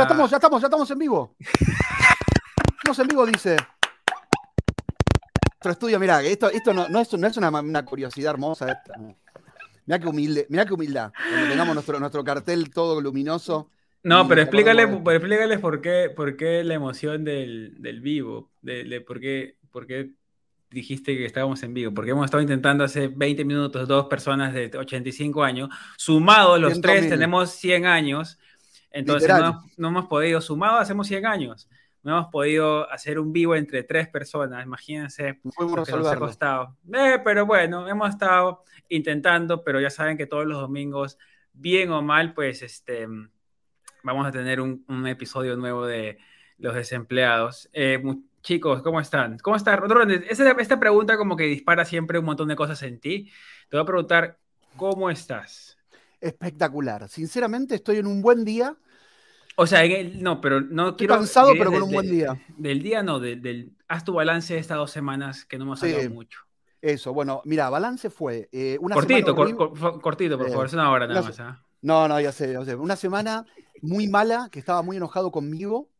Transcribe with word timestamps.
Ya 0.00 0.04
estamos, 0.04 0.30
ya 0.30 0.36
estamos, 0.38 0.62
ya 0.62 0.66
estamos 0.66 0.90
en 0.90 0.98
vivo. 0.98 1.36
estamos 2.78 2.98
en 3.00 3.06
vivo, 3.06 3.26
dice. 3.26 3.56
Nuestro 5.44 5.72
estudio, 5.72 6.00
mira, 6.00 6.22
esto, 6.22 6.48
esto 6.48 6.72
no, 6.72 6.88
no 6.88 7.00
es, 7.00 7.12
no 7.12 7.26
es 7.26 7.36
una, 7.36 7.50
una 7.50 7.84
curiosidad 7.84 8.30
hermosa 8.32 8.72
esta. 8.72 8.94
Mirá 9.84 9.98
qué 9.98 10.08
humilde, 10.08 10.46
mirá 10.48 10.64
qué 10.64 10.72
humildad. 10.72 11.12
Cuando 11.12 11.50
tengamos 11.50 11.74
nuestro, 11.74 12.00
nuestro 12.00 12.24
cartel 12.24 12.70
todo 12.70 12.98
luminoso. 12.98 13.68
No, 14.02 14.26
pero 14.26 14.40
explícale, 14.40 14.86
pero 14.86 15.18
explícales 15.18 15.58
por 15.60 15.82
qué, 15.82 16.08
por 16.16 16.34
qué 16.38 16.64
la 16.64 16.72
emoción 16.72 17.22
del, 17.22 17.74
del 17.82 18.00
vivo, 18.00 18.50
de, 18.62 18.84
de 18.84 19.02
por, 19.02 19.20
qué, 19.20 19.58
por 19.70 19.86
qué 19.86 20.12
dijiste 20.70 21.14
que 21.14 21.26
estábamos 21.26 21.62
en 21.62 21.74
vivo, 21.74 21.92
porque 21.92 22.12
hemos 22.12 22.24
estado 22.24 22.40
intentando 22.40 22.84
hace 22.84 23.08
20 23.08 23.44
minutos 23.44 23.86
dos 23.86 24.06
personas 24.06 24.54
de 24.54 24.70
85 24.74 25.44
años, 25.44 25.68
sumados 25.98 26.58
los 26.58 26.78
100.000. 26.78 26.80
tres 26.80 27.08
tenemos 27.10 27.50
100 27.50 27.84
años, 27.84 28.38
entonces 28.90 29.28
no, 29.28 29.64
no 29.76 29.88
hemos 29.88 30.06
podido, 30.06 30.40
sumados 30.40 30.80
hacemos 30.80 31.06
100 31.06 31.26
años, 31.26 31.68
no 32.02 32.12
hemos 32.12 32.30
podido 32.30 32.90
hacer 32.90 33.18
un 33.18 33.32
vivo 33.32 33.54
entre 33.54 33.82
tres 33.82 34.08
personas, 34.08 34.64
imagínense 34.64 35.40
lo 35.58 35.84
que 35.84 35.92
nos 35.92 36.06
ha 36.06 36.16
costado. 36.16 36.76
Eh, 36.92 37.18
pero 37.22 37.46
bueno, 37.46 37.86
hemos 37.86 38.10
estado 38.10 38.64
intentando, 38.88 39.62
pero 39.62 39.80
ya 39.80 39.90
saben 39.90 40.16
que 40.16 40.26
todos 40.26 40.46
los 40.46 40.58
domingos, 40.58 41.18
bien 41.52 41.90
o 41.90 42.00
mal, 42.00 42.32
pues 42.32 42.62
este, 42.62 43.06
vamos 44.02 44.26
a 44.26 44.30
tener 44.30 44.60
un, 44.60 44.84
un 44.88 45.06
episodio 45.06 45.56
nuevo 45.56 45.86
de 45.86 46.18
Los 46.58 46.74
Desempleados. 46.74 47.68
Eh, 47.72 48.02
chicos, 48.42 48.82
¿cómo 48.82 49.00
están? 49.00 49.38
¿Cómo 49.38 49.56
está? 49.56 49.76
Ron, 49.76 50.10
esta, 50.10 50.50
esta 50.52 50.80
pregunta 50.80 51.16
como 51.16 51.36
que 51.36 51.44
dispara 51.44 51.84
siempre 51.84 52.18
un 52.18 52.24
montón 52.24 52.48
de 52.48 52.56
cosas 52.56 52.82
en 52.82 52.98
ti. 52.98 53.30
Te 53.68 53.76
voy 53.76 53.82
a 53.82 53.86
preguntar, 53.86 54.38
¿cómo 54.76 55.10
estás? 55.10 55.78
Espectacular. 56.20 57.08
Sinceramente, 57.08 57.74
estoy 57.76 57.96
en 57.98 58.06
un 58.06 58.20
buen 58.22 58.44
día. 58.44 58.76
O 59.56 59.66
sea, 59.66 59.82
no, 60.14 60.40
pero 60.40 60.60
no 60.60 60.90
Estoy 60.90 61.06
quiero... 61.06 61.14
cansado, 61.16 61.52
pero 61.58 61.72
con 61.72 61.82
un 61.82 61.92
buen 61.92 62.10
día. 62.10 62.40
Del 62.56 62.82
día 62.82 63.02
no, 63.02 63.20
del, 63.20 63.42
del- 63.42 63.72
haz 63.88 64.04
tu 64.04 64.14
balance 64.14 64.54
de 64.54 64.60
estas 64.60 64.76
dos 64.78 64.90
semanas 64.90 65.44
que 65.44 65.58
no 65.58 65.64
hemos 65.64 65.80
Sí. 65.80 65.86
hablado 65.92 66.10
mucho. 66.10 66.40
Eso, 66.80 67.12
bueno, 67.12 67.42
mira, 67.44 67.68
balance 67.68 68.08
fue 68.08 68.48
eh, 68.52 68.78
una 68.80 68.94
Cortito, 68.94 69.34
semana 69.34 69.56
cor- 69.56 70.00
cortito, 70.00 70.38
por 70.38 70.46
Eh, 70.46 70.50
favor, 70.50 70.66
es 70.66 70.72
una 70.72 70.90
hora 70.90 71.06
nada 71.06 71.20
una 71.20 71.28
más. 71.28 71.40
¿ah? 71.40 71.62
No, 71.82 72.08
no, 72.08 72.20
ya 72.20 72.32
sé, 72.32 72.52
ya 72.52 72.64
sé. 72.64 72.74
Una 72.74 72.96
semana 72.96 73.44
muy 73.82 74.08
mala, 74.08 74.48
que 74.50 74.58
estaba 74.58 74.80
muy 74.82 74.96
enojado 74.96 75.30
conmigo. 75.30 75.90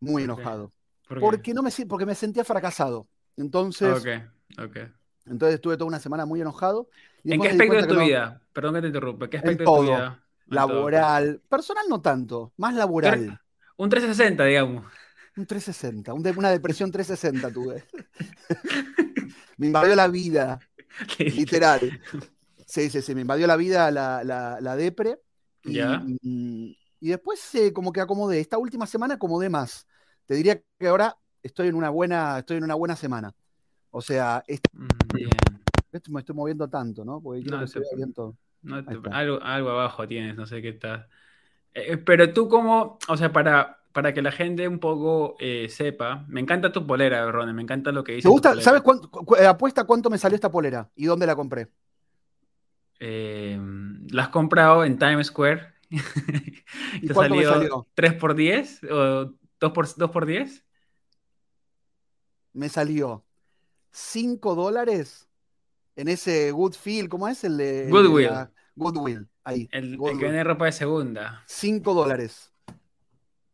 Muy 0.00 0.22
enojado. 0.22 0.72
Porque, 1.08 1.52
no 1.52 1.62
me, 1.62 1.70
porque 1.88 2.06
me 2.06 2.14
sentía 2.14 2.44
fracasado. 2.44 3.08
Entonces, 3.36 3.98
Ok, 3.98 4.64
ok. 4.64 4.76
Entonces 5.30 5.56
estuve 5.56 5.76
toda 5.76 5.88
una 5.88 5.98
semana 6.00 6.26
muy 6.26 6.40
enojado. 6.40 6.88
y 7.24 7.32
¿En 7.34 7.40
qué 7.40 7.48
aspecto 7.48 7.76
de 7.76 7.86
tu 7.86 7.94
no- 7.94 8.04
vida? 8.04 8.40
Perdón 8.52 8.74
que 8.74 8.80
te 8.82 8.86
interrumpa. 8.88 9.28
¿Qué 9.30 9.36
En 9.36 9.42
aspecto 9.44 9.72
de 9.72 9.78
tu 9.78 9.82
vida? 9.84 10.22
Laboral. 10.46 11.40
Personal 11.48 11.84
no 11.88 12.00
tanto, 12.00 12.52
más 12.56 12.74
laboral. 12.74 13.40
Un 13.76 13.88
360, 13.90 14.44
digamos. 14.44 14.84
Un 15.36 15.46
360, 15.46 16.12
un 16.14 16.22
de- 16.22 16.30
una 16.32 16.50
depresión 16.50 16.90
360 16.90 17.52
tuve. 17.52 17.84
me 19.56 19.66
invadió 19.66 19.94
la 19.94 20.08
vida, 20.08 20.58
literal. 21.18 22.00
Sí, 22.66 22.90
sí, 22.90 23.02
sí, 23.02 23.14
me 23.14 23.20
invadió 23.22 23.46
la 23.46 23.56
vida 23.56 23.90
la, 23.90 24.22
la, 24.24 24.58
la 24.60 24.76
depre. 24.76 25.18
Y, 25.64 25.74
Ya. 25.74 26.02
y- 26.22 26.76
y 27.00 27.08
después 27.10 27.54
eh, 27.54 27.72
como 27.72 27.92
que 27.92 28.00
acomodé. 28.00 28.40
Esta 28.40 28.58
última 28.58 28.86
semana 28.86 29.14
acomodé 29.14 29.48
más. 29.48 29.86
Te 30.26 30.34
diría 30.34 30.60
que 30.78 30.88
ahora 30.88 31.16
estoy 31.42 31.68
en 31.68 31.76
una 31.76 31.90
buena, 31.90 32.40
estoy 32.40 32.56
en 32.56 32.64
una 32.64 32.74
buena 32.74 32.96
semana. 32.96 33.32
O 33.90 34.02
sea, 34.02 34.42
Bien. 35.18 35.30
esto 35.92 36.10
me 36.12 36.20
estoy 36.20 36.34
moviendo 36.34 36.68
tanto, 36.68 37.04
¿no? 37.04 37.20
Porque 37.20 37.42
quiero 37.42 37.56
No, 37.58 37.62
que 37.64 37.68
se 37.68 37.78
vea 37.80 37.88
bien 37.96 38.12
todo. 38.12 38.36
No 38.62 38.82
te- 38.84 38.90
Ahí 38.90 38.96
está. 38.96 39.10
algo, 39.18 39.40
algo 39.42 39.70
abajo 39.70 40.06
tienes, 40.08 40.36
no 40.36 40.46
sé 40.46 40.60
qué 40.62 40.70
está. 40.70 41.08
Eh, 41.74 41.96
pero 41.98 42.32
tú 42.32 42.48
como, 42.48 42.98
o 43.08 43.16
sea, 43.16 43.32
para, 43.32 43.78
para 43.92 44.12
que 44.12 44.22
la 44.22 44.32
gente 44.32 44.66
un 44.68 44.78
poco 44.80 45.36
eh, 45.40 45.68
sepa, 45.68 46.24
me 46.28 46.40
encanta 46.40 46.72
tu 46.72 46.86
polera, 46.86 47.30
Ronnie, 47.30 47.54
me 47.54 47.62
encanta 47.62 47.92
lo 47.92 48.02
que 48.04 48.12
dice 48.12 48.28
¿Te 48.28 48.30
gusta? 48.32 48.60
¿Sabes 48.60 48.82
cuánto, 48.82 49.10
cu- 49.10 49.36
eh, 49.36 49.46
apuesta 49.46 49.84
cuánto 49.84 50.10
me 50.10 50.18
salió 50.18 50.34
esta 50.34 50.50
polera? 50.50 50.90
¿Y 50.96 51.06
dónde 51.06 51.26
la 51.26 51.36
compré? 51.36 51.68
Eh, 53.00 53.58
¿la 54.10 54.22
has 54.24 54.28
comprado 54.30 54.84
en 54.84 54.98
Times 54.98 55.28
Square? 55.28 55.74
¿Y 55.90 55.98
¿Te 57.08 57.14
cuánto 57.14 57.34
me 57.36 57.44
salió 57.44 57.48
salió? 57.54 57.86
3 57.94 58.14
por 58.14 58.34
10 58.34 58.82
o 58.84 59.32
2 59.60 59.72
por, 59.72 59.86
2 59.96 60.10
por 60.10 60.26
10? 60.26 60.64
Me 62.52 62.68
salió 62.68 63.24
5 63.98 64.54
dólares 64.54 65.28
en 65.96 66.08
ese 66.08 66.52
Goodfield, 66.52 67.08
¿cómo 67.08 67.28
es? 67.28 67.42
El 67.44 67.56
de, 67.56 67.80
el 67.80 67.86
de 67.86 67.92
Goodwill. 67.92 68.26
la- 68.26 68.52
Goodwill, 68.76 69.28
ahí. 69.44 69.68
El, 69.72 69.94
el 69.94 70.18
que 70.18 70.24
vende 70.26 70.44
ropa 70.44 70.66
de 70.66 70.72
segunda. 70.72 71.42
5 71.46 71.94
dólares. 71.94 72.52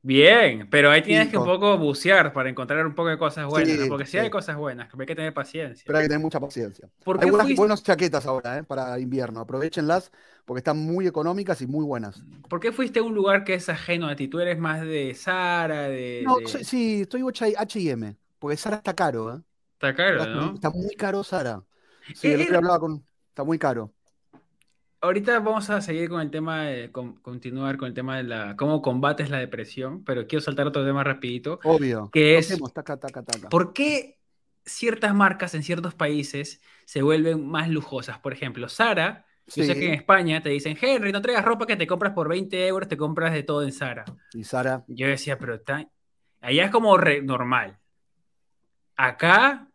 Bien, 0.06 0.68
pero 0.68 0.90
ahí 0.90 1.00
tienes 1.00 1.30
que 1.30 1.38
un 1.38 1.46
poco 1.46 1.78
bucear 1.78 2.30
para 2.34 2.50
encontrar 2.50 2.86
un 2.86 2.94
poco 2.94 3.08
de 3.08 3.16
cosas 3.16 3.46
buenas, 3.46 3.88
Porque 3.88 4.04
sí 4.04 4.12
sí. 4.12 4.18
hay 4.18 4.28
cosas 4.28 4.54
buenas, 4.54 4.90
hay 4.92 5.06
que 5.06 5.14
tener 5.16 5.32
paciencia. 5.32 5.82
Pero 5.86 5.98
hay 5.98 6.04
que 6.04 6.08
tener 6.10 6.20
mucha 6.22 6.38
paciencia. 6.38 6.90
¿Por 7.02 7.16
Hay 7.16 7.24
qué 7.24 7.30
buenas, 7.30 7.46
fuiste, 7.46 7.60
buenas 7.62 7.82
chaquetas 7.82 8.26
ahora, 8.26 8.58
¿eh? 8.58 8.64
Para 8.64 8.98
invierno. 8.98 9.40
Aprovechenlas 9.40 10.12
porque 10.44 10.58
están 10.58 10.76
muy 10.76 11.06
económicas 11.06 11.62
y 11.62 11.66
muy 11.66 11.86
buenas. 11.86 12.22
por 12.50 12.60
qué 12.60 12.70
fuiste 12.70 12.98
a 12.98 13.02
un 13.02 13.14
lugar 13.14 13.44
que 13.44 13.54
es 13.54 13.66
ajeno 13.70 14.06
a 14.06 14.14
ti? 14.14 14.28
Tú 14.28 14.40
eres 14.40 14.58
más 14.58 14.82
de 14.82 15.14
Zara, 15.14 15.88
de... 15.88 16.22
No, 16.26 16.36
de- 16.36 16.64
sí, 16.64 17.00
estoy 17.00 17.22
H&M, 17.56 18.14
porque 18.38 18.58
Sara 18.58 18.76
está 18.76 18.94
caro, 18.94 19.36
¿eh? 19.36 19.40
Está 19.90 19.94
caro, 20.04 20.26
¿no? 20.26 20.54
está 20.54 20.70
muy 20.70 20.94
caro 20.96 21.22
Sara. 21.24 21.62
Sí, 22.14 22.28
Eh, 22.28 22.34
el 22.34 22.40
otro 22.40 22.44
eh, 22.44 22.48
día 22.50 22.58
hablaba 22.58 22.78
con... 22.80 23.04
Está 23.28 23.44
muy 23.44 23.58
caro. 23.58 23.92
Ahorita 25.00 25.38
vamos 25.40 25.68
a 25.68 25.80
seguir 25.82 26.08
con 26.08 26.20
el 26.22 26.30
tema, 26.30 26.62
de, 26.62 26.90
con- 26.90 27.16
continuar 27.16 27.76
con 27.76 27.88
el 27.88 27.94
tema 27.94 28.16
de 28.16 28.22
la, 28.22 28.56
cómo 28.56 28.80
combates 28.80 29.28
la 29.28 29.38
depresión, 29.38 30.02
pero 30.02 30.26
quiero 30.26 30.42
saltar 30.42 30.66
otro 30.66 30.82
tema 30.84 31.04
rapidito, 31.04 31.60
Obvio. 31.64 32.08
que 32.10 32.38
es, 32.38 32.48
Toquemos, 32.48 32.72
taca, 32.72 32.96
taca, 32.98 33.22
taca. 33.22 33.48
¿por 33.50 33.74
qué 33.74 34.18
ciertas 34.64 35.14
marcas 35.14 35.54
en 35.54 35.62
ciertos 35.62 35.94
países 35.94 36.62
se 36.86 37.02
vuelven 37.02 37.46
más 37.46 37.68
lujosas? 37.68 38.18
Por 38.18 38.32
ejemplo, 38.32 38.66
Zara, 38.70 39.26
yo 39.46 39.62
sé 39.64 39.74
que 39.74 39.88
en 39.88 39.92
España 39.94 40.42
te 40.42 40.48
dicen, 40.48 40.74
Henry, 40.80 41.12
no 41.12 41.20
traigas 41.20 41.44
ropa 41.44 41.66
que 41.66 41.76
te 41.76 41.86
compras 41.86 42.14
por 42.14 42.28
20 42.30 42.66
euros, 42.66 42.88
te 42.88 42.96
compras 42.96 43.34
de 43.34 43.42
todo 43.42 43.62
en 43.62 43.72
Zara. 43.72 44.06
y 44.32 44.42
Sara. 44.44 44.84
Yo 44.88 45.06
decía, 45.06 45.38
pero 45.38 45.56
está- 45.56 45.86
allá 46.40 46.64
es 46.64 46.70
como 46.70 46.96
re- 46.96 47.20
normal. 47.20 47.78
Acá 48.96 49.68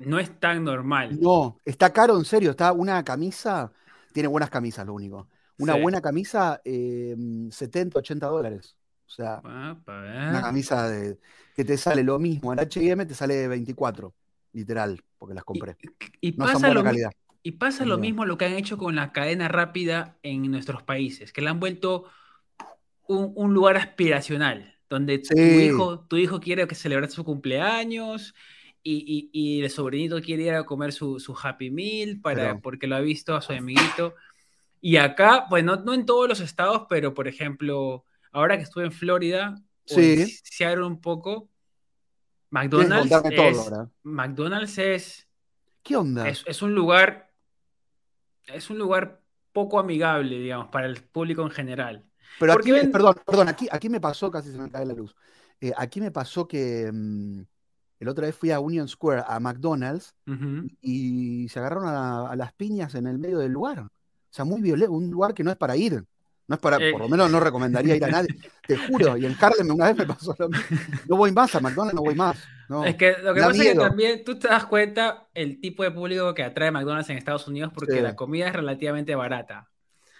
no 0.00 0.18
es 0.18 0.38
tan 0.40 0.64
normal. 0.64 1.18
No, 1.20 1.58
está 1.64 1.92
caro, 1.92 2.16
en 2.18 2.24
serio. 2.24 2.50
Está 2.50 2.72
una 2.72 3.02
camisa, 3.04 3.72
tiene 4.12 4.28
buenas 4.28 4.50
camisas, 4.50 4.86
lo 4.86 4.94
único. 4.94 5.28
Una 5.58 5.74
Sí. 5.74 5.80
buena 5.82 6.00
camisa, 6.00 6.60
eh, 6.64 7.14
70, 7.50 7.98
80 7.98 8.26
dólares. 8.26 8.76
O 9.06 9.10
sea, 9.12 9.40
una 9.44 9.74
ver. 9.86 10.42
camisa 10.42 10.88
de, 10.88 11.18
que 11.54 11.64
te 11.64 11.76
sale 11.76 12.02
lo 12.04 12.18
mismo. 12.18 12.52
En 12.52 12.60
HM 12.60 13.06
te 13.06 13.14
sale 13.14 13.48
24, 13.48 14.14
literal, 14.52 15.02
porque 15.18 15.34
las 15.34 15.44
compré. 15.44 15.76
Y 16.20 16.32
No 16.32 16.46
son 16.48 16.54
pasa 16.54 16.66
buena 16.68 16.74
lo, 16.74 16.80
mi- 16.82 16.84
calidad. 16.84 17.10
y 17.42 17.52
pasa 17.52 17.84
lo 17.84 17.96
calidad. 17.96 17.98
mismo 17.98 18.24
lo 18.24 18.38
que 18.38 18.46
han 18.46 18.54
hecho 18.54 18.78
con 18.78 18.94
la 18.96 19.12
cadena 19.12 19.48
rápida 19.48 20.16
en 20.22 20.50
nuestros 20.50 20.82
países, 20.82 21.32
que 21.32 21.40
la 21.42 21.50
han 21.50 21.60
vuelto 21.60 22.04
un, 23.06 23.32
un 23.34 23.54
lugar 23.54 23.76
aspiracional, 23.76 24.76
donde 24.88 25.18
tu 25.18 25.60
hijo, 25.60 26.00
tu 26.00 26.16
hijo 26.16 26.40
quiere 26.40 26.66
que 26.66 26.74
celebrar 26.74 27.10
su 27.10 27.24
cumpleaños 27.24 28.34
y, 28.82 29.30
y- 29.32 29.58
y 29.58 29.62
el 29.62 29.70
sobrinito 29.70 30.20
quiere 30.20 30.44
ir 30.44 30.54
a 30.54 30.64
comer 30.64 30.92
su, 30.92 31.20
su 31.20 31.36
Happy 31.40 31.70
Meal 31.70 32.20
para, 32.20 32.42
pero 32.42 32.60
porque 32.60 32.86
lo 32.86 32.96
ha 32.96 33.00
visto 33.00 33.34
a 33.34 33.42
su 33.42 33.52
amiguito. 33.52 34.14
Y 34.80 34.96
acá, 34.96 35.46
pues 35.48 35.62
no, 35.64 35.76
no 35.76 35.92
en 35.94 36.06
todos 36.06 36.28
los 36.28 36.40
estados, 36.40 36.86
pero 36.88 37.12
por 37.12 37.28
ejemplo, 37.28 38.04
ahora 38.32 38.56
que 38.56 38.62
estuve 38.62 38.84
en 38.84 38.92
Florida 38.92 39.60
sí, 39.84 40.24
Seattle 40.42 40.84
un 40.84 41.00
poco, 41.00 41.48
McDonald's 42.50 43.10
todo 43.10 43.30
es, 43.30 43.58
ahora. 43.58 43.90
McDonald's 44.02 44.78
es, 44.78 45.28
¿Qué 45.82 45.96
onda? 45.96 46.28
es, 46.28 46.42
es 46.46 46.62
un 46.62 46.74
lugar, 46.74 47.30
es 48.46 48.70
un 48.70 48.78
lugar 48.78 49.20
poco 49.52 49.78
amigable, 49.78 50.38
digamos, 50.38 50.68
para 50.68 50.86
el 50.86 51.02
público 51.02 51.42
en 51.42 51.50
general. 51.50 52.04
Pero 52.38 52.54
aquí, 52.54 52.70
ven, 52.70 52.90
perdón, 52.90 53.14
perdón, 53.26 53.48
aquí, 53.48 53.68
aquí 53.70 53.88
me 53.88 54.00
pasó, 54.00 54.30
casi 54.30 54.50
se 54.50 54.58
me 54.58 54.70
cae 54.70 54.86
la 54.86 54.94
luz. 54.94 55.14
Eh, 55.60 55.72
aquí 55.76 56.00
me 56.00 56.10
pasó 56.10 56.48
que 56.48 56.90
mm, 56.92 57.42
el 58.00 58.08
otra 58.08 58.26
vez 58.26 58.34
fui 58.34 58.50
a 58.50 58.60
Union 58.60 58.88
Square, 58.88 59.22
a 59.26 59.38
McDonald's, 59.40 60.14
y 60.80 61.48
se 61.48 61.58
agarraron 61.58 61.86
a, 61.86 62.30
a 62.30 62.36
las 62.36 62.52
piñas 62.54 62.94
en 62.96 63.06
el 63.06 63.18
medio 63.18 63.38
del 63.38 63.52
lugar. 63.52 63.80
O 63.80 63.88
sea, 64.32 64.44
muy 64.44 64.60
violento, 64.60 64.92
un 64.92 65.10
lugar 65.10 65.34
que 65.34 65.44
no 65.44 65.50
es 65.50 65.56
para 65.56 65.76
ir. 65.76 66.04
No 66.48 66.56
es 66.56 66.60
para, 66.60 66.78
por 66.90 67.02
lo 67.02 67.06
Eh, 67.06 67.10
menos 67.10 67.30
no 67.30 67.38
recomendaría 67.38 67.94
ir 67.94 68.04
a 68.04 68.08
nadie. 68.08 68.34
Te 68.66 68.76
juro, 68.76 69.16
y 69.16 69.24
en 69.26 69.36
Harlem 69.40 69.70
una 69.72 69.86
vez 69.92 69.96
me 69.98 70.06
pasó 70.06 70.34
lo 70.38 70.48
mismo. 70.48 70.64
No 71.08 71.16
voy 71.16 71.30
más 71.30 71.54
a 71.54 71.60
McDonald's, 71.60 71.94
no 71.94 72.02
voy 72.02 72.14
más. 72.16 72.38
es 72.86 72.96
que 72.96 73.16
lo 73.22 73.34
que 73.34 73.40
da 73.40 73.46
pasa 73.48 73.62
es 73.62 73.68
que 73.68 73.74
también 73.78 74.24
tú 74.24 74.38
te 74.38 74.48
das 74.48 74.66
cuenta 74.66 75.28
el 75.34 75.60
tipo 75.60 75.82
de 75.84 75.92
público 75.92 76.34
que 76.34 76.42
atrae 76.42 76.70
McDonald's 76.72 77.08
en 77.10 77.18
Estados 77.18 77.46
Unidos 77.46 77.72
porque 77.72 77.96
Sí, 77.96 78.00
la 78.00 78.16
comida 78.16 78.48
es 78.48 78.52
relativamente 78.54 79.14
barata. 79.14 79.68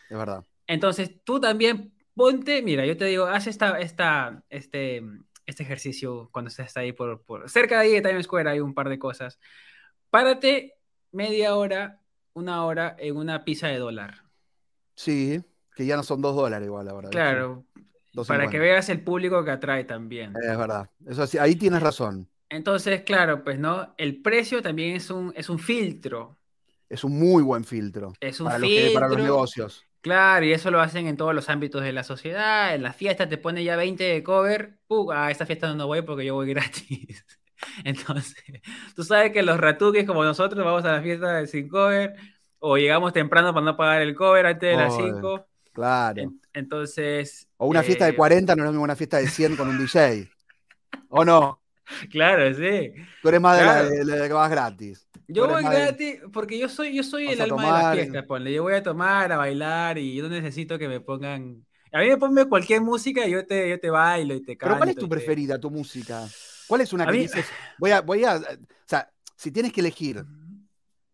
es 0.09 0.17
verdad. 0.19 0.45
Entonces, 0.67 1.23
tú 1.25 1.41
también 1.41 1.93
ponte, 2.15 2.63
mira, 2.63 2.87
yo 2.87 2.97
te 2.97 3.07
digo, 3.07 3.27
haz 3.27 3.47
esta, 3.49 3.81
esta, 3.81 4.45
este, 4.51 5.03
este 5.51 5.63
ejercicio 5.63 6.29
cuando 6.33 6.49
estés 6.49 6.77
ahí 6.77 6.93
por, 6.93 7.23
por 7.23 7.49
cerca 7.51 7.81
de 7.81 7.87
ahí 7.87 7.93
de 7.93 8.03
Times 8.03 8.25
Square 8.25 8.51
hay 8.51 8.61
un 8.61 8.75
par 8.75 8.89
de 8.89 8.99
cosas. 8.99 9.39
Párate 10.11 10.75
media 11.13 11.55
hora, 11.57 12.01
una 12.33 12.65
hora 12.65 12.97
en 12.99 13.17
una 13.17 13.45
pizza 13.45 13.69
de 13.69 13.79
dólar. 13.79 14.23
Sí, 14.95 15.43
que 15.75 15.87
ya 15.87 15.97
no 15.97 16.03
son 16.03 16.21
dos 16.21 16.35
dólares 16.35 16.67
igual, 16.67 16.87
la 16.87 16.95
verdad. 16.95 17.11
Claro, 17.11 17.65
Para 18.27 18.49
que 18.49 18.59
veas 18.59 18.89
el 18.89 19.03
público 19.03 19.45
que 19.45 19.51
atrae 19.51 19.85
también. 19.85 20.35
Es 20.37 20.59
verdad. 20.59 20.91
Eso 21.07 21.25
ahí 21.41 21.57
tienes 21.57 21.83
razón. 21.83 22.29
Entonces, 22.49 23.03
claro, 23.03 23.45
pues 23.45 23.59
no, 23.59 23.95
el 23.97 24.21
precio 24.21 24.61
también 24.61 24.97
es 24.97 25.09
un, 25.11 25.33
es 25.37 25.49
un 25.49 25.59
filtro. 25.59 26.37
Es 26.89 27.05
un 27.05 27.17
muy 27.19 27.43
buen 27.43 27.65
filtro. 27.65 28.13
Es 28.21 28.41
un 28.41 28.49
para 28.49 28.59
filtro. 28.59 28.93
para 28.95 29.09
los 29.09 29.19
negocios. 29.19 29.85
Claro, 30.01 30.47
y 30.47 30.53
eso 30.53 30.71
lo 30.71 30.81
hacen 30.81 31.07
en 31.07 31.17
todos 31.17 31.35
los 31.35 31.49
ámbitos 31.49 31.83
de 31.83 31.93
la 31.93 32.05
sociedad. 32.05 32.75
En 32.75 32.83
la 32.83 32.93
fiesta 32.93 33.29
te 33.29 33.37
pone 33.37 33.63
ya 33.65 33.77
20 33.77 34.03
de 34.03 34.23
cover. 34.23 34.79
¡Pum! 34.87 35.11
A 35.11 35.31
esta 35.31 35.45
fiesta 35.45 35.73
no 35.75 35.87
voy 35.87 36.03
porque 36.03 36.25
yo 36.25 36.35
voy 36.35 36.49
gratis. 36.49 37.25
Entonces, 37.85 38.43
tú 38.97 39.05
sabes 39.05 39.33
que 39.33 39.43
los 39.43 39.59
ratuques 39.61 40.07
como 40.07 40.25
nosotros 40.25 40.65
vamos 40.65 40.85
a 40.85 40.93
la 40.93 41.03
fiesta 41.03 41.47
sin 41.47 41.69
cover 41.69 42.15
o 42.59 42.77
llegamos 42.77 43.13
temprano 43.13 43.53
para 43.53 43.67
no 43.67 43.77
pagar 43.77 44.03
el 44.03 44.15
cover 44.15 44.47
antes 44.47 44.71
de 44.71 44.77
las 44.77 44.97
5. 44.97 45.47
Claro. 45.73 46.33
entonces. 46.53 47.49
O 47.57 47.67
una 47.67 47.83
fiesta 47.83 48.07
de 48.07 48.17
40 48.17 48.53
eh, 48.53 48.57
no 48.57 48.63
es 48.63 48.67
lo 48.67 48.73
mismo 48.73 48.85
una 48.85 48.97
fiesta 48.97 49.19
de 49.19 49.29
100 49.29 49.57
con 49.57 49.69
un 49.69 49.79
DJ. 49.79 50.29
¿O 51.09 51.25
no? 51.25 51.61
Claro, 52.11 52.55
sí. 52.55 52.95
Tú 53.21 53.29
eres 53.31 53.41
más 53.41 53.59
de, 53.59 53.65
la, 53.65 53.83
de, 53.83 54.29
que 54.29 54.33
vas 54.33 54.49
gratis. 54.49 55.09
Yo 55.33 55.49
voy 55.49 55.63
gratis 55.63 56.21
porque 56.33 56.59
yo 56.59 56.69
soy, 56.69 56.95
yo 56.95 57.03
soy 57.03 57.29
el 57.29 57.41
alma 57.41 57.65
de 57.65 57.71
la 57.71 57.93
fiesta, 57.93 58.27
ponle. 58.27 58.53
Yo 58.53 58.63
voy 58.63 58.75
a 58.75 58.83
tomar, 58.83 59.33
a 59.33 59.37
bailar 59.37 59.99
y 59.99 60.15
yo 60.15 60.25
no 60.25 60.29
necesito 60.29 60.79
que 60.79 60.89
me 60.89 61.01
pongan. 61.01 61.65
A 61.93 62.01
mí 62.01 62.09
me 62.09 62.17
ponme 62.17 62.45
cualquier 62.47 62.81
música 62.81 63.27
y 63.27 63.33
yo 63.33 63.47
te, 63.47 63.69
yo 63.69 63.81
te 63.81 63.91
bailo 63.91 64.35
y 64.35 64.43
te 64.43 64.57
canto. 64.57 64.75
¿Pero 64.75 64.79
cuál 64.79 64.89
es 64.91 64.97
tu 64.97 65.09
preferida, 65.09 65.59
tu 65.59 65.71
música? 65.71 66.27
¿Cuál 66.67 66.83
es 66.83 66.93
una 66.93 67.07
que 67.07 67.13
dices? 67.13 67.47
Voy 67.79 67.91
a, 67.91 68.01
voy 68.01 68.25
a. 68.25 68.37
O 68.37 68.41
sea, 68.87 69.11
si 69.37 69.51
tienes 69.51 69.73
que 69.73 69.81
elegir 69.81 70.25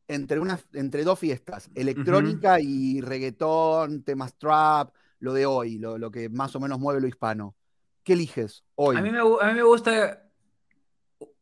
entre, 0.08 0.38
una, 0.38 0.58
entre 0.72 1.04
dos 1.04 1.18
fiestas, 1.18 1.70
electrónica 1.74 2.60
y 2.60 3.00
reggaetón, 3.00 4.02
temas 4.02 4.36
trap, 4.36 4.94
lo 5.18 5.32
de 5.32 5.46
hoy, 5.46 5.78
lo, 5.78 5.98
lo, 5.98 6.10
que 6.10 6.28
más 6.28 6.54
o 6.56 6.60
menos 6.60 6.78
mueve 6.78 7.00
lo 7.00 7.08
hispano, 7.08 7.54
¿qué 8.02 8.12
eliges 8.12 8.64
hoy? 8.74 8.96
A 8.96 9.00
mí 9.00 9.10
me, 9.10 9.18
a 9.18 9.46
mí 9.48 9.54
me 9.54 9.62
gusta 9.62 10.25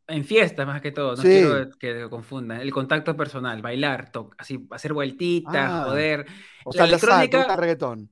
en 0.06 0.24
fiestas 0.24 0.66
más 0.66 0.80
que 0.80 0.92
todo, 0.92 1.16
no 1.16 1.22
quiero 1.22 1.70
que 1.78 2.08
confundan. 2.10 2.60
El 2.60 2.72
contacto 2.72 3.16
personal, 3.16 3.62
bailar, 3.62 4.10
así, 4.38 4.66
hacer 4.70 4.92
vueltitas, 4.92 5.70
ah, 5.70 5.84
joder. 5.86 6.26
O 6.64 6.72
sea, 6.72 6.82
la 6.82 6.96
electrónica. 6.96 7.56
reggaetón. 7.56 8.10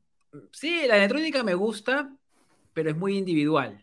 Sí, 0.51 0.85
la 0.87 0.97
electrónica 0.97 1.43
me 1.43 1.55
gusta, 1.55 2.11
pero 2.73 2.91
es 2.91 2.97
muy 2.97 3.19
individual. 3.19 3.81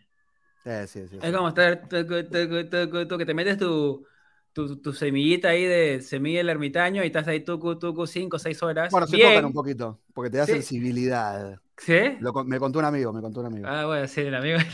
Sí, 0.64 0.70
sí, 0.86 1.08
sí. 1.08 1.18
Es 1.22 1.32
como 1.32 1.48
estar, 1.48 1.88
que 1.88 3.24
te 3.26 3.34
metes 3.34 3.58
tu, 3.58 4.04
tu, 4.52 4.92
semillita 4.92 5.50
ahí 5.50 5.64
de 5.64 6.02
semilla 6.02 6.38
del 6.38 6.50
ermitaño 6.50 7.02
y 7.02 7.06
estás 7.06 7.28
ahí 7.28 7.40
tucu, 7.40 7.78
tucu, 7.78 8.06
cinco, 8.06 8.38
seis 8.38 8.62
horas. 8.62 8.90
Bueno, 8.90 9.06
se 9.06 9.18
tocan 9.18 9.44
un 9.44 9.52
poquito, 9.52 10.00
porque 10.12 10.30
te 10.30 10.38
da 10.38 10.46
sensibilidad. 10.46 11.60
¿Sí? 11.76 12.18
me 12.44 12.58
contó 12.58 12.78
un 12.78 12.84
amigo, 12.84 13.12
me 13.12 13.22
contó 13.22 13.40
un 13.40 13.46
amigo. 13.46 13.66
Ah, 13.68 13.86
bueno, 13.86 14.06
sí, 14.06 14.20
el 14.20 14.34
amigo. 14.34 14.58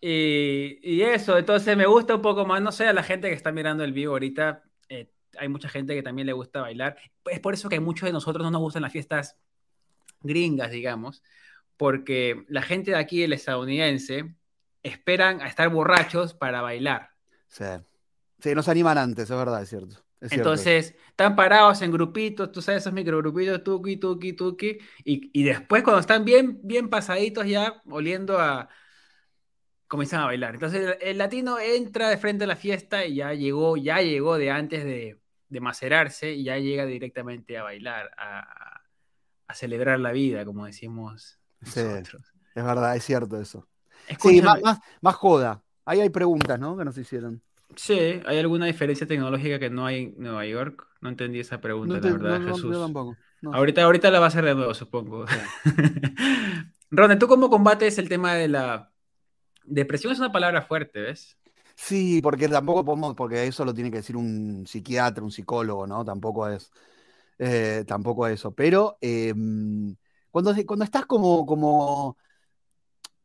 Y, 0.00 0.78
y, 0.82 1.02
eso, 1.02 1.36
entonces 1.38 1.76
me 1.76 1.86
gusta 1.86 2.14
un 2.14 2.22
poco 2.22 2.46
más, 2.46 2.62
no 2.62 2.70
sé, 2.70 2.86
a 2.86 2.92
la 2.92 3.02
gente 3.02 3.28
que 3.28 3.34
está 3.34 3.50
mirando 3.50 3.82
el 3.82 3.92
vivo 3.92 4.12
ahorita, 4.12 4.62
eh, 4.88 5.10
hay 5.36 5.48
mucha 5.48 5.68
gente 5.68 5.94
que 5.94 6.02
también 6.02 6.26
le 6.26 6.32
gusta 6.32 6.60
bailar. 6.60 6.96
Es 7.26 7.40
por 7.40 7.54
eso 7.54 7.68
que 7.68 7.80
muchos 7.80 8.06
de 8.06 8.12
nosotros 8.12 8.44
no 8.44 8.50
nos 8.50 8.60
gustan 8.60 8.82
las 8.82 8.92
fiestas 8.92 9.36
gringas, 10.20 10.70
digamos, 10.70 11.22
porque 11.76 12.44
la 12.48 12.62
gente 12.62 12.92
de 12.92 12.96
aquí, 12.96 13.22
el 13.24 13.32
estadounidense, 13.32 14.34
esperan 14.84 15.40
a 15.40 15.48
estar 15.48 15.68
borrachos 15.68 16.32
para 16.32 16.62
bailar. 16.62 17.10
Sí, 17.48 17.64
sí 18.40 18.54
nos 18.54 18.68
animan 18.68 18.98
antes, 18.98 19.28
es 19.28 19.36
verdad, 19.36 19.62
es 19.62 19.68
cierto. 19.68 19.96
Entonces, 20.20 20.96
están 21.08 21.36
parados 21.36 21.80
en 21.82 21.92
grupitos, 21.92 22.50
tú 22.50 22.60
sabes, 22.60 22.82
esos 22.82 22.92
microgrupitos, 22.92 23.62
tuki, 23.62 23.96
tuki, 23.96 24.32
tuki, 24.32 24.78
y, 25.04 25.30
y 25.32 25.44
después 25.44 25.82
cuando 25.82 26.00
están 26.00 26.24
bien, 26.24 26.60
bien 26.62 26.88
pasaditos 26.88 27.46
ya, 27.46 27.80
oliendo 27.88 28.38
a, 28.38 28.68
comienzan 29.88 30.20
a 30.20 30.26
bailar. 30.26 30.54
Entonces 30.54 30.96
el, 31.00 31.18
latino 31.18 31.58
entra 31.58 32.08
de 32.08 32.18
frente 32.18 32.44
a 32.44 32.46
la 32.46 32.56
fiesta 32.56 33.04
y 33.04 33.16
ya 33.16 33.32
llegó, 33.32 33.76
ya 33.76 34.00
llegó 34.00 34.38
de 34.38 34.50
antes 34.50 34.84
de, 34.84 35.18
macerarse 35.60 36.34
y 36.34 36.44
ya 36.44 36.58
llega 36.58 36.84
directamente 36.84 37.56
a 37.56 37.62
bailar, 37.62 38.10
a, 38.16 38.82
celebrar 39.54 39.98
la 39.98 40.12
vida, 40.12 40.44
como 40.44 40.66
decimos 40.66 41.38
nosotros. 41.60 42.22
es 42.54 42.64
verdad, 42.64 42.94
es 42.94 43.02
cierto 43.02 43.40
eso. 43.40 43.66
Sí, 44.20 44.42
más, 44.42 44.60
más, 45.00 45.14
joda. 45.16 45.62
Ahí 45.86 46.00
hay 46.00 46.10
preguntas, 46.10 46.60
¿no? 46.60 46.76
Que 46.76 46.84
nos 46.84 46.98
hicieron. 46.98 47.42
Sí, 47.74 48.20
¿hay 48.26 48.38
alguna 48.38 48.66
diferencia 48.66 49.06
tecnológica 49.06 49.58
que 49.58 49.70
no 49.70 49.86
hay 49.86 50.04
en 50.04 50.14
Nueva 50.18 50.44
York? 50.44 50.86
No 51.00 51.08
entendí 51.08 51.40
esa 51.40 51.60
pregunta, 51.62 51.94
la 51.94 52.12
verdad, 52.12 52.42
Jesús. 52.42 52.76
Ahorita, 53.52 53.84
ahorita 53.84 54.10
la 54.10 54.18
va 54.20 54.26
a 54.26 54.28
hacer 54.28 54.44
de 54.44 54.54
nuevo, 54.54 54.74
supongo. 54.74 55.24
Ronald, 56.90 57.20
¿tú 57.20 57.26
cómo 57.26 57.48
combates 57.50 57.98
el 57.98 58.08
tema 58.08 58.34
de 58.34 58.48
la 58.48 58.87
Depresión 59.68 60.12
es 60.12 60.18
una 60.18 60.32
palabra 60.32 60.62
fuerte, 60.62 61.00
¿ves? 61.00 61.36
Sí, 61.74 62.20
porque 62.20 62.48
tampoco 62.48 62.84
podemos, 62.84 63.14
porque 63.14 63.46
eso 63.46 63.64
lo 63.64 63.72
tiene 63.72 63.90
que 63.90 63.98
decir 63.98 64.16
un 64.16 64.66
psiquiatra, 64.66 65.22
un 65.22 65.30
psicólogo, 65.30 65.86
¿no? 65.86 66.04
Tampoco 66.04 66.48
es, 66.48 66.72
eh, 67.38 67.84
tampoco 67.86 68.26
eso. 68.26 68.50
Pero 68.50 68.98
em, 69.00 69.94
cuando, 70.30 70.52
cuando 70.66 70.84
estás 70.84 71.06
como, 71.06 71.46
como, 71.46 72.16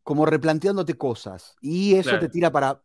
como 0.04 0.26
replanteándote 0.26 0.94
cosas 0.94 1.56
y 1.62 1.96
eso 1.96 2.20
te 2.20 2.30
tira 2.30 2.52
para, 2.52 2.80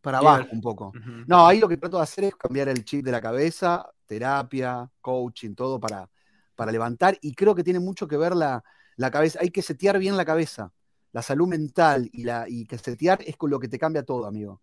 para 0.00 0.18
abajo 0.18 0.48
un 0.50 0.60
poco. 0.60 0.92
No, 1.28 1.46
ahí 1.46 1.60
lo 1.60 1.68
que 1.68 1.76
trato 1.76 1.98
de 1.98 2.02
hacer 2.02 2.24
es 2.24 2.34
cambiar 2.34 2.68
el 2.68 2.84
chip 2.84 3.04
de 3.04 3.12
la 3.12 3.20
cabeza, 3.20 3.88
terapia, 4.06 4.90
coaching, 5.00 5.54
todo 5.54 5.78
para, 5.78 6.10
para 6.56 6.72
levantar. 6.72 7.16
Y 7.20 7.32
creo 7.34 7.54
que 7.54 7.62
tiene 7.62 7.78
mucho 7.78 8.08
que 8.08 8.16
ver 8.16 8.34
la, 8.34 8.64
la 8.96 9.10
cabeza. 9.12 9.38
Hay 9.40 9.50
que 9.50 9.62
setear 9.62 10.00
bien 10.00 10.16
la 10.16 10.24
cabeza 10.24 10.72
la 11.14 11.22
salud 11.22 11.46
mental 11.46 12.10
y, 12.12 12.24
la, 12.24 12.46
y 12.48 12.66
que 12.66 12.76
setear 12.76 13.20
es 13.24 13.36
con 13.36 13.48
lo 13.48 13.60
que 13.60 13.68
te 13.68 13.78
cambia 13.78 14.02
todo, 14.02 14.26
amigo. 14.26 14.60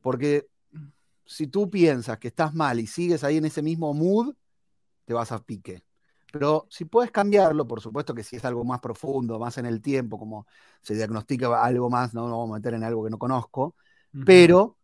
Porque 0.00 0.48
si 1.24 1.46
tú 1.46 1.70
piensas 1.70 2.18
que 2.18 2.26
estás 2.26 2.52
mal 2.54 2.80
y 2.80 2.88
sigues 2.88 3.22
ahí 3.22 3.36
en 3.36 3.44
ese 3.44 3.62
mismo 3.62 3.94
mood, 3.94 4.34
te 5.04 5.14
vas 5.14 5.30
a 5.30 5.40
pique. 5.40 5.84
Pero 6.32 6.66
si 6.70 6.86
puedes 6.86 7.12
cambiarlo, 7.12 7.68
por 7.68 7.80
supuesto 7.80 8.14
que 8.14 8.24
si 8.24 8.34
es 8.34 8.44
algo 8.44 8.64
más 8.64 8.80
profundo, 8.80 9.38
más 9.38 9.58
en 9.58 9.66
el 9.66 9.80
tiempo, 9.80 10.18
como 10.18 10.44
se 10.80 10.96
diagnostica 10.96 11.62
algo 11.62 11.88
más, 11.88 12.12
no 12.14 12.22
nos 12.22 12.32
vamos 12.32 12.50
a 12.50 12.58
meter 12.58 12.74
en 12.74 12.82
algo 12.82 13.04
que 13.04 13.10
no 13.10 13.18
conozco, 13.18 13.76
pero 14.24 14.76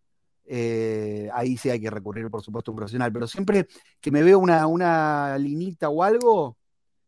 eh, 0.44 1.28
ahí 1.34 1.56
sí 1.56 1.68
hay 1.68 1.80
que 1.80 1.90
recurrir, 1.90 2.30
por 2.30 2.42
supuesto, 2.42 2.70
a 2.70 2.72
un 2.72 2.76
profesional. 2.76 3.12
Pero 3.12 3.26
siempre 3.26 3.66
que 4.00 4.12
me 4.12 4.22
veo 4.22 4.38
una, 4.38 4.68
una 4.68 5.36
linita 5.36 5.88
o 5.88 6.04
algo, 6.04 6.56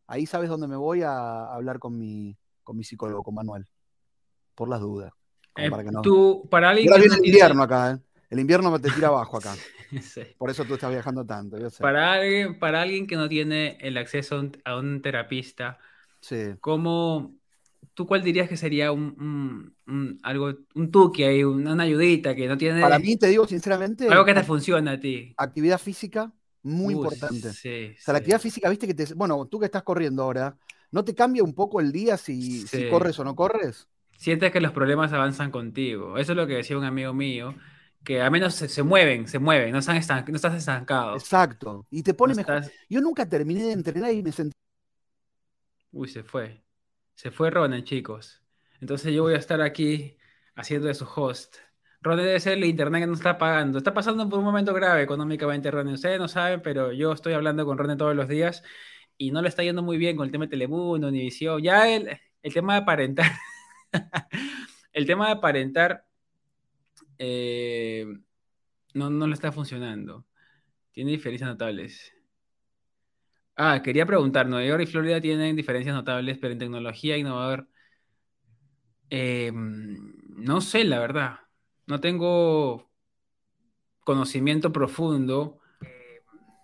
ahí 0.08 0.26
sabes 0.26 0.49
dónde 0.50 0.66
me 0.66 0.76
voy 0.76 1.02
a 1.02 1.44
hablar 1.44 1.78
con 1.78 1.96
mi, 1.96 2.37
con 2.64 2.76
mi 2.76 2.82
psicólogo, 2.82 3.23
con 3.23 3.37
Manuel 3.37 3.68
por 4.60 4.68
las 4.68 4.80
dudas. 4.80 5.10
Eh, 5.56 5.70
para 5.70 5.82
que 5.82 5.90
no... 5.90 6.02
tú, 6.02 6.46
para 6.50 6.68
alguien 6.68 6.92
el 6.92 7.24
invierno 7.24 7.62
acá, 7.62 7.92
¿eh? 7.92 7.98
El 8.28 8.40
invierno 8.40 8.78
te 8.78 8.90
tira 8.90 9.08
abajo 9.08 9.38
acá. 9.38 9.56
Por 10.38 10.50
eso 10.50 10.66
tú 10.66 10.74
estás 10.74 10.90
viajando 10.90 11.24
tanto. 11.24 11.56
Para, 11.78 12.12
alguien, 12.12 12.58
para 12.58 12.82
alguien 12.82 13.06
que 13.06 13.16
no 13.16 13.26
tiene 13.26 13.78
el 13.80 13.96
acceso 13.96 14.50
a 14.64 14.76
un, 14.76 15.00
terapista, 15.00 15.78
sí. 16.20 16.36
¿cómo, 16.60 17.34
¿tú 17.94 18.06
cuál 18.06 18.22
dirías 18.22 18.50
que 18.50 18.58
sería 18.58 18.92
un, 18.92 19.74
un, 19.86 20.20
algo, 20.22 20.52
un 20.74 20.90
tuque 20.90 21.24
ahí, 21.24 21.42
una 21.42 21.82
ayudita 21.82 22.34
que 22.34 22.46
no 22.46 22.58
tiene... 22.58 22.82
Para 22.82 22.98
mí, 22.98 23.16
te 23.16 23.28
digo 23.28 23.46
sinceramente... 23.46 24.08
Algo 24.08 24.26
que 24.26 24.34
te 24.34 24.44
funciona 24.44 24.92
a 24.92 25.00
ti. 25.00 25.32
Actividad 25.38 25.78
física, 25.78 26.30
muy 26.62 26.92
importante. 26.92 27.50
Sí, 27.54 27.94
o 27.98 28.02
sea, 28.02 28.12
la 28.12 28.18
actividad 28.18 28.40
física, 28.42 28.68
viste 28.68 28.86
que 28.86 28.94
te... 28.94 29.14
Bueno, 29.14 29.46
tú 29.46 29.58
que 29.58 29.64
estás 29.64 29.84
corriendo 29.84 30.22
ahora, 30.22 30.54
¿no 30.90 31.02
te 31.02 31.14
cambia 31.14 31.42
un 31.42 31.54
poco 31.54 31.80
el 31.80 31.90
día 31.90 32.18
si, 32.18 32.66
si 32.66 32.90
corres 32.90 33.18
o 33.18 33.24
no 33.24 33.34
corres? 33.34 33.88
Sientes 34.20 34.52
que 34.52 34.60
los 34.60 34.72
problemas 34.72 35.12
avanzan 35.14 35.50
contigo. 35.50 36.18
Eso 36.18 36.32
es 36.32 36.36
lo 36.36 36.46
que 36.46 36.56
decía 36.56 36.76
un 36.76 36.84
amigo 36.84 37.14
mío, 37.14 37.54
que 38.04 38.20
al 38.20 38.30
menos 38.30 38.54
se, 38.54 38.82
mueven, 38.82 39.26
se 39.26 39.38
mueven, 39.38 39.72
no, 39.72 39.78
están 39.78 40.24
no 40.28 40.36
estás 40.36 40.54
estancado. 40.54 41.16
Exacto. 41.16 41.86
Y 41.90 42.02
te 42.02 42.12
pone 42.12 42.34
mejor. 42.34 42.64
Yo 42.90 43.00
nunca 43.00 43.26
terminé 43.26 43.64
de 43.64 43.72
entrenar 43.72 44.12
y 44.12 44.22
me 44.22 44.30
sentí. 44.30 44.54
Uy, 45.90 46.06
se 46.06 46.22
fue. 46.22 46.62
Se 47.14 47.30
fue 47.30 47.50
Ronen, 47.50 47.82
chicos. 47.82 48.42
Entonces 48.82 49.12
yo 49.14 49.22
voy 49.22 49.34
a 49.34 49.38
estar 49.38 49.62
aquí 49.62 50.18
haciendo 50.54 50.88
de 50.88 50.94
su 50.94 51.06
host. 51.06 51.56
Ronen 52.02 52.26
debe 52.26 52.40
ser 52.40 52.58
el 52.58 52.64
internet 52.64 53.02
que 53.02 53.06
no 53.06 53.14
está 53.14 53.38
pagando. 53.38 53.78
Está 53.78 53.94
pasando 53.94 54.28
por 54.28 54.38
un 54.38 54.44
momento 54.44 54.74
grave 54.74 55.02
económicamente, 55.02 55.70
Ronen. 55.70 55.94
Ustedes 55.94 56.18
no 56.18 56.28
saben, 56.28 56.60
pero 56.60 56.92
yo 56.92 57.12
estoy 57.12 57.32
hablando 57.32 57.64
con 57.64 57.78
Ronen 57.78 57.96
todos 57.96 58.14
los 58.14 58.28
días 58.28 58.62
y 59.16 59.30
no 59.30 59.40
le 59.40 59.48
está 59.48 59.62
yendo 59.62 59.82
muy 59.82 59.96
bien 59.96 60.18
con 60.18 60.26
el 60.26 60.32
tema 60.32 60.44
de 60.44 60.50
Telemundo, 60.50 61.08
Univisión. 61.08 61.62
Ya 61.62 61.88
el, 61.88 62.20
el 62.42 62.52
tema 62.52 62.74
de 62.74 62.80
aparentar 62.80 63.26
el 64.92 65.06
tema 65.06 65.26
de 65.26 65.32
aparentar 65.32 66.04
eh, 67.18 68.06
no, 68.94 69.11
no 69.11 69.26
le 69.26 69.35
está 69.35 69.52
funcionando. 69.52 70.26
Tiene 70.92 71.12
diferencias 71.12 71.50
notables. 71.50 72.12
Ah, 73.56 73.82
quería 73.82 74.06
preguntar, 74.06 74.49
Nueva 74.49 74.66
York 74.66 74.82
y 74.85 74.87
Florida 74.87 75.20
tienen 75.20 75.54
diferencias 75.54 75.94
notables, 75.94 76.38
pero 76.38 76.52
en 76.52 76.59
tecnología 76.59 77.16
innovador, 77.18 77.68
eh, 79.11 79.50
no 79.54 80.61
sé, 80.61 80.85
la 80.85 80.99
verdad. 81.00 81.40
No 81.87 82.00
tengo 82.00 82.90
conocimiento 84.00 84.73
profundo. 84.73 85.59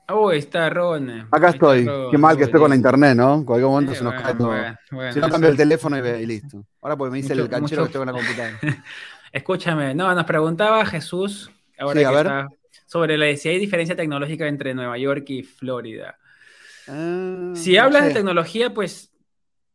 Oh, 0.09 0.31
está 0.31 0.71
Ron. 0.71 1.27
Acá 1.31 1.49
estoy. 1.51 1.89
Qué 2.11 2.19
mal 2.19 2.37
que 2.37 2.45
estoy 2.45 2.61
con 2.61 2.71
la 2.71 2.77
internet, 2.77 3.17
¿no? 3.17 3.35
En 3.35 3.45
cualquier 3.45 3.69
momento 3.69 3.95
se 3.95 4.05
nos 4.05 4.15
cae 4.15 4.35
todo. 4.35 4.53
si 5.13 5.21
no, 5.21 5.29
cambio 5.29 5.51
el 5.51 5.57
teléfono 5.57 5.99
y, 5.99 6.27
listo. 6.27 6.65
Ahora 6.81 6.97
porque 6.97 7.13
me 7.13 7.17
dice 7.19 7.33
el 7.33 7.49
canchero 7.49 7.83
que 7.83 7.87
estoy 7.87 7.99
con 7.99 8.07
la 8.07 8.13
computadora. 8.13 8.59
Escúchame, 9.33 9.95
no, 9.95 10.15
nos 10.15 10.25
preguntaba 10.25 10.87
Jesús, 10.87 11.51
ahora 11.79 12.01
que 12.01 12.07
está, 12.07 12.49
sobre 12.87 13.19
la, 13.19 13.37
si 13.37 13.49
hay 13.49 13.59
diferencia 13.59 13.97
tecnológica 13.97 14.47
entre 14.47 14.75
Nueva 14.75 14.97
York 14.97 15.25
y 15.29 15.43
Florida. 15.43 16.17
Ah, 16.89 17.53
si 17.55 17.77
hablas 17.77 18.05
de 18.05 18.15
tecnología, 18.15 18.73
pues 18.73 19.13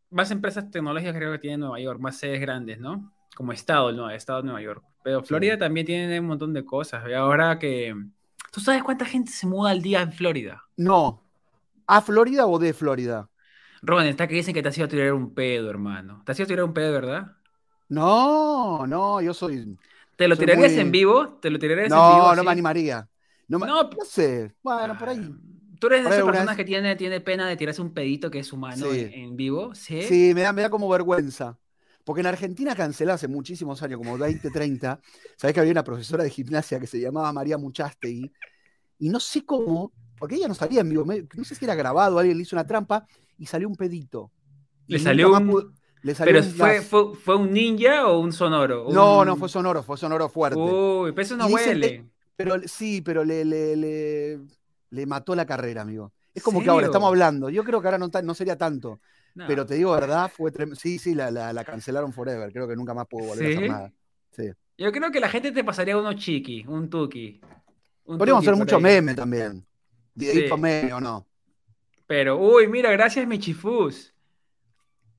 más 0.09 0.31
empresas 0.31 0.71
tecnológicas 0.71 1.15
creo 1.15 1.31
que 1.33 1.39
tiene 1.39 1.57
Nueva 1.57 1.79
York, 1.79 1.99
más 1.99 2.17
sedes 2.17 2.39
grandes, 2.39 2.79
¿no? 2.79 3.11
Como 3.35 3.51
estado, 3.51 3.91
¿no? 3.91 4.09
Estado 4.09 4.41
de 4.41 4.45
Nueva 4.45 4.61
York. 4.61 4.83
Pero 5.03 5.23
Florida 5.23 5.57
también 5.57 5.85
tiene 5.85 6.19
un 6.19 6.27
montón 6.27 6.53
de 6.53 6.63
cosas. 6.63 7.03
Y 7.09 7.13
ahora 7.13 7.59
que 7.59 7.95
¿Tú 8.51 8.59
sabes 8.59 8.83
cuánta 8.83 9.05
gente 9.05 9.31
se 9.31 9.47
muda 9.47 9.71
al 9.71 9.81
día 9.81 10.01
en 10.01 10.11
Florida? 10.11 10.65
No. 10.75 11.23
¿A 11.87 12.01
Florida 12.01 12.45
o 12.47 12.59
de 12.59 12.73
Florida? 12.73 13.29
Roban, 13.81 14.05
está 14.07 14.27
que 14.27 14.35
dicen 14.35 14.53
que 14.53 14.61
te 14.61 14.69
has 14.69 14.77
ido 14.77 14.85
a 14.85 14.89
tirar 14.89 15.13
un 15.13 15.33
pedo, 15.33 15.69
hermano. 15.69 16.21
¿Te 16.25 16.33
has 16.33 16.39
ido 16.39 16.43
a 16.43 16.47
tirar 16.47 16.65
un 16.65 16.73
pedo, 16.73 16.91
verdad? 16.91 17.37
No, 17.87 18.85
no, 18.85 19.21
yo 19.21 19.33
soy. 19.33 19.77
¿Te 20.17 20.27
lo 20.27 20.37
tirarías 20.37 20.73
en 20.73 20.91
vivo? 20.91 21.39
¿Te 21.41 21.49
lo 21.49 21.59
tirarías 21.59 21.91
en 21.91 21.97
vivo? 21.97 22.27
No, 22.27 22.35
no 22.35 22.43
me 22.43 22.51
animaría. 22.51 23.09
No, 23.47 23.57
no, 23.57 23.89
sé. 24.05 24.53
Bueno, 24.61 24.97
por 24.97 25.09
ahí. 25.09 25.33
¿Tú 25.79 25.87
eres 25.87 26.03
de 26.03 26.09
esas 26.09 26.23
personas 26.23 26.55
que 26.55 26.63
tiene, 26.63 26.95
tiene 26.95 27.21
pena 27.21 27.47
de 27.47 27.57
tirarse 27.57 27.81
un 27.81 27.93
pedito 27.93 28.29
que 28.29 28.39
es 28.39 28.53
humano 28.53 28.85
en, 28.93 29.35
vivo? 29.35 29.73
Sí. 29.73 30.03
Sí, 30.03 30.31
me 30.35 30.41
da, 30.41 30.53
me 30.53 30.61
da 30.61 30.69
como 30.69 30.87
vergüenza. 30.89 31.57
Porque 32.03 32.21
en 32.21 32.27
Argentina 32.27 32.75
canceló 32.75 33.13
hace 33.13 33.27
muchísimos 33.27 33.81
años, 33.83 33.99
como 33.99 34.17
20, 34.17 34.49
30, 34.49 34.99
sabés 35.37 35.53
que 35.53 35.59
había 35.59 35.71
una 35.71 35.83
profesora 35.83 36.23
de 36.23 36.29
gimnasia 36.29 36.79
que 36.79 36.87
se 36.87 36.99
llamaba 36.99 37.31
María 37.31 37.57
Muchastegui, 37.57 38.31
y 38.99 39.09
no 39.09 39.19
sé 39.19 39.45
cómo, 39.45 39.91
porque 40.17 40.35
ella 40.35 40.47
no 40.47 40.55
salía 40.55 40.81
en 40.81 40.89
vivo, 40.89 41.05
no 41.05 41.43
sé 41.43 41.55
si 41.55 41.65
era 41.65 41.75
grabado, 41.75 42.19
alguien 42.19 42.37
le 42.37 42.43
hizo 42.43 42.55
una 42.55 42.65
trampa 42.65 43.05
y 43.37 43.45
salió 43.45 43.67
un 43.67 43.75
pedito. 43.75 44.31
Le 44.87 44.99
salió 44.99 45.31
un... 45.31 45.73
¿Pero 46.03 46.43
fue, 46.43 46.81
fue, 46.81 47.35
un 47.35 47.53
ninja 47.53 48.07
o 48.07 48.19
un 48.19 48.33
sonoro? 48.33 48.87
No, 48.91 49.23
no, 49.23 49.35
fue 49.35 49.47
sonoro, 49.49 49.83
fue 49.83 49.97
sonoro 49.97 50.29
fuerte. 50.29 50.59
Uy, 50.59 51.11
pero 51.11 51.21
eso 51.21 51.37
no 51.37 51.45
huele. 51.45 52.05
pero 52.35 52.55
sí, 52.65 53.01
pero 53.01 53.23
le, 53.23 53.45
le, 53.45 54.39
le, 54.89 55.05
mató 55.05 55.35
la 55.35 55.45
carrera, 55.45 55.83
amigo. 55.83 56.11
Es 56.33 56.41
como 56.41 56.63
que 56.63 56.69
ahora 56.69 56.87
estamos 56.87 57.07
hablando. 57.07 57.49
Yo 57.49 57.63
creo 57.63 57.81
que 57.81 57.87
ahora 57.87 57.99
no, 57.99 58.09
no 58.23 58.33
sería 58.33 58.57
tanto. 58.57 58.99
Pero 59.35 59.65
te 59.65 59.75
digo, 59.75 59.91
¿verdad? 59.91 60.31
Fue 60.33 60.51
sí, 60.75 60.99
sí, 60.99 61.15
la, 61.15 61.31
la, 61.31 61.63
cancelaron 61.63 62.13
forever. 62.13 62.51
Creo 62.51 62.67
que 62.67 62.75
nunca 62.75 62.93
más 62.93 63.07
pudo 63.07 63.27
volver 63.27 63.45
a 63.45 63.49
hacer 63.49 63.69
nada. 63.69 63.93
Sí. 64.31 64.51
Yo 64.77 64.91
creo 64.91 65.11
que 65.11 65.19
la 65.19 65.29
gente 65.29 65.51
te 65.51 65.63
pasaría 65.63 65.97
uno 65.97 66.13
chiqui, 66.13 66.65
un 66.67 66.89
tuki. 66.89 67.39
Podríamos 68.03 68.43
hacer 68.43 68.55
mucho 68.55 68.79
meme 68.79 69.13
también. 69.13 69.65
Videito 70.13 70.57
meme 70.57 70.93
o 70.93 70.99
no. 70.99 71.27
Pero, 72.07 72.37
uy, 72.37 72.67
mira, 72.67 72.91
gracias 72.91 73.25
Michifus. 73.25 74.13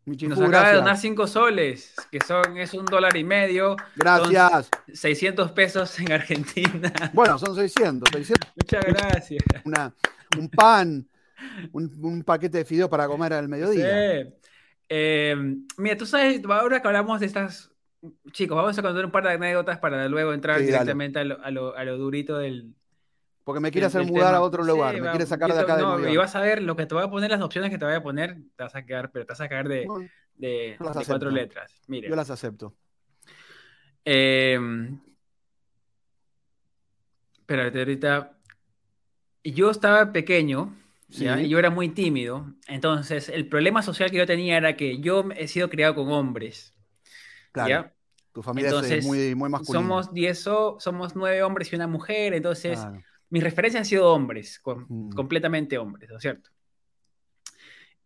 Michifus 0.04 0.36
Nos 0.36 0.48
acaba 0.48 0.70
de 0.70 0.74
donar 0.74 0.98
5 0.98 1.26
soles, 1.26 1.94
que 2.10 2.20
son, 2.20 2.58
es 2.58 2.74
un 2.74 2.84
dólar 2.84 3.16
y 3.16 3.24
medio. 3.24 3.76
Gracias. 3.96 4.68
600 4.92 5.52
pesos 5.52 5.98
en 6.00 6.12
Argentina. 6.12 6.92
Bueno, 7.14 7.38
son 7.38 7.54
600. 7.54 8.10
Muchas 8.56 8.84
gracias. 8.84 9.44
Una, 9.64 9.94
un 10.36 10.48
pan, 10.48 11.08
un, 11.72 12.22
paquete 12.24 12.58
de 12.58 12.64
fideos 12.64 12.88
para 12.88 13.06
comer 13.06 13.32
al 13.32 13.48
mediodía. 13.48 14.22
Sí. 14.22 14.34
Eh, 14.88 15.36
mira, 15.78 15.96
tú 15.96 16.06
sabes, 16.06 16.42
ahora 16.44 16.80
que 16.80 16.88
hablamos 16.88 17.20
de 17.20 17.26
estas. 17.26 17.70
Chicos, 18.32 18.56
vamos 18.56 18.76
a 18.76 18.82
contar 18.82 19.04
un 19.04 19.12
par 19.12 19.22
de 19.22 19.30
anécdotas 19.30 19.78
para 19.78 20.08
luego 20.08 20.32
entrar 20.32 20.60
directamente 20.60 21.20
a 21.20 21.24
lo, 21.24 21.98
durito 21.98 22.36
del, 22.36 22.74
porque 23.44 23.60
me 23.60 23.70
quiere 23.72 23.86
hacer 23.86 24.04
mudar 24.04 24.34
a 24.34 24.40
otro 24.40 24.62
lugar, 24.62 25.00
me 25.00 25.10
quiere 25.10 25.26
sacar 25.26 25.52
de 25.52 25.58
acá 25.58 25.76
de 25.76 25.82
no, 25.82 26.08
Y 26.08 26.16
vas 26.16 26.34
a 26.36 26.40
ver 26.40 26.62
lo 26.62 26.76
que 26.76 26.86
te 26.86 26.94
voy 26.94 27.04
a 27.04 27.10
poner, 27.10 27.30
las 27.30 27.40
opciones 27.40 27.70
que 27.70 27.78
te 27.78 27.84
voy 27.84 27.94
a 27.94 28.02
poner, 28.02 28.36
te 28.56 28.62
vas 28.62 28.74
a 28.74 28.84
quedar, 28.84 29.10
pero 29.10 29.26
te 29.26 29.32
vas 29.32 29.40
a 29.40 29.48
caer 29.48 29.68
de, 29.68 29.86
de, 30.36 30.76
cuatro 30.78 31.30
letras. 31.30 31.82
Mire. 31.88 32.08
Yo 32.08 32.14
las 32.14 32.30
acepto. 32.30 32.74
Eh, 34.04 34.58
espérate, 37.38 37.78
ahorita. 37.78 38.38
Yo 39.44 39.70
estaba 39.70 40.12
pequeño, 40.12 40.72
y 41.20 41.48
yo 41.48 41.58
era 41.58 41.70
muy 41.70 41.90
tímido. 41.90 42.54
Entonces, 42.68 43.28
el 43.28 43.48
problema 43.48 43.82
social 43.82 44.10
que 44.10 44.18
yo 44.18 44.26
tenía 44.26 44.56
era 44.56 44.76
que 44.76 44.98
yo 45.00 45.24
he 45.36 45.48
sido 45.48 45.68
criado 45.68 45.94
con 45.94 46.10
hombres. 46.10 46.74
Claro. 47.52 47.90
Tu 48.32 48.42
familia 48.42 48.70
es 48.80 49.04
muy, 49.04 49.34
muy 49.34 49.50
masculina. 49.50 49.82
Somos 49.82 50.14
diez, 50.14 50.38
somos 50.40 51.14
nueve 51.14 51.42
hombres 51.42 51.70
y 51.70 51.76
una 51.76 51.86
mujer, 51.86 52.32
entonces 52.32 52.78
mis 53.28 53.42
referencias 53.42 53.80
han 53.80 53.84
sido 53.84 54.10
hombres, 54.10 54.60
mm. 54.64 55.10
completamente 55.10 55.76
hombres, 55.76 56.10
¿no 56.10 56.16
es 56.16 56.22
cierto? 56.22 56.50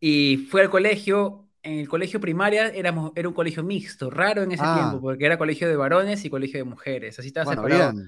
Y 0.01 0.49
fui 0.51 0.61
al 0.61 0.71
colegio, 0.71 1.49
en 1.63 1.79
el 1.79 1.89
colegio 1.89 2.21
primaria 2.21 2.69
éramos, 2.69 3.13
era 3.15 3.29
un 3.29 3.35
colegio 3.35 3.63
mixto, 3.63 4.11
raro 4.11 4.43
en 4.43 4.53
ese 4.53 4.63
ah. 4.65 4.75
tiempo, 4.75 5.01
porque 5.01 5.27
era 5.27 5.39
colegio 5.39 5.69
de 5.69 5.77
varones 5.77 6.25
y 6.25 6.31
colegio 6.31 6.59
de 6.59 6.65
mujeres, 6.65 7.19
así 7.19 7.29
estaba 7.29 7.55
separado 7.55 8.01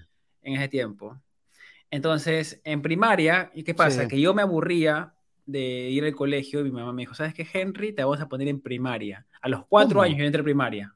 en 0.42 0.54
ese 0.54 0.68
tiempo. 0.68 1.20
Entonces, 1.90 2.60
en 2.64 2.82
primaria, 2.82 3.50
¿y 3.54 3.62
qué 3.62 3.74
pasa? 3.74 4.08
Que 4.08 4.20
yo 4.20 4.34
me 4.34 4.42
aburría 4.42 5.14
de 5.46 5.88
ir 5.88 6.04
al 6.04 6.14
colegio 6.14 6.60
y 6.60 6.64
mi 6.64 6.70
mamá 6.70 6.92
me 6.92 7.02
dijo, 7.02 7.14
¿sabes 7.14 7.32
qué, 7.32 7.46
Henry? 7.50 7.92
Te 7.92 8.04
vamos 8.04 8.20
a 8.20 8.28
poner 8.28 8.48
en 8.48 8.60
primaria. 8.60 9.26
A 9.40 9.48
los 9.48 9.64
cuatro 9.66 10.02
años 10.02 10.18
yo 10.18 10.24
entré 10.24 10.40
en 10.40 10.44
primaria. 10.44 10.94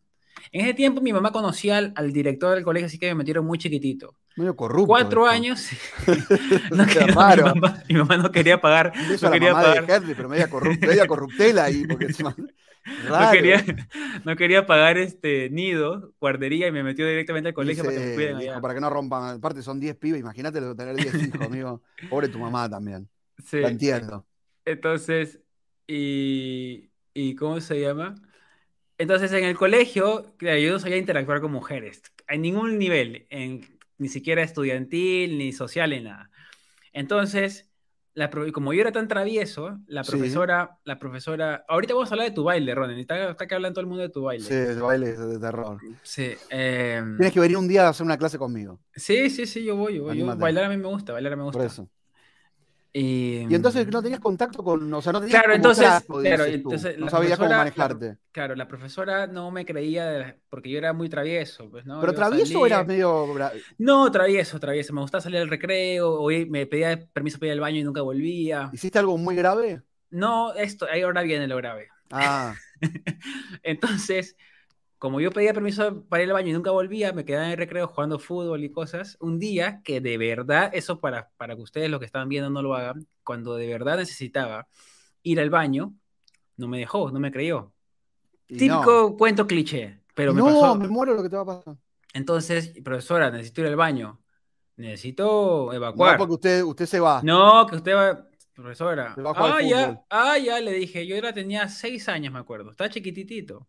En 0.51 0.63
ese 0.63 0.75
tiempo 0.75 1.01
mi 1.01 1.13
mamá 1.13 1.33
conocía 1.33 1.79
al, 1.79 2.13
director 2.13 2.55
del 2.55 2.65
colegio, 2.65 2.87
así 2.87 2.99
que 2.99 3.07
me 3.07 3.15
metieron 3.15 3.47
muy 3.47 3.59
chiquitito. 3.59 4.17
Medio 4.37 4.55
corrupto. 4.55 4.89
Cuatro 4.89 5.27
años. 5.27 5.69
no 6.71 6.85
raro. 7.15 7.55
Mi, 7.89 7.95
mamá, 7.95 8.17
no 8.17 8.31
quería 8.31 8.61
pagar. 8.61 8.93
No 9.21 9.31
quería 9.31 9.53
pagar. 9.53 9.87
Henry, 9.89 10.15
pero 10.15 10.29
media, 10.29 10.49
media 10.81 11.07
corruptela 11.07 11.65
ahí. 11.65 11.87
Porque 11.87 12.09
No, 12.85 13.31
quería, 13.31 13.65
no 14.25 14.37
quería 14.37 14.67
pagar 14.67 14.99
este 14.99 15.51
nido, 15.51 16.13
guardería, 16.21 16.67
y 16.69 16.73
me 16.73 16.83
metió 16.83 17.07
directamente 17.07 17.49
al 17.49 17.55
colegio 17.55 17.85
para 17.85 17.97
que 17.97 18.05
me 18.05 18.15
cuiden 18.15 18.37
allá. 18.37 18.61
Para 18.61 18.75
que 18.75 18.81
no 18.81 18.91
rompan. 18.91 19.37
Aparte, 19.37 19.63
son 19.63 19.79
10 19.79 19.97
pibes. 19.97 20.21
Imagínate 20.21 20.61
tener 20.75 20.97
10 20.97 21.15
hijos, 21.29 21.41
amigo. 21.47 21.83
Pobre 22.11 22.29
tu 22.29 22.39
mamá 22.39 22.69
también. 22.69 23.09
Sí. 23.45 23.61
Lo 23.61 23.69
entiendo. 23.69 24.27
Entonces, 24.65 25.41
y, 25.87 26.91
y 27.15 27.35
¿cómo 27.35 27.61
se 27.61 27.81
llama? 27.81 28.15
Entonces, 28.99 29.33
en 29.33 29.45
el 29.45 29.57
colegio, 29.57 30.37
yo 30.39 30.73
no 30.73 30.79
sabía 30.79 30.97
interactuar 30.97 31.41
con 31.41 31.51
mujeres, 31.51 32.03
a 32.29 32.37
ningún 32.37 32.79
nivel, 32.79 33.27
ni 33.99 34.09
siquiera 34.09 34.43
estudiantil, 34.43 35.39
ni 35.39 35.53
social, 35.53 35.91
ni 35.91 36.01
nada. 36.01 36.31
Entonces, 36.93 37.72
la, 38.15 38.31
como 38.53 38.73
yo 38.73 38.81
era 38.81 38.93
tan 38.93 39.09
travieso, 39.09 39.79
la 39.87 40.03
profesora, 40.03 40.79
la 40.85 40.99
profesora, 40.99 41.65
ahorita 41.69 41.95
vamos 41.95 42.11
a 42.11 42.15
hablar 42.15 42.29
de 42.29 42.35
tu 42.35 42.45
baile, 42.45 42.75
Ronen, 42.75 42.99
está, 42.99 43.31
está 43.31 43.47
que 43.47 43.55
hablan 43.55 43.73
todo 43.73 43.81
el 43.81 43.87
mundo 43.87 44.03
de 44.03 44.11
tu 44.11 44.23
baile. 44.23 44.45
Sí, 44.45 44.55
el 44.55 44.81
baile 44.81 45.11
es 45.11 45.19
de 45.19 45.39
terror. 45.39 45.79
Sí. 46.03 46.33
Em, 46.51 47.17
Tienes 47.17 47.33
que 47.33 47.41
venir 47.41 47.57
un 47.57 47.69
día 47.69 47.87
a 47.87 47.91
hacer 47.91 48.05
una 48.05 48.19
clase 48.19 48.39
conmigo. 48.39 48.81
Sí, 48.95 49.31
sí, 49.31 49.47
sí, 49.47 49.65
yo 49.65 49.77
voy, 49.77 49.97
yo 49.97 50.05
voy. 50.05 50.23
bailar 50.37 50.65
a 50.65 50.69
mí 50.69 50.77
me 50.77 50.89
gusta, 50.89 51.13
bailar 51.13 51.33
a 51.33 51.37
mí 51.37 51.41
me 51.41 51.45
gusta. 51.45 51.59
Por 51.59 51.67
eso. 51.67 51.89
Y, 52.95 53.47
entonces 53.55 53.89
no 53.89 54.03
tenías 54.03 54.21
contacto 54.21 54.63
con, 54.63 54.93
o 54.93 55.01
sea, 55.01 55.15
no 55.15 55.21
tenías 55.21 55.41
claro, 55.41 55.55
entonces, 55.55 55.87
claro, 56.07 56.45
entonces 56.45 56.99
no 56.99 57.09
sabías 57.09 57.39
cómo 57.39 57.49
manejarte. 57.49 58.19
claro, 58.33 58.55
la 58.55 58.69
profesora 58.69 59.27
no 59.27 59.51
me 59.51 59.65
creía 59.65 60.37
porque 60.51 60.69
yo 60.69 60.77
era 60.77 60.93
muy 60.93 61.09
travieso, 61.09 61.71
pues, 61.71 61.87
¿no? 61.87 62.03
Pero 62.03 62.13
travieso 62.13 62.67
era 62.67 62.85
medio 62.85 63.27
No, 63.79 64.11
travieso, 64.11 64.61
travieso, 64.61 64.93
me 64.93 65.01
gustaba 65.01 65.23
salir 65.23 65.41
al 65.41 65.49
recreo, 65.49 66.21
o 66.21 66.29
me 66.29 66.67
pedía 66.67 67.01
permiso 67.15 67.39
para 67.39 67.49
ir 67.49 67.53
al 67.55 67.61
baño 67.61 67.79
y 67.79 67.85
nunca 67.85 68.03
volvía. 68.03 68.69
¿Hiciste 68.75 68.99
algo 68.99 69.17
muy 69.17 69.37
grave? 69.37 69.81
No, 70.11 70.53
esto, 70.53 70.87
ahí 70.91 71.01
ahora 71.01 71.23
viene 71.23 71.49
lo 71.49 71.57
grave. 71.57 71.89
Ah. 72.11 72.55
entonces, 73.63 74.37
como 75.03 75.21
yo 75.21 75.33
pedía 75.33 75.53
permiso 75.53 76.05
para 76.09 76.23
ir 76.23 76.29
al 76.29 76.35
baño 76.35 76.51
y 76.51 76.53
nunca 76.53 76.71
volvía, 76.71 77.13
me 77.13 77.25
quedaba 77.25 77.47
en 77.47 77.51
el 77.51 77.57
recreo 77.57 77.89
jugando 77.89 78.21
fútbol 78.21 78.63
y 78.63 78.71
cosas. 78.71 79.17
Un 79.19 79.41
día 79.41 79.81
que 79.83 80.01
de 80.01 80.17
verdad, 80.17 80.71
eso 80.75 81.01
para, 81.01 81.29
para 81.37 81.57
que 81.57 81.63
ustedes 81.63 81.91
lo 81.91 81.99
que 81.99 82.07
estaban 82.07 82.29
viendo 82.29 82.51
no 82.51 82.63
lo 82.63 82.77
hagan, 82.77 83.09
cuando 83.25 83.57
de 83.57 83.67
verdad 83.67 83.97
necesitaba 83.97 84.69
ir 85.25 85.41
al 85.41 85.51
baño, 85.51 85.93
no 86.57 86.69
me 86.69 86.79
dejó, 86.79 87.11
no 87.11 87.19
me 87.19 87.33
creyó. 87.33 87.73
Típico 88.47 89.17
cuento 89.17 89.45
cliché, 89.45 90.03
pero 90.15 90.33
me 90.33 90.41
no, 90.41 90.77
me 90.77 90.87
muero 90.87 91.15
lo 91.15 91.25
que 91.25 91.29
te 91.29 91.35
va 91.35 91.43
a 91.43 91.47
pasar. 91.47 91.77
Entonces, 92.15 92.73
profesora, 92.85 93.29
necesito 93.33 93.63
ir 93.63 93.67
al 93.67 93.77
baño. 93.77 94.21
Necesito 94.77 95.73
evacuar. 95.73 96.13
No, 96.13 96.19
porque 96.19 96.35
usted, 96.35 96.63
usted 96.63 96.87
se 96.87 97.01
va. 97.01 97.21
No, 97.25 97.67
que 97.67 97.75
usted 97.75 97.97
va. 97.97 98.29
Profesora. 98.55 99.17
Ah, 99.35 99.61
ya, 99.63 100.05
ah, 100.11 100.39
ya, 100.39 100.61
le 100.61 100.71
dije. 100.75 101.05
Yo 101.09 101.17
era, 101.17 101.33
tenía 101.33 101.67
seis 101.69 102.09
años, 102.09 102.33
me 102.33 102.39
acuerdo. 102.39 102.71
Estaba 102.71 102.89
chiquititito. 102.89 103.67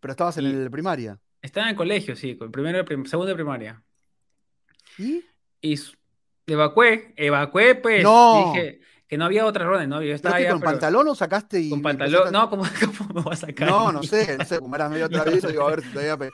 Pero 0.00 0.12
estabas 0.12 0.38
en 0.38 0.46
el 0.46 0.70
primaria. 0.70 1.18
Estaba 1.42 1.66
en 1.66 1.70
el 1.70 1.76
colegio, 1.76 2.16
sí, 2.16 2.36
con 2.36 2.50
primero, 2.50 2.84
segundo 3.06 3.26
de 3.26 3.34
primaria. 3.34 3.82
¿Y? 4.98 5.24
Y 5.60 5.80
evacué, 6.46 7.12
evacué, 7.16 7.74
pues. 7.76 8.02
No. 8.02 8.52
Dije 8.52 8.80
que 9.08 9.16
no 9.16 9.24
había 9.24 9.46
otra 9.46 9.64
ronda, 9.64 9.86
¿no? 9.86 10.02
Yo 10.02 10.14
estaba 10.14 10.36
¿Pero 10.36 10.52
con 10.52 10.60
pantalón 10.60 11.08
o 11.08 11.14
sacaste 11.14 11.60
y. 11.60 11.70
Con 11.70 11.80
pantalón, 11.80 12.30
no, 12.30 12.50
¿cómo, 12.50 12.64
me 13.14 13.22
voy 13.22 13.32
a 13.32 13.36
sacar? 13.36 13.68
No, 13.68 13.90
no 13.90 14.02
sé, 14.02 14.36
no 14.36 14.44
sé, 14.44 14.58
como 14.58 14.76
era 14.76 14.88
medio 14.88 15.08
travieso, 15.08 15.48
digo, 15.48 15.66
a 15.66 15.70
ver, 15.70 15.82
todavía 15.90 16.30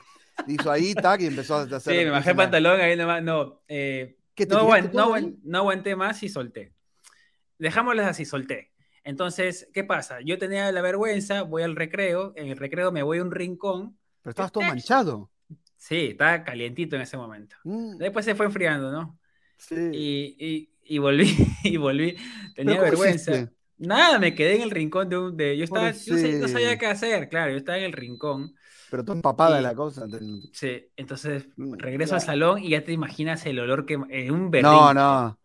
hizo 0.48 0.70
ahí, 0.70 0.92
tac, 0.94 1.20
y 1.20 1.26
empezó 1.26 1.56
a 1.56 1.62
hacer. 1.62 1.80
Sí, 1.80 2.04
me 2.04 2.10
bajé 2.10 2.30
el 2.30 2.36
pantalón 2.36 2.80
ahí 2.80 2.96
nomás, 2.96 3.22
no. 3.22 3.62
Eh, 3.68 4.18
no, 4.48 4.78
no, 4.92 5.16
no 5.44 5.58
aguanté 5.58 5.94
más 5.94 6.20
y 6.24 6.28
solté. 6.28 6.72
dejámoslas 7.58 8.08
así, 8.08 8.24
solté. 8.24 8.72
Entonces, 9.04 9.68
¿qué 9.74 9.84
pasa? 9.84 10.20
Yo 10.22 10.38
tenía 10.38 10.72
la 10.72 10.82
vergüenza, 10.82 11.42
voy 11.42 11.62
al 11.62 11.76
recreo, 11.76 12.32
en 12.36 12.48
el 12.48 12.56
recreo 12.58 12.92
me 12.92 13.02
voy 13.02 13.18
a 13.18 13.22
un 13.22 13.30
rincón. 13.32 13.98
Pero 14.22 14.30
estabas 14.32 14.52
todo 14.52 14.64
manchado. 14.64 15.30
Sí, 15.76 16.08
estaba 16.12 16.44
calientito 16.44 16.96
en 16.96 17.02
ese 17.02 17.16
momento. 17.16 17.56
Mm, 17.64 17.98
Después 17.98 18.24
se 18.24 18.34
fue 18.34 18.46
enfriando, 18.46 18.90
¿no? 18.90 19.18
sí. 19.58 19.76
Y, 19.90 20.36
y- 20.38 20.70
y 20.84 20.98
volví, 20.98 21.26
y 21.64 21.76
volví. 21.78 22.16
Tenía 22.54 22.76
¿Pero 22.76 22.86
cómo 22.86 22.90
vergüenza. 22.94 23.32
hiciste? 23.32 23.50
Nada, 23.78 24.18
me 24.18 24.34
quedé 24.34 24.56
en 24.56 24.62
el 24.62 24.70
rincón 24.72 25.08
de 25.08 25.18
un... 25.18 25.36
De, 25.36 25.56
yo, 25.56 25.64
estaba, 25.64 25.92
yo, 26.04 26.16
sé- 26.18 26.36
no 26.38 26.48
sabía 26.48 26.78
qué 26.78 26.86
hacer, 26.86 27.28
claro, 27.28 27.52
yo 27.52 27.58
estaba 27.58 27.78
en 27.78 27.84
el 27.84 27.92
rincón. 27.92 28.54
Pero 28.88 29.04
todo 29.04 29.16
empapada 29.16 29.60
Y- 29.60 29.62
la 29.62 29.74
cosa. 29.74 30.06
Sí, 30.52 30.88
entonces 30.96 31.48
Mm, 31.56 31.74
regreso 31.78 32.14
al 32.16 32.20
salón 32.22 32.62
y 32.62 32.70
ya 32.70 32.84
te 32.84 32.92
imaginas 32.92 33.46
el 33.46 33.60
olor 33.60 33.86
que... 33.86 33.98
eh, 34.10 34.30
un 34.32 34.50
No, 34.56 34.92
no. 34.92 35.38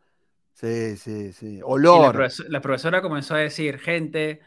Sí, 0.59 0.97
sí, 0.97 1.31
sí. 1.33 1.57
La, 1.59 1.65
Olor. 1.65 2.15
profes- 2.15 2.45
la 2.49 2.59
profesora 2.61 3.01
comenzó 3.01 3.35
a 3.35 3.37
decir, 3.39 3.79
gente, 3.79 4.41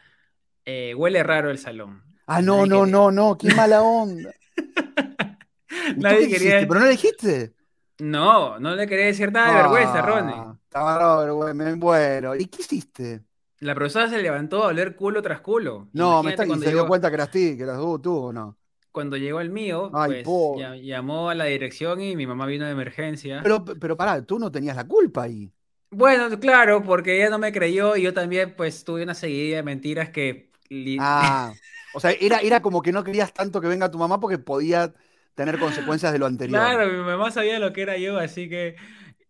eh, 0.65 0.93
huele 0.95 1.23
raro 1.23 1.49
el 1.49 1.57
salón. 1.57 2.03
Ah, 2.27 2.41
no, 2.41 2.57
nadie 2.57 2.69
no, 2.69 2.79
quería- 2.81 2.91
no, 2.91 3.11
no. 3.11 3.37
Qué 3.37 3.53
mala 3.55 3.81
onda. 3.81 4.31
¿Y 5.69 5.93
tú 5.95 6.01
Nadie 6.01 6.27
qué 6.27 6.37
quería-? 6.37 6.67
¿Pero 6.67 6.79
no 6.79 6.85
le 6.85 6.91
dijiste? 6.91 7.53
No, 7.99 8.59
no 8.59 8.75
le 8.75 8.87
quería 8.87 9.05
decir 9.07 9.31
nada 9.31 9.49
de 9.49 9.55
vergüenza, 9.55 10.01
Ronnie. 10.01 10.35
Raro, 10.71 11.35
güey, 11.35 11.53
me 11.53 11.75
muero. 11.75 12.35
¿Y 12.35 12.45
qué 12.45 12.61
hiciste? 12.61 13.21
La 13.59 13.73
profesora 13.75 14.09
se 14.09 14.21
levantó 14.21 14.63
a 14.63 14.67
oler 14.67 14.95
culo 14.95 15.21
tras 15.21 15.41
culo. 15.41 15.87
No, 15.93 16.21
Imagínate 16.21 16.23
me 16.25 16.29
está, 16.31 16.45
cuando 16.47 16.65
se 16.65 16.71
dio 16.71 16.87
cuenta 16.87 17.09
que 17.09 17.15
eras 17.15 17.31
ti, 17.31 17.55
que 17.57 17.63
eras 17.63 17.77
tú, 17.77 17.99
tú 17.99 18.17
o 18.17 18.33
no. 18.33 18.57
cuando 18.91 19.15
llegó 19.17 19.39
el 19.41 19.49
mío, 19.49 19.89
Ay, 19.93 20.23
pues 20.23 20.83
llamó 20.83 21.29
a 21.29 21.35
la 21.35 21.45
dirección 21.45 22.01
y 22.01 22.15
mi 22.15 22.27
mamá 22.27 22.45
vino 22.45 22.65
de 22.65 22.71
emergencia. 22.71 23.39
Pero, 23.41 23.63
pero 23.63 23.95
pará, 23.97 24.21
tú 24.23 24.37
no 24.37 24.51
tenías 24.51 24.75
la 24.75 24.85
culpa 24.87 25.23
ahí. 25.23 25.51
Bueno, 25.93 26.39
claro, 26.39 26.83
porque 26.83 27.17
ella 27.17 27.29
no 27.29 27.39
me 27.39 27.51
creyó 27.51 27.95
y 27.95 28.03
yo 28.03 28.13
también 28.13 28.55
pues 28.55 28.83
tuve 28.83 29.03
una 29.03 29.13
seguidilla 29.13 29.57
de 29.57 29.63
mentiras 29.63 30.09
que... 30.09 30.51
Ah, 30.99 31.53
o 31.93 31.99
sea, 31.99 32.11
era, 32.11 32.39
era 32.39 32.61
como 32.61 32.81
que 32.81 32.91
no 32.91 33.03
querías 33.03 33.31
tanto 33.33 33.61
que 33.61 33.67
venga 33.67 33.91
tu 33.91 33.99
mamá 33.99 34.19
porque 34.19 34.39
podía 34.39 34.91
tener 35.35 35.59
consecuencias 35.59 36.11
de 36.11 36.19
lo 36.19 36.25
anterior. 36.25 36.59
Claro, 36.59 36.87
mi 36.91 36.97
mamá 36.97 37.29
sabía 37.29 37.59
lo 37.59 37.71
que 37.73 37.83
era 37.83 37.97
yo, 37.97 38.17
así 38.17 38.49
que 38.49 38.75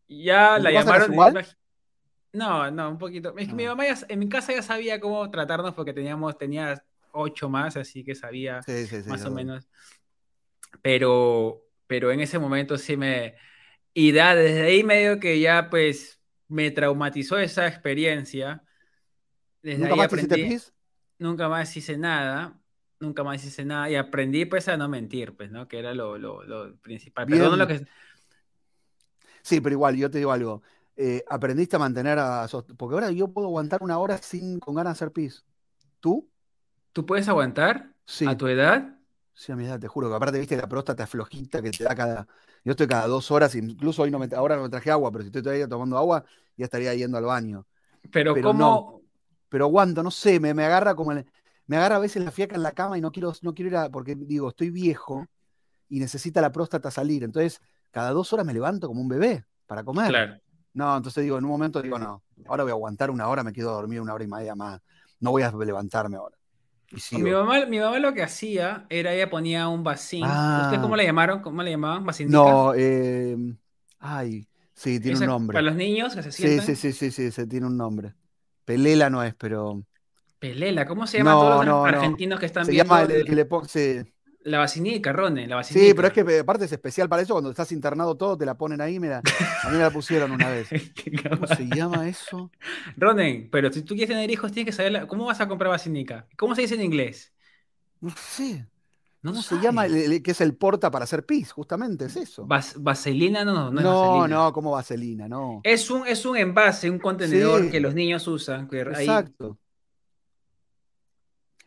ya 0.08 0.56
¿En 0.58 0.64
la 0.64 0.72
llamaron. 0.72 1.44
No, 2.32 2.72
no, 2.72 2.90
un 2.92 2.98
poquito. 2.98 3.36
Es 3.38 3.48
que 3.50 3.54
mi 3.54 3.66
Ah. 3.66 3.70
mamá 3.70 3.86
ya, 3.88 3.98
en 4.08 4.20
mi 4.20 4.30
casa 4.30 4.54
ya 4.54 4.62
sabía 4.64 5.00
cómo 5.00 5.30
tratarnos 5.30 5.74
porque 5.74 5.94
teníamos, 5.94 6.38
tenía 6.38 6.84
ocho 7.12 7.50
más, 7.50 7.78
así 7.78 8.04
que 8.04 8.16
sabía 8.16 8.62
Sí, 8.64 8.88
sí, 8.88 9.04
sí. 9.04 9.10
más 9.10 9.26
o 9.26 9.32
menos. 9.32 9.68
Pero, 10.82 11.66
pero 11.88 12.12
en 12.12 12.22
ese 12.22 12.40
momento 12.40 12.78
sí 12.78 12.98
me... 12.98 13.36
Y 13.94 14.12
da, 14.12 14.34
desde 14.36 14.64
ahí 14.64 14.84
medio 14.84 15.20
que 15.20 15.40
ya 15.40 15.70
pues 15.70 16.20
me 16.54 16.72
traumatizó 16.72 17.38
esa 17.40 17.68
experiencia. 17.68 18.66
Desde 19.62 19.88
¿Nunca 19.88 19.90
ahí 19.90 19.98
más 19.98 20.14
hiciste 20.14 20.38
aprendí, 20.38 20.38
pis? 20.38 20.74
nunca 21.20 21.50
más 21.50 21.76
hice 21.78 21.98
nada, 21.98 22.62
nunca 23.00 23.24
más 23.24 23.44
hice 23.46 23.66
nada 23.66 23.90
y 23.90 23.96
aprendí 23.96 24.46
pues 24.46 24.68
a 24.70 24.78
no 24.78 24.90
mentir, 24.90 25.36
pues, 25.38 25.52
¿no? 25.52 25.68
Que 25.68 25.80
era 25.80 25.94
lo, 25.94 26.18
lo, 26.18 26.44
lo 26.44 26.78
principal. 26.82 27.28
Perdón 27.28 27.60
lo 27.60 27.68
que... 27.68 27.88
Sí, 29.42 29.62
pero 29.62 29.74
igual, 29.74 29.96
yo 29.98 30.10
te 30.10 30.18
digo 30.20 30.32
algo. 30.32 30.62
Eh, 30.96 31.24
aprendiste 31.28 31.76
a 31.76 31.80
mantener 31.80 32.20
a... 32.20 32.48
Porque 32.78 32.94
ahora 32.96 33.12
yo 33.12 33.28
puedo 33.34 33.48
aguantar 33.48 33.84
una 33.84 33.98
hora 34.00 34.18
sin 34.20 34.60
con 34.60 34.76
ganas 34.76 34.94
de 34.94 35.06
hacer 35.06 35.14
pis. 35.14 35.46
¿Tú? 36.00 36.30
¿Tú 36.92 37.06
puedes 37.06 37.28
aguantar 37.30 37.94
Sí. 38.06 38.26
a 38.26 38.38
tu 38.38 38.48
edad? 38.48 39.00
Sí, 39.34 39.52
a 39.52 39.56
mi 39.56 39.66
edad, 39.66 39.80
te 39.80 39.88
juro 39.88 40.10
que 40.10 40.16
aparte, 40.16 40.40
viste, 40.40 40.58
la 40.58 40.68
próstata 40.68 41.08
flojita 41.08 41.62
que 41.62 41.74
te 41.74 41.84
da 41.84 41.96
cada. 41.96 42.28
Yo 42.64 42.72
estoy 42.72 42.88
cada 42.88 43.08
dos 43.08 43.30
horas, 43.32 43.56
incluso 43.56 44.04
hoy 44.04 44.12
no 44.12 44.20
me, 44.20 44.28
ahora 44.36 44.56
no 44.56 44.64
me 44.64 44.70
traje 44.70 44.90
agua, 44.92 45.12
pero 45.12 45.24
si 45.24 45.28
estoy 45.28 45.42
todavía 45.44 45.68
tomando 45.68 45.98
agua, 45.98 46.24
ya 46.56 46.66
estaría 46.66 46.94
yendo 46.94 47.18
al 47.18 47.26
baño. 47.26 47.66
Pero, 48.12 48.34
Pero 48.34 48.50
¿cómo? 48.50 49.02
Pero 49.50 49.66
aguanto, 49.66 50.02
no 50.04 50.12
sé, 50.12 50.40
me, 50.40 50.54
me 50.54 50.64
agarra 50.66 50.96
como 50.96 51.12
el- 51.12 51.26
me 51.68 51.78
agarra 51.78 51.98
a 51.98 52.00
veces 52.00 52.24
la 52.24 52.32
fiaca 52.32 52.56
en 52.56 52.64
la 52.64 52.72
cama 52.72 52.98
y 52.98 53.02
no 53.02 53.12
quiero, 53.12 53.34
no 53.42 53.54
quiero 53.54 53.70
ir 53.70 53.78
a, 53.78 53.90
porque 53.90 54.16
digo, 54.16 54.50
estoy 54.50 54.70
viejo 54.70 55.26
y 55.90 56.00
necesita 56.00 56.42
la 56.42 56.52
próstata 56.52 56.92
salir. 56.92 57.24
Entonces, 57.24 57.62
cada 57.92 58.12
dos 58.12 58.34
horas 58.34 58.46
me 58.46 58.54
levanto 58.54 58.88
como 58.88 59.02
un 59.02 59.08
bebé 59.08 59.46
para 59.68 59.84
comer. 59.84 60.10
Claro. 60.12 60.40
No, 60.74 60.98
entonces 60.98 61.24
digo, 61.24 61.38
en 61.38 61.46
un 61.46 61.52
momento 61.52 61.82
digo, 61.82 62.00
no, 62.00 62.24
ahora 62.48 62.64
voy 62.64 62.72
a 62.72 62.74
aguantar 62.74 63.12
una 63.12 63.28
hora, 63.30 63.44
me 63.44 63.54
quedo 63.54 63.70
a 63.72 63.74
dormir 63.74 64.02
una 64.02 64.14
hora 64.14 64.24
y 64.24 64.28
media 64.28 64.56
más. 64.56 64.82
No 65.20 65.32
voy 65.32 65.44
a 65.44 65.52
levantarme 65.52 66.18
ahora. 66.18 66.38
Y 66.94 67.02
Mi 67.22 67.32
sigo. 67.32 67.32
mamá, 67.32 67.66
mi 67.66 67.80
mamá 67.80 67.98
lo 68.00 68.14
que 68.14 68.22
hacía 68.24 68.86
era 68.90 69.14
ella 69.14 69.30
ponía 69.30 69.68
un 69.68 69.84
vacín. 69.84 70.24
Ah. 70.26 70.62
¿Ustedes 70.64 70.82
cómo 70.82 70.96
le 70.96 71.06
llamaron? 71.06 71.42
¿Cómo 71.42 71.64
le 71.64 71.72
llamaban? 71.72 72.06
¿Vacinica? 72.06 72.38
No, 72.38 72.74
eh, 72.76 73.36
ay, 74.00 74.48
sí, 74.74 75.00
tiene 75.00 75.16
Esa- 75.16 75.26
un 75.26 75.30
nombre. 75.32 75.56
Para 75.56 75.66
los 75.66 75.76
niños 75.76 76.16
que 76.16 76.24
se 76.24 76.32
Sí, 76.32 76.44
sientan. 76.44 76.66
sí, 76.68 76.76
sí, 76.76 76.94
sí, 76.94 77.12
sí, 77.12 77.32
se 77.32 77.48
tiene 77.48 77.66
un 77.68 77.78
nombre. 77.78 78.14
Pelela 78.66 79.10
no 79.10 79.24
es, 79.24 79.34
pero 79.36 79.84
Pelela, 80.40 80.86
¿cómo 80.86 81.08
se 81.08 81.18
llaman 81.20 81.36
No, 81.36 81.40
todos 81.40 81.66
los 81.66 81.66
no, 81.66 81.88
no. 81.88 81.88
argentinos 81.88 82.40
que 82.40 82.46
están 82.46 82.66
se 82.66 82.72
viendo 82.72 82.94
llama 82.96 83.04
el, 83.04 83.12
el- 83.12 83.48
pon- 83.48 83.68
sí. 83.68 84.13
La 84.44 84.60
vacinica, 84.60 85.12
Rone? 85.14 85.48
La 85.48 85.56
vacinica. 85.58 85.86
Sí, 85.88 85.94
pero 85.94 86.08
es 86.08 86.14
que 86.14 86.22
eh, 86.22 86.40
aparte 86.40 86.66
es 86.66 86.72
especial 86.72 87.10
para 87.10 87.22
eso, 87.22 87.34
cuando 87.34 87.50
estás 87.50 87.72
internado 87.72 88.16
todo, 88.16 88.38
te 88.38 88.46
la 88.46 88.56
ponen 88.58 88.82
ahí, 88.82 89.00
mira, 89.00 89.22
a 89.64 89.70
mí 89.70 89.78
me 89.78 89.84
la 89.84 89.90
pusieron 89.90 90.32
una 90.32 90.50
vez. 90.50 90.68
¿Cómo 91.30 91.48
se 91.48 91.66
llama 91.68 92.08
eso? 92.08 92.52
Ronen, 92.98 93.50
pero 93.52 93.72
si 93.72 93.82
tú 93.84 93.96
quieres 93.96 94.10
tener 94.16 94.30
hijos, 94.30 94.52
tienes 94.52 94.72
que 94.74 94.76
saber 94.78 94.92
la- 94.92 95.08
cómo 95.08 95.26
vas 95.26 95.42
a 95.42 95.48
comprar 95.48 95.70
vacinica. 95.72 96.28
¿Cómo 96.38 96.56
se 96.56 96.62
dice 96.62 96.76
en 96.76 96.82
inglés? 96.82 97.34
No 98.02 98.12
sé. 98.18 98.68
No 99.22 99.32
¿Cómo 99.32 99.42
se 99.42 99.56
llama? 99.62 99.86
El- 99.86 99.96
el- 99.96 100.22
que 100.22 100.32
es 100.32 100.42
el 100.42 100.54
porta 100.56 100.92
para 100.92 101.06
hacer 101.06 101.26
pis, 101.26 101.54
justamente, 101.54 102.06
es 102.06 102.18
eso. 102.18 102.46
Vas- 102.46 102.76
vaselina 102.78 103.46
no, 103.46 103.72
no 103.72 103.80
es 103.80 103.84
No, 103.86 104.02
vaselina. 104.18 104.36
no, 104.44 104.52
como 104.54 104.72
vaselina, 104.72 105.30
no. 105.30 105.62
Es 105.64 105.90
un, 105.90 106.06
es 106.06 106.26
un 106.26 106.36
envase, 106.36 106.90
un 106.90 107.00
contenedor 107.00 107.62
Sí. 107.64 107.70
que 107.72 107.80
los 107.80 107.94
niños 107.96 108.28
usan. 108.28 108.68
que 108.68 108.82
ahí- 108.82 109.06
Exacto. 109.06 109.58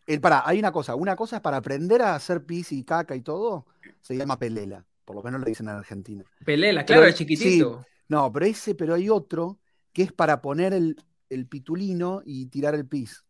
El, 0.06 0.20
pará, 0.20 0.42
hay 0.46 0.58
una 0.58 0.70
cosa. 0.72 0.94
Una 0.94 1.16
cosa 1.16 1.36
es 1.36 1.42
para 1.42 1.56
aprender 1.58 2.00
a 2.02 2.14
hacer 2.14 2.44
pis 2.44 2.70
y 2.72 2.84
caca 2.84 3.14
y 3.16 3.22
todo, 3.22 3.66
se 4.00 4.16
llama 4.16 4.38
pelela. 4.38 4.84
Por 5.04 5.16
lo 5.16 5.22
menos 5.22 5.40
lo 5.40 5.46
dicen 5.46 5.68
en 5.68 5.76
Argentina. 5.76 6.24
Pelela, 6.44 6.80
Pero 6.84 6.98
claro, 6.98 7.04
el 7.06 7.12
sí, 7.12 7.18
chiquitito. 7.24 7.84
No, 8.08 8.32
pero 8.32 8.46
ese, 8.46 8.74
pero 8.74 8.94
hay 8.94 9.08
otro 9.08 9.58
que 9.92 10.02
es 10.02 10.12
para 10.12 10.40
poner 10.40 10.72
el, 10.72 10.96
el 11.30 11.46
pitulino 11.46 12.22
y 12.24 12.46
tirar 12.46 12.74
el 12.74 12.86
pis. 12.86 13.24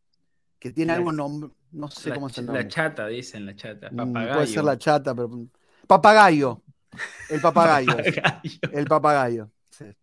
Que 0.59 0.71
tiene 0.73 0.93
La- 0.93 0.99
algo 0.99 1.13
nombre, 1.13 1.51
no 1.73 1.89
sé 1.89 2.09
la, 2.11 2.15
cómo 2.15 2.29
es 2.29 2.35
ch- 2.35 2.39
el 2.41 2.47
la 2.47 2.67
chata, 2.69 3.07
dicen, 3.07 3.45
la 3.47 3.55
chata. 3.57 3.91
Mm, 3.91 3.97
Papagayo. 3.97 4.33
Puede 4.35 4.47
ser 4.47 4.65
la 4.65 4.79
chata, 4.79 5.15
pero. 5.15 5.47
Papagayo. 5.87 6.63
El 7.31 7.41
papagayo. 7.41 7.99
es. 7.99 8.15
Papagayo. 8.17 8.61
El 8.73 8.87
papagayo. 8.87 9.51
Sí, 9.71 9.85
es 9.85 9.97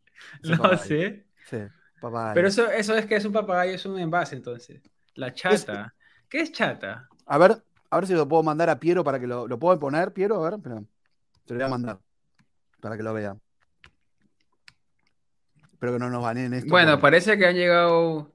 el 0.44 0.52
No 0.52 0.58
papagayo. 0.58 0.84
sé. 0.86 1.26
Sí, 1.50 1.58
papagayo. 2.00 2.34
Pero 2.36 2.48
eso, 2.48 2.70
eso 2.72 2.96
es 2.96 3.06
que 3.08 3.16
es 3.16 3.26
un 3.26 3.34
papagayo, 3.34 3.74
es 3.74 3.86
un 3.86 4.00
envase, 4.00 4.36
entonces. 4.36 4.82
La 5.16 5.34
chata. 5.34 5.94
¿Qué 6.34 6.40
es 6.42 6.52
chata? 6.52 7.08
A 7.28 7.38
ver, 7.38 7.64
a 7.92 7.96
ver 7.96 8.08
si 8.08 8.14
lo 8.14 8.28
puedo 8.28 8.42
mandar 8.42 8.68
a 8.68 8.80
Piero 8.80 9.04
para 9.04 9.20
que 9.20 9.28
lo, 9.28 9.48
lo 9.48 9.60
puedo 9.60 9.80
poner, 9.80 10.12
Piero, 10.14 10.44
a 10.44 10.50
ver, 10.50 10.58
espera. 10.58 10.82
Te 11.46 11.54
lo 11.54 11.60
voy 11.60 11.64
a 11.64 11.70
mandar. 11.70 12.00
Para 12.82 12.98
que 12.98 13.04
lo 13.04 13.14
vea. 13.14 13.38
Espero 15.74 15.94
que 15.94 16.00
no 16.00 16.10
nos 16.10 16.24
baneen 16.24 16.56
esto. 16.56 16.72
Bueno, 16.72 16.94
porque- 16.94 17.02
parece 17.04 17.38
que 17.38 17.46
han 17.46 17.54
llegado. 17.54 18.32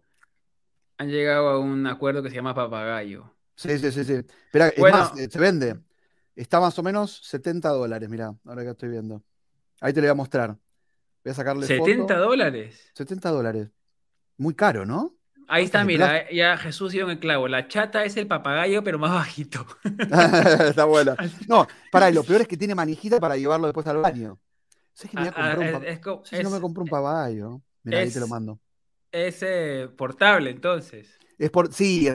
Han 0.98 1.08
llegado 1.08 1.48
a 1.48 1.58
un 1.58 1.88
acuerdo 1.88 2.22
que 2.22 2.28
se 2.30 2.36
llama 2.36 2.54
papagayo. 2.54 3.34
Sí, 3.56 3.76
sí, 3.80 3.90
sí, 3.90 4.04
sí. 4.04 4.12
Espera, 4.12 4.68
es 4.68 4.80
más, 4.80 5.18
eh, 5.18 5.28
se 5.28 5.38
vende. 5.40 5.80
Está 6.36 6.60
más 6.60 6.78
o 6.78 6.84
menos 6.84 7.20
70 7.24 7.70
dólares, 7.70 8.08
mirá, 8.08 8.32
ahora 8.44 8.62
que 8.62 8.70
estoy 8.70 8.90
viendo. 8.90 9.24
Ahí 9.80 9.92
te 9.92 10.00
lo 10.00 10.04
voy 10.06 10.12
a 10.12 10.14
mostrar. 10.14 10.50
Voy 11.24 11.32
a 11.32 11.34
sacarle 11.34 11.66
¿70 11.66 12.02
foto. 12.02 12.16
dólares? 12.16 12.90
70 12.94 13.30
dólares. 13.30 13.68
Muy 14.36 14.54
caro, 14.54 14.86
¿no? 14.86 15.17
Ahí 15.50 15.64
está, 15.64 15.82
mira, 15.82 16.18
eh, 16.18 16.36
ya 16.36 16.58
Jesús 16.58 16.92
dio 16.92 17.04
en 17.04 17.10
el 17.10 17.18
clavo. 17.18 17.48
La 17.48 17.68
chata 17.68 18.04
es 18.04 18.16
el 18.18 18.26
papagayo, 18.26 18.84
pero 18.84 18.98
más 18.98 19.12
bajito. 19.12 19.66
Está 20.68 20.84
buena. 20.84 21.16
No, 21.48 21.66
para, 21.90 22.10
lo 22.10 22.22
peor 22.22 22.42
es 22.42 22.48
que 22.48 22.58
tiene 22.58 22.74
manijita 22.74 23.18
para 23.18 23.36
llevarlo 23.36 23.66
después 23.66 23.86
al 23.86 23.96
baño. 23.96 24.38
¿Sabes 24.92 25.10
que 25.10 25.16
me 25.16 25.22
voy 25.22 25.28
a 25.28 25.32
Ah, 25.32 25.50
ah, 25.52 25.56
comprar 25.56 25.76
un 25.78 26.24
es, 26.30 26.42
no 26.44 26.50
me 26.50 26.60
compré 26.60 26.82
un 26.82 26.88
papagayo. 26.88 27.62
Mira, 27.82 28.00
ahí 28.00 28.10
te 28.10 28.20
lo 28.20 28.28
mando. 28.28 28.60
es, 29.10 29.42
eh, 29.42 29.88
portable, 29.96 30.50
entonces. 30.50 31.18
Es 31.38 31.50
por, 31.50 31.72
sí, 31.72 32.08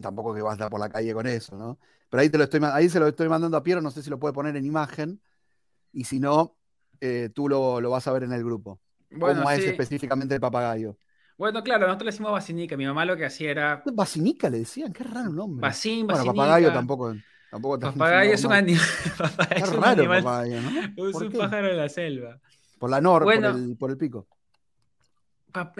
tampoco 0.00 0.32
que 0.32 0.42
vas 0.42 0.52
a 0.52 0.54
estar 0.54 0.70
por 0.70 0.78
la 0.78 0.88
calle 0.88 1.12
con 1.12 1.26
eso, 1.26 1.56
¿no? 1.56 1.80
Pero 2.08 2.20
ahí 2.20 2.30
te 2.30 2.38
lo 2.38 2.44
estoy, 2.44 2.60
ahí 2.62 2.88
se 2.88 3.00
lo 3.00 3.08
estoy 3.08 3.28
mandando 3.28 3.56
a 3.56 3.62
Piero, 3.64 3.80
no 3.80 3.90
sé 3.90 4.02
si 4.02 4.10
lo 4.10 4.20
puede 4.20 4.32
poner 4.32 4.54
en 4.54 4.64
imagen. 4.64 5.20
Y 5.92 6.04
si 6.04 6.20
no, 6.20 6.56
eh, 7.00 7.30
tú 7.34 7.48
lo, 7.48 7.80
lo 7.80 7.90
vas 7.90 8.06
a 8.06 8.12
ver 8.12 8.22
en 8.22 8.32
el 8.32 8.44
grupo. 8.44 8.80
Bueno, 9.10 9.40
cómo 9.40 9.50
es 9.50 9.64
específicamente 9.64 10.34
el 10.34 10.40
papagayo. 10.40 10.96
Bueno, 11.38 11.62
claro, 11.62 11.86
nosotros 11.86 12.06
le 12.06 12.10
decimos 12.12 12.32
vacinica. 12.32 12.76
Mi 12.76 12.86
mamá 12.86 13.04
lo 13.04 13.16
que 13.16 13.26
hacía 13.26 13.50
era 13.50 13.82
Basinica 13.92 14.48
le 14.48 14.58
decían, 14.60 14.92
qué 14.92 15.04
raro 15.04 15.30
nombre. 15.32 15.60
vacín, 15.60 16.06
bueno, 16.06 16.24
vacinica. 16.24 16.34
papagayo 16.34 16.72
tampoco. 16.72 17.14
tampoco 17.50 17.78
Papagayo 17.78 18.32
es 18.32 18.44
un 18.44 18.50
no, 18.50 18.56
animal. 18.56 18.82
papagayo 19.18 19.64
es 19.64 19.72
un 19.72 19.82
raro 19.82 19.88
animal- 20.00 20.22
papagayo, 20.24 20.60
¿no? 20.62 20.80
Es 21.08 21.12
¿Por 21.12 21.22
un 21.24 21.28
qué? 21.32 21.38
pájaro 21.38 21.66
de 21.68 21.74
la 21.74 21.88
selva. 21.88 22.40
Por 22.78 22.90
la 22.90 23.00
nor, 23.00 23.24
Bueno. 23.24 23.52
por, 23.52 23.60
el, 23.60 23.76
por 23.76 23.90
el 23.90 23.98
pico. 23.98 24.28
No, 25.54 25.72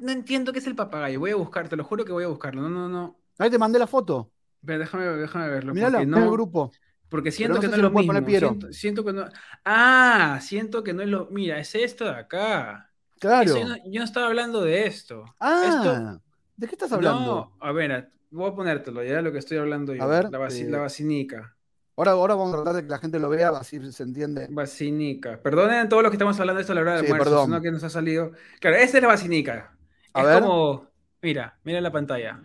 no 0.00 0.12
entiendo 0.12 0.52
qué 0.52 0.60
es 0.60 0.66
el 0.66 0.76
papagayo. 0.76 1.18
Voy 1.18 1.32
a 1.32 1.36
buscar, 1.36 1.68
te 1.68 1.76
lo 1.76 1.84
juro 1.84 2.04
que 2.04 2.12
voy 2.12 2.24
a 2.24 2.28
buscarlo. 2.28 2.62
No, 2.62 2.68
no, 2.68 2.88
no. 2.88 3.18
Ahí 3.38 3.50
te 3.50 3.58
mandé 3.58 3.78
la 3.78 3.86
foto. 3.88 4.30
Pero 4.64 4.78
déjame, 4.78 5.04
déjame 5.06 5.48
verlo. 5.48 5.74
Mírala, 5.74 5.98
en 6.02 6.14
el 6.14 6.20
no, 6.20 6.30
grupo. 6.30 6.70
porque 7.08 7.32
siento 7.32 7.56
no 7.56 7.60
que 7.60 7.66
no 7.68 7.74
es 7.74 7.82
lo 7.82 7.90
mismo. 7.90 8.12
Siento, 8.26 8.72
siento 8.72 9.04
que 9.04 9.12
no. 9.12 9.24
Ah, 9.64 10.38
siento 10.40 10.84
que 10.84 10.92
no 10.92 11.02
es 11.02 11.08
lo. 11.08 11.28
Mira, 11.30 11.58
es 11.58 11.74
esto 11.74 12.04
de 12.04 12.12
acá. 12.12 12.90
Claro. 13.28 13.56
Eso 13.56 13.76
yo, 13.86 13.98
no, 14.00 14.04
estaba 14.04 14.26
hablando 14.26 14.60
de 14.60 14.86
esto. 14.86 15.24
ah, 15.40 15.64
esto- 15.66 16.22
¿de 16.56 16.66
qué 16.66 16.74
estás 16.74 16.92
hablando? 16.92 17.20
No, 17.24 17.56
a 17.66 17.72
ver, 17.72 18.10
voy 18.30 18.50
a 18.50 18.54
ponértelo, 18.54 19.02
ya 19.02 19.22
lo 19.22 19.32
que 19.32 19.38
estoy 19.38 19.56
hablando 19.56 19.94
yo. 19.94 20.02
A 20.02 20.06
ver, 20.06 20.30
la, 20.30 20.46
eh, 20.48 20.64
la 20.68 20.78
basinica. 20.78 21.56
Ahora, 21.96 22.10
ahora 22.10 22.34
vamos 22.34 22.52
a 22.52 22.56
tratar 22.56 22.74
de 22.74 22.82
que 22.82 22.88
la 22.88 22.98
gente 22.98 23.18
lo 23.18 23.28
vea, 23.30 23.48
así 23.50 23.80
se 23.92 24.02
entiende. 24.02 24.48
Basinica. 24.50 25.40
Perdonen 25.40 25.88
todo 25.88 26.02
lo 26.02 26.10
que 26.10 26.16
estamos 26.16 26.38
hablando 26.40 26.58
de 26.58 26.62
esto 26.62 26.72
a 26.72 26.74
la 26.74 26.80
hora 26.82 26.96
del 26.96 27.06
Sí, 27.06 27.12
almuerzo, 27.12 27.30
perdón. 27.30 27.46
sino 27.46 27.62
que 27.62 27.70
nos 27.70 27.84
ha 27.84 27.90
salido. 27.90 28.32
Claro, 28.60 28.76
esta 28.76 28.98
es 28.98 29.02
la 29.02 29.08
basinica. 29.08 29.76
A 30.12 30.20
es 30.20 30.26
ver. 30.26 30.42
como. 30.42 30.88
Mira, 31.22 31.58
mira 31.64 31.80
la 31.80 31.90
pantalla. 31.92 32.40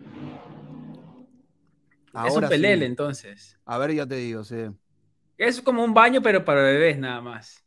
es 2.26 2.36
un 2.36 2.42
sí. 2.44 2.48
pelele, 2.48 2.86
entonces. 2.86 3.58
A 3.66 3.76
ver, 3.76 3.92
ya 3.92 4.06
te 4.06 4.14
digo, 4.14 4.44
sí. 4.44 4.56
Es 5.36 5.60
como 5.60 5.84
un 5.84 5.94
baño, 5.94 6.22
pero 6.22 6.44
para 6.44 6.62
bebés 6.62 6.98
nada 6.98 7.20
más. 7.20 7.64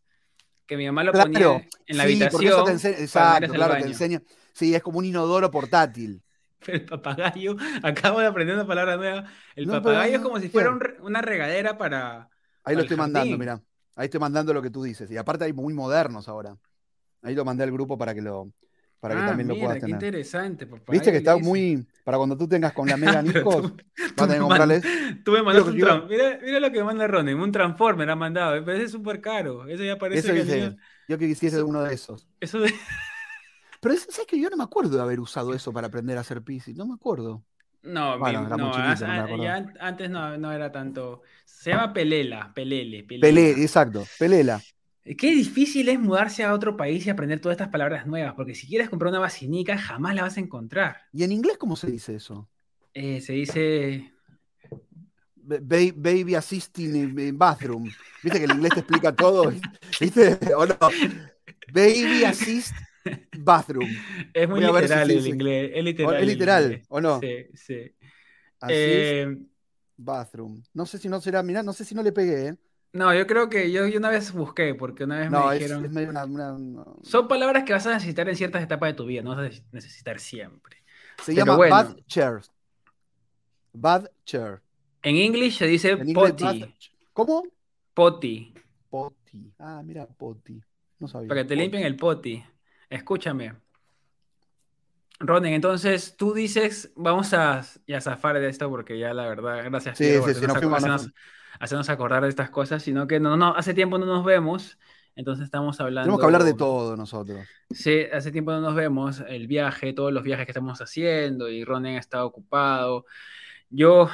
Que 0.66 0.78
mi 0.78 0.86
mamá 0.86 1.04
lo 1.04 1.16
Claro, 1.16 1.18
ponía 1.18 1.70
en 1.88 1.98
la 1.98 2.04
sí, 2.04 2.28
porque 2.28 2.48
habitación. 2.48 2.50
eso 2.50 2.64
te 2.64 2.72
enseña, 2.72 2.98
exacto, 2.98 3.54
claro, 3.54 3.78
te 3.78 3.86
enseña. 3.86 4.22
Sí, 4.54 4.74
es 4.76 4.82
como 4.82 5.00
un 5.00 5.06
inodoro 5.06 5.52
portátil. 5.52 6.24
Pero 6.60 6.78
el 6.78 6.86
papagayo, 6.86 7.56
acabo 7.84 8.20
de 8.20 8.28
aprender 8.28 8.56
una 8.56 8.68
palabra 8.68 8.96
nueva. 8.98 9.26
El 9.56 9.68
No, 9.68 9.82
pero 9.84 9.96
papagayo 9.96 10.16
es 10.18 10.22
como 10.22 10.40
si 10.40 10.50
fuera 10.50 10.70
un 10.72 10.82
una 11.02 11.22
regadera 11.22 11.78
para. 11.78 12.30
Ahí 12.64 12.76
lo 12.76 12.82
estoy 12.82 12.98
mandando, 12.98 13.38
mira. 13.38 13.62
Ahí 13.96 14.06
estoy 14.06 14.20
mandando 14.20 14.54
lo 14.54 14.62
que 14.62 14.70
tú 14.72 14.84
dices. 14.84 15.10
Y 15.12 15.18
aparte 15.18 15.46
hay 15.46 15.54
muy 15.54 15.74
modernos 15.74 16.28
ahora. 16.28 16.58
Ahí 17.22 17.36
lo 17.36 17.46
mandé 17.46 17.64
al 17.64 17.72
grupo 17.72 17.98
para 17.98 18.16
que 18.16 18.22
lo 18.22 18.54
para 19.00 19.16
que 19.16 19.24
Ah, 19.24 19.24
también 19.24 19.48
lo 19.48 19.58
puedas 19.58 19.80
qué 19.84 19.92
tener. 19.92 20.06
interesante. 20.66 20.66
Viste 20.90 21.12
que 21.12 21.20
está 21.20 21.38
dice. 21.38 21.38
muy. 21.38 21.88
Para 22.04 22.18
cuando 22.18 22.38
tú 22.38 22.48
tengas 22.48 22.74
con 22.74 22.88
la 22.88 22.98
mega 22.98 23.22
Pero 23.24 23.40
Nikos, 23.40 23.62
vas 23.62 23.72
a 23.72 24.08
tú 24.08 24.16
tener 24.16 24.28
que 24.28 24.34
me 24.34 24.40
comprarles. 24.40 24.84
Tú 25.24 25.32
me 25.32 25.42
mandaste 25.44 25.70
un 25.72 25.78
tram- 25.78 26.08
Mira, 26.10 26.40
mira 26.44 26.60
lo 26.60 26.72
que 26.72 26.84
manda 26.84 27.08
Ronen, 27.08 27.40
un 27.40 27.52
Transformer 27.52 28.10
ha 28.10 28.16
mandado. 28.16 28.64
Pero 28.66 28.78
ese 28.78 28.86
es 28.86 28.92
súper 28.92 29.22
caro. 29.22 29.66
Eso 29.68 29.84
ya 29.84 29.98
parece 29.98 30.20
Eso 30.20 30.34
que 30.34 30.44
dice. 30.44 30.76
Yo 31.08 31.18
que 31.18 31.28
quisiese 31.28 31.64
uno 31.64 31.82
de 31.84 31.94
esos. 31.94 32.28
Eso 32.40 32.60
de. 32.60 32.74
Pero 33.80 33.96
es- 33.96 34.08
sabes 34.10 34.28
que 34.28 34.40
yo 34.40 34.50
no 34.50 34.58
me 34.58 34.64
acuerdo 34.64 34.96
de 34.98 35.02
haber 35.02 35.20
usado 35.20 35.54
eso 35.56 35.72
para 35.74 35.88
aprender 35.88 36.18
a 36.18 36.22
hacer 36.22 36.42
piscis. 36.42 36.76
No 36.76 36.86
me 36.86 36.94
acuerdo. 36.96 37.44
No, 37.84 38.18
Bueno, 38.18 38.44
mi- 38.44 38.50
no, 38.58 38.72
chiquito, 38.72 38.90
as- 38.92 39.02
no 39.02 39.08
me 39.08 39.14
a- 39.14 39.24
acordaba. 39.24 39.44
ya 39.44 39.56
an- 39.56 39.74
antes 39.80 40.10
no, 40.10 40.38
no 40.38 40.52
era 40.52 40.72
tanto. 40.72 41.22
Se 41.46 41.72
llama 41.72 41.94
Pelela, 41.94 42.52
Pelele, 42.54 43.04
Pelela. 43.04 43.22
Pelé, 43.22 43.52
exacto. 43.64 44.06
Pelela. 44.20 44.62
Qué 45.06 45.32
difícil 45.32 45.90
es 45.90 46.00
mudarse 46.00 46.44
a 46.44 46.54
otro 46.54 46.78
país 46.78 47.06
y 47.06 47.10
aprender 47.10 47.40
todas 47.42 47.56
estas 47.56 47.70
palabras 47.70 48.08
nuevas, 48.08 48.34
porque 48.36 48.56
si 48.56 48.68
quieres 48.68 48.90
comprar 48.90 49.10
una 49.10 49.20
basinica, 49.20 49.78
jamás 49.78 50.16
la 50.16 50.22
vas 50.24 50.38
a 50.38 50.40
encontrar. 50.40 50.98
¿Y 51.12 51.24
en 51.24 51.34
inglés 51.34 51.58
cómo 51.58 51.76
se 51.76 51.92
dice 51.92 52.16
eso? 52.16 52.50
Eh, 52.94 53.20
se 53.20 53.34
dice. 53.34 54.14
Ba- 55.36 55.60
ba- 55.62 55.94
Baby 55.96 56.36
assisting 56.36 57.20
in 57.20 57.38
bathroom. 57.38 57.90
Viste 58.24 58.40
que 58.40 58.46
el 58.46 58.52
inglés 58.52 58.74
te 58.74 58.80
explica 58.80 59.14
todo. 59.14 59.52
¿Viste? 60.00 60.40
¿O 60.56 60.66
no? 60.66 60.78
Baby 61.74 62.24
assist 62.24 62.74
bathroom. 63.40 63.90
Es 64.34 64.48
muy 64.48 64.62
si 64.62 64.66
literal 64.68 65.12
el 65.12 65.28
inglés. 65.28 65.72
Es 65.74 65.82
¿O 65.82 65.84
literal. 65.84 66.16
¿Es 66.22 66.28
literal 66.28 66.64
inglés. 66.64 66.86
o 66.90 67.02
no? 67.02 67.20
Sí, 67.20 67.46
sí. 67.54 67.92
Assist 68.62 68.80
Eh, 68.80 69.38
bathroom. 69.98 70.64
No 70.74 70.86
sé 70.86 70.98
si 70.98 71.10
no 71.10 71.20
será, 71.20 71.44
mirá, 71.44 71.62
no 71.62 71.74
sé 71.74 71.84
si 71.84 71.94
no 71.94 72.04
le 72.04 72.14
pegué, 72.14 72.48
¿eh? 72.48 72.56
No, 72.94 73.14
yo 73.14 73.28
creo 73.28 73.50
que 73.50 73.72
yo, 73.72 73.86
yo 73.88 73.98
una 74.00 74.10
vez 74.10 74.32
busqué, 74.32 74.74
porque 74.76 75.04
una 75.04 75.20
vez 75.20 75.30
No, 75.32 75.48
me 75.48 75.56
es, 75.56 75.62
dijeron. 75.62 75.86
es 75.86 75.92
medio 75.92 76.10
una, 76.10 76.26
una- 76.26 76.54
una- 76.54 76.86
Son 77.04 77.28
palabras 77.28 77.64
que 77.64 77.74
vas 77.74 77.86
a 77.88 77.94
necesitar 77.94 78.30
en 78.30 78.36
ciertas 78.36 78.64
etapas 78.64 78.90
de 78.90 78.94
tu 78.94 79.06
vida, 79.06 79.22
no 79.22 79.36
vas 79.36 79.40
a 79.60 79.64
necesitar 79.72 80.20
siempre. 80.20 80.78
Se 81.18 81.34
pero 81.34 81.46
llama 81.46 81.56
bueno. 81.58 81.76
bad 81.76 81.96
chair. 82.08 82.42
Bad 83.74 84.10
chair. 84.26 84.62
En 85.02 85.16
inglés 85.18 85.56
se 85.58 85.68
dice 85.68 85.92
En 85.92 86.14
potty. 86.14 86.44
bad- 86.44 86.70
¿Cómo? 87.14 87.44
Potty. 87.94 88.54
Potty. 88.90 89.52
Ah, 89.60 89.82
mira, 89.84 90.06
potty. 90.08 90.62
No 91.00 91.08
sabía. 91.08 91.28
Para 91.28 91.42
que 91.42 91.46
te 91.48 91.54
Potty. 91.56 91.62
limpien 91.62 91.84
el 91.84 91.96
potty. 91.98 92.44
Escúchame. 92.90 93.54
Ronen, 95.20 95.54
entonces 95.54 96.16
tú 96.18 96.34
dices, 96.34 96.92
vamos 96.96 97.34
a, 97.34 97.64
ya 97.88 98.02
zafar 98.02 98.40
de 98.40 98.50
esto 98.50 98.70
porque 98.70 98.98
ya 99.00 99.14
la 99.14 99.28
verdad, 99.28 99.64
gracias 99.66 99.98
Sí, 99.98 100.06
sí, 100.06 100.34
sí, 100.34 100.46
fuimos, 100.48 100.82
nos 100.82 101.04
hacernos- 101.04 101.14
hacernos 101.60 101.90
acordar 101.90 102.24
de 102.24 102.30
estas 102.30 102.50
cosas, 102.50 102.84
sino 102.84 103.08
que 103.08 103.20
no, 103.20 103.38
no, 103.38 103.56
hace 103.56 103.74
tiempo 103.74 103.98
no 103.98 104.06
nos 104.06 104.26
vemos, 104.26 104.78
entonces 105.16 105.46
estamos 105.46 105.80
hablando. 105.80 106.04
Tenemos 106.04 106.20
que 106.20 106.26
hablar 106.26 106.44
de 106.44 106.54
todo 106.54 106.98
nosotros. 106.98 107.46
Sí, 107.70 108.04
hace 108.12 108.32
tiempo 108.32 108.52
no 108.52 108.62
nos 108.62 108.76
vemos, 108.76 109.24
el 109.28 109.48
viaje, 109.48 109.94
todos 109.94 110.12
los 110.12 110.24
viajes 110.24 110.46
que 110.46 110.52
estamos 110.52 110.82
haciendo 110.82 111.50
y 111.50 111.64
Ronen 111.64 111.98
estado 111.98 112.26
ocupado. 112.26 113.06
Yo, 113.70 114.10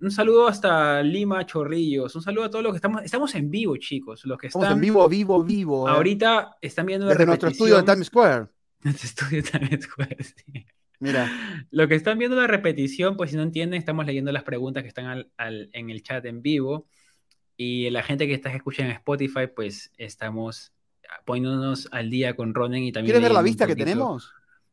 un 0.00 0.10
saludo 0.10 0.48
hasta 0.48 1.02
Lima, 1.02 1.46
Chorrillos, 1.46 2.14
un 2.16 2.22
saludo 2.22 2.44
a 2.44 2.50
todos 2.50 2.62
los 2.64 2.72
que 2.72 2.76
estamos, 2.76 3.02
estamos 3.02 3.34
en 3.34 3.50
vivo, 3.50 3.76
chicos, 3.76 4.24
los 4.24 4.38
que 4.38 4.48
Estamos 4.48 4.66
están 4.66 4.78
en 4.78 4.82
vivo, 4.82 5.08
vivo, 5.08 5.42
vivo. 5.42 5.88
¿eh? 5.88 5.92
ahorita 5.92 6.56
están 6.60 6.86
viendo 6.86 7.06
la 7.06 7.12
Desde 7.12 7.26
nuestro 7.26 7.48
estudio 7.48 7.76
de. 7.76 7.82
Times 7.82 8.06
Square. 8.06 8.46
Nuestro 8.82 9.06
estudio 9.06 9.42
también, 9.42 9.80
pues, 9.94 10.34
sí. 10.34 10.66
Mira, 11.00 11.30
Lo 11.70 11.88
que 11.88 11.94
están 11.94 12.18
viendo 12.18 12.36
la 12.36 12.46
repetición, 12.46 13.16
pues 13.16 13.30
si 13.30 13.36
no 13.36 13.42
entienden, 13.42 13.78
estamos 13.78 14.04
leyendo 14.06 14.32
las 14.32 14.42
preguntas 14.44 14.82
que 14.82 14.88
están 14.88 15.06
al- 15.06 15.30
al- 15.36 15.70
en 15.72 15.90
el 15.90 16.02
chat 16.02 16.24
en 16.26 16.42
vivo. 16.42 16.86
Y 17.56 17.90
la 17.90 18.02
gente 18.02 18.26
que 18.26 18.34
está 18.34 18.52
escucha 18.54 18.84
en 18.84 18.90
Spotify, 18.92 19.46
pues 19.54 19.90
estamos 19.96 20.72
poniéndonos 21.24 21.88
al 21.92 22.10
día 22.10 22.34
con 22.36 22.54
Ronen 22.54 22.84
y 22.84 22.92
también. 22.92 23.12
¿quieres 23.14 23.22
ver 23.22 23.32
la 23.34 23.42
vista 23.42 23.66
que 23.66 23.74
tenemos? 23.76 24.32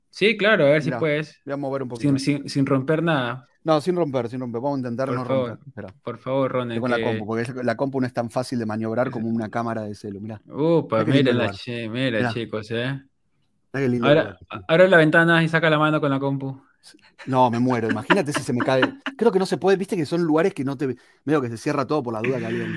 Sí, 0.10 0.38
claro, 0.38 0.66
a 0.66 0.70
ver 0.72 0.84
si 0.84 0.92
puedes. 0.92 1.40
Voy 1.46 1.54
a 1.54 1.58
mover 1.58 1.84
un 1.84 1.90
poquito. 1.90 2.10
Sin, 2.18 2.20
sin- 2.20 2.50
sin 2.50 2.66
romper 2.66 3.04
nada. 3.04 3.48
No, 3.64 3.82
sin 3.82 3.96
romper, 3.96 4.30
sin 4.30 4.40
romper. 4.40 4.62
Vamos 4.62 4.78
a 4.78 4.80
intentar 4.80 5.08
Por 5.10 5.16
no 5.18 5.26
favor. 5.26 5.50
romper. 5.50 5.68
Espera. 5.68 5.96
Por 6.02 6.18
favor, 6.18 6.52
Ronen. 6.52 6.80
Con 6.80 6.90
la 6.92 7.02
compu, 7.02 7.26
porque 7.26 7.64
la 7.64 7.76
compu 7.76 8.00
no 8.00 8.08
es 8.08 8.14
tan 8.14 8.30
fácil 8.30 8.60
de 8.60 8.66
maniobrar 8.66 9.12
como 9.12 9.28
una 9.28 9.50
cámara 9.50 9.84
de 9.84 9.94
celu. 9.94 10.22
Mirá, 10.22 10.42
Upa, 10.48 11.04
Mira 11.04 11.52
che, 11.52 11.90
mira, 11.90 12.34
chicos, 12.34 12.72
eh. 12.72 13.02
Qué 13.80 13.90
lindo 13.90 14.08
Ahora, 14.08 14.38
abre 14.68 14.88
la 14.88 14.98
ventana 14.98 15.44
y 15.44 15.48
saca 15.50 15.70
la 15.70 15.80
mano 15.80 16.00
con 16.02 16.10
la 16.12 16.20
compu. 16.20 16.62
No, 17.26 17.50
me 17.52 17.60
muero. 17.60 17.90
Imagínate 17.90 18.32
si 18.32 18.42
se 18.42 18.54
me 18.54 18.60
cae. 18.64 18.82
Creo 19.18 19.32
que 19.32 19.40
no 19.40 19.46
se 19.46 19.58
puede. 19.58 19.78
Viste 19.78 19.98
que 19.98 20.06
son 20.06 20.22
lugares 20.24 20.54
que 20.54 20.64
no 20.64 20.78
te. 20.78 20.96
Medio 21.26 21.42
que 21.42 21.50
se 21.50 21.58
cierra 21.58 21.86
todo 21.86 22.02
por 22.04 22.14
la 22.14 22.22
duda 22.22 22.40
que 22.40 22.46
alguien. 22.46 22.74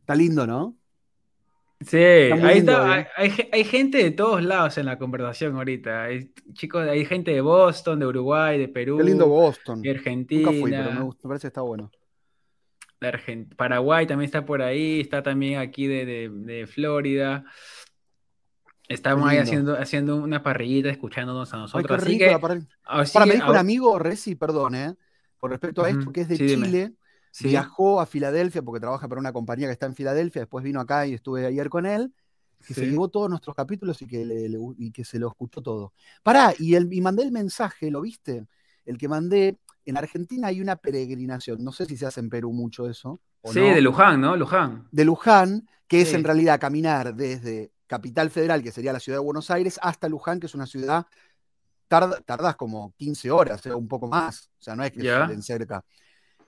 Está 0.00 0.14
lindo, 0.14 0.46
¿no? 0.46 0.76
Sí, 1.80 1.96
muy 1.96 2.40
ahí 2.42 2.56
lindo, 2.56 2.72
está. 2.72 3.00
¿eh? 3.00 3.06
Hay, 3.16 3.24
hay 3.24 3.30
ge- 3.30 3.48
hay 3.52 3.64
gente 3.64 3.98
de 3.98 4.10
todos 4.10 4.42
lados 4.42 4.76
en 4.76 4.84
la 4.84 4.98
conversación 4.98 5.56
ahorita. 5.56 6.02
Hay, 6.02 6.30
chicos, 6.52 6.86
hay 6.86 7.06
gente 7.06 7.30
de 7.30 7.40
Boston, 7.40 8.00
de 8.00 8.06
Uruguay, 8.06 8.58
de 8.58 8.68
Perú, 8.68 8.98
Qué 8.98 9.04
lindo 9.04 9.26
Boston. 9.26 9.80
de 9.80 9.90
Argentina, 9.90 10.50
Nunca 10.50 10.60
fui, 10.60 10.70
pero 10.70 10.92
me, 10.92 11.00
gusta, 11.02 11.20
me 11.26 11.28
parece 11.30 11.42
que 11.44 11.48
está 11.48 11.62
bueno. 11.62 11.90
Paraguay 13.56 14.06
también 14.06 14.26
está 14.26 14.44
por 14.44 14.60
ahí, 14.60 15.00
está 15.00 15.22
también 15.22 15.58
aquí 15.58 15.86
de, 15.86 16.04
de- 16.04 16.28
de 16.28 16.66
Florida. 16.66 17.44
Estamos 18.90 19.26
Qué 19.26 19.30
ahí 19.30 19.38
haciendo, 19.38 19.74
haciendo 19.78 20.16
una 20.16 20.42
parrillita, 20.42 20.90
escuchándonos 20.90 21.54
a 21.54 21.58
Ay, 21.72 21.84
nosotros. 21.84 21.96
qué 21.96 21.96
Así 22.02 22.16
que, 22.16 22.36
parrilla. 22.36 22.68
así 22.84 23.18
Para, 23.18 23.26
me 23.26 23.34
dijo 23.34 23.50
un 23.50 23.56
amigo, 23.56 23.98
Reci, 23.98 24.34
perdón, 24.36 24.74
¿eh? 24.74 24.96
Con 25.38 25.50
respecto 25.50 25.84
a 25.84 25.90
esto, 25.90 26.12
que 26.12 26.22
es 26.22 26.28
de 26.28 26.40
sí. 26.40 26.44
Chile, 26.44 26.94
sí, 27.30 27.48
viajó 27.48 28.00
a 28.00 28.06
Filadelfia 28.06 28.62
porque 28.62 28.80
trabaja 28.80 29.08
para 29.08 29.20
una 29.20 29.32
compañía 29.32 29.68
que 29.68 29.72
está 29.72 29.86
en 29.86 29.94
Filadelfia, 29.96 30.42
después 30.42 30.64
vino 30.64 30.80
acá 30.80 31.06
y 31.06 31.14
estuve 31.14 31.46
ayer 31.46 31.68
con 31.70 31.86
él, 31.86 32.14
que 32.64 32.74
se 32.74 32.86
sí. 32.86 32.86
llevó 32.88 33.08
todos 33.08 33.30
nuestros 33.30 33.56
capítulos 33.56 34.02
y 34.02 34.06
que, 34.06 34.24
le- 34.24 34.48
le- 34.48 34.58
y 34.78 34.92
que 34.92 35.04
se 35.04 35.18
lo 35.18 35.28
escuchó 35.28 35.62
todo. 35.62 35.94
Pará, 36.22 36.54
y, 36.58 36.74
el, 36.74 36.92
y 36.92 37.00
mandé 37.00 37.22
el 37.24 37.32
mensaje, 37.32 37.90
¿lo 37.90 38.02
viste? 38.02 38.46
El 38.84 38.98
que 38.98 39.08
mandé, 39.08 39.58
en 39.86 39.96
Argentina 39.96 40.48
hay 40.48 40.60
una 40.60 40.76
peregrinación, 40.76 41.64
no 41.64 41.72
sé 41.72 41.86
si 41.86 41.96
se 41.96 42.06
hace 42.06 42.20
en 42.20 42.30
Perú 42.30 42.52
mucho 42.52 42.88
eso. 42.88 43.20
o 43.42 43.52
Sí, 43.52 43.60
no, 43.60 43.66
de 43.70 43.82
Luján, 43.82 44.20
¿no? 44.22 44.34
Luján. 44.36 44.90
de 44.90 45.04
Luján, 45.04 45.68
que 45.88 46.00
es 46.02 46.14
en 46.14 46.24
realidad 46.24 46.60
caminar 46.60 47.14
desde 47.14 47.72
Capital 47.90 48.30
Federal, 48.30 48.62
que 48.62 48.70
sería 48.70 48.92
la 48.92 49.00
ciudad 49.00 49.18
de 49.18 49.24
Buenos 49.24 49.50
Aires, 49.50 49.80
hasta 49.82 50.08
Luján, 50.08 50.38
que 50.38 50.46
es 50.46 50.54
una 50.54 50.64
ciudad, 50.66 51.06
tarda- 51.88 52.20
tardas 52.24 52.54
como 52.54 52.94
15 52.96 53.32
horas, 53.32 53.66
o 53.66 53.76
un 53.76 53.88
poco 53.88 54.06
más, 54.06 54.48
o 54.60 54.62
sea, 54.62 54.76
no 54.76 54.84
es 54.84 54.92
que 54.92 55.02
Ya. 55.02 55.24
es 55.24 55.30
en 55.32 55.42
cerca. 55.42 55.84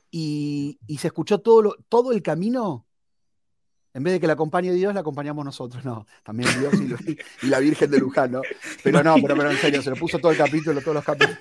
Y, 0.08 0.78
y 0.86 0.98
se 0.98 1.08
escuchó 1.08 1.40
todo, 1.40 1.62
lo- 1.62 1.76
todo 1.88 2.12
el 2.12 2.22
camino, 2.22 2.86
en 3.92 4.04
vez 4.04 4.12
de 4.12 4.20
que 4.20 4.28
la 4.28 4.34
acompañe 4.34 4.70
Dios, 4.72 4.94
la 4.94 5.00
acompañamos 5.00 5.44
nosotros, 5.44 5.84
no, 5.84 6.06
también 6.22 6.48
Dios 6.60 6.74
y 7.42 7.46
la 7.48 7.58
Virgen 7.58 7.90
de 7.90 7.98
Luján, 7.98 8.30
¿no? 8.30 8.42
Pero 8.84 9.02
no, 9.02 9.16
pero, 9.16 9.36
pero 9.36 9.50
en 9.50 9.56
serio, 9.58 9.82
se 9.82 9.90
lo 9.90 9.96
puso 9.96 10.20
todo 10.20 10.30
el 10.30 10.38
capítulo, 10.38 10.80
todos 10.80 10.94
los 10.94 11.04
capítulos. 11.04 11.40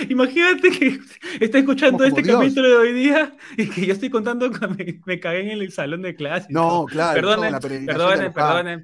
Imagínate 0.08 0.70
que 0.70 1.00
está 1.40 1.58
escuchando 1.58 1.98
como 1.98 2.04
este 2.04 2.22
Dios. 2.22 2.36
capítulo 2.40 2.68
de 2.68 2.76
hoy 2.76 2.92
día 2.92 3.36
y 3.56 3.68
que 3.68 3.86
yo 3.86 3.92
estoy 3.92 4.10
contando 4.10 4.50
que 4.50 4.66
me, 4.68 5.00
me 5.04 5.20
cagué 5.20 5.40
en 5.52 5.60
el 5.60 5.72
salón 5.72 6.02
de 6.02 6.14
clase. 6.14 6.46
y 6.50 6.54
No, 6.54 6.84
claro, 6.86 7.14
Perdonen, 7.14 7.52
de 7.58 7.86
perdonen, 7.86 8.32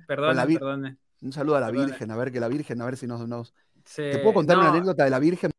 perdonen. 0.06 0.98
Un 1.20 1.32
saludo 1.32 1.56
a 1.56 1.60
la. 1.60 1.70
Virgen, 1.70 2.10
a 2.10 2.16
ver 2.16 2.32
que 2.32 2.40
la 2.40 2.48
Virgen, 2.48 2.80
a 2.82 2.86
ver 2.86 2.96
si 2.96 3.06
nos... 3.06 3.26
nos- 3.28 3.54
Sí, 3.84 4.02
¿Te 4.02 4.18
puedo 4.18 4.34
contar 4.34 4.58
una 4.58 4.68
no, 4.68 4.72
anécdota 4.74 5.04
de 5.04 5.10
la 5.10 5.18
Virgen? 5.18 5.50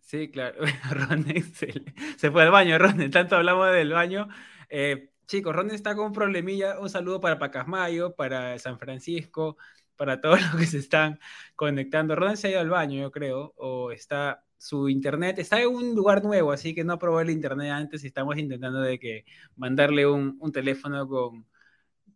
Sí, 0.00 0.30
claro. 0.30 0.58
Ronen 0.90 1.42
se, 1.54 1.72
se 2.16 2.30
fue 2.30 2.42
al 2.42 2.50
baño, 2.50 2.78
Ronen. 2.78 3.10
Tanto 3.10 3.36
hablamos 3.36 3.70
del 3.72 3.92
baño. 3.92 4.28
Eh, 4.68 5.10
chicos, 5.26 5.54
Ronen 5.54 5.74
está 5.74 5.94
con 5.94 6.06
un 6.06 6.12
problemilla. 6.12 6.78
Un 6.80 6.90
saludo 6.90 7.20
para 7.20 7.38
Pacasmayo, 7.38 8.14
para 8.14 8.58
San 8.58 8.78
Francisco, 8.78 9.56
para 9.96 10.20
todos 10.20 10.40
los 10.52 10.56
que 10.56 10.66
se 10.66 10.78
están 10.78 11.18
conectando. 11.56 12.16
Ronen 12.16 12.36
se 12.36 12.48
ha 12.48 12.50
ido 12.50 12.60
al 12.60 12.70
baño, 12.70 13.00
yo 13.00 13.10
creo, 13.10 13.54
o 13.56 13.90
está 13.92 14.44
su 14.60 14.90
internet 14.90 15.38
está 15.38 15.58
en 15.62 15.68
un 15.68 15.94
lugar 15.94 16.22
nuevo, 16.22 16.52
así 16.52 16.74
que 16.74 16.84
no 16.84 16.98
probó 16.98 17.22
el 17.22 17.30
internet 17.30 17.70
antes 17.72 18.04
y 18.04 18.08
estamos 18.08 18.36
intentando 18.36 18.80
de 18.82 18.98
que 18.98 19.24
mandarle 19.56 20.06
un, 20.06 20.36
un 20.38 20.52
teléfono 20.52 21.08
con, 21.08 21.46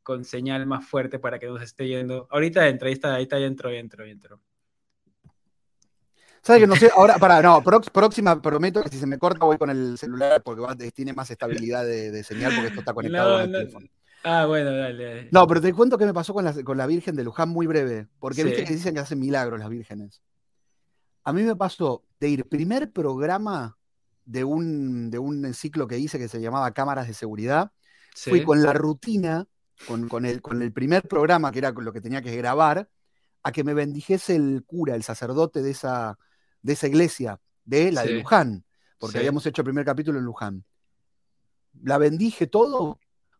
con 0.02 0.26
señal 0.26 0.66
más 0.66 0.86
fuerte 0.86 1.18
para 1.18 1.38
que 1.38 1.46
nos 1.46 1.62
esté 1.62 1.88
yendo. 1.88 2.28
Ahorita 2.30 2.68
entra, 2.68 2.88
ahí 2.88 2.92
está, 2.92 3.14
ahí 3.14 3.22
está, 3.22 3.38
ya 3.38 3.46
entró, 3.46 3.72
ya 3.72 3.78
entró, 3.78 4.04
ya 4.04 4.12
entró. 4.12 4.40
¿Sabes 6.42 6.60
que 6.60 6.66
no 6.66 6.76
sé? 6.76 6.90
Ahora, 6.94 7.16
para, 7.16 7.40
no, 7.40 7.62
próxima, 7.62 8.42
prometo 8.42 8.82
que 8.82 8.90
si 8.90 8.98
se 8.98 9.06
me 9.06 9.18
corta 9.18 9.46
voy 9.46 9.56
con 9.56 9.70
el 9.70 9.96
celular 9.96 10.42
porque 10.42 10.90
tiene 10.90 11.14
más 11.14 11.30
estabilidad 11.30 11.86
de, 11.86 12.22
señal 12.24 12.52
porque 12.54 12.68
esto 12.68 12.80
está 12.80 12.92
conectado 12.94 13.38
al 13.38 13.50
teléfono. 13.50 13.86
Ah, 14.22 14.44
bueno, 14.44 14.70
dale, 14.70 15.30
No, 15.32 15.46
pero 15.46 15.62
te 15.62 15.72
cuento 15.72 15.96
qué 15.96 16.04
me 16.04 16.12
pasó 16.12 16.34
con 16.34 16.44
la, 16.44 16.52
con 16.62 16.76
la 16.76 16.86
Virgen 16.86 17.16
de 17.16 17.24
Luján 17.24 17.48
muy 17.48 17.66
breve, 17.66 18.06
porque 18.18 18.44
viste 18.44 18.64
que 18.64 18.74
dicen 18.74 18.92
que 18.92 19.00
hacen 19.00 19.18
milagros 19.18 19.58
las 19.58 19.70
vírgenes. 19.70 20.20
A 21.24 21.32
mí 21.32 21.42
me 21.42 21.56
pasó 21.56 22.04
de 22.20 22.28
ir 22.28 22.48
primer 22.48 22.92
programa 22.92 23.76
de 24.24 24.44
un, 24.44 25.10
de 25.10 25.18
un 25.18 25.52
ciclo 25.54 25.86
que 25.86 25.98
hice 25.98 26.18
que 26.18 26.28
se 26.28 26.40
llamaba 26.40 26.72
Cámaras 26.72 27.06
de 27.08 27.14
Seguridad. 27.14 27.72
Fui 28.14 28.44
con 28.44 28.62
la 28.62 28.72
rutina, 28.72 29.46
con, 29.86 30.08
con, 30.08 30.24
el, 30.24 30.40
con 30.40 30.62
el 30.62 30.72
primer 30.72 31.02
programa, 31.08 31.50
que 31.50 31.58
era 31.58 31.72
lo 31.72 31.92
que 31.92 32.00
tenía 32.00 32.22
que 32.22 32.36
grabar, 32.36 32.88
a 33.42 33.52
que 33.52 33.64
me 33.64 33.74
bendijese 33.74 34.36
el 34.36 34.64
cura, 34.66 34.94
el 34.94 35.02
sacerdote 35.02 35.62
de 35.62 35.70
esa, 35.70 36.18
de 36.62 36.72
esa 36.72 36.86
iglesia, 36.86 37.40
de 37.64 37.92
la 37.92 38.02
de 38.02 38.20
Luján, 38.20 38.64
porque 38.98 39.18
habíamos 39.18 39.44
hecho 39.46 39.62
el 39.62 39.66
primer 39.66 39.84
capítulo 39.84 40.18
en 40.18 40.24
Luján. 40.24 40.64
La 41.82 41.98
bendije 41.98 42.46
todo. 42.46 42.98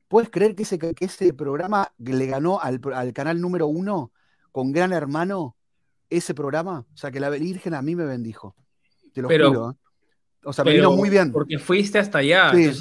¿Puedes 0.09 0.29
creer 0.29 0.55
que 0.55 0.65
ese, 0.65 0.79
que 0.79 0.95
ese 0.99 1.33
programa 1.33 1.93
le 1.99 2.27
ganó 2.27 2.61
al, 2.61 2.81
canal 3.15 3.41
número 3.41 3.67
uno 3.67 4.13
con 4.53 4.73
Gran 4.73 4.93
Hermano 4.93 5.57
ese 6.11 6.35
programa? 6.35 6.87
O 6.93 6.97
sea, 6.97 7.11
que 7.11 7.21
la 7.21 7.31
Virgen 7.31 7.75
a 7.75 7.83
mí 7.83 7.95
me 7.97 8.05
bendijo. 8.05 8.55
Te 9.13 9.23
lo 9.23 9.29
juro. 9.29 9.71
¿eh? 9.71 9.75
O 10.45 10.53
sea, 10.53 10.65
me 10.65 10.73
vino 10.73 10.93
muy 10.93 11.11
bien. 11.11 11.33
Porque 11.33 11.59
fuiste 11.59 11.99
hasta 11.99 12.19
allá. 12.19 12.53
Sí. 12.53 12.73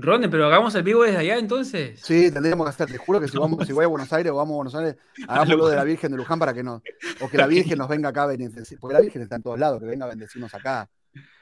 Ronde, 0.00 0.28
pero 0.28 0.46
hagamos 0.46 0.74
el 0.76 0.84
vivo 0.84 1.02
desde 1.02 1.18
allá 1.18 1.38
entonces. 1.38 2.00
Sí, 2.00 2.30
tendríamos 2.30 2.64
que 2.66 2.70
hacer, 2.70 2.86
te 2.86 2.98
juro 2.98 3.20
que 3.20 3.26
si, 3.26 3.36
vamos, 3.36 3.66
si 3.66 3.72
voy 3.72 3.84
a 3.84 3.88
Buenos 3.88 4.12
Aires 4.12 4.30
o 4.30 4.36
vamos 4.36 4.52
a 4.52 4.56
Buenos 4.56 4.74
Aires, 4.76 4.96
hagámoslo 5.28 5.68
de 5.68 5.76
la 5.76 5.84
Virgen 5.84 6.12
de 6.12 6.16
Luján 6.16 6.38
para 6.38 6.54
que 6.54 6.62
no, 6.62 6.82
o 7.20 7.28
que 7.28 7.36
la 7.36 7.48
Virgen 7.48 7.78
nos 7.78 7.88
venga 7.88 8.10
acá 8.10 8.22
a 8.22 8.26
bendecir, 8.26 8.78
porque 8.78 8.94
la 8.94 9.00
Virgen 9.00 9.22
está 9.22 9.36
en 9.36 9.42
todos 9.42 9.58
lados, 9.58 9.80
que 9.80 9.86
venga 9.86 10.06
a 10.06 10.08
bendecirnos 10.08 10.54
acá. 10.54 10.88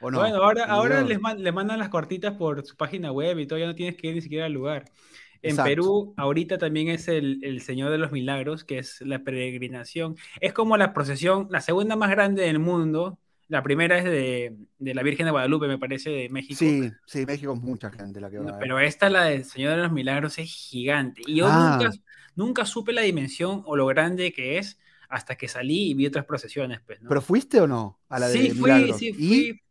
¿o 0.01 0.09
no? 0.09 0.19
Bueno, 0.19 0.37
ahora, 0.37 0.65
ahora 0.65 1.01
les, 1.01 1.19
mandan 1.19 1.77
las 1.77 1.89
cortitas 1.89 2.33
por 2.33 2.65
su 2.65 2.75
página 2.75 3.11
web 3.11 3.37
y 3.37 3.45
todo, 3.45 3.59
ya 3.59 3.67
no 3.67 3.75
tienes 3.75 3.95
que 3.95 4.07
ir 4.07 4.15
ni 4.15 4.21
siquiera 4.21 4.45
al 4.45 4.53
lugar. 4.53 4.85
En 5.49 5.57
Perú, 5.57 6.13
ahorita 6.17 6.57
también 6.57 6.89
es 6.89 7.07
el, 7.07 7.39
el, 7.43 7.61
Señor 7.61 7.91
de 7.91 7.97
los 7.97 8.11
Milagros, 8.11 8.63
que 8.63 8.79
es 8.79 9.01
la 9.01 9.19
peregrinación. 9.19 10.15
Es 10.41 10.53
como 10.53 10.77
la 10.77 10.93
procesión, 10.93 11.47
la 11.49 11.61
segunda 11.61 11.95
más 11.95 12.09
grande 12.09 12.43
del 12.43 12.59
mundo, 12.59 13.19
la 13.49 13.63
primera 13.63 13.97
es 13.97 14.03
de, 14.03 14.55
la 14.79 15.03
Virgen 15.03 15.25
de 15.25 15.31
Guadalupe, 15.31 15.67
me 15.67 15.77
parece, 15.77 16.09
de 16.09 16.29
México. 16.29 16.57
Sí, 16.57 16.91
sí, 17.05 17.25
México 17.25 17.53
es 17.53 17.61
mucha 17.61 17.89
gente 17.91 18.19
la 18.19 18.29
que 18.29 18.39
va. 18.39 18.59
pero 18.59 18.79
esta, 18.79 19.09
la 19.09 19.23
del 19.23 19.45
Señor 19.45 19.75
de 19.75 19.83
los 19.83 19.91
Milagros, 19.91 20.37
es 20.37 20.49
gigante. 20.49 21.21
Y 21.25 21.37
yo 21.37 21.47
ah. 21.47 21.79
nunca, 22.35 22.65
supe 22.65 22.91
la 22.91 23.01
dimensión 23.01 23.63
o 23.65 23.75
lo 23.75 23.85
grande 23.85 24.33
que 24.33 24.57
es 24.57 24.79
hasta 25.09 25.35
que 25.35 25.47
salí 25.47 25.91
y 25.91 25.93
vi 25.93 26.07
otras 26.07 26.25
procesiones. 26.25 26.81
Pues, 26.85 26.99
¿Pero 27.07 27.21
fuiste 27.21 27.61
o 27.61 27.67
no 27.67 27.99
a 28.09 28.19
la 28.19 28.27
sí, 28.27 28.49
fui, 28.51 28.93
Sí, 28.97 29.13
fui, 29.13 29.61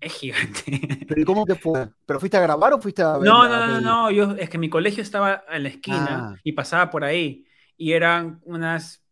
Es 0.00 0.14
gigante. 0.14 0.62
¿Pero 1.08 1.24
cómo 1.26 1.44
te 1.44 1.54
fue? 1.54 1.88
¿Pero 2.06 2.18
fuiste 2.18 2.36
a 2.36 2.40
grabar 2.40 2.72
o 2.72 2.80
fuiste 2.80 3.02
a 3.02 3.18
ver? 3.18 3.22
No, 3.22 3.48
no, 3.48 3.66
no, 3.66 3.80
no, 3.80 4.10
Yo, 4.10 4.32
es 4.32 4.48
que 4.48 4.58
mi 4.58 4.70
colegio 4.70 5.02
estaba 5.02 5.44
en 5.50 5.62
la 5.64 5.68
esquina 5.68 6.32
ah. 6.32 6.36
y 6.42 6.52
pasaba 6.52 6.90
por 6.90 7.04
ahí. 7.04 7.46
Y 7.76 7.92
eran 7.92 8.40
unas, 8.44 9.04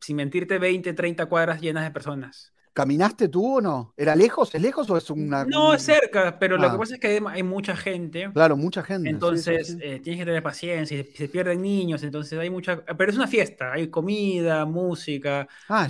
sin 0.00 0.16
mentirte, 0.16 0.58
20, 0.58 0.92
30 0.92 1.26
cuadras 1.26 1.60
llenas 1.60 1.84
de 1.84 1.90
personas. 1.90 2.54
¿Caminaste 2.72 3.28
tú 3.28 3.56
o 3.56 3.60
no? 3.60 3.92
¿Era 3.96 4.14
lejos? 4.14 4.54
¿Es 4.54 4.62
lejos 4.62 4.88
o 4.90 4.96
es 4.96 5.10
una.? 5.10 5.44
No, 5.44 5.74
es 5.74 5.82
cerca, 5.82 6.38
pero 6.38 6.56
lo 6.56 6.68
que 6.68 6.76
ah. 6.76 6.78
pasa 6.78 6.94
es 6.94 7.00
que 7.00 7.20
hay 7.28 7.42
mucha 7.42 7.74
gente. 7.74 8.30
Claro, 8.32 8.56
mucha 8.56 8.84
gente. 8.84 9.10
Entonces 9.10 9.76
eh, 9.80 9.98
tienes 9.98 10.20
que 10.20 10.24
tener 10.24 10.42
paciencia, 10.42 11.04
se 11.14 11.28
pierden 11.28 11.62
niños, 11.62 12.04
entonces 12.04 12.38
hay 12.38 12.48
mucha. 12.48 12.84
Pero 12.84 13.10
es 13.10 13.16
una 13.16 13.26
fiesta, 13.26 13.72
hay 13.72 13.88
comida, 13.88 14.64
música. 14.66 15.48
Ah, 15.68 15.88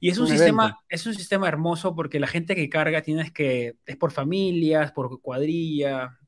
Y 0.00 0.10
es 0.10 0.18
un, 0.18 0.26
sistema, 0.26 0.80
es 0.88 1.06
un 1.06 1.14
sistema 1.14 1.46
hermoso 1.46 1.94
porque 1.94 2.18
la 2.18 2.26
gente 2.26 2.56
que 2.56 2.68
carga 2.68 3.00
tienes 3.02 3.30
que. 3.30 3.76
es 3.86 3.96
por 3.96 4.10
familias, 4.10 4.90
por 4.90 5.20
cuadrilla. 5.20 6.18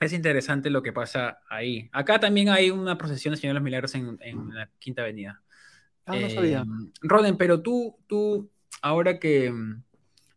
Es 0.00 0.14
interesante 0.14 0.70
lo 0.70 0.82
que 0.82 0.94
pasa 0.94 1.40
ahí. 1.48 1.90
Acá 1.92 2.18
también 2.18 2.48
hay 2.48 2.70
una 2.70 2.96
procesión 2.96 3.34
de 3.34 3.40
Señor 3.40 3.52
de 3.52 3.60
los 3.60 3.64
Milagros 3.64 3.94
en, 3.94 4.18
la 4.48 4.70
Quinta 4.78 5.02
Avenida. 5.02 5.42
Ah, 6.06 6.16
no 6.16 6.30
sabía. 6.30 6.60
Em, 6.60 6.90
Roden, 7.02 7.36
pero 7.36 7.60
tú, 7.62 7.96
tú 8.06 8.50
ahora 8.82 9.18
que 9.18 9.50
mm, 9.50 9.82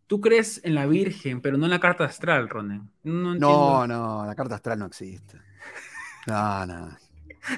tú 0.08 0.22
crees 0.22 0.62
en 0.64 0.76
la 0.76 0.86
Virgen, 0.86 1.42
pero 1.42 1.58
no 1.58 1.66
en 1.66 1.72
la 1.72 1.80
carta 1.80 2.06
astral, 2.06 2.48
Ronen. 2.48 2.90
No, 3.04 3.36
no, 3.36 3.88
no, 3.88 4.26
la 4.26 4.36
carta 4.36 4.56
astral 4.56 4.80
no 4.80 4.86
existe. 4.86 5.40
No, 6.28 6.66
no. 6.66 6.98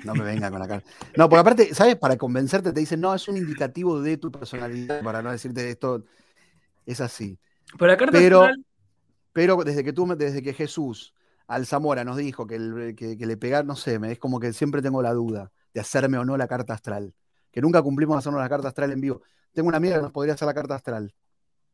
No 0.03 0.13
me 0.15 0.23
venga 0.23 0.49
con 0.49 0.59
la 0.59 0.67
carta. 0.67 0.89
No, 1.15 1.29
por 1.29 1.39
aparte, 1.39 1.73
¿sabes? 1.73 1.95
Para 1.95 2.17
convencerte 2.17 2.73
te 2.73 2.79
dicen, 2.79 2.99
no, 2.99 3.13
es 3.13 3.27
un 3.27 3.37
indicativo 3.37 4.01
de 4.01 4.17
tu 4.17 4.31
personalidad, 4.31 5.01
para 5.01 5.21
no 5.21 5.31
decirte 5.31 5.69
esto. 5.69 6.03
Es 6.85 6.99
así. 6.99 7.37
Pero 7.77 7.91
la 7.91 7.97
carta 7.97 8.17
astral. 8.17 8.65
Pero 9.33 9.63
desde 9.63 9.83
que 9.83 9.93
tú, 9.93 10.07
desde 10.17 10.41
que 10.41 10.53
Jesús 10.53 11.13
al 11.47 11.65
Zamora 11.65 12.03
nos 12.03 12.17
dijo 12.17 12.47
que, 12.47 12.57
le 12.57 13.37
pegar, 13.37 13.65
no 13.65 13.75
sé, 13.75 13.99
me, 13.99 14.11
es 14.11 14.19
como 14.19 14.39
que 14.39 14.51
siempre 14.51 14.81
tengo 14.81 15.01
la 15.01 15.13
duda 15.13 15.51
de 15.73 15.79
hacerme 15.79 16.17
o 16.17 16.25
no 16.25 16.35
la 16.37 16.47
carta 16.47 16.73
astral. 16.73 17.13
Que 17.51 17.61
nunca 17.61 17.81
cumplimos 17.81 18.17
hacernos 18.17 18.41
la 18.41 18.49
carta 18.49 18.67
astral 18.67 18.91
en 18.91 19.01
vivo. 19.01 19.21
Tengo 19.53 19.67
una 19.67 19.77
amiga 19.77 19.95
que 19.95 20.01
nos 20.01 20.11
podría 20.11 20.33
hacer 20.33 20.45
la 20.45 20.53
carta 20.53 20.75
astral. 20.75 21.13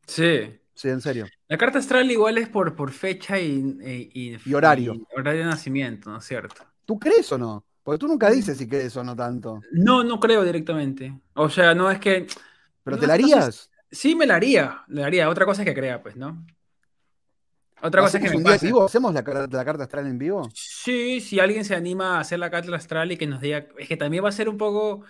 Sí. 0.06 0.60
Sí, 0.74 0.88
en 0.88 1.00
serio. 1.00 1.26
La 1.48 1.56
carta 1.56 1.78
astral 1.78 2.10
igual 2.10 2.36
es 2.38 2.48
por, 2.48 2.74
por 2.74 2.90
fecha 2.90 3.38
y, 3.38 4.08
y, 4.44 4.54
horario. 4.54 4.96
horario 5.16 5.42
de 5.42 5.46
nacimiento, 5.46 6.10
¿no 6.10 6.18
es 6.18 6.24
cierto? 6.24 6.64
¿Tú 6.84 6.98
crees 6.98 7.30
o 7.30 7.38
no? 7.38 7.64
Porque 7.84 7.98
tú 7.98 8.08
nunca 8.08 8.30
dices 8.30 8.58
si 8.58 8.66
crees 8.66 8.96
o 8.96 9.04
no 9.04 9.14
tanto. 9.14 9.60
No, 9.70 10.02
no 10.02 10.18
creo 10.18 10.42
directamente. 10.42 11.20
O 11.34 11.48
sea, 11.48 11.74
no 11.74 11.90
es 11.90 12.00
que. 12.00 12.26
¿Pero 12.82 12.98
te 12.98 13.06
la 13.06 13.14
harías? 13.14 13.70
sí, 13.90 14.16
me 14.16 14.26
la 14.26 14.36
haría. 14.36 14.82
Le 14.88 15.04
haría. 15.04 15.28
Otra 15.28 15.46
cosa 15.46 15.62
es 15.62 15.68
que 15.68 15.74
crea, 15.74 16.02
pues, 16.02 16.16
¿no? 16.16 16.44
Otra 17.82 18.00
cosa 18.00 18.16
es 18.16 18.24
que 18.24 18.30
me 18.30 18.36
un 18.36 18.44
día 18.44 18.56
vivo? 18.56 18.84
¿Hacemos 18.84 19.12
la, 19.12 19.20
la, 19.20 19.64
carta 19.64 19.84
astral 19.84 20.06
en 20.06 20.18
vivo? 20.18 20.48
Sí, 20.54 21.20
si 21.20 21.38
alguien 21.38 21.66
se 21.66 21.74
anima 21.74 22.16
a 22.16 22.20
hacer 22.20 22.38
la 22.38 22.50
carta 22.50 22.74
astral 22.74 23.12
y 23.12 23.18
que 23.18 23.26
nos 23.26 23.42
diga. 23.42 23.66
Es 23.78 23.86
que 23.86 23.98
también 23.98 24.24
va 24.24 24.30
a 24.30 24.32
ser 24.32 24.48
un 24.48 24.56
poco 24.56 25.04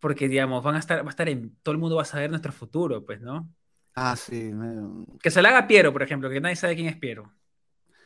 porque 0.00 0.28
digamos, 0.28 0.62
van 0.62 0.76
a 0.76 0.78
estar, 0.78 1.02
va 1.02 1.08
a 1.08 1.10
estar 1.10 1.28
en, 1.28 1.56
todo 1.62 1.72
el 1.72 1.78
mundo 1.78 1.96
va 1.96 2.02
a 2.02 2.06
saber 2.06 2.30
nuestro 2.30 2.52
futuro, 2.52 3.04
pues, 3.04 3.20
¿no? 3.20 3.48
Ah, 3.94 4.14
sí. 4.14 4.52
Que 5.22 5.30
se 5.30 5.40
la 5.40 5.48
haga 5.48 5.66
Piero, 5.66 5.92
por 5.92 6.02
ejemplo, 6.02 6.28
que 6.28 6.40
nadie 6.40 6.56
sabe 6.56 6.76
quién 6.76 6.86
es 6.86 6.96
Piero. 6.96 7.32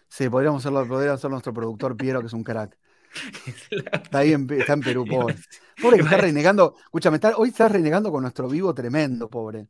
Sí, 0.08 0.28
podríamos 0.28 0.62
hacerlo, 0.62 0.86
podría 0.86 1.16
ser 1.16 1.30
nuestro 1.30 1.52
productor 1.52 1.96
Piero, 1.96 2.20
que 2.20 2.26
es 2.26 2.32
un 2.32 2.44
crack. 2.44 2.76
Está 3.92 4.18
ahí 4.18 4.32
en, 4.32 4.48
está 4.52 4.74
en 4.74 4.80
Perú, 4.80 5.04
pobre. 5.08 5.34
Pobre 5.80 5.96
que 5.96 6.04
está 6.04 6.16
renegando. 6.16 6.76
Escúchame, 6.78 7.16
está, 7.16 7.36
hoy 7.36 7.48
está 7.48 7.68
renegando 7.68 8.12
con 8.12 8.22
nuestro 8.22 8.48
vivo 8.48 8.72
tremendo, 8.72 9.28
pobre. 9.28 9.66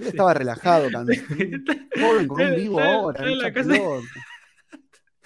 Estaba 0.00 0.32
relajado, 0.34 0.88
pobre, 0.90 2.26
con 2.28 2.40
un 2.40 2.56
vivo 2.56 2.80
ahora. 2.80 3.24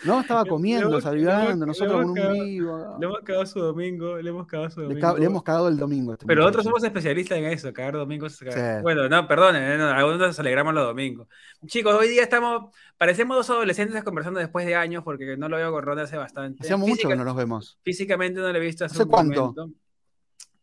No, 0.05 0.21
estaba 0.21 0.45
comiendo, 0.47 1.01
saludando, 1.01 1.67
nosotros 1.67 2.03
con 2.03 2.11
un 2.11 2.33
vivo. 2.33 2.97
Le 2.99 3.07
hemos 3.07 3.21
cagado 3.21 3.47
su 3.47 3.61
domingo, 3.61 4.17
le 4.17 4.31
hemos 4.31 4.47
cagado 4.47 4.71
su 4.71 4.83
domingo. 4.83 5.17
Le, 5.19 5.25
hemos 5.25 5.43
cagado 5.43 5.69
el 5.69 5.77
domingo. 5.77 6.13
Este 6.13 6.27
Pero 6.27 6.43
nosotros 6.43 6.65
somos 6.65 6.85
especialistas 6.85 7.39
en 7.39 7.45
eso, 7.45 7.73
cagar 7.73 7.95
domingos. 7.95 8.43
Bueno, 8.83 9.09
no, 9.09 9.27
perdón, 9.27 9.57
eh, 9.57 9.75
algunos 9.75 10.19
nos 10.19 10.39
alegramos 10.39 10.75
los 10.75 10.87
domingos. 10.87 11.29
Chicos, 11.67 11.95
hoy 11.95 12.09
día 12.09 12.23
estamos, 12.23 12.75
parecemos 12.97 13.37
dos 13.37 13.51
adolescentes 13.51 14.03
conversando 14.03 14.41
después 14.41 14.67
de 14.67 14.75
años, 14.75 15.03
porque 15.05 15.37
no 15.37 15.49
lo 15.49 15.57
veo 15.57 15.71
con 15.73 15.83
Ronda 15.83 16.05
hace 16.05 16.17
bastante. 16.17 16.63
Hace 16.63 16.77
mucho 16.77 17.09
que 17.09 17.17
no 17.17 17.25
nos 17.25 17.37
vemos. 17.37 17.79
Físicamente 17.83 18.41
no 18.41 18.51
lo 18.51 18.59
he 18.59 18.61
visto 18.61 18.85
hace, 18.85 18.95
¿Hace 18.95 19.07
cuánto? 19.07 19.55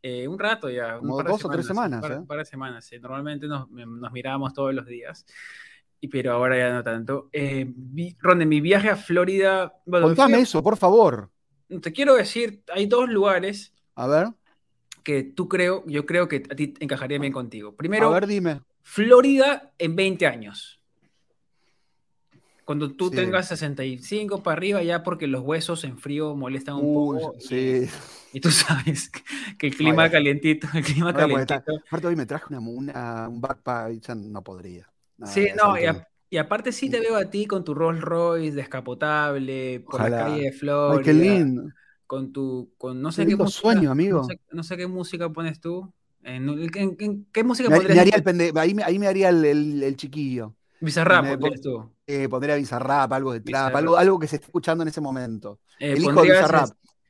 Eh, 0.02 0.28
un 0.28 0.38
rato 0.38 0.70
ya. 0.70 1.00
Como 1.00 1.22
dos 1.22 1.44
o 1.44 1.50
tres 1.50 1.66
semanas. 1.66 2.04
Un 2.10 2.28
par, 2.28 2.38
de 2.38 2.46
semanas, 2.46 2.86
sí. 2.86 3.00
Normalmente 3.00 3.48
nos, 3.48 3.70
nos 3.70 4.12
mirábamos 4.12 4.54
todos 4.54 4.74
los 4.74 4.86
días 4.86 5.26
pero 6.06 6.34
ahora 6.34 6.58
ya 6.58 6.74
no 6.74 6.84
tanto. 6.84 7.30
Eh, 7.34 7.74
Ronde, 8.20 8.46
mi 8.46 8.62
viaje 8.62 8.90
a 8.90 8.96
Florida. 8.96 9.74
Contame 9.90 10.42
eso, 10.42 10.62
por 10.62 10.78
favor. 10.78 11.32
Te 11.82 11.92
quiero 11.92 12.16
decir, 12.16 12.62
hay 12.72 12.86
dos 12.86 13.10
lugares. 13.10 13.74
A 13.96 14.08
ver. 14.08 14.28
Que 15.04 15.24
tú 15.24 15.48
creo, 15.48 15.84
yo 15.88 16.06
creo 16.06 16.28
que 16.28 16.44
a 16.50 16.56
ti 16.56 16.74
encajaría 16.80 17.18
bien 17.18 17.34
contigo. 17.34 17.76
Primero, 17.76 18.10
a 18.10 18.14
ver, 18.14 18.28
dime. 18.28 18.62
Florida 18.84 19.74
en 19.78 19.96
20 19.96 20.28
años. 20.28 20.80
Cuando 22.64 22.92
tú 22.92 23.10
tengas 23.10 23.48
65 23.48 24.44
para 24.44 24.58
arriba, 24.58 24.84
ya 24.84 25.02
porque 25.02 25.26
los 25.26 25.42
huesos 25.42 25.86
en 25.86 25.98
frío 25.98 26.36
molestan 26.36 26.76
un 26.76 26.94
poco. 26.94 27.36
Sí. 27.40 27.88
Y, 28.34 28.42
tú 28.42 28.52
sabes 28.52 29.10
que 29.58 29.68
el 29.68 29.76
clima 29.76 30.12
calientito, 30.12 30.68
el 30.74 30.84
clima 30.84 31.14
calientito. 31.14 31.56
aparte, 31.88 32.08
hoy 32.08 32.18
me 32.18 32.26
traje 32.26 32.54
una, 32.54 33.30
un 33.30 33.40
backpack 33.40 33.94
y 33.94 34.00
ya 34.02 34.16
no 34.16 34.44
podría 34.44 34.88
sí, 35.26 35.48
no, 35.56 35.76
y, 36.30 36.38
aparte 36.38 36.72
sí 36.72 36.90
te 36.90 37.00
veo 37.00 37.16
a 37.16 37.30
ti 37.30 37.46
con 37.46 37.64
tu 37.64 37.74
Rolls 37.74 38.02
Royce 38.02 38.56
descapotable, 38.56 39.82
por 39.82 40.10
la 40.10 40.26
calle 40.26 40.44
de 40.44 40.52
Florida. 40.52 41.00
Ay, 41.00 41.04
qué 41.04 41.14
lindo. 41.14 41.64
Con 42.06 42.32
tu, 42.32 42.72
con 42.78 43.02
no 43.02 43.12
sé 43.12 43.26
qué, 43.26 43.36
música, 43.36 43.62
sueño, 43.62 43.92
amigo. 43.92 44.28
No 44.52 44.64
sé, 44.64 44.78
qué 44.78 44.88
música 44.88 45.30
pones 45.30 45.60
tú. 45.60 45.92
¿En, 46.24 47.28
qué 47.32 47.44
música 47.44 47.70
me, 47.70 47.80
me 47.80 48.00
haría 48.00 48.16
el 48.16 48.58
ahí, 48.58 48.76
ahí, 48.84 49.00
me 49.00 49.08
haría 49.08 49.30
el, 49.30 49.84
el, 49.84 49.96
chiquillo. 49.96 50.56
Bizarrap, 50.82 51.40
pones 51.40 51.62
tú. 51.62 51.90
Eh, 52.06 52.28
pondría 52.30 52.56
Bizarrap, 52.56 53.12
algo 53.12 53.34
de 53.34 53.42
trap, 53.42 53.76
algo, 53.76 53.98
algo 53.98 54.20
que 54.20 54.28
se 54.28 54.38
esté 54.38 54.46
escuchando 54.48 54.84
en 54.84 54.90
ese 54.90 55.02
momento. 55.02 55.60
Eh, 55.80 55.94
el 55.94 56.04
hijo 56.04 56.22
de 56.22 56.32
Bizarrap. 56.32 56.70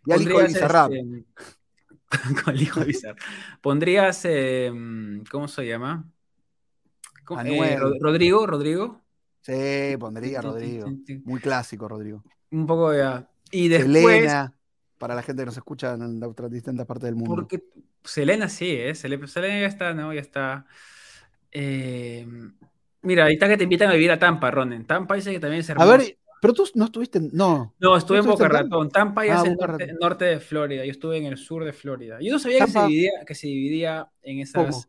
Al 0.10 0.22
hijo 0.22 0.40
de 0.40 0.48
Bizarrap. 0.48 0.92
este, 0.92 1.26
con 2.44 2.56
el 2.56 2.62
hijo 2.62 2.80
de 2.80 2.86
Bizarrap. 2.86 3.20
Pondrías, 3.62 4.22
eh, 4.26 4.72
¿cómo 5.32 5.48
se 5.48 5.68
llama? 5.68 6.06
¿Cómo- 7.28 7.42
eh, 7.42 7.78
Rodrigo, 8.00 8.48
Rodrigo. 8.48 9.02
Sí, 9.42 9.96
pondría 10.00 10.42
Rodrigo. 10.42 10.88
Muy 11.26 11.40
clásico, 11.40 11.88
Rodrigo. 11.88 12.24
Un 12.52 12.66
poco 12.66 12.92
de... 12.92 13.24
Y 13.52 13.68
después, 13.68 14.04
Selena, 14.04 14.54
para 14.98 15.16
la 15.16 15.22
gente 15.24 15.42
que 15.42 15.46
nos 15.48 15.58
escucha 15.58 15.94
en 15.94 16.24
otras 16.24 16.52
distintas 16.52 16.86
partes 16.86 17.06
del 17.06 17.16
mundo. 17.16 17.36
porque 17.36 17.64
Selena 18.04 18.50
sí, 18.50 18.72
¿eh? 18.72 18.92
Sele- 18.96 19.26
Selena 19.28 19.60
ya 19.62 19.68
está, 19.68 19.94
¿no? 19.94 20.14
Ya 20.14 20.22
está. 20.22 20.66
Eh, 21.52 22.28
mira, 23.02 23.24
ahorita 23.24 23.48
que 23.48 23.58
te 23.58 23.64
invitan 23.64 23.90
a 23.90 23.94
vivir 23.94 24.12
a 24.12 24.20
Tampa, 24.20 24.52
Ronen. 24.52 24.86
Tampa 24.86 25.16
dice 25.16 25.32
que 25.32 25.40
también 25.40 25.62
es 25.62 25.70
A 25.70 25.86
ver, 25.86 26.18
pero 26.42 26.54
tú 26.54 26.66
no 26.76 26.86
estuviste. 26.86 27.20
No, 27.32 27.74
No, 27.80 27.96
estuve 27.98 28.20
en 28.20 28.26
¿No 28.26 28.32
estuviste 28.34 28.44
Boca? 28.54 28.64
Ratón. 28.64 28.90
Tampa 28.90 29.26
ya 29.26 29.40
Ah, 29.40 29.44
es 29.44 29.48
el 29.50 29.58
norte, 30.00 30.26
de 30.26 30.40
Florida. 30.40 30.86
Yo 30.86 30.92
estuve 30.92 31.18
en 31.18 31.26
el 31.26 31.38
sur 31.38 31.64
de 31.64 31.74
Florida. 31.74 32.18
Yo 32.22 32.32
no 32.32 32.40
sabía 32.40 32.66
que 32.66 32.72
se, 32.72 32.80
dividía, 32.86 33.12
que 33.26 33.36
se 33.36 33.48
dividía 33.48 34.10
en 34.24 34.40
esas 34.40 34.66
¿Cómo? 34.66 34.84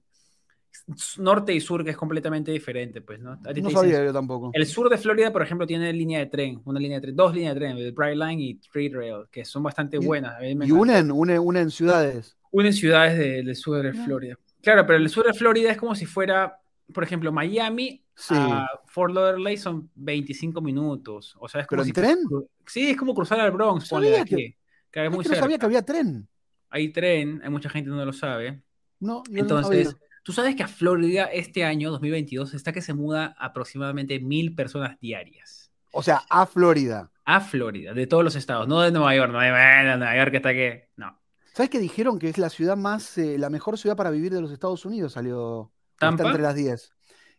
Norte 1.18 1.52
y 1.54 1.60
sur, 1.60 1.84
que 1.84 1.90
es 1.90 1.96
completamente 1.96 2.50
diferente, 2.50 3.00
pues, 3.00 3.20
¿no? 3.20 3.32
A 3.32 3.38
ti 3.52 3.54
te 3.54 3.62
no 3.62 3.70
sabía 3.70 4.04
yo 4.04 4.12
tampoco. 4.12 4.50
El 4.54 4.66
sur 4.66 4.88
de 4.88 4.96
Florida, 4.98 5.32
por 5.32 5.42
ejemplo, 5.42 5.66
tiene 5.66 5.92
línea 5.92 6.18
de 6.20 6.26
tren, 6.26 6.60
una 6.64 6.80
línea 6.80 6.98
de 6.98 7.02
tren, 7.02 7.16
dos 7.16 7.34
líneas 7.34 7.54
de 7.54 7.60
tren, 7.60 7.76
el 7.76 7.92
Bright 7.92 8.16
Line 8.18 8.42
y 8.42 8.50
Street 8.62 8.92
Rail, 8.94 9.24
que 9.30 9.44
son 9.44 9.62
bastante 9.62 9.96
Y- 9.96 10.04
buenas. 10.04 10.36
A 10.36 10.40
mí 10.40 10.54
me 10.54 10.66
Y 10.66 10.72
unen, 10.72 11.10
unen, 11.10 11.38
unen 11.40 11.70
ciudades. 11.70 12.36
Unen 12.50 12.72
ciudades 12.72 13.18
de- 13.18 13.42
del 13.42 13.56
sur 13.56 13.82
de. 13.82 13.92
Florida. 13.92 14.38
Claro, 14.62 14.86
pero 14.86 14.98
el 14.98 15.08
sur 15.08 15.26
de 15.26 15.34
Florida 15.34 15.70
es 15.70 15.76
como 15.76 15.94
si 15.94 16.06
fuera, 16.06 16.58
por 16.92 17.04
ejemplo, 17.04 17.30
Miami 17.32 18.02
Sí. 18.14 18.34
a 18.36 18.66
Fort 18.86 19.14
Lauderdale 19.14 19.56
son 19.56 19.90
25 19.94 20.60
minutos. 20.60 21.36
O 21.38 21.48
sea, 21.48 21.60
es 21.60 21.66
como 21.66 21.82
¿Pero 21.82 21.82
en 21.82 21.86
si 21.86 21.92
tren? 21.92 22.18
Sí, 22.66 22.90
es 22.90 22.96
como 22.96 23.14
cruzar 23.14 23.38
al 23.40 23.52
Bronx, 23.52 23.84
No 23.84 23.96
ponle 23.96 24.10
de 24.10 24.16
sabía 24.18 24.24
que- 24.24 24.34
aquí. 24.34 24.56
Que 24.90 25.00
es 25.00 25.06
Es 25.06 25.14
muy 25.14 25.22
que 25.24 25.28
no 25.30 25.36
sabía 25.36 25.58
que 25.58 25.66
había 25.66 25.82
tren. 25.82 26.26
Hay 26.70 26.88
tren, 26.92 27.40
hay 27.44 27.50
mucha 27.50 27.68
gente 27.68 27.88
que 27.90 27.96
no 27.96 28.04
lo 28.04 28.12
sabe. 28.12 28.62
No, 29.00 29.22
yo 29.28 29.32
no 29.34 29.38
Entonces, 29.40 29.90
sabía. 29.90 30.07
Tú 30.22 30.32
sabes 30.32 30.54
que 30.56 30.62
a 30.62 30.68
Florida 30.68 31.24
este 31.24 31.64
año, 31.64 31.90
2022, 31.90 32.54
está 32.54 32.72
que 32.72 32.82
se 32.82 32.94
muda 32.94 33.34
aproximadamente 33.38 34.20
mil 34.20 34.54
personas 34.54 34.98
diarias. 35.00 35.70
O 35.92 36.02
sea, 36.02 36.22
a 36.28 36.46
Florida. 36.46 37.10
A 37.24 37.40
Florida, 37.40 37.92
de 37.94 38.06
todos 38.06 38.24
los 38.24 38.36
estados, 38.36 38.68
no 38.68 38.80
de 38.80 38.90
Nueva 38.92 39.14
York, 39.14 39.32
no 39.32 39.40
de 39.40 39.50
bueno, 39.50 39.96
Nueva 39.98 40.16
York 40.16 40.34
está 40.34 40.52
que. 40.52 40.88
No. 40.96 41.18
¿Sabes 41.54 41.70
que 41.70 41.78
dijeron 41.78 42.18
que 42.18 42.28
es 42.28 42.38
la 42.38 42.50
ciudad 42.50 42.76
más, 42.76 43.18
eh, 43.18 43.36
la 43.38 43.50
mejor 43.50 43.76
ciudad 43.78 43.96
para 43.96 44.10
vivir 44.10 44.32
de 44.32 44.40
los 44.40 44.52
Estados 44.52 44.84
Unidos? 44.84 45.14
Salió. 45.14 45.40
o 45.42 45.72
Está 45.92 46.06
¿Tampa? 46.08 46.26
entre 46.26 46.42
las 46.42 46.54
10. 46.54 46.92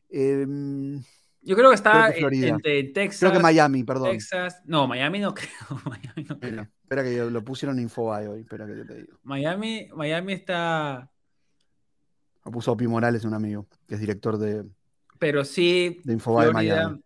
Em, 0.10 1.02
Yo 1.42 1.56
creo 1.56 1.70
que 1.70 1.76
está 1.76 2.12
Creo 2.14 2.30
que 2.30 2.48
entre 2.48 2.84
Texas. 2.86 3.20
creo 3.22 3.32
que 3.32 3.40
Miami, 3.40 3.84
perdón. 3.84 4.12
Texas. 4.12 4.62
No, 4.66 4.88
Miami 4.88 5.20
no 5.20 5.34
creo. 5.36 5.50
Miami 5.86 6.26
no 6.28 6.38
creo. 6.40 6.52
Mira, 6.52 6.70
espera 6.84 7.04
que 7.04 7.16
lo 7.32 7.44
pusieron 7.44 7.78
en 7.78 7.84
Infobae 7.84 8.28
hoy. 8.28 8.42
Espera 8.42 8.66
que 8.68 8.78
yo 8.78 8.86
te 8.86 8.96
digo. 8.96 9.18
Miami, 9.24 9.88
Miami 9.96 10.34
está. 10.34 11.10
Lo 12.46 12.52
puso 12.52 12.72
Opi 12.72 12.88
Morales, 12.88 13.26
un 13.26 13.34
amigo, 13.34 13.68
que 13.88 13.96
es 13.96 14.00
director 14.02 14.38
de, 14.38 14.66
Pero 15.20 15.44
sí, 15.46 16.00
de 16.04 16.14
Infobae 16.14 16.50
Florida. 16.52 16.76
Miami. 16.76 17.02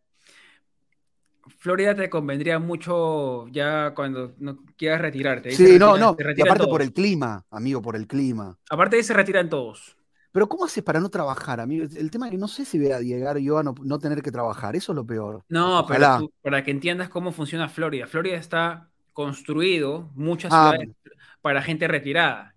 Florida 1.58 1.96
te 1.96 2.10
convendría 2.10 2.60
mucho 2.60 3.48
ya 3.50 3.93
cuando 3.93 4.34
no 4.38 4.60
quieras 4.78 5.02
retirarte. 5.02 5.50
Ahí 5.50 5.56
Sí, 5.56 5.78
no, 5.78 5.98
no. 5.98 6.15
Y 6.36 6.41
aparte 6.41 6.67
por 6.67 6.82
el 6.82 6.93
clima, 6.93 7.46
amigo, 7.50 7.82
por 7.82 7.96
el 7.96 8.08
clima. 8.08 8.58
Aparte 8.69 8.96
de 8.96 9.02
ahí 9.02 9.04
se 9.04 9.13
retiran 9.13 9.50
todos. 9.50 9.98
Pero 10.32 10.48
¿cómo 10.48 10.65
haces 10.65 10.84
para 10.84 11.00
no 11.00 11.10
trabajar, 11.10 11.60
amigo? 11.60 11.86
El 11.96 12.10
tema 12.10 12.26
es 12.28 12.32
que 12.32 12.38
no 12.38 12.48
sé 12.48 12.65
si 12.65 12.80
voy 12.80 12.91
a 12.91 13.00
llegar 13.02 13.38
yo 13.38 13.58
a 13.60 13.63
no, 13.63 13.76
no 13.84 14.00
tener 14.00 14.22
que 14.22 14.32
trabajar. 14.32 14.76
Eso 14.76 14.93
es 14.93 14.96
lo 14.96 15.06
peor. 15.06 15.43
No, 15.50 15.82
Ojalá. 15.82 16.17
pero 16.17 16.28
tú- 16.28 16.34
para 16.41 16.63
que 16.63 16.72
entiendas 16.72 17.10
cómo 17.10 17.32
funciona 17.32 17.69
Florida. 17.69 18.08
Florida 18.08 18.38
está 18.38 18.89
construido, 19.12 20.10
muchas 20.15 20.52
Ah. 20.54 20.72
ciudades 20.72 20.96
para 21.41 21.62
gente 21.62 21.88
retirada. 21.88 22.53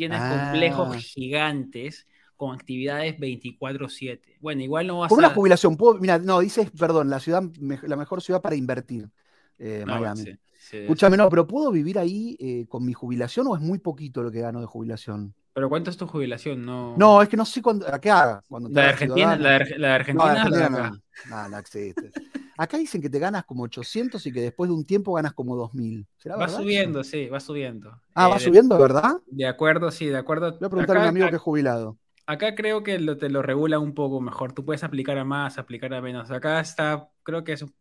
Tienes 0.00 0.18
Ah. 0.22 0.30
complejos 0.50 0.96
gigantes 0.96 2.06
con 2.38 2.54
actividades 2.54 3.18
24/7. 3.18 4.38
Bueno, 4.40 4.62
igual 4.62 4.86
no 4.86 5.00
vas 5.00 5.10
Por 5.10 5.18
una 5.18 5.28
a... 5.28 5.34
jubilación, 5.34 5.76
puedo- 5.76 5.98
mira, 6.00 6.18
no, 6.18 6.40
dices, 6.40 6.70
perdón, 6.70 7.10
la 7.10 7.20
ciudad, 7.20 7.42
me- 7.60 7.78
la 7.82 7.96
mejor 7.96 8.22
ciudad 8.22 8.40
para 8.40 8.56
invertir, 8.56 9.10
eh, 9.58 9.84
Ah, 9.86 9.98
Miami. 10.00 10.22
sí, 10.22 10.32
sí. 10.58 10.76
Escúchame, 10.78 11.18
no, 11.18 11.28
pero 11.28 11.46
¿puedo 11.46 11.70
vivir 11.70 11.98
ahí 11.98 12.34
eh, 12.40 12.64
con 12.66 12.82
mi 12.86 12.94
jubilación 12.94 13.46
o 13.48 13.54
es 13.56 13.60
muy 13.60 13.78
poquito 13.78 14.22
lo 14.22 14.30
que 14.30 14.40
gano 14.40 14.60
de 14.62 14.66
jubilación? 14.66 15.34
Pero 15.52 15.68
¿cuánto 15.68 15.90
es 15.90 15.98
tu 15.98 16.06
jubilación? 16.06 16.64
No, 16.64 16.96
No, 16.96 17.20
es 17.20 17.28
que 17.28 17.36
no 17.36 17.44
sé 17.44 17.60
cuándo, 17.60 17.86
¿a 17.92 18.00
qué 18.00 18.10
haga? 18.10 18.40
Cuando 18.48 18.70
la 18.70 18.82
de 18.84 18.88
Argentina, 18.88 19.36
la 19.36 19.50
de, 19.50 19.56
Arge- 19.66 19.76
la 19.76 19.88
de 19.88 20.14
No, 20.14 20.22
Argentina, 20.24 20.28
de 20.30 20.34
la 20.34 20.40
Argentina 20.40 20.90
no, 21.30 21.42
no, 21.42 21.48
no 21.50 21.58
existe. 21.58 22.10
Acá 22.56 22.76
dicen 22.78 23.00
que 23.00 23.08
te 23.10 23.18
ganas 23.18 23.44
como 23.44 23.62
800 23.64 24.24
y 24.26 24.32
que 24.32 24.40
después 24.40 24.68
de 24.68 24.74
un 24.74 24.84
tiempo 24.84 25.12
ganas 25.14 25.32
como 25.32 25.56
2000. 25.56 26.06
¿Será 26.18 26.36
Va 26.36 26.46
verdad 26.46 26.58
subiendo, 26.58 27.04
sí, 27.04 27.28
va 27.28 27.40
subiendo. 27.40 27.90
Ah, 28.14 28.26
Eh, 28.26 28.30
va 28.30 28.34
de- 28.38 28.44
subiendo, 28.44 28.78
¿verdad? 28.78 29.20
De 29.26 29.46
acuerdo, 29.46 29.90
sí, 29.90 30.06
de 30.06 30.16
acuerdo. 30.18 30.50
Voy 30.58 30.66
a 30.66 30.70
preguntar 30.70 30.96
a 30.96 31.00
Acá- 31.00 31.02
mi 31.04 31.08
amigo 31.18 31.28
que 31.30 31.36
es 31.36 31.42
jubilado. 31.42 31.96
Acá 32.26 32.54
creo 32.54 32.82
que 32.82 32.98
lo, 32.98 33.16
te 33.16 33.28
lo 33.28 33.42
regula 33.42 33.78
un 33.78 33.94
poco 33.94 34.20
mejor. 34.20 34.52
Tú 34.52 34.64
puedes 34.64 34.84
aplicar 34.84 35.18
a 35.18 35.24
más, 35.24 35.58
aplicar 35.58 35.92
a 35.94 36.00
menos. 36.00 36.30
Acá 36.30 36.60
está, 36.60 37.08
creo 37.24 37.42
que 37.44 37.54
es, 37.54 37.62
un- 37.62 37.74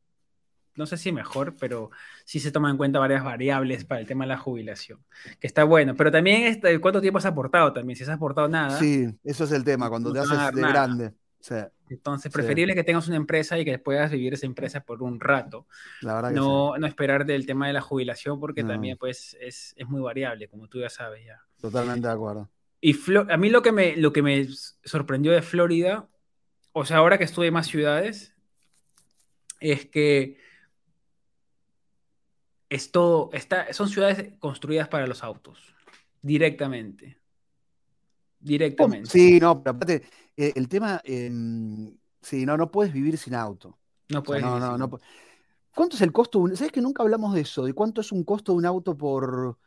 no 0.76 0.86
sé 0.86 0.98
si 0.98 1.12
mejor, 1.12 1.56
pero 1.60 1.92
sí 2.26 2.40
se 2.40 2.52
toman 2.52 2.72
en 2.72 2.78
cuenta 2.78 3.00
varias 3.00 3.24
variables 3.24 3.84
para 3.86 4.00
el 4.02 4.08
tema 4.08 4.24
de 4.24 4.30
la 4.30 4.38
jubilación, 4.38 5.04
que 5.40 5.46
está 5.48 5.66
bueno. 5.66 5.94
Pero 5.96 6.10
también 6.12 6.44
este, 6.44 6.80
cuánto 6.80 7.02
tiempo 7.02 7.18
has 7.20 7.26
aportado 7.26 7.74
también. 7.74 7.98
Si 7.98 8.04
has 8.04 8.10
aportado 8.10 8.48
nada, 8.48 8.80
Sí, 8.80 9.08
eso 9.24 9.44
es 9.44 9.52
el 9.52 9.64
tema, 9.66 9.90
cuando 9.90 10.10
No 10.10 10.14
te 10.14 10.20
a 10.20 10.24
haces 10.24 10.56
de 10.56 10.62
nada. 10.62 10.74
grande. 10.74 11.14
Sí, 11.40 11.56
entonces 11.90 12.32
Sí. 12.32 12.36
preferible 12.38 12.76
que 12.76 12.84
tengas 12.84 13.08
una 13.08 13.16
empresa 13.16 13.58
y 13.58 13.64
que 13.64 13.80
puedas 13.80 14.12
vivir 14.12 14.34
esa 14.34 14.46
empresa 14.46 14.82
por 14.82 15.02
un 15.02 15.20
rato. 15.20 15.68
la 16.02 16.16
verdad 16.16 16.30
que 16.30 16.36
sí. 16.36 16.42
No, 16.42 16.78
no 16.78 16.86
esperar 16.88 17.26
del 17.26 17.46
tema 17.46 17.68
de 17.68 17.74
la 17.74 17.82
jubilación 17.82 18.40
porque 18.40 18.62
No. 18.64 18.70
también 18.70 18.98
pues 18.98 19.38
es, 19.40 19.74
es 19.78 19.88
muy 19.88 20.02
variable, 20.02 20.48
como 20.50 20.68
tú 20.68 20.80
ya 20.80 20.90
sabes 20.90 21.26
ya. 21.26 21.42
Totalmente 21.62 22.08
de 22.08 22.14
acuerdo. 22.14 22.50
Y 22.82 22.94
Flo- 22.94 23.28
a 23.32 23.38
mí 23.38 23.50
lo 23.50 23.62
que, 23.62 23.72
me, 23.72 23.96
lo 23.98 24.12
que 24.14 24.22
me 24.22 24.48
sorprendió 24.84 25.32
de 25.32 25.42
Florida, 25.42 26.08
o 26.74 26.86
sea, 26.86 26.98
ahora 26.98 27.18
que 27.18 27.24
estuve 27.26 27.48
en 27.48 27.54
más 27.54 27.68
ciudades, 27.68 28.36
es 29.62 29.86
que 29.86 30.38
es 32.70 32.92
todo, 32.92 33.30
está, 33.34 33.72
son 33.74 33.90
ciudades 33.90 34.34
construidas 34.40 34.88
para 34.88 35.08
los 35.08 35.24
autos, 35.24 35.74
directamente. 36.22 37.18
Directamente. 38.40 39.10
Sí, 39.10 39.40
no, 39.40 39.62
pero 39.62 39.76
aparte, 39.76 40.04
eh, 40.40 40.54
el 40.56 40.68
tema, 40.70 41.02
em, 41.04 41.98
sí, 42.22 42.46
no, 42.46 42.58
no 42.58 42.72
puedes 42.72 42.94
vivir 42.94 43.18
sin 43.18 43.36
auto. 43.36 43.80
No 44.10 44.24
O 44.24 44.26
sea, 44.28 44.40
puedes 44.40 44.42
no, 44.42 44.60
vivir 44.60 44.62
no, 44.62 44.78
no 44.78 44.90
pu- 44.90 45.02
¿Cuánto 45.76 45.96
es 45.96 46.02
el 46.02 46.12
costo? 46.14 46.46
¿Sabes 46.56 46.72
que 46.72 46.82
nunca 46.82 47.04
hablamos 47.04 47.34
de 47.34 47.42
eso? 47.42 47.64
¿De 47.66 47.74
cuánto 47.74 48.02
es 48.02 48.12
un 48.12 48.24
costo 48.24 48.54
de 48.54 48.58
un 48.60 48.66
auto 48.66 48.98
por, 48.98 49.58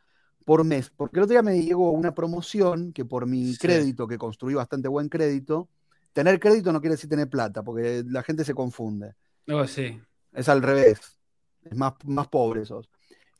por 0.45 0.63
mes? 0.63 0.91
Porque 0.91 1.19
el 1.19 1.23
otro 1.23 1.33
día 1.33 1.43
me 1.43 1.61
llegó 1.61 1.91
una 1.91 2.13
promoción 2.15 2.93
que 2.93 3.05
por 3.05 3.25
mi 3.27 3.57
Sí. 3.57 3.57
crédito, 3.57 4.07
que 4.07 4.17
construí 4.17 4.53
bastante 4.55 4.87
buen 4.89 5.09
crédito, 5.09 5.69
tener 6.13 6.39
crédito 6.39 6.71
no 6.73 6.81
quiere 6.81 6.95
decir 6.95 7.09
tener 7.09 7.29
plata, 7.29 7.63
porque 7.63 8.03
la 8.07 8.23
gente 8.23 8.45
se 8.45 8.53
confunde. 8.55 9.15
Oh, 9.49 9.65
sí. 9.67 10.01
Es 10.33 10.49
al 10.49 10.61
revés. 10.61 10.99
Es 11.63 11.77
más, 11.77 11.93
más 12.05 12.27
pobre 12.27 12.65
sos. 12.65 12.89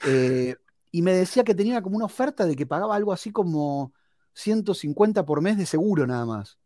Eh, 0.04 0.56
y 0.91 1.02
me 1.02 1.13
decía 1.13 1.43
que 1.43 1.56
tenía 1.56 1.82
como 1.82 1.98
una 1.98 2.06
oferta 2.06 2.46
de 2.46 2.56
que 2.56 2.65
pagaba 2.65 2.96
algo 2.96 3.13
así 3.13 3.32
como 3.32 3.93
150 4.34 5.26
por 5.26 5.41
mes 5.41 5.58
de 5.58 5.65
seguro 5.65 6.08
nada 6.08 6.26
más. 6.26 6.58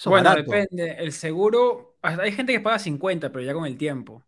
Eso 0.00 0.10
Bueno, 0.10 0.30
barato. 0.30 0.50
depende. 0.50 0.96
El 0.98 1.12
seguro, 1.12 1.96
hay 2.02 2.32
gente 2.32 2.52
que 2.54 2.60
paga 2.60 2.78
50, 2.78 3.30
pero 3.30 3.44
ya 3.44 3.52
con 3.52 3.66
el 3.66 3.76
tiempo. 3.76 4.24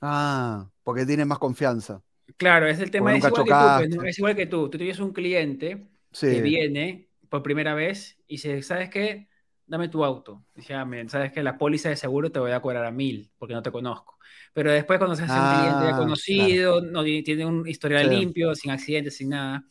Ah, 0.00 0.68
porque 0.82 1.06
tiene 1.06 1.24
más 1.24 1.38
confianza. 1.38 2.02
Claro, 2.36 2.66
es 2.66 2.78
el 2.80 2.90
tema, 2.90 3.14
es 3.16 3.24
igual 3.24 3.44
que 3.44 3.50
tú, 3.50 3.56
pues. 3.98 4.08
Es 4.08 4.18
igual 4.18 4.36
que 4.36 4.46
tú. 4.46 4.70
Tú 4.70 4.78
tienes 4.78 4.98
un 4.98 5.12
cliente 5.12 5.86
Sí. 6.12 6.26
que 6.26 6.40
viene 6.42 7.08
por 7.28 7.42
primera 7.42 7.74
vez 7.74 8.18
y 8.26 8.34
dice, 8.34 8.62
¿sabes 8.62 8.90
qué? 8.90 9.28
Dame 9.66 9.88
tu 9.88 10.04
auto. 10.04 10.44
Dice, 10.54 10.74
"Ah, 10.74 10.84
men, 10.84 11.08
¿sabes 11.08 11.32
qué? 11.32 11.42
La 11.42 11.56
póliza 11.56 11.88
de 11.88 11.96
seguro 11.96 12.30
te 12.30 12.38
voy 12.38 12.52
a 12.52 12.60
cobrar 12.60 12.84
a 12.84 12.90
mil 12.90 13.30
porque 13.38 13.54
no 13.54 13.62
te 13.62 13.72
conozco. 13.72 14.18
Pero 14.52 14.70
después 14.72 14.98
cuando 14.98 15.16
se 15.16 15.22
hace 15.24 15.40
un 15.40 15.48
cliente 15.48 15.84
ya 15.84 15.94
Ah, 15.94 15.96
conocido, 15.96 16.80
no, 16.82 17.02
ti- 17.02 17.22
tiene 17.22 17.46
un 17.46 17.66
historial 17.66 18.08
Sí. 18.10 18.16
limpio, 18.16 18.54
sin 18.54 18.70
accidentes, 18.72 19.16
sin 19.16 19.30
nada, 19.30 19.64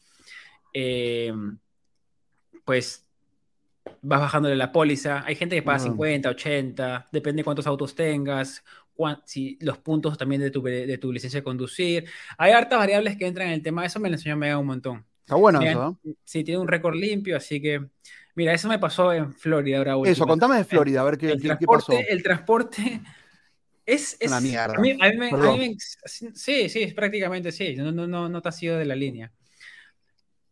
eh, 0.73 1.33
pues 2.65 3.02
vas 4.01 4.19
bajándole 4.21 4.55
la 4.55 4.71
póliza. 4.71 5.23
Hay 5.25 5.35
gente 5.35 5.55
que 5.55 5.61
paga 5.63 5.77
Ah. 5.77 5.79
50, 5.79 6.29
80, 6.29 7.09
depende 7.11 7.43
cuántos 7.43 7.67
autos 7.67 7.95
tengas, 7.95 8.63
cuán- 8.93 9.21
si, 9.25 9.57
los 9.61 9.77
puntos 9.77 10.17
también 10.17 10.41
de 10.41 10.51
tu, 10.51 10.61
de 10.61 10.97
tu 10.97 11.11
licencia 11.11 11.39
de 11.39 11.43
conducir. 11.43 12.05
Hay 12.37 12.51
hartas 12.51 12.79
variables 12.79 13.17
que 13.17 13.25
entran 13.27 13.47
en 13.47 13.53
el 13.55 13.61
tema. 13.61 13.85
Eso 13.85 13.99
me 13.99 14.09
lo 14.09 14.15
enseñó 14.15 14.35
Mega 14.37 14.57
un 14.57 14.67
montón. 14.67 15.05
Está 15.21 15.35
bueno 15.35 15.61
eso, 15.61 15.97
¿eh? 16.05 16.13
Sí, 16.23 16.43
tiene 16.43 16.59
un 16.59 16.67
récord 16.67 16.95
limpio, 16.95 17.37
así 17.37 17.61
que. 17.61 17.85
Mira, 18.35 18.51
eso 18.53 18.67
me 18.67 18.79
pasó 18.79 19.13
en 19.13 19.31
Florida 19.33 19.77
ahora 19.77 19.91
Eso, 19.91 19.99
último. 19.99 20.27
contame 20.27 20.57
de 20.57 20.63
Florida, 20.65 21.01
a 21.01 21.03
ver 21.03 21.17
qué, 21.17 21.31
el, 21.33 21.41
qué- 21.41 21.55
qué 21.59 21.65
pasó. 21.67 21.93
el 21.93 22.23
transporte 22.23 22.99
es, 23.85 24.17
es 24.19 24.31
Una 24.31 24.41
mierda. 24.41 24.73
A 24.75 24.79
mí, 24.81 24.91
a 24.99 25.09
mí 25.09 25.17
me- 25.17 25.29
a 25.29 25.37
mí 25.37 25.57
me- 25.59 25.77
sí, 26.33 26.67
sí, 26.67 26.87
prácticamente 26.95 27.51
sí. 27.51 27.75
No, 27.75 27.91
no, 27.91 28.07
no, 28.07 28.27
no 28.29 28.41
te 28.41 28.49
has 28.49 28.63
ido 28.63 28.77
de 28.77 28.85
la 28.85 28.95
línea. 28.95 29.31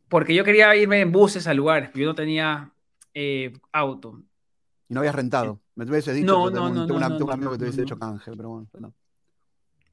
Porque 0.08 0.34
yo 0.36 0.44
quería 0.44 0.76
irme 0.76 1.00
en 1.02 1.12
buses 1.12 1.48
a 1.48 1.54
lugares, 1.54 1.90
pero 1.92 2.04
yo 2.04 2.10
no 2.10 2.16
tenía 2.16 2.72
eh, 3.14 3.54
auto. 3.72 4.24
Y 4.90 4.94
no 4.94 5.00
habías 5.00 5.16
rentado. 5.16 5.62
Me 5.76 5.86
hubiese 5.86 6.14
dicho, 6.14 6.36
No, 6.36 6.50
no, 6.50 6.70
no, 6.70 6.86
un 6.86 7.04
no, 7.04 7.32
amigo 7.32 7.52
que 7.52 7.58
te 7.58 7.64
hubiese 7.64 7.84
hecho 7.84 7.98
canje, 7.98 8.32
pero 8.36 8.50
bueno. 8.50 8.68
no. 8.80 8.94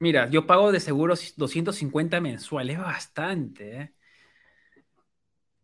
Mira, 0.01 0.29
yo 0.31 0.47
pago 0.47 0.71
de 0.71 0.81
seguros 0.81 1.35
250 1.37 2.21
mensuales, 2.21 2.77
es 2.77 2.83
bastante, 2.83 3.81
¿eh? 3.81 3.95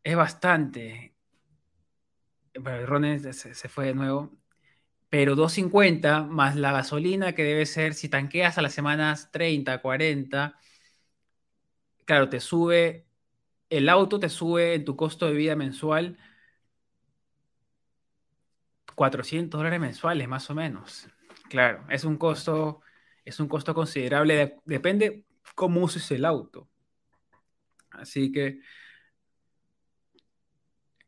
Es 0.03 0.17
bastante. 0.17 1.15
Ron 2.55 3.21
se, 3.33 3.55
se 3.55 3.69
fue 3.69 3.87
de 3.87 3.95
nuevo. 3.95 4.31
Pero 5.09 5.37
2.50 5.37 6.25
más 6.25 6.57
la 6.57 6.73
gasolina 6.73 7.35
que 7.35 7.45
debe 7.45 7.67
ser, 7.67 7.95
si 7.95 8.09
tanqueas 8.09 8.59
a 8.59 8.63
las 8.63 8.75
semanas 8.75 9.31
30, 9.33 9.81
40, 9.81 10.59
claro, 12.05 12.29
te 12.29 12.41
sube, 12.41 13.07
el 13.71 13.89
auto 13.89 14.21
te 14.21 14.29
sube 14.29 14.75
en 14.75 14.85
tu 14.85 14.97
costo 14.97 15.27
de 15.27 15.35
vida 15.35 15.57
mensual 15.57 16.19
400 18.95 19.59
dólares 19.59 19.81
mensuales, 19.81 20.29
más 20.29 20.49
o 20.51 20.55
menos. 20.55 21.09
Claro, 21.49 21.85
es 21.89 22.05
un 22.05 22.17
costo, 22.17 22.81
es 23.25 23.39
un 23.41 23.49
costo 23.49 23.75
considerable, 23.75 24.57
depende 24.65 25.25
cómo 25.55 25.83
uses 25.83 26.11
el 26.11 26.25
auto. 26.25 26.69
Así 27.91 28.33
que, 28.33 28.61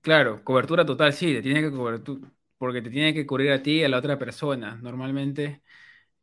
claro, 0.00 0.42
cobertura 0.44 0.84
total, 0.84 1.12
sí, 1.12 1.34
te 1.34 1.42
tiene 1.42 1.62
que 1.62 1.70
cobertura, 1.70 2.30
porque 2.58 2.82
te 2.82 2.90
tiene 2.90 3.12
que 3.12 3.26
cubrir 3.26 3.52
a 3.52 3.62
ti 3.62 3.80
y 3.80 3.84
a 3.84 3.88
la 3.88 3.98
otra 3.98 4.18
persona. 4.18 4.76
Normalmente 4.76 5.62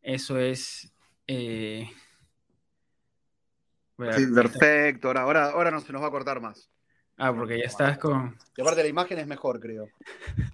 eso 0.02 0.40
es... 0.40 0.94
Eh, 1.28 1.90
sí, 4.16 4.28
perfecto, 4.28 5.08
ahora, 5.08 5.22
ahora, 5.22 5.46
ahora 5.50 5.72
no 5.72 5.80
se 5.80 5.94
nos 5.94 6.02
va 6.02 6.08
a 6.08 6.12
cortar 6.12 6.42
más. 6.42 6.73
Ah, 7.18 7.34
porque 7.34 7.60
ya 7.60 7.66
estás 7.66 7.98
con. 7.98 8.36
Y 8.58 8.62
aparte 8.62 8.82
la 8.82 8.90
imagen 8.90 9.20
es 9.20 9.28
mejor, 9.28 9.60
creo. 9.60 9.88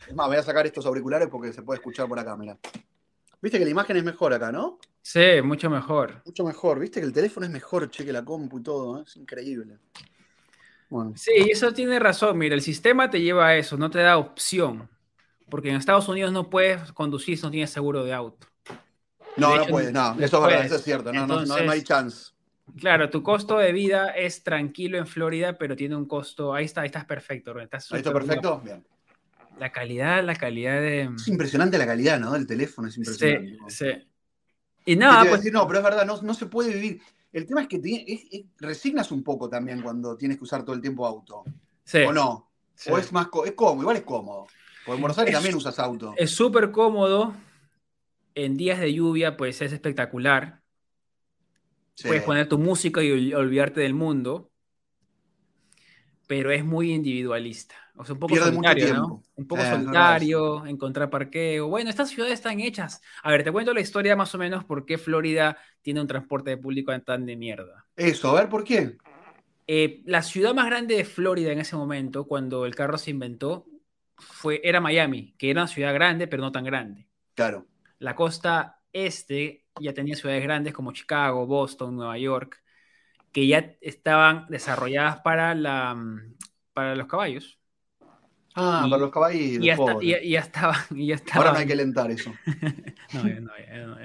Es 0.07 0.13
más, 0.13 0.27
voy 0.27 0.37
a 0.37 0.43
sacar 0.43 0.65
estos 0.65 0.85
auriculares 0.85 1.27
porque 1.29 1.53
se 1.53 1.61
puede 1.61 1.77
escuchar 1.77 2.07
por 2.07 2.17
la 2.17 2.25
cámara. 2.25 2.57
Viste 3.41 3.57
que 3.57 3.63
la 3.63 3.71
imagen 3.71 3.95
es 3.97 4.03
mejor 4.03 4.33
acá, 4.33 4.51
¿no? 4.51 4.79
Sí, 5.01 5.41
mucho 5.41 5.69
mejor. 5.69 6.21
Mucho 6.25 6.43
mejor. 6.43 6.79
Viste 6.79 6.99
que 6.99 7.05
el 7.05 7.13
teléfono 7.13 7.45
es 7.45 7.51
mejor, 7.51 7.89
che, 7.89 8.03
que 8.03 8.11
la 8.11 8.25
compu 8.25 8.59
y 8.59 8.63
todo. 8.63 8.99
¿eh? 8.99 9.03
Es 9.07 9.15
increíble. 9.15 9.77
Bueno. 10.89 11.13
Sí, 11.15 11.31
eso 11.49 11.71
tiene 11.73 11.97
razón. 11.99 12.37
Mira, 12.37 12.55
el 12.55 12.61
sistema 12.61 13.09
te 13.09 13.21
lleva 13.21 13.47
a 13.47 13.55
eso, 13.55 13.77
no 13.77 13.89
te 13.89 13.99
da 13.99 14.17
opción. 14.17 14.89
Porque 15.49 15.69
en 15.69 15.77
Estados 15.77 16.09
Unidos 16.09 16.33
no 16.33 16.49
puedes 16.49 16.91
conducir 16.91 17.37
si 17.37 17.43
no 17.43 17.51
tienes 17.51 17.69
seguro 17.69 18.03
de 18.03 18.13
auto. 18.13 18.47
No, 19.37 19.55
no 19.55 19.65
puedes, 19.67 19.93
no. 19.93 20.15
Eso 20.19 20.37
es 20.37 20.43
verdad, 20.43 20.65
eso 20.65 20.75
es 20.75 20.83
cierto. 20.83 21.13
No, 21.13 21.25
no, 21.25 21.45
no 21.45 21.71
hay 21.71 21.81
chance. 21.81 22.33
Claro, 22.77 23.09
tu 23.09 23.23
costo 23.23 23.57
de 23.57 23.71
vida 23.71 24.09
es 24.09 24.43
tranquilo 24.43 24.97
en 24.97 25.07
Florida, 25.07 25.57
pero 25.57 25.75
tiene 25.75 25.95
un 25.95 26.05
costo. 26.05 26.53
Ahí 26.53 26.65
está, 26.65 26.81
ahí 26.81 26.87
estás 26.87 27.05
perfecto. 27.05 27.57
Estás 27.59 27.91
ahí 27.91 27.99
está 27.99 28.13
perfecto. 28.13 28.61
Bien. 28.63 28.83
La 29.57 29.71
calidad, 29.71 30.23
la 30.23 30.35
calidad 30.35 30.79
de. 30.79 31.09
Es 31.15 31.27
impresionante 31.27 31.77
la 31.77 31.85
calidad, 31.85 32.19
¿no? 32.19 32.31
Del 32.31 32.47
teléfono 32.47 32.87
es 32.87 32.97
impresionante. 32.97 33.57
Sí, 33.67 33.85
sí. 33.85 34.07
Y 34.85 34.95
nada, 34.95 35.21
pues. 35.21 35.37
Decir, 35.37 35.53
no, 35.53 35.67
pero 35.67 35.79
es 35.79 35.83
verdad, 35.83 36.05
no, 36.05 36.21
no, 36.21 36.33
se 36.33 36.45
puede 36.45 36.73
vivir. 36.73 37.01
El 37.31 37.45
tema 37.45 37.61
es 37.61 37.67
que 37.67 38.45
resignas 38.59 39.11
un 39.11 39.23
poco 39.23 39.49
también 39.49 39.81
cuando 39.81 40.15
tienes 40.17 40.37
que 40.37 40.45
usar 40.45 40.63
todo 40.63 40.75
el 40.75 40.81
tiempo 40.81 41.05
auto. 41.05 41.43
Sí. 41.83 41.99
¿O 41.99 42.13
no? 42.13 42.49
O 42.89 42.97
es 42.97 43.11
más 43.11 43.27
es 43.45 43.51
cómodo, 43.51 43.81
igual 43.81 43.97
es 43.97 44.03
cómodo. 44.03 44.47
Porque 44.85 44.95
en 44.95 45.01
Buenos 45.01 45.17
Aires 45.19 45.35
también 45.35 45.55
usas 45.55 45.77
auto. 45.79 46.13
Es 46.17 46.31
súper 46.31 46.71
cómodo. 46.71 47.33
En 48.35 48.55
días 48.55 48.79
de 48.79 48.93
lluvia, 48.93 49.35
pues 49.35 49.61
es 49.61 49.73
espectacular. 49.73 50.58
Puedes 52.03 52.23
poner 52.23 52.47
tu 52.47 52.57
música 52.57 53.03
y 53.03 53.33
olvidarte 53.33 53.81
del 53.81 53.93
mundo, 53.93 54.51
pero 56.27 56.51
es 56.51 56.63
muy 56.63 56.93
individualista. 56.93 57.75
O 57.95 58.05
sea, 58.05 58.13
un 58.13 58.19
poco 58.19 58.35
solitario, 58.35 58.93
¿no? 58.93 59.23
Un 59.35 59.47
poco 59.47 59.61
solitario, 59.63 60.65
encontrar 60.65 61.09
parqueo. 61.09 61.67
Bueno, 61.67 61.89
estas 61.89 62.09
ciudades 62.09 62.35
están 62.35 62.59
hechas. 62.61 63.01
A 63.23 63.31
ver, 63.31 63.43
te 63.43 63.51
cuento 63.51 63.73
la 63.73 63.81
historia 63.81 64.15
más 64.15 64.33
o 64.35 64.37
menos 64.37 64.63
por 64.63 64.85
qué 64.85 64.97
Florida 64.97 65.57
tiene 65.81 65.99
un 65.99 66.07
transporte 66.07 66.55
público 66.55 66.97
tan 67.01 67.25
de 67.25 67.35
mierda. 67.35 67.85
Eso, 67.95 68.29
a 68.29 68.41
ver, 68.41 68.49
¿por 68.49 68.63
qué? 68.63 68.97
Eh, 69.67 70.01
la 70.05 70.21
ciudad 70.21 70.53
más 70.53 70.67
grande 70.67 70.95
de 70.95 71.03
Florida 71.03 71.51
en 71.51 71.59
ese 71.59 71.75
momento, 71.75 72.25
cuando 72.25 72.65
el 72.65 72.73
carro 72.73 72.97
se 72.97 73.11
inventó, 73.11 73.65
fue, 74.17 74.61
era 74.63 74.79
Miami, 74.79 75.33
que 75.37 75.49
era 75.49 75.61
una 75.61 75.67
ciudad 75.67 75.93
grande, 75.93 76.27
pero 76.27 76.41
no 76.41 76.51
tan 76.51 76.63
grande. 76.63 77.07
Claro. 77.35 77.67
La 77.99 78.15
costa 78.15 78.79
este 78.93 79.65
ya 79.79 79.93
tenía 79.93 80.15
ciudades 80.15 80.43
grandes 80.43 80.73
como 80.73 80.91
Chicago, 80.91 81.45
Boston, 81.45 81.95
Nueva 81.95 82.17
York, 82.17 82.61
que 83.31 83.47
ya 83.47 83.75
estaban 83.81 84.47
desarrolladas 84.49 85.21
para, 85.21 85.55
la, 85.55 85.95
mm, 85.95 86.35
para 86.73 86.95
los 86.95 87.07
caballos. 87.07 87.59
Ah, 88.55 88.85
para 88.89 89.01
los 89.01 89.11
caballos. 89.11 89.41
Y 89.41 89.59
ya, 89.59 89.73
estaban, 89.73 90.77
Ahora 91.33 91.51
no 91.51 91.57
hay 91.59 91.67
que 91.67 91.75
lentar 91.75 92.11
eso. 92.11 92.33
no, 93.13 93.23
no, 93.23 93.41
no, 93.41 93.97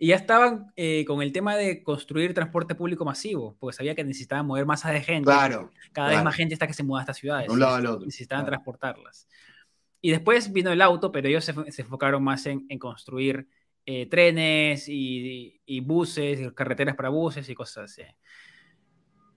y 0.00 0.08
ya 0.08 0.16
estaban 0.16 0.72
eh, 0.76 1.04
con 1.04 1.22
el 1.22 1.32
tema 1.32 1.56
de 1.56 1.82
construir 1.82 2.32
transporte 2.32 2.76
público 2.76 3.04
masivo, 3.04 3.56
porque 3.58 3.76
sabía 3.76 3.96
que 3.96 4.04
necesitaban 4.04 4.46
mover 4.46 4.64
masas 4.64 4.92
de 4.92 5.00
gente. 5.00 5.24
Claro. 5.24 5.72
Cada 5.92 6.10
vez 6.10 6.22
más 6.22 6.36
gente 6.36 6.54
está 6.54 6.68
que 6.68 6.72
se 6.72 6.84
muda 6.84 7.00
a 7.00 7.02
estas 7.02 7.16
ciudades. 7.16 7.48
un 7.48 7.58
lado 7.58 7.74
al 7.74 7.86
otro. 7.86 8.06
Necesitaban 8.06 8.46
transportarlas. 8.46 9.26
Y 10.00 10.12
después 10.12 10.52
vino 10.52 10.70
el 10.70 10.82
auto, 10.82 11.10
pero 11.10 11.26
ellos 11.26 11.44
se, 11.44 11.52
se 11.72 11.82
enfocaron 11.82 12.22
más 12.22 12.46
en, 12.46 12.64
en 12.68 12.78
construir 12.78 13.48
eh, 13.90 14.04
trenes 14.04 14.84
y, 14.86 15.80
buses, 15.80 16.38
y 16.38 16.50
carreteras 16.50 16.94
para 16.94 17.08
buses 17.08 17.48
y 17.48 17.54
cosas 17.54 17.90
así. 17.90 18.02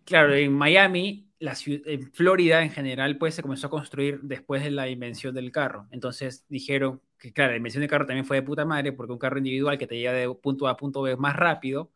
Claro, 0.03 0.33
en 0.33 0.51
Miami, 0.51 1.31
la 1.39 1.55
en 1.65 2.11
Florida 2.11 2.61
en 2.61 2.69
general, 2.69 3.17
pues 3.17 3.35
se 3.35 3.43
comenzó 3.43 3.67
a 3.67 3.69
construir 3.69 4.19
después 4.23 4.61
de 4.61 4.71
la 4.71 4.89
invención 4.89 5.33
del 5.33 5.53
carro. 5.53 5.87
Entonces 5.89 6.45
dijeron 6.49 7.01
que, 7.17 7.31
claro, 7.31 7.51
la 7.51 7.57
invención 7.57 7.79
del 7.79 7.89
carro 7.89 8.05
también 8.05 8.25
fue 8.25 8.35
de 8.35 8.43
puta 8.43 8.65
madre, 8.65 8.91
porque 8.91 9.13
un 9.13 9.19
carro 9.19 9.37
individual 9.37 9.77
que 9.77 9.87
te 9.87 9.97
lleva 9.97 10.11
de 10.11 10.27
punto 10.35 10.67
A 10.67 10.71
a 10.71 10.75
punto 10.75 11.01
B 11.01 11.15
más 11.15 11.37
rápido, 11.37 11.93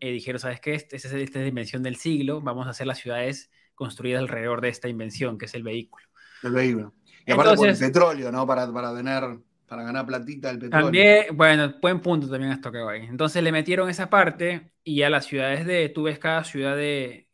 eh, 0.00 0.10
dijeron, 0.10 0.40
¿sabes 0.40 0.60
qué? 0.60 0.74
Esta 0.74 0.96
es, 0.96 1.04
esta 1.04 1.18
es 1.18 1.32
la 1.32 1.46
invención 1.46 1.84
del 1.84 1.94
siglo, 1.94 2.40
vamos 2.40 2.66
a 2.66 2.70
hacer 2.70 2.88
las 2.88 2.98
ciudades 2.98 3.48
construidas 3.76 4.22
alrededor 4.22 4.60
de 4.60 4.70
esta 4.70 4.88
invención, 4.88 5.38
que 5.38 5.44
es 5.44 5.54
el 5.54 5.62
vehículo. 5.62 6.04
El 6.42 6.50
vehículo. 6.50 6.94
Y 7.24 7.30
aparte 7.30 7.52
Entonces, 7.52 7.80
el 7.80 7.92
petróleo, 7.92 8.32
¿no? 8.32 8.44
Para, 8.44 8.72
para 8.72 8.92
tener 8.92 9.22
para 9.68 9.82
ganar 9.82 10.06
platita 10.06 10.50
el 10.50 10.58
petróleo. 10.58 10.86
También, 10.86 11.36
bueno, 11.36 11.74
buen 11.80 12.00
punto 12.00 12.28
también 12.28 12.52
has 12.52 12.60
tocado 12.60 12.88
ahí. 12.88 13.02
Entonces 13.02 13.42
le 13.42 13.52
metieron 13.52 13.88
esa 13.90 14.08
parte 14.10 14.72
y 14.82 14.96
ya 14.96 15.10
las 15.10 15.26
ciudades 15.26 15.66
de, 15.66 15.88
tú 15.90 16.04
ves 16.04 16.18
cada 16.18 16.42
ciudad 16.42 16.74
de, 16.74 17.28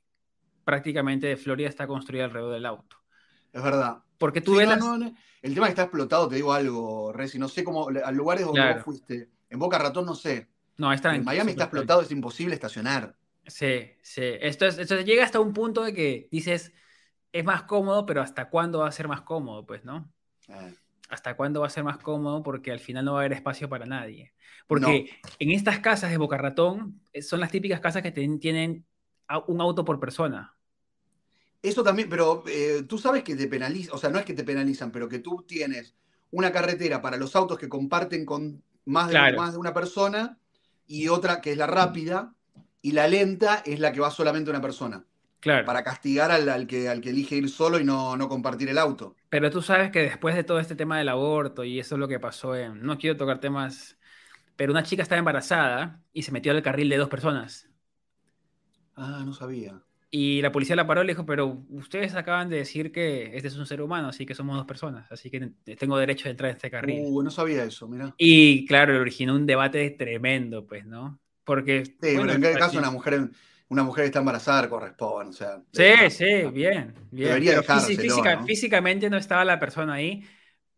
prácticamente 0.65 1.29
de 1.29 1.37
Florida 1.37 1.69
está 1.69 1.87
construida 1.87 2.25
alrededor 2.25 2.53
del 2.53 2.67
auto. 2.67 2.97
Es 3.53 3.63
verdad. 3.63 3.99
Porque 4.19 4.41
tú 4.41 4.57
ves 4.57 4.69
El 5.43 5.55
tema 5.55 5.67
que 5.67 5.71
está 5.71 5.83
explotado, 5.83 6.29
te 6.29 6.35
digo 6.35 6.53
algo, 6.53 7.13
Reci, 7.13 7.39
no 7.39 7.49
sé 7.49 7.63
cómo, 7.63 7.89
a 7.89 8.11
lugares 8.11 8.45
donde 8.45 8.75
vos 8.75 8.83
fuiste, 8.83 9.31
en 9.49 9.59
Boca 9.59 9.79
Ratón 9.79 10.05
no 10.05 10.15
sé. 10.15 10.49
No, 10.77 10.93
está 10.93 11.15
en 11.15 11.25
Miami 11.25 11.53
está 11.53 11.65
explotado, 11.65 12.03
es 12.03 12.11
imposible 12.11 12.55
estacionar. 12.55 13.15
Sí, 13.47 13.93
sí. 14.03 14.23
Esto, 14.41 14.67
es, 14.67 14.79
esto 14.79 15.01
llega 15.03 15.23
hasta 15.23 15.39
un 15.39 15.53
punto 15.53 15.83
de 15.85 15.93
que 15.93 16.29
dices, 16.33 16.73
es 17.31 17.45
más 17.45 17.63
cómodo, 17.63 18.07
pero 18.07 18.23
¿hasta 18.23 18.49
cuándo 18.49 18.81
va 18.81 18.89
a 18.89 18.93
ser 18.93 19.07
más 19.07 19.21
cómodo? 19.21 19.65
Pues, 19.67 19.85
¿no? 19.85 20.11
Eh. 20.49 20.75
¿Hasta 21.15 21.37
cuándo 21.37 21.61
va 21.61 21.69
a 21.69 21.71
ser 21.71 21.85
más 21.85 21.99
cómodo? 21.99 22.43
Porque 22.43 22.71
al 22.71 22.81
final 22.81 23.05
no 23.05 23.15
va 23.15 23.21
a 23.21 23.23
haber 23.23 23.33
espacio 23.33 23.69
para 23.69 23.87
nadie. 23.87 24.33
Porque 24.67 25.11
en 25.39 25.51
estas 25.51 25.79
casas 25.79 26.11
de 26.11 26.19
Boca 26.19 26.37
Ratón 26.37 27.01
eh, 27.13 27.23
son 27.23 27.41
las 27.41 27.51
típicas 27.51 27.81
casas 27.81 28.03
que 28.03 28.13
tienen 28.13 28.85
un 29.47 29.61
auto 29.61 29.85
por 29.85 30.01
persona. 30.01 30.55
Eso 31.63 31.83
también, 31.83 32.09
pero 32.11 32.45
eh, 32.47 32.85
tú 32.87 32.99
sabes 32.99 33.23
que 33.23 33.37
te 33.37 33.47
penalizan, 33.47 33.95
o 33.95 33.99
sea, 33.99 34.11
no 34.11 34.19
es 34.19 34.25
que 34.27 34.35
te 34.35 34.45
penalizan, 34.45 34.91
pero 34.91 35.09
que 35.09 35.21
tú 35.21 35.45
tienes 35.49 35.95
una 36.31 36.53
carretera 36.53 37.01
para 37.01 37.17
los 37.17 37.35
autos 37.37 37.59
que 37.59 37.71
comparten 37.71 38.27
con 38.27 38.63
más 38.85 39.09
de, 39.09 39.33
más 39.33 39.53
de 39.53 39.59
una 39.59 39.73
persona 39.73 40.37
y 40.87 41.09
otra 41.09 41.41
que 41.41 41.53
es 41.53 41.57
la 41.57 41.67
rápida 41.67 42.35
y 42.83 42.93
la 42.93 43.09
lenta 43.09 43.63
es 43.65 43.81
la 43.81 43.93
que 43.93 44.01
va 44.01 44.11
solamente 44.11 44.51
una 44.51 44.61
persona. 44.61 45.07
Para 45.45 45.85
castigar 45.85 46.31
al, 46.31 46.67
que, 46.67 46.89
al 46.89 47.01
que 47.01 47.11
elige 47.11 47.37
ir 47.37 47.49
solo 47.49 47.79
y 47.79 47.85
no, 47.85 48.17
compartir 48.29 48.69
el 48.69 48.79
auto. 48.79 49.15
Pero 49.29 49.51
tú 49.51 49.63
sabes 49.63 49.91
que 49.91 50.01
después 50.01 50.35
de 50.35 50.45
todo 50.45 50.59
este 50.59 50.77
tema 50.77 50.99
del 50.99 51.09
aborto 51.09 51.65
y 51.65 51.79
eso 51.79 51.95
es 51.95 51.99
lo 51.99 52.09
que 52.09 52.19
pasó 52.19 52.57
en... 52.57 52.83
No 52.83 52.99
quiero 52.99 53.17
tocar 53.17 53.41
temas... 53.41 53.99
Pero 54.57 54.73
una 54.73 54.85
chica 54.85 55.03
estaba 55.03 55.19
embarazada 55.19 56.01
y 56.13 56.23
se 56.23 56.33
metió 56.33 56.53
al 56.53 56.63
carril 56.63 56.89
de 56.89 56.97
dos 56.97 57.09
personas. 57.09 57.69
Ah, 58.95 59.23
no 59.27 59.33
sabía. 59.33 59.83
Y 60.11 60.41
la 60.43 60.53
policía 60.53 60.77
la 60.77 60.87
paró 60.87 61.03
y 61.03 61.07
le 61.07 61.13
dijo, 61.15 61.27
pero 61.27 61.65
ustedes 61.71 62.15
acaban 62.15 62.49
de 62.49 62.59
decir 62.59 62.93
que 62.93 63.37
este 63.37 63.49
es 63.49 63.57
un 63.57 63.67
ser 63.67 63.83
humano, 63.83 64.07
así 64.07 64.25
que 64.25 64.37
somos 64.37 64.57
dos 64.57 64.65
personas, 64.65 65.11
así 65.11 65.29
que 65.29 65.51
tengo 65.77 65.99
derecho 65.99 66.27
de 66.27 66.31
entrar 66.31 66.51
en 66.51 66.57
este 66.57 66.71
carril. 66.71 67.01
Uh, 67.05 67.21
no 67.21 67.33
sabía 67.33 67.65
eso, 67.65 67.89
mira. 67.89 68.15
Y 68.17 68.65
claro, 68.67 68.97
originó 69.01 69.35
un 69.35 69.45
debate 69.45 69.91
tremendo, 69.91 70.65
pues, 70.69 70.87
¿no? 70.87 71.19
Porque... 71.43 71.85
Sí, 72.01 72.17
bueno, 72.17 72.33
en 72.33 72.43
cada 72.43 72.57
caso 72.57 72.79
una 72.79 72.93
mujer 72.93 73.31
una 73.69 73.83
mujer 73.83 74.05
que 74.05 74.07
está 74.07 74.19
embarazada 74.21 74.69
corresponde. 74.69 75.31
O 75.31 75.33
sea, 75.33 75.63
sí, 75.73 76.11
sí, 76.11 76.51
bien, 76.53 76.95
bien. 77.11 77.43
Físicamente 78.47 79.09
no 79.11 79.17
estaba 79.17 79.45
la 79.45 79.59
persona 79.59 79.95
ahí, 79.95 80.25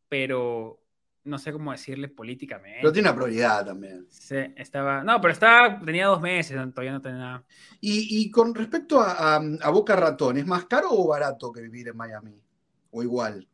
pero 0.08 0.80
no 1.24 1.38
sé 1.38 1.52
cómo 1.52 1.72
decirle 1.72 2.08
políticamente. 2.08 2.78
Pero 2.80 2.92
tiene 2.92 3.08
una 3.08 3.16
prioridad 3.16 3.66
también. 3.66 4.06
Sí, 4.08 4.36
estaba. 4.56 5.02
No, 5.02 5.20
pero 5.20 5.32
estaba, 5.32 5.80
tenía 5.80 6.06
dos 6.06 6.20
meses, 6.20 6.56
todavía 6.72 6.92
no 6.92 7.00
tenía 7.00 7.18
nada. 7.18 7.44
Y, 7.80 8.30
con 8.30 8.54
respecto 8.54 9.00
a, 9.00 9.40
Boca 9.70 9.96
Ratón, 9.96 10.38
¿es 10.38 10.46
más 10.46 10.64
caro 10.66 10.88
o 10.90 11.08
barato 11.08 11.52
que 11.52 11.60
vivir 11.62 11.88
en 11.88 11.96
Miami? 11.96 12.42
¿O 12.90 13.02
igual? 13.02 13.46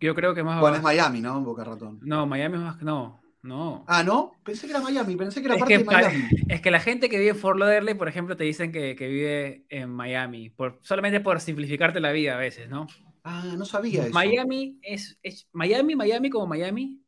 Yo 0.00 0.14
creo 0.14 0.34
que 0.34 0.42
más. 0.42 0.60
Bueno, 0.60 0.76
es 0.76 0.82
Miami, 0.82 1.20
¿no? 1.20 1.40
Boca 1.42 1.64
Ratón. 1.64 2.00
No, 2.02 2.26
Miami 2.26 2.56
es 2.56 2.62
más. 2.62 2.82
No, 2.82 3.20
No. 3.46 3.84
Ah, 3.86 4.02
¿no? 4.02 4.32
Pensé 4.42 4.66
que 4.66 4.72
era 4.72 4.82
Miami, 4.82 5.14
pensé 5.14 5.40
que 5.40 5.46
era 5.46 5.56
parte 5.56 5.78
de 5.78 5.84
Miami. 5.84 6.24
Es 6.48 6.60
que 6.60 6.72
la 6.72 6.80
gente 6.80 7.08
que 7.08 7.18
vive 7.18 7.30
en 7.30 7.36
Fort 7.36 7.58
Lauderdale, 7.58 7.94
por 7.94 8.08
ejemplo, 8.08 8.36
te 8.36 8.42
dicen 8.42 8.72
que, 8.72 8.94
vive 8.98 9.64
en 9.68 9.88
Miami, 9.88 10.50
por, 10.50 10.80
solamente 10.82 11.20
por 11.20 11.40
simplificarte 11.40 12.00
la 12.00 12.10
vida 12.10 12.34
a 12.34 12.38
veces, 12.38 12.68
¿no? 12.68 12.88
Ah, 13.22 13.54
no 13.56 13.64
sabía 13.64 14.04
eso. 14.04 14.12
Miami 14.12 14.80
es, 14.82 15.18
Miami, 15.52 15.94
Miami 15.94 16.28
como 16.28 16.46
Miami 16.46 17.00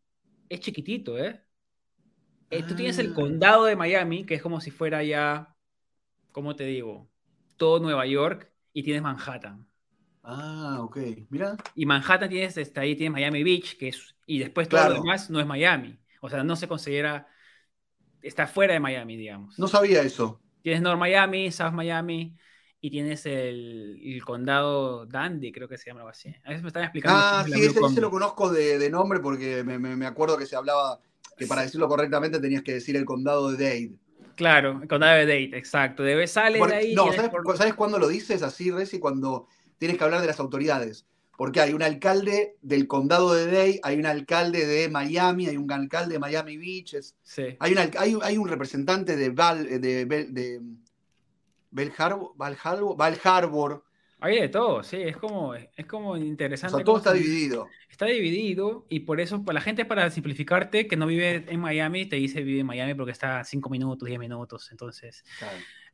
es 0.48 0.60
chiquitito, 0.60 1.18
¿eh? 1.18 1.40
eh 2.50 2.62
tú 2.62 2.76
tienes 2.76 2.98
el 2.98 3.10
ah. 3.10 3.14
condado 3.14 3.64
de 3.64 3.74
Miami, 3.74 4.24
que 4.24 4.34
es 4.34 4.42
como 4.42 4.60
si 4.60 4.70
fuera 4.70 5.02
ya, 5.02 5.56
¿cómo 6.30 6.54
te 6.54 6.64
digo? 6.64 7.10
Todo 7.56 7.80
Nueva 7.80 8.06
York 8.06 8.48
y 8.72 8.84
tienes 8.84 9.02
Manhattan. 9.02 9.66
Ah, 10.22 10.78
ok. 10.82 10.98
Mira. 11.30 11.56
Y 11.74 11.84
Manhattan 11.84 12.28
tienes, 12.28 12.56
está 12.58 12.82
ahí 12.82 12.94
tienes 12.94 13.12
Miami 13.12 13.42
Beach, 13.42 13.76
que 13.76 13.88
es, 13.88 14.14
y 14.26 14.38
después 14.38 14.68
todo 14.68 14.88
lo 14.88 14.94
demás 14.94 15.30
no 15.30 15.40
es 15.40 15.46
Miami. 15.46 15.98
O 16.20 16.28
sea, 16.28 16.42
no 16.44 16.56
se 16.56 16.68
considera, 16.68 17.26
está 18.22 18.46
fuera 18.46 18.74
de 18.74 18.80
Miami, 18.80 19.16
digamos. 19.16 19.58
No 19.58 19.68
sabía 19.68 20.02
eso. 20.02 20.40
Tienes 20.62 20.82
North 20.82 20.98
Miami, 20.98 21.50
South 21.50 21.72
Miami 21.72 22.36
y 22.80 22.90
tienes 22.90 23.26
el, 23.26 24.20
condado 24.24 25.06
Dandy, 25.06 25.52
creo 25.52 25.68
que 25.68 25.78
se 25.78 25.90
llama 25.90 26.00
algo 26.00 26.10
así. 26.10 26.28
A 26.44 26.50
veces 26.50 26.62
me 26.62 26.68
están 26.68 26.84
explicando. 26.84 27.18
Ah, 27.20 27.44
sí, 27.46 27.60
ese, 27.60 28.00
lo 28.00 28.10
conozco 28.10 28.50
de, 28.50 28.88
nombre 28.90 29.20
porque 29.20 29.64
me, 29.64 30.06
acuerdo 30.06 30.36
que 30.36 30.46
se 30.46 30.56
hablaba 30.56 31.00
que 31.36 31.46
para 31.46 31.62
decirlo 31.62 31.88
correctamente 31.88 32.40
tenías 32.40 32.62
que 32.62 32.74
decir 32.74 32.96
el 32.96 33.04
condado 33.04 33.50
de 33.50 33.64
Dade. 33.64 33.92
Claro, 34.34 34.80
el 34.82 34.88
condado 34.88 35.16
de 35.16 35.26
Dade, 35.26 35.58
exacto. 35.58 36.02
Debe 36.02 36.26
salir 36.26 36.62
de 36.64 36.74
ahí. 36.74 36.94
No, 36.94 37.12
¿sabes, 37.12 37.30
¿sabes 37.56 37.74
cuándo 37.74 37.98
lo 37.98 38.08
dices 38.08 38.42
así, 38.42 38.70
Reci? 38.70 38.98
Cuando 38.98 39.46
tienes 39.78 39.98
que 39.98 40.04
hablar 40.04 40.20
de 40.20 40.26
las 40.26 40.40
autoridades 40.40 41.06
porque 41.38 41.60
hay 41.60 41.72
un 41.72 41.84
alcalde 41.84 42.56
del 42.62 42.88
condado 42.88 43.32
de 43.32 43.46
Dade, 43.46 43.80
hay 43.84 43.96
un 43.96 44.06
alcalde 44.06 44.66
de 44.66 44.88
Miami, 44.88 45.46
hay 45.46 45.56
un 45.56 45.70
alcalde 45.70 46.14
de 46.14 46.18
Miami 46.18 46.56
Beach, 46.56 46.96
hay, 47.60 47.72
un, 47.72 48.20
hay, 48.24 48.36
un 48.36 48.48
representante 48.48 49.14
de 49.14 49.30
Val, 49.30 49.64
de, 49.80 50.04
de, 50.04 50.60
Bell 51.70 51.92
Harbor, 51.96 52.32
Val 52.36 53.20
Harbor, 53.22 53.84
Hay 54.20 54.40
de 54.40 54.48
todo, 54.48 54.82
sí, 54.82 54.96
es 54.96 55.16
como, 55.16 55.54
es 55.54 55.86
como 55.86 56.16
interesante. 56.16 56.74
O 56.74 56.78
sea, 56.78 56.84
todo 56.84 56.96
está 56.96 57.12
dividido. 57.12 57.68
Está 57.88 58.06
dividido 58.06 58.84
y 58.88 59.00
por 59.00 59.20
eso, 59.20 59.44
pues, 59.44 59.54
la 59.54 59.60
gente 59.60 59.84
para 59.84 60.10
simplificarte 60.10 60.88
que 60.88 60.96
no 60.96 61.06
vive 61.06 61.44
en 61.48 61.60
Miami, 61.60 62.06
te 62.06 62.16
dice 62.16 62.42
vive 62.42 62.60
en 62.60 62.66
Miami 62.66 62.94
porque 62.94 63.12
está 63.12 63.44
5 63.44 63.70
minutos, 63.70 64.06
10 64.08 64.18
minutos, 64.18 64.70
entonces 64.72 65.24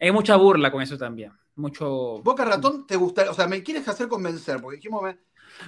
hay 0.00 0.10
mucha 0.10 0.36
burla 0.36 0.72
con 0.72 0.80
eso 0.82 0.96
también. 0.96 1.32
Mucho... 1.56 2.22
Boca 2.22 2.44
Ratón 2.44 2.86
te 2.86 2.96
gusta, 2.96 3.30
o 3.30 3.34
sea, 3.34 3.46
me 3.46 3.62
quieres 3.62 3.86
hacer 3.88 4.08
convencer, 4.08 4.60
porque 4.60 4.76
dijimos, 4.76 5.02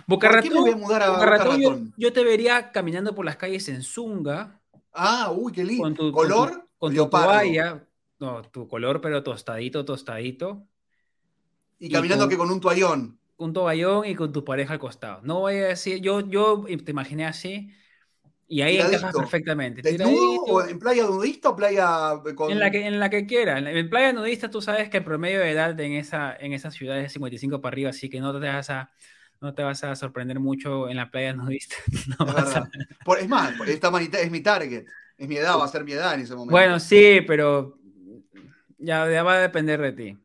Boca 0.06 0.30
Ratón, 0.30 1.92
Yo, 1.96 2.12
te 2.12 2.24
vería 2.24 2.72
caminando 2.72 3.14
por 3.14 3.24
las 3.24 3.36
calles 3.36 3.68
en 3.68 3.82
Zunga. 3.82 4.60
Ah, 4.92 5.30
uy, 5.30 5.52
qué 5.52 5.62
lindo. 5.62 5.82
Con 5.82 5.94
tu, 5.94 6.12
color, 6.12 6.68
con 6.78 6.94
tu, 6.94 7.08
toalla. 7.08 7.86
No, 8.18 8.42
tu 8.42 8.66
color, 8.66 9.00
pero 9.00 9.22
tostadito, 9.22 9.84
tostadito. 9.84 10.66
Y 11.78 11.90
caminando 11.90 12.28
que 12.28 12.36
con 12.36 12.50
un 12.50 12.60
toallón. 12.60 13.18
Un 13.36 13.52
toallón 13.52 14.06
y 14.06 14.14
con 14.14 14.32
tu 14.32 14.44
pareja 14.44 14.74
al 14.74 14.78
costado. 14.78 15.20
No 15.22 15.40
voy 15.40 15.56
a 15.56 15.68
decir, 15.68 16.00
yo, 16.00 16.20
yo 16.20 16.64
te 16.84 16.90
imaginé 16.90 17.26
así. 17.26 17.70
Y 18.48 18.62
ahí 18.62 18.78
encajas 18.78 19.14
perfectamente. 19.14 19.82
o 20.04 20.62
en 20.62 20.78
playa 20.78 21.04
nudista 21.04 21.50
o 21.50 21.56
playa 21.56 22.12
con... 22.36 22.50
En 22.50 22.60
la 22.60 22.70
que, 22.70 22.86
en 22.86 23.00
la 23.00 23.10
que 23.10 23.26
quiera. 23.26 23.58
En 23.58 23.90
playa 23.90 24.12
nudista 24.12 24.48
tú 24.50 24.62
sabes 24.62 24.88
que 24.88 24.98
el 24.98 25.04
promedio 25.04 25.40
de 25.40 25.50
edad 25.50 25.78
en 25.80 25.92
esa, 25.92 26.34
en 26.38 26.52
esa 26.52 26.70
ciudad 26.70 26.98
es 26.98 27.12
55 27.12 27.60
para 27.60 27.74
arriba, 27.74 27.90
así 27.90 28.08
que 28.08 28.20
no 28.20 28.38
te 28.38 28.46
vas 28.46 28.70
a 28.70 28.90
no 29.40 29.54
te 29.54 29.62
vas 29.62 29.84
a 29.84 29.94
sorprender 29.96 30.40
mucho 30.40 30.88
en 30.88 30.96
la 30.96 31.10
playa 31.10 31.32
nudista. 31.32 31.76
es, 33.20 33.28
más, 33.28 33.52
esta 33.66 33.90
manita 33.90 34.20
es 34.20 34.30
mi 34.30 34.40
target, 34.40 34.86
es 35.16 35.28
mi 35.28 35.36
edad, 35.36 35.58
va 35.58 35.64
a 35.64 35.68
ser 35.68 35.84
mi 35.84 35.92
edad 35.92 36.14
en 36.14 36.20
ese 36.20 36.34
momento. 36.34 36.52
Bueno, 36.52 36.80
sí, 36.80 37.20
pero 37.26 37.78
ya, 38.78 39.22
va 39.22 39.34
a 39.34 39.40
depender 39.40 39.80
de 39.80 39.92
ti. 39.92 40.18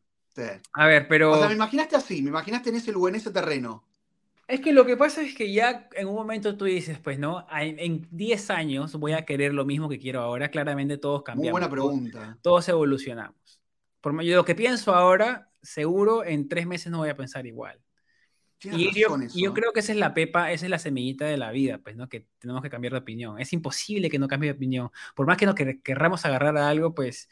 A 0.73 0.85
ver, 0.87 1.07
pero... 1.07 1.31
O 1.31 1.37
sea, 1.37 1.47
me 1.47 1.55
imaginaste 1.55 1.95
así, 1.95 2.21
me 2.21 2.29
imaginaste 2.29 2.69
en 2.69 2.75
ese 2.77 2.91
lugar, 2.91 3.13
en 3.13 3.19
ese 3.19 3.31
terreno. 3.31 3.83
Es 4.47 4.59
que 4.59 4.73
lo 4.73 4.85
que 4.85 4.97
pasa 4.97 5.21
es 5.21 5.33
que 5.33 5.53
ya 5.53 5.87
en 5.93 6.07
un 6.07 6.15
momento 6.15 6.57
tú 6.57 6.65
dices, 6.65 6.99
pues, 6.99 7.17
¿no? 7.17 7.47
En 7.51 8.05
10 8.11 8.49
años 8.49 8.93
voy 8.95 9.13
a 9.13 9.23
querer 9.23 9.53
lo 9.53 9.63
mismo 9.63 9.87
que 9.87 9.97
quiero 9.97 10.19
ahora. 10.19 10.49
Claramente 10.49 10.97
todos 10.97 11.23
cambiamos. 11.23 11.43
Muy 11.43 11.51
buena 11.51 11.69
pregunta. 11.69 12.37
Todos, 12.41 12.67
evolucionamos. 12.67 13.61
Por 14.01 14.21
yo 14.23 14.35
lo 14.35 14.43
que 14.43 14.55
pienso 14.55 14.93
ahora, 14.93 15.49
seguro 15.61 16.25
en 16.25 16.49
tres 16.49 16.67
meses 16.67 16.91
no 16.91 16.97
voy 16.97 17.09
a 17.09 17.15
pensar 17.15 17.45
igual. 17.45 17.79
Y 18.63 18.91
yo, 18.93 19.53
creo 19.53 19.71
que 19.71 19.79
esa 19.79 19.91
es 19.91 19.97
la 19.97 20.13
pepa, 20.13 20.51
esa 20.51 20.65
es 20.65 20.69
la 20.69 20.79
semillita 20.79 21.25
de 21.25 21.37
la 21.37 21.51
vida, 21.51 21.79
pues, 21.79 21.95
¿no? 21.95 22.09
Que 22.09 22.27
tenemos 22.37 22.61
que 22.61 22.69
cambiar 22.69 22.93
de 22.93 22.99
opinión. 22.99 23.39
Es 23.39 23.53
imposible 23.53 24.09
que 24.09 24.19
no 24.19 24.27
cambie 24.27 24.51
de 24.51 24.57
opinión. 24.57 24.91
Por 25.15 25.25
más 25.25 25.37
que 25.37 25.45
no 25.45 25.55
querramos 25.55 26.25
agarrar 26.25 26.57
a 26.57 26.69
algo, 26.69 26.93
pues. 26.93 27.29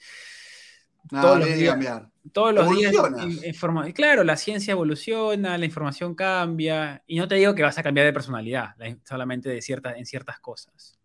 Todos, 1.08 1.40
los 1.40 1.48
días, 1.48 1.72
cambiar. 1.72 2.10
todos 2.34 2.54
los 2.54 2.70
días. 2.76 2.94
Claro, 3.94 4.24
la 4.24 4.36
ciencia 4.36 4.72
evoluciona, 4.72 5.58
la 5.58 5.66
información 5.66 6.16
cambia. 6.16 7.04
Y 7.08 7.18
no 7.18 7.28
te 7.28 7.36
digo 7.36 7.56
que 7.56 7.64
vas 7.64 7.78
a 7.78 7.84
cambiar 7.84 8.06
de 8.06 8.14
personalidad, 8.14 8.76
solamente 9.04 9.50
de 9.50 9.60
en 9.96 10.06
ciertas 10.06 10.40
cosas. 10.40 11.00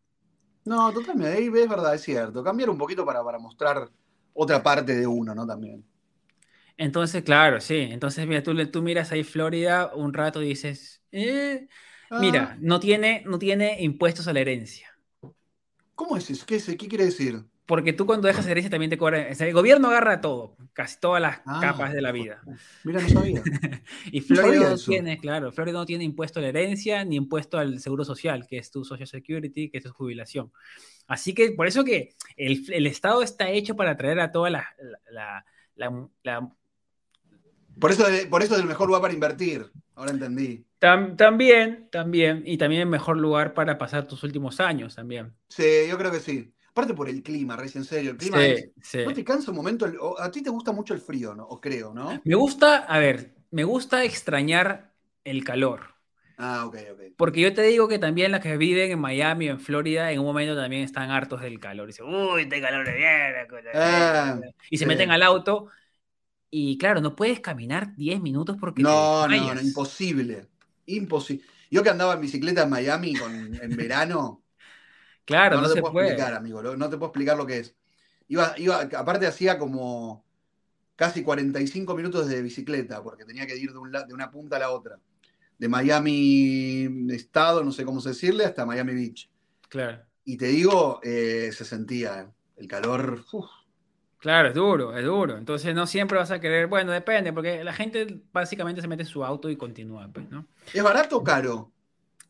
No, 0.64 0.92
totalmente. 0.92 1.36
Ahí 1.36 1.46
es 1.46 1.68
verdad, 1.68 1.94
es 1.94 2.02
cierto. 2.02 2.42
Cambiar 2.42 2.70
un 2.70 2.78
poquito 2.78 3.04
para, 3.04 3.22
para 3.22 3.38
mostrar 3.38 3.88
otra 4.32 4.62
parte 4.62 4.94
de 4.94 5.06
uno, 5.06 5.34
¿no? 5.34 5.46
También. 5.46 5.84
Entonces, 6.76 7.22
claro, 7.22 7.60
sí. 7.60 7.88
Entonces, 7.90 8.26
mira, 8.26 8.42
tú, 8.42 8.54
tú 8.70 8.82
miras 8.82 9.12
ahí 9.12 9.24
Florida 9.24 9.92
un 9.94 10.12
rato 10.12 10.42
y 10.42 10.48
dices, 10.48 11.02
eh, 11.12 11.68
mira, 12.20 12.52
ah. 12.52 12.58
no 12.60 12.80
tiene, 12.80 13.22
no 13.26 13.38
tiene 13.38 13.80
impuestos 13.80 14.26
a 14.26 14.32
la 14.32 14.40
herencia. 14.40 14.88
¿Cómo 15.94 16.16
es 16.16 16.28
eso? 16.30 16.44
¿Qué, 16.46 16.58
¿Qué 16.58 16.88
quiere 16.88 17.04
decir? 17.04 17.44
Porque 17.66 17.94
tú 17.94 18.04
cuando 18.04 18.28
dejas 18.28 18.46
herencia 18.46 18.70
también 18.70 18.90
te 18.90 18.98
cobran. 18.98 19.26
El 19.38 19.52
gobierno 19.54 19.88
agarra 19.88 20.20
todo, 20.20 20.56
casi 20.74 21.00
todas 21.00 21.22
las 21.22 21.40
ah, 21.46 21.60
capas 21.62 21.92
de 21.94 22.02
la 22.02 22.12
vida. 22.12 22.42
Mira, 22.84 23.00
no 23.00 23.08
sabía. 23.08 23.42
y 24.12 24.20
Florida 24.20 24.70
no, 24.70 24.76
tiene, 24.76 25.18
claro, 25.18 25.50
Florida 25.50 25.78
no 25.78 25.86
tiene 25.86 26.04
impuesto 26.04 26.40
a 26.40 26.42
la 26.42 26.48
herencia 26.48 27.04
ni 27.04 27.16
impuesto 27.16 27.58
al 27.58 27.80
seguro 27.80 28.04
social, 28.04 28.46
que 28.46 28.58
es 28.58 28.70
tu 28.70 28.84
Social 28.84 29.08
Security, 29.08 29.70
que 29.70 29.78
es 29.78 29.84
tu 29.84 29.92
jubilación. 29.92 30.52
Así 31.06 31.32
que 31.32 31.52
por 31.52 31.66
eso 31.66 31.84
que 31.84 32.14
el, 32.36 32.86
Estado 32.86 33.22
está 33.22 33.48
hecho 33.48 33.76
para 33.76 33.92
atraer 33.92 34.20
a 34.20 34.30
toda 34.30 34.50
la, 34.50 34.66
la 35.10 35.44
por 37.78 37.90
eso, 37.90 38.04
por 38.30 38.42
eso 38.42 38.54
es 38.54 38.60
el 38.60 38.66
mejor 38.66 38.86
lugar 38.86 39.02
para 39.02 39.14
invertir. 39.14 39.70
Ahora 39.94 40.10
entendí. 40.12 40.64
también, 40.78 41.88
también. 41.90 42.42
Y 42.46 42.58
también 42.58 42.82
el 42.82 42.88
mejor 42.88 43.16
lugar 43.16 43.54
para 43.54 43.78
pasar 43.78 44.06
tus 44.06 44.22
últimos 44.22 44.60
años 44.60 44.94
también. 44.94 45.32
Sí, 45.48 45.86
yo 45.88 45.98
creo 45.98 46.10
que 46.10 46.20
sí. 46.20 46.53
Aparte 46.74 46.92
por 46.92 47.08
el 47.08 47.22
clima, 47.22 47.54
Rey, 47.54 47.70
en 47.72 47.84
serio. 47.84 48.10
El 48.10 48.16
clima 48.16 48.36
¿No 49.06 49.14
te 49.14 49.22
cansa 49.22 49.52
un 49.52 49.56
momento? 49.56 49.86
a 50.18 50.28
ti 50.28 50.42
te 50.42 50.50
gusta 50.50 50.72
mucho 50.72 50.92
el 50.92 51.00
frío, 51.00 51.32
¿no? 51.32 51.44
O 51.44 51.60
creo, 51.60 51.94
¿no? 51.94 52.20
Me 52.24 52.34
gusta, 52.34 52.78
a 52.78 52.98
ver, 52.98 53.36
me 53.52 53.62
gusta 53.62 54.02
extrañar 54.02 54.92
el 55.22 55.44
calor. 55.44 55.94
Ah, 56.36 56.66
ok, 56.66 56.76
ok. 56.94 57.00
Porque 57.16 57.42
yo 57.42 57.54
te 57.54 57.62
digo 57.62 57.86
que 57.86 58.00
también 58.00 58.32
las 58.32 58.40
que 58.40 58.56
viven 58.56 58.90
en 58.90 58.98
Miami 58.98 59.50
o 59.50 59.52
en 59.52 59.60
Florida, 59.60 60.10
en 60.10 60.18
un 60.18 60.26
momento 60.26 60.56
también 60.56 60.82
están 60.82 61.12
hartos 61.12 61.42
del 61.42 61.60
calor. 61.60 61.86
Y 61.86 61.92
dicen, 61.92 62.06
uy, 62.12 62.42
este 62.42 62.60
calor 62.60 62.84
de 62.84 62.92
mierda. 62.92 63.46
Ah, 63.72 64.40
y 64.68 64.76
se 64.76 64.86
meten 64.86 65.12
al 65.12 65.22
auto 65.22 65.68
y 66.50 66.78
claro, 66.78 67.00
no 67.00 67.16
puedes 67.16 67.40
caminar 67.40 67.96
10 67.96 68.20
minutos 68.20 68.56
porque. 68.60 68.82
No, 68.82 69.26
no, 69.26 69.54
no, 69.54 69.60
imposible. 69.60 70.48
Imposible. 70.86 71.44
Yo 71.68 71.82
que 71.82 71.90
andaba 71.90 72.14
en 72.14 72.20
bicicleta 72.20 72.62
en 72.62 72.70
Miami 72.70 73.14
en 73.60 73.76
verano. 73.76 74.43
Claro, 75.24 75.60
no, 75.60 75.72
te 75.72 75.80
puedo 75.80 76.00
explicar, 76.00 76.34
amigo. 76.34 76.62
No 76.62 76.90
te 76.90 76.96
puedo 76.96 77.10
explicar 77.10 77.36
lo 77.36 77.46
que 77.46 77.58
es. 77.58 77.74
Iba, 78.28 78.54
iba, 78.58 78.80
aparte 78.80 79.26
hacía 79.26 79.58
como 79.58 80.24
casi 80.96 81.22
45 81.22 81.94
minutos 81.94 82.28
de 82.28 82.42
bicicleta, 82.42 83.02
porque 83.02 83.24
tenía 83.24 83.46
que 83.46 83.56
ir 83.56 83.72
de, 83.72 84.04
de 84.06 84.14
una 84.14 84.30
punta 84.30 84.56
a 84.56 84.60
la 84.60 84.70
otra. 84.70 84.98
De 85.58 85.68
Miami 85.68 86.88
Estado, 87.10 87.62
no 87.64 87.72
sé 87.72 87.84
cómo 87.84 88.00
decirle, 88.00 88.44
hasta 88.44 88.66
Miami 88.66 88.94
Beach. 88.94 89.30
Claro. 89.68 90.02
Y 90.24 90.36
te 90.36 90.46
digo, 90.46 91.00
eh, 91.02 91.50
se 91.52 91.64
sentía 91.64 92.30
el 92.56 92.68
calor. 92.68 93.24
Claro, 94.18 94.48
es 94.48 94.54
duro, 94.54 94.96
es 94.96 95.04
duro. 95.04 95.36
Entonces 95.36 95.74
no 95.74 95.86
siempre 95.86 96.18
vas 96.18 96.30
a 96.30 96.40
querer, 96.40 96.66
bueno, 96.66 96.92
depende, 96.92 97.32
porque 97.32 97.62
la 97.62 97.74
gente 97.74 98.22
básicamente 98.32 98.80
se 98.80 98.88
mete 98.88 99.02
en 99.02 99.08
su 99.08 99.22
auto 99.22 99.50
y 99.50 99.56
continúa, 99.56 100.08
pues, 100.12 100.30
¿no? 100.30 100.46
¿Es 100.72 100.82
barato 100.82 101.18
o 101.18 101.24
caro? 101.24 101.73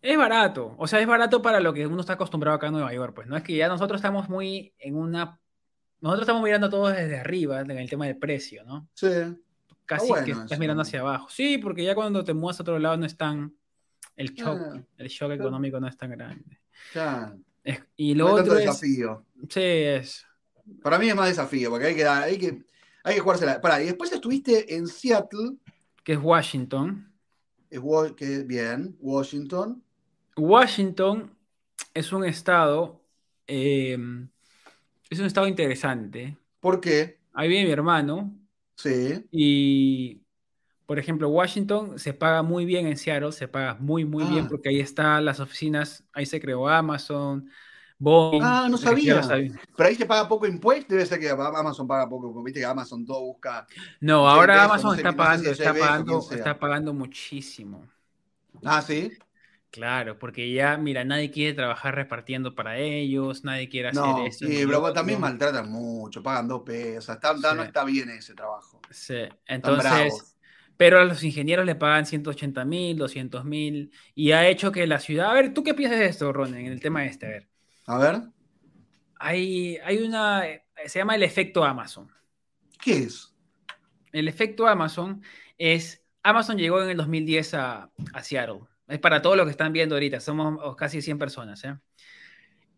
Es 0.04 0.18
barato, 0.18 0.74
o 0.78 0.86
sea, 0.86 1.00
es 1.00 1.06
barato 1.06 1.40
para 1.40 1.60
lo 1.60 1.72
que 1.72 1.86
uno 1.86 2.00
está 2.00 2.12
acostumbrado 2.12 2.56
acá 2.56 2.66
en 2.66 2.74
Nueva 2.74 2.92
York, 2.92 3.14
pues, 3.14 3.26
¿no? 3.26 3.36
Es 3.36 3.42
que 3.42 3.56
ya 3.56 3.68
nosotros 3.68 3.98
estamos 3.98 4.28
muy 4.28 4.74
en 4.78 4.96
una... 4.96 5.40
Nosotros 6.00 6.24
estamos 6.24 6.42
mirando 6.42 6.68
todo 6.68 6.88
desde 6.88 7.18
arriba, 7.18 7.60
en 7.60 7.70
el 7.70 7.88
tema 7.88 8.06
del 8.06 8.18
precio, 8.18 8.64
¿no? 8.64 8.86
Sí. 8.92 9.08
Casi 9.86 10.12
que 10.24 10.32
estás 10.32 10.58
mirando 10.58 10.82
hacia 10.82 11.00
abajo. 11.00 11.28
Sí, 11.30 11.56
porque 11.56 11.84
ya 11.84 11.94
cuando 11.94 12.22
te 12.22 12.34
mueves 12.34 12.60
a 12.60 12.62
otro 12.62 12.78
lado 12.78 12.98
no 12.98 13.06
es 13.06 13.16
tan... 13.16 13.54
El 14.14 14.34
shock, 14.34 14.60
ah. 14.60 14.82
el 14.98 15.08
shock 15.08 15.32
económico 15.32 15.80
no 15.80 15.88
es 15.88 15.96
tan 15.96 16.10
grande. 16.10 16.60
Ya. 16.94 17.34
y 17.96 18.14
lo 18.14 18.32
otro 18.34 18.58
es... 18.58 18.66
desafío. 18.66 19.24
Sí, 19.48 19.60
es 19.60 20.26
para 20.82 20.98
mí 20.98 21.08
es 21.08 21.16
más 21.16 21.28
desafío, 21.28 21.70
porque 21.70 21.86
hay 21.86 21.94
que, 21.94 22.06
hay 22.06 22.38
que, 22.38 22.64
hay 23.02 23.14
que 23.14 23.20
jugársela. 23.20 23.60
Para, 23.60 23.82
y 23.82 23.86
después 23.86 24.12
estuviste 24.12 24.74
en 24.74 24.86
Seattle. 24.86 25.56
Que 26.02 26.14
es 26.14 26.18
Washington. 26.20 27.12
Es, 27.70 27.80
que, 28.16 28.42
bien, 28.44 28.96
Washington. 29.00 29.82
Washington 30.36 31.30
es 31.92 32.12
un 32.12 32.24
estado 32.24 33.00
eh, 33.46 33.98
es 35.10 35.18
un 35.18 35.26
estado 35.26 35.46
interesante. 35.46 36.36
¿Por 36.60 36.80
qué? 36.80 37.18
Ahí 37.32 37.48
viene 37.48 37.66
mi 37.66 37.72
hermano. 37.72 38.34
Sí. 38.76 39.24
Y, 39.30 40.22
por 40.86 40.98
ejemplo, 40.98 41.28
Washington 41.28 41.98
se 41.98 42.14
paga 42.14 42.42
muy 42.42 42.64
bien 42.64 42.86
en 42.86 42.96
Seattle, 42.96 43.32
se 43.32 43.48
paga 43.48 43.76
muy, 43.78 44.04
muy 44.04 44.24
bien 44.24 44.46
Ah. 44.46 44.48
porque 44.48 44.70
ahí 44.70 44.80
están 44.80 45.24
las 45.24 45.40
oficinas, 45.40 46.04
ahí 46.12 46.26
se 46.26 46.40
creó 46.40 46.68
Amazon, 46.68 47.48
Boeing. 47.98 48.42
Ah, 48.42 48.66
no 48.70 48.76
sabía. 48.76 49.20
Pero 49.76 49.88
ahí 49.88 49.94
se 49.94 50.06
paga 50.06 50.28
poco 50.28 50.46
impuesto, 50.46 50.94
debe 50.94 51.06
ser 51.06 51.20
que 51.20 51.30
Amazon 51.30 51.86
paga 51.86 52.08
poco, 52.08 52.42
viste 52.42 52.60
que 52.60 52.66
Amazon 52.66 53.04
todo 53.04 53.20
busca. 53.20 53.66
No, 54.00 54.28
ahora 54.28 54.64
Amazon 54.64 54.96
está 54.96 55.12
pagando, 55.12 55.50
está 55.50 55.74
pagando, 55.74 56.26
está 56.30 56.58
pagando 56.58 56.92
muchísimo. 56.92 57.86
Ah, 58.64 58.82
sí. 58.82 59.12
Claro, 59.74 60.20
porque 60.20 60.52
ya, 60.52 60.76
mira, 60.76 61.04
nadie 61.04 61.32
quiere 61.32 61.52
trabajar 61.52 61.96
repartiendo 61.96 62.54
para 62.54 62.78
ellos, 62.78 63.42
nadie 63.42 63.68
quiere 63.68 63.88
hacer 63.88 64.02
No, 64.04 64.24
esto. 64.24 64.46
sí, 64.46 64.64
pero 64.64 64.92
también 64.92 65.20
maltratan 65.20 65.68
mucho, 65.68 66.22
pagan 66.22 66.46
dos 66.46 66.62
pesos. 66.62 67.12
Está, 67.12 67.34
Sí. 67.36 67.42
No 67.56 67.62
está 67.64 67.82
bien 67.82 68.08
ese 68.10 68.34
trabajo. 68.34 68.80
Sí, 68.92 69.16
entonces, 69.46 70.36
pero 70.76 71.00
a 71.00 71.04
los 71.04 71.24
ingenieros 71.24 71.66
le 71.66 71.74
pagan 71.74 72.06
180 72.06 72.64
mil, 72.64 72.96
200 72.96 73.44
mil, 73.44 73.90
y 74.14 74.30
ha 74.30 74.46
hecho 74.46 74.70
que 74.70 74.86
la 74.86 75.00
ciudad, 75.00 75.30
a 75.32 75.34
ver, 75.34 75.52
¿tú 75.52 75.64
qué 75.64 75.74
piensas 75.74 75.98
de 75.98 76.06
esto, 76.06 76.32
Ron, 76.32 76.54
en 76.54 76.66
el 76.66 76.80
tema 76.80 77.04
este? 77.04 77.26
A 77.26 77.30
ver, 77.30 77.48
A 77.86 77.98
ver, 77.98 78.22
hay, 79.16 79.76
hay 79.84 79.98
una, 79.98 80.46
eh, 80.48 80.64
se 80.86 80.98
llama 80.98 81.14
el 81.16 81.22
efecto 81.22 81.64
Amazon. 81.64 82.10
¿qué 82.80 82.92
es? 83.04 83.34
El 84.12 84.28
efecto 84.28 84.66
Amazon 84.66 85.22
es, 85.58 86.02
Amazon 86.22 86.56
llegó 86.58 86.82
en 86.82 86.90
el 86.90 86.96
2010 86.96 87.54
a, 87.54 87.90
a 88.12 88.22
Seattle. 88.22 88.60
Es 88.86 88.98
para 88.98 89.22
todos 89.22 89.36
los 89.36 89.46
que 89.46 89.50
están 89.52 89.72
viendo 89.72 89.94
ahorita, 89.94 90.20
somos 90.20 90.76
casi 90.76 91.02
100 91.02 91.18
personas. 91.18 91.64
¿eh? 91.64 91.76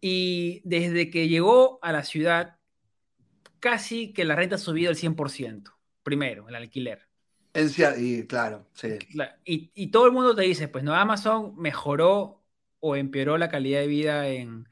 Y 0.00 0.62
desde 0.64 1.10
que 1.10 1.28
llegó 1.28 1.78
a 1.82 1.92
la 1.92 2.04
ciudad, 2.04 2.58
casi 3.60 4.12
que 4.12 4.24
la 4.24 4.36
renta 4.36 4.56
ha 4.56 4.58
subido 4.58 4.90
el 4.90 4.96
100%, 4.96 5.72
primero, 6.02 6.48
el 6.48 6.54
alquiler. 6.54 7.08
Y 7.98 8.26
claro, 8.26 8.66
sí. 8.74 8.88
Y, 9.44 9.70
y 9.74 9.90
todo 9.90 10.06
el 10.06 10.12
mundo 10.12 10.34
te 10.34 10.42
dice, 10.42 10.68
pues 10.68 10.84
no, 10.84 10.94
Amazon 10.94 11.54
mejoró 11.56 12.44
o 12.80 12.96
empeoró 12.96 13.38
la 13.38 13.48
calidad 13.48 13.80
de 13.80 13.86
vida 13.86 14.28
en, 14.28 14.68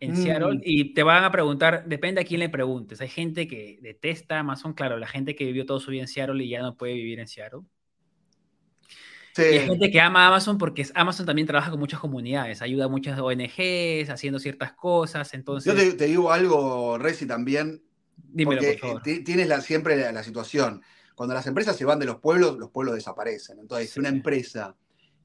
en 0.00 0.14
Mm. 0.14 0.14
Seattle 0.16 0.60
y 0.64 0.94
te 0.94 1.02
van 1.02 1.24
a 1.24 1.30
preguntar, 1.32 1.86
depende 1.88 2.20
a 2.20 2.24
quién 2.24 2.40
le 2.40 2.48
preguntes. 2.48 3.00
Hay 3.00 3.08
gente 3.08 3.48
que 3.48 3.78
detesta 3.82 4.38
Amazon, 4.40 4.74
claro, 4.74 4.98
la 4.98 5.08
gente 5.08 5.34
que 5.36 5.44
vivió 5.46 5.66
todo 5.66 5.80
su 5.80 5.90
vida 5.90 6.02
en 6.02 6.08
Seattle 6.08 6.44
y 6.44 6.50
ya 6.50 6.62
no 6.62 6.76
puede 6.76 6.94
vivir 6.94 7.20
en 7.20 7.28
Seattle. 7.28 7.60
Sí. 9.34 9.42
Y 9.42 9.58
hay 9.58 9.66
gente 9.66 9.90
que 9.90 10.00
ama 10.00 10.26
Amazon 10.26 10.58
porque 10.58 10.86
Amazon 10.94 11.26
también 11.26 11.46
trabaja 11.46 11.70
con 11.70 11.78
muchas 11.80 12.00
comunidades, 12.00 12.60
ayuda 12.62 12.86
a 12.86 12.88
muchas 12.88 13.18
ONGs 13.18 14.10
haciendo 14.10 14.38
ciertas 14.38 14.72
cosas, 14.72 15.32
entonces, 15.34 15.72
Yo 15.72 15.78
te, 15.78 15.92
te 15.92 16.06
digo 16.06 16.32
algo, 16.32 16.98
Reci, 16.98 17.26
también, 17.26 17.82
dímelo 18.16 18.60
porque 18.60 18.72
por 18.78 18.88
favor. 18.88 19.02
ti- 19.02 19.20
tienes 19.24 19.46
la- 19.48 19.60
siempre 19.60 19.96
la, 19.96 20.10
la 20.12 20.22
situación. 20.22 20.82
Cuando 21.14 21.34
las 21.34 21.46
empresas 21.46 21.76
se 21.76 21.84
van 21.84 21.98
de 21.98 22.06
los 22.06 22.20
pueblos, 22.20 22.58
los 22.58 22.70
pueblos 22.70 22.94
desaparecen. 22.94 23.58
Entonces, 23.58 23.90
si 23.90 23.98
una 24.00 24.08
empresa 24.08 24.76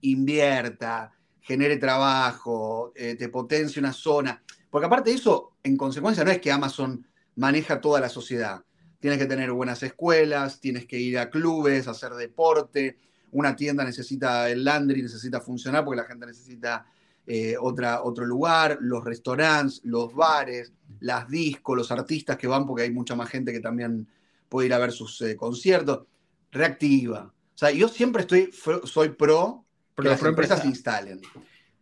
invierta, 0.02 1.12
genere 1.40 1.78
trabajo, 1.78 2.94
eh, 2.96 3.16
te 3.16 3.30
potencie 3.30 3.80
una 3.80 3.94
zona. 3.94 4.42
Porque 4.70 4.86
aparte 4.88 5.10
de 5.12 5.16
eso, 5.18 5.56
en 5.64 5.78
consecuencia, 5.78 6.24
no 6.24 6.32
es 6.32 6.40
que 6.40 6.52
Amazon 6.52 7.06
maneja 7.36 7.82
toda 7.82 8.00
la 8.00 8.10
sociedad. 8.10 8.64
Tienes 9.00 9.20
que 9.20 9.26
tener 9.26 9.52
buenas 9.52 9.84
escuelas, 9.84 10.60
tienes 10.60 10.86
que 10.86 11.00
ir 11.00 11.18
a 11.20 11.30
clubes, 11.30 11.88
hacer 11.88 12.14
deporte. 12.14 12.98
Una 13.34 13.56
tienda 13.56 13.84
necesita 13.84 14.50
el 14.50 14.64
landry, 14.64 15.02
necesita 15.02 15.42
funcionar 15.42 15.84
porque 15.84 16.02
la 16.02 16.08
gente 16.08 16.26
necesita 16.26 16.86
eh, 17.26 17.56
otra, 17.60 18.04
otro 18.04 18.26
lugar, 18.26 18.78
los 18.82 19.04
restaurantes, 19.04 19.82
los 19.84 20.14
bares, 20.14 20.72
las 21.00 21.28
discos, 21.30 21.78
los 21.78 21.92
artistas 21.92 22.38
que 22.38 22.48
van 22.48 22.66
porque 22.66 22.84
hay 22.84 22.92
mucha 22.92 23.16
más 23.16 23.30
gente 23.30 23.52
que 23.52 23.60
también 23.60 24.08
puede 24.50 24.68
ir 24.68 24.74
a 24.74 24.78
ver 24.78 24.92
sus 24.92 25.22
eh, 25.22 25.36
conciertos. 25.36 26.06
Reactiva. 26.52 27.34
O 27.56 27.58
sea, 27.58 27.72
yo 27.72 27.88
siempre 27.88 28.22
estoy, 28.22 28.52
soy 28.84 29.10
pro 29.10 29.66
que 29.96 30.10
las 30.10 30.20
pro 30.20 30.30
empresas 30.30 30.62
se 30.62 30.68
instalen. 30.68 31.22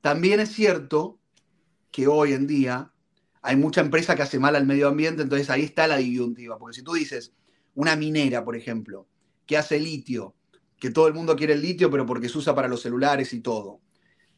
También 0.01 0.39
es 0.39 0.49
cierto 0.53 1.19
que 1.91 2.07
hoy 2.07 2.33
en 2.33 2.47
día 2.47 2.91
hay 3.41 3.55
mucha 3.55 3.81
empresa 3.81 4.15
que 4.15 4.21
hace 4.21 4.39
mal 4.39 4.55
al 4.55 4.65
medio 4.65 4.87
ambiente, 4.87 5.23
entonces 5.23 5.49
ahí 5.49 5.63
está 5.63 5.87
la 5.87 5.97
disyuntiva. 5.97 6.57
Porque 6.57 6.75
si 6.75 6.83
tú 6.83 6.93
dices, 6.93 7.33
una 7.75 7.95
minera, 7.95 8.43
por 8.43 8.55
ejemplo, 8.55 9.07
que 9.45 9.57
hace 9.57 9.79
litio, 9.79 10.35
que 10.81 10.89
todo 10.89 11.07
el 11.07 11.13
mundo 11.13 11.35
quiere 11.35 11.53
el 11.53 11.61
litio, 11.61 11.91
pero 11.91 12.07
porque 12.07 12.27
se 12.27 12.39
usa 12.39 12.55
para 12.55 12.67
los 12.67 12.81
celulares 12.81 13.31
y 13.33 13.39
todo, 13.39 13.79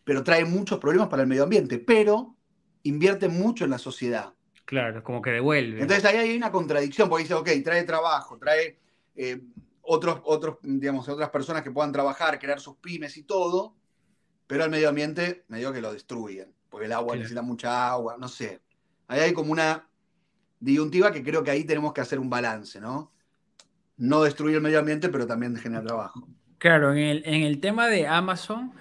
pero 0.03 0.23
trae 0.25 0.43
muchos 0.43 0.77
problemas 0.77 1.07
para 1.07 1.21
el 1.21 1.27
medio 1.29 1.43
ambiente, 1.43 1.79
pero 1.79 2.35
invierte 2.83 3.29
mucho 3.29 3.63
en 3.63 3.71
la 3.71 3.77
sociedad. 3.77 4.33
Claro, 4.65 5.01
como 5.03 5.21
que 5.21 5.29
devuelve. 5.31 5.81
Entonces 5.81 6.03
ahí 6.03 6.17
hay 6.17 6.35
una 6.35 6.51
contradicción, 6.51 7.07
porque 7.07 7.23
dice, 7.23 7.33
ok, 7.33 7.49
trae 7.63 7.83
trabajo, 7.83 8.37
trae 8.37 8.77
eh, 9.15 9.41
otros, 9.81 10.19
otros, 10.25 10.57
digamos, 10.61 11.07
otras 11.07 11.29
personas 11.29 11.63
que 11.63 11.71
puedan 11.71 11.93
trabajar, 11.93 12.37
crear 12.39 12.59
sus 12.59 12.75
pymes 12.75 13.15
y 13.15 13.23
todo, 13.23 13.73
pero 14.45 14.65
al 14.65 14.69
medio 14.69 14.89
ambiente 14.89 15.45
medio 15.47 15.71
que 15.71 15.79
lo 15.79 15.93
destruyen, 15.93 16.53
porque 16.69 16.87
el 16.87 16.91
agua 16.91 17.13
Claro. 17.13 17.19
necesita 17.19 17.41
mucha 17.41 17.89
agua, 17.89 18.17
no 18.19 18.27
sé. 18.27 18.59
Ahí 19.07 19.21
hay 19.21 19.31
como 19.31 19.53
una 19.53 19.87
disyuntiva 20.59 21.09
que 21.13 21.23
creo 21.23 21.41
que 21.41 21.51
ahí 21.51 21.63
tenemos 21.63 21.93
que 21.93 22.01
hacer 22.01 22.19
un 22.19 22.29
balance, 22.29 22.81
¿no? 22.81 23.13
No 23.97 24.23
destruir 24.23 24.55
el 24.55 24.61
medio 24.61 24.79
ambiente, 24.79 25.09
pero 25.09 25.27
también 25.27 25.55
generar 25.55 25.85
trabajo. 25.85 26.27
Claro, 26.57 26.91
en 26.91 26.97
el, 26.99 27.23
en 27.25 27.43
el 27.43 27.59
tema 27.59 27.87
de 27.87 28.07
Amazon, 28.07 28.73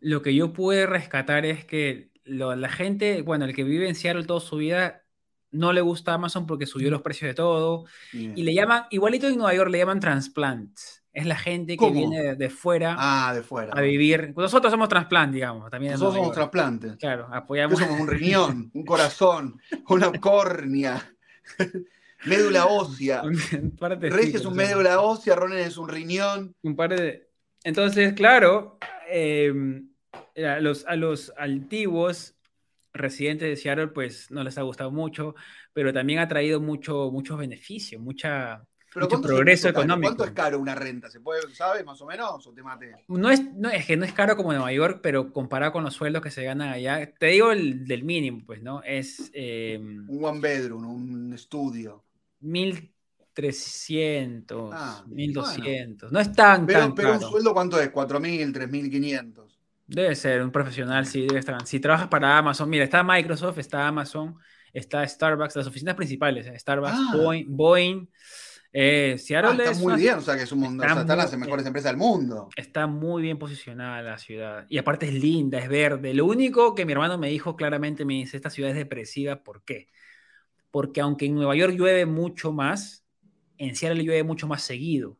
lo 0.00 0.22
que 0.22 0.34
yo 0.34 0.52
pude 0.52 0.86
rescatar 0.86 1.46
es 1.46 1.64
que 1.64 2.10
lo- 2.24 2.54
la 2.54 2.68
gente, 2.68 3.22
bueno, 3.22 3.44
el 3.44 3.54
que 3.54 3.64
vive 3.64 3.88
en 3.88 3.94
Seattle 3.94 4.24
toda 4.24 4.40
su 4.40 4.56
vida, 4.56 5.02
no 5.50 5.72
le 5.72 5.80
gusta 5.80 6.14
Amazon 6.14 6.46
porque 6.46 6.66
subió 6.66 6.90
los 6.90 7.02
precios 7.02 7.28
de 7.28 7.34
todo. 7.34 7.84
Y 8.12 8.42
le 8.42 8.54
llaman, 8.54 8.84
igualito 8.90 9.26
en 9.28 9.36
Nueva 9.36 9.54
York, 9.54 9.70
le 9.70 9.78
llaman 9.78 10.00
transplants. 10.00 11.02
Es 11.12 11.26
la 11.26 11.36
gente 11.36 11.74
que 11.74 11.78
¿Cómo? 11.78 11.92
viene 11.92 12.22
de, 12.22 12.36
de 12.36 12.48
fuera 12.50 12.96
Ah, 12.98 13.34
de 13.34 13.42
fuera. 13.42 13.72
a 13.74 13.80
vivir. 13.82 14.32
Nosotros 14.36 14.70
somos 14.70 14.88
transplant, 14.88 15.34
digamos, 15.34 15.70
también 15.70 15.92
Nosotros 15.92 16.14
somos 16.16 16.32
trasplantes. 16.34 16.96
Claro, 16.96 17.28
¿Qué 17.30 17.36
apoyamos. 17.36 17.78
somos? 17.78 18.00
Un 18.00 18.08
riñón, 18.08 18.70
un 18.72 18.84
corazón, 18.84 19.60
una 19.88 20.10
córnea, 20.12 21.14
médula 22.24 22.66
ósea. 22.66 23.22
un 23.22 23.76
par 23.78 23.98
de 23.98 24.10
Rey 24.10 24.32
es 24.34 24.44
un 24.44 24.54
médula 24.54 25.00
ósea, 25.00 25.34
Ronen 25.34 25.58
es 25.58 25.76
un 25.76 25.88
riñón. 25.88 26.54
Un 26.62 26.76
par 26.76 26.94
de... 26.94 27.28
Entonces, 27.64 28.12
claro, 28.14 28.78
eh, 29.08 29.52
a 30.36 30.60
los, 30.60 30.84
a 30.86 30.96
los 30.96 31.32
antiguos 31.36 32.34
residentes 32.92 33.48
de 33.48 33.56
Seattle, 33.56 33.88
pues 33.88 34.30
no 34.30 34.42
les 34.42 34.58
ha 34.58 34.62
gustado 34.62 34.90
mucho, 34.90 35.34
pero 35.72 35.92
también 35.92 36.18
ha 36.18 36.28
traído 36.28 36.60
mucho, 36.60 37.10
muchos 37.10 37.38
beneficios, 37.38 38.00
mucha, 38.00 38.64
Pero 38.92 39.06
mucho 39.06 39.08
¿cuánto 39.08 39.28
se 39.28 39.34
progreso 39.34 39.68
económico. 39.68 40.08
¿Cuánto 40.08 40.24
es 40.24 40.30
caro 40.32 40.58
una 40.58 40.74
renta? 40.74 41.10
¿Se 41.10 41.20
puede, 41.20 41.42
sabe 41.54 41.84
más 41.84 42.00
o 42.00 42.06
menos? 42.06 42.46
¿O 42.46 42.52
te 42.52 42.62
mate? 42.62 42.94
No 43.08 43.30
es, 43.30 43.42
no, 43.54 43.70
es 43.70 43.86
que 43.86 43.96
no 43.96 44.04
es 44.04 44.12
caro 44.12 44.36
como 44.36 44.52
Nueva 44.52 44.72
York, 44.72 45.00
pero 45.02 45.32
comparado 45.32 45.72
con 45.72 45.84
los 45.84 45.94
sueldos 45.94 46.22
que 46.22 46.30
se 46.30 46.44
ganan 46.44 46.68
allá, 46.68 47.12
te 47.14 47.26
digo 47.26 47.52
el 47.52 47.86
del 47.86 48.04
mínimo, 48.04 48.42
pues, 48.46 48.62
¿no? 48.62 48.82
Es 48.82 49.30
eh, 49.32 49.78
Un 49.78 50.24
one 50.24 50.40
bedroom, 50.40 50.86
un 50.86 51.32
estudio. 51.32 52.04
1300, 52.42 54.70
Ah, 54.74 55.04
1200. 55.08 56.12
No 56.12 56.20
es 56.20 56.32
tan, 56.32 56.66
Pero, 56.66 56.80
tan 56.80 56.94
pero 56.94 57.14
un 57.14 57.20
sueldo, 57.20 57.52
¿cuánto 57.54 57.80
es? 57.80 57.90
¿4.000, 57.92 58.52
3.500? 58.52 59.58
Debe 59.86 60.14
ser 60.14 60.42
un 60.42 60.50
profesional, 60.52 61.06
sí, 61.06 61.22
debe 61.26 61.40
estar. 61.40 61.66
Si 61.66 61.80
trabajas 61.80 62.08
para 62.08 62.36
Amazon, 62.38 62.68
mira, 62.70 62.84
está 62.84 63.02
Microsoft, 63.02 63.58
está 63.58 63.86
Amazon, 63.88 64.36
está 64.72 65.06
Starbucks, 65.06 65.56
las 65.56 65.66
oficinas 65.66 65.94
principales, 65.94 66.46
eh, 66.46 66.58
Starbucks, 66.58 66.92
Ah. 66.94 67.12
Boeing, 67.16 67.44
Boeing 67.48 68.08
eh, 68.74 69.16
Seattle 69.18 69.50
Ah, 69.50 69.54
está 69.58 69.70
es 69.72 69.78
muy 69.80 69.86
una- 69.88 69.96
bien, 69.96 70.14
o 70.14 70.22
sea 70.22 70.34
que 70.34 70.44
es 70.44 70.52
un 70.52 70.60
mundo, 70.60 70.82
o 70.82 70.86
sea, 70.86 70.92
están 71.02 71.06
muy 71.06 71.16
las 71.16 71.36
mejores 71.36 71.66
empresas 71.66 71.90
del 71.90 71.98
mundo. 71.98 72.48
está 72.56 72.86
muy 72.86 73.20
bien 73.20 73.38
posicionada 73.38 74.00
la 74.00 74.16
ciudad. 74.16 74.64
Y 74.70 74.78
aparte 74.78 75.04
es 75.08 75.12
linda, 75.12 75.58
es 75.58 75.68
verde. 75.68 76.14
Lo 76.14 76.24
único 76.24 76.74
que 76.74 76.86
mi 76.86 76.92
hermano 76.92 77.18
me 77.18 77.28
dijo 77.28 77.54
claramente, 77.54 78.06
me 78.06 78.14
dice, 78.14 78.38
esta 78.38 78.48
ciudad 78.48 78.70
es 78.70 78.76
depresiva, 78.76 79.44
¿por 79.44 79.62
qué? 79.62 79.88
Porque 80.72 81.00
aunque 81.00 81.26
en 81.26 81.36
Nueva 81.36 81.54
York 81.54 81.74
llueve 81.76 82.04
mucho 82.06 82.50
más, 82.52 83.04
en 83.58 83.76
Seattle 83.76 84.02
llueve 84.02 84.24
mucho 84.24 84.48
más 84.48 84.62
seguido. 84.62 85.16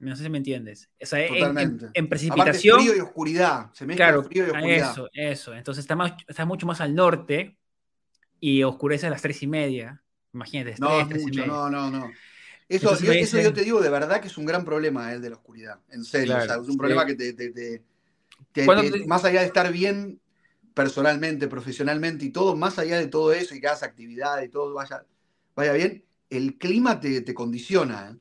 No 0.00 0.14
sé 0.16 0.24
si 0.24 0.28
me 0.28 0.36
entiendes. 0.38 0.90
O 1.00 1.06
sea, 1.06 1.20
en- 1.20 1.26
en, 1.32 1.38
Totalmente. 1.40 1.84
en 1.86 1.90
Aparte, 1.90 2.08
precipitación... 2.10 2.80
frío 2.80 2.96
y 2.96 3.00
oscuridad. 3.00 3.70
Se 3.72 3.86
mezcla 3.86 4.06
Claro, 4.08 4.22
frío 4.24 4.46
y 4.46 4.50
oscuridad. 4.50 4.90
eso, 4.90 5.08
eso. 5.14 5.54
Entonces 5.54 5.84
está, 5.84 5.96
más, 5.96 6.12
está 6.28 6.44
mucho 6.44 6.66
más 6.66 6.80
al 6.82 6.94
norte 6.94 7.56
y 8.40 8.62
oscurece 8.64 9.06
a 9.06 9.10
las 9.10 9.22
tres 9.22 9.42
y 9.42 9.46
media. 9.46 10.02
Imagínate, 10.34 10.74
No, 10.78 10.88
tres, 10.88 11.02
es 11.02 11.08
tres 11.08 11.22
y 11.22 11.24
mucho, 11.26 11.40
media. 11.40 11.52
no, 11.52 11.70
no, 11.70 11.90
no. 11.90 12.06
Eso, 12.68 12.88
Entonces 12.88 13.06
yo, 13.06 13.12
me 13.12 13.20
eso 13.20 13.36
dicen- 13.36 13.44
yo 13.44 13.54
te 13.54 13.62
digo 13.62 13.80
de 13.80 13.90
verdad 13.90 14.20
que 14.20 14.26
es 14.26 14.36
un 14.36 14.44
gran 14.44 14.64
problema 14.64 15.12
el 15.12 15.22
de 15.22 15.30
la 15.30 15.36
oscuridad. 15.36 15.78
En 15.90 16.04
serio. 16.04 16.26
Claro, 16.34 16.42
o 16.42 16.46
sea, 16.46 16.54
es 16.56 16.66
un 16.66 16.72
sí. 16.72 16.78
problema 16.78 17.06
que 17.06 17.14
te, 17.14 17.32
te- 17.32 17.50
te- 17.52 17.82
te- 18.52 19.06
más 19.06 19.24
allá 19.24 19.40
de 19.40 19.46
estar 19.46 19.72
bien 19.72 20.20
personalmente, 20.74 21.48
profesionalmente 21.48 22.24
y 22.24 22.30
todo, 22.30 22.56
más 22.56 22.78
allá 22.78 22.98
de 22.98 23.06
todo 23.06 23.32
eso 23.32 23.54
y 23.54 23.60
que 23.60 23.68
hagas 23.68 23.82
actividad 23.82 24.42
y 24.42 24.48
todo 24.48 24.74
vaya, 24.74 25.06
vaya 25.54 25.72
bien, 25.72 26.04
el 26.28 26.58
clima 26.58 27.00
te, 27.00 27.20
te 27.22 27.32
condiciona. 27.32 28.10
¿eh? 28.10 28.18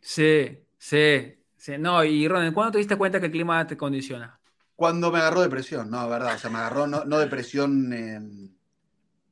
Sí, 0.00 0.58
sí, 0.78 1.34
sí. 1.56 1.78
No, 1.78 2.04
y 2.04 2.28
Ronald, 2.28 2.54
¿cuándo 2.54 2.72
te 2.72 2.78
diste 2.78 2.96
cuenta 2.96 3.18
que 3.18 3.26
el 3.26 3.32
clima 3.32 3.66
te 3.66 3.76
condiciona? 3.76 4.38
Cuando 4.76 5.10
me 5.10 5.18
agarró 5.18 5.42
depresión, 5.42 5.90
no, 5.90 6.08
verdad, 6.08 6.34
o 6.34 6.38
sea, 6.38 6.50
me 6.50 6.58
agarró 6.58 6.86
no, 6.86 7.04
no 7.04 7.18
depresión, 7.18 7.92
eh, 7.92 8.18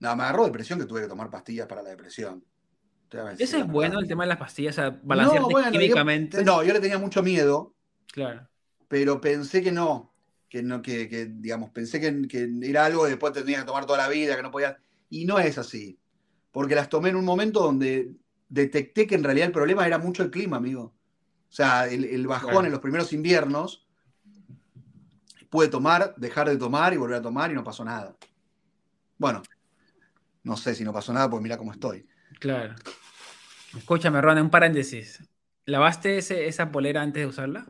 No, 0.00 0.16
me 0.16 0.22
agarró 0.22 0.44
depresión 0.44 0.78
que 0.78 0.86
tuve 0.86 1.02
que 1.02 1.08
tomar 1.08 1.30
pastillas 1.30 1.66
para 1.66 1.82
la 1.82 1.90
depresión. 1.90 2.44
Ese 3.38 3.60
es 3.60 3.66
bueno, 3.66 3.98
el 3.98 4.06
tema 4.06 4.24
de 4.24 4.28
las 4.28 4.38
pastillas, 4.38 4.76
o 4.78 4.80
sea, 4.82 5.00
balancearte 5.02 5.54
no, 5.54 5.70
químicamente. 5.70 6.44
no, 6.44 6.62
yo 6.62 6.72
le 6.74 6.80
tenía 6.80 6.98
mucho 6.98 7.22
miedo. 7.22 7.74
Claro. 8.12 8.46
Pero 8.88 9.20
pensé 9.20 9.62
que 9.62 9.72
no. 9.72 10.14
Que 10.48 10.62
no, 10.62 10.80
que, 10.80 11.08
que 11.08 11.26
digamos, 11.26 11.70
pensé 11.70 12.00
que, 12.00 12.26
que, 12.26 12.50
era 12.62 12.86
algo 12.86 13.04
que 13.04 13.10
después 13.10 13.32
tendría 13.32 13.58
que 13.60 13.66
tomar 13.66 13.86
toda 13.86 13.98
la 13.98 14.08
vida, 14.08 14.36
que 14.36 14.42
no 14.42 14.50
podía. 14.50 14.78
Y 15.10 15.24
no 15.24 15.38
es 15.38 15.58
así. 15.58 15.98
Porque 16.52 16.74
las 16.74 16.88
tomé 16.88 17.10
en 17.10 17.16
un 17.16 17.24
momento 17.24 17.60
donde 17.60 18.12
detecté 18.48 19.06
que 19.06 19.14
en 19.14 19.24
realidad 19.24 19.46
el 19.46 19.52
problema 19.52 19.86
era 19.86 19.98
mucho 19.98 20.22
el 20.22 20.30
clima, 20.30 20.56
amigo. 20.56 20.94
O 21.48 21.52
sea, 21.52 21.86
el, 21.86 22.26
bajón 22.26 22.66
en 22.66 22.72
los 22.72 22.80
primeros 22.80 23.12
inviernos, 23.12 23.86
pude 25.48 25.68
tomar, 25.68 26.14
dejar 26.16 26.48
de 26.48 26.56
tomar 26.56 26.92
y 26.92 26.98
volver 26.98 27.16
a 27.16 27.22
tomar 27.22 27.50
y 27.50 27.54
no 27.54 27.64
pasó 27.64 27.84
nada. 27.84 28.16
Bueno, 29.16 29.42
no 30.42 30.56
sé 30.56 30.74
si 30.74 30.84
no 30.84 30.92
pasó 30.92 31.12
nada, 31.12 31.28
porque 31.28 31.42
mira 31.42 31.56
cómo 31.56 31.72
estoy. 31.72 32.06
Claro. 32.38 32.74
Escúchame, 33.76 34.20
Ron, 34.20 34.38
un 34.38 34.50
paréntesis. 34.50 35.22
¿Lavaste 35.64 36.18
esa 36.18 36.70
polera 36.70 37.02
antes 37.02 37.22
de 37.22 37.26
usarla? 37.26 37.66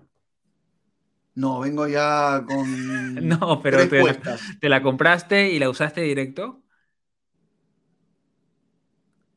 No, 1.39 1.61
vengo 1.61 1.87
ya 1.87 2.45
con. 2.45 3.15
no, 3.29 3.63
pero 3.63 3.89
te 3.89 4.03
la, 4.03 4.39
te 4.61 4.69
la, 4.69 4.83
compraste 4.83 5.53
y 5.53 5.61
la 5.61 5.71
usaste 5.71 6.01
directo. 6.01 6.65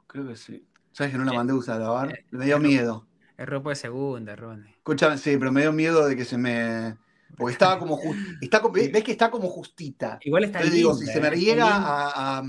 Creo 0.07 0.27
que 0.27 0.35
sí. 0.35 0.65
¿Sabes 0.93 1.11
que 1.11 1.19
no 1.19 1.25
la 1.25 1.33
mandé 1.33 1.53
a 1.53 1.57
usar 1.57 1.75
a 1.75 1.83
lavar? 1.83 2.11
Eh, 2.11 2.25
me 2.31 2.45
dio 2.45 2.57
miedo. 2.57 3.05
Es 3.37 3.47
ropa 3.47 3.69
de 3.69 3.75
segunda, 3.75 4.35
Ron. 4.35 4.65
Escúchame, 4.65 5.19
sí, 5.19 5.37
pero 5.37 5.51
me 5.51 5.61
dio 5.61 5.71
miedo 5.73 6.07
de 6.07 6.15
que 6.15 6.25
se 6.25 6.39
me. 6.39 6.97
Porque 7.37 7.51
estaba 7.53 7.77
como. 7.77 7.99
Está, 8.41 8.63
¿Ves 8.67 9.03
que 9.03 9.11
está 9.11 9.29
como 9.29 9.47
justita? 9.47 10.17
Igual 10.23 10.45
está 10.45 10.57
Entonces 10.57 10.75
digo, 10.75 10.95
si 10.95 11.05
se 11.05 11.21
me 11.21 11.27
¿eh? 11.27 11.37
llega 11.37 11.67
a, 11.69 12.43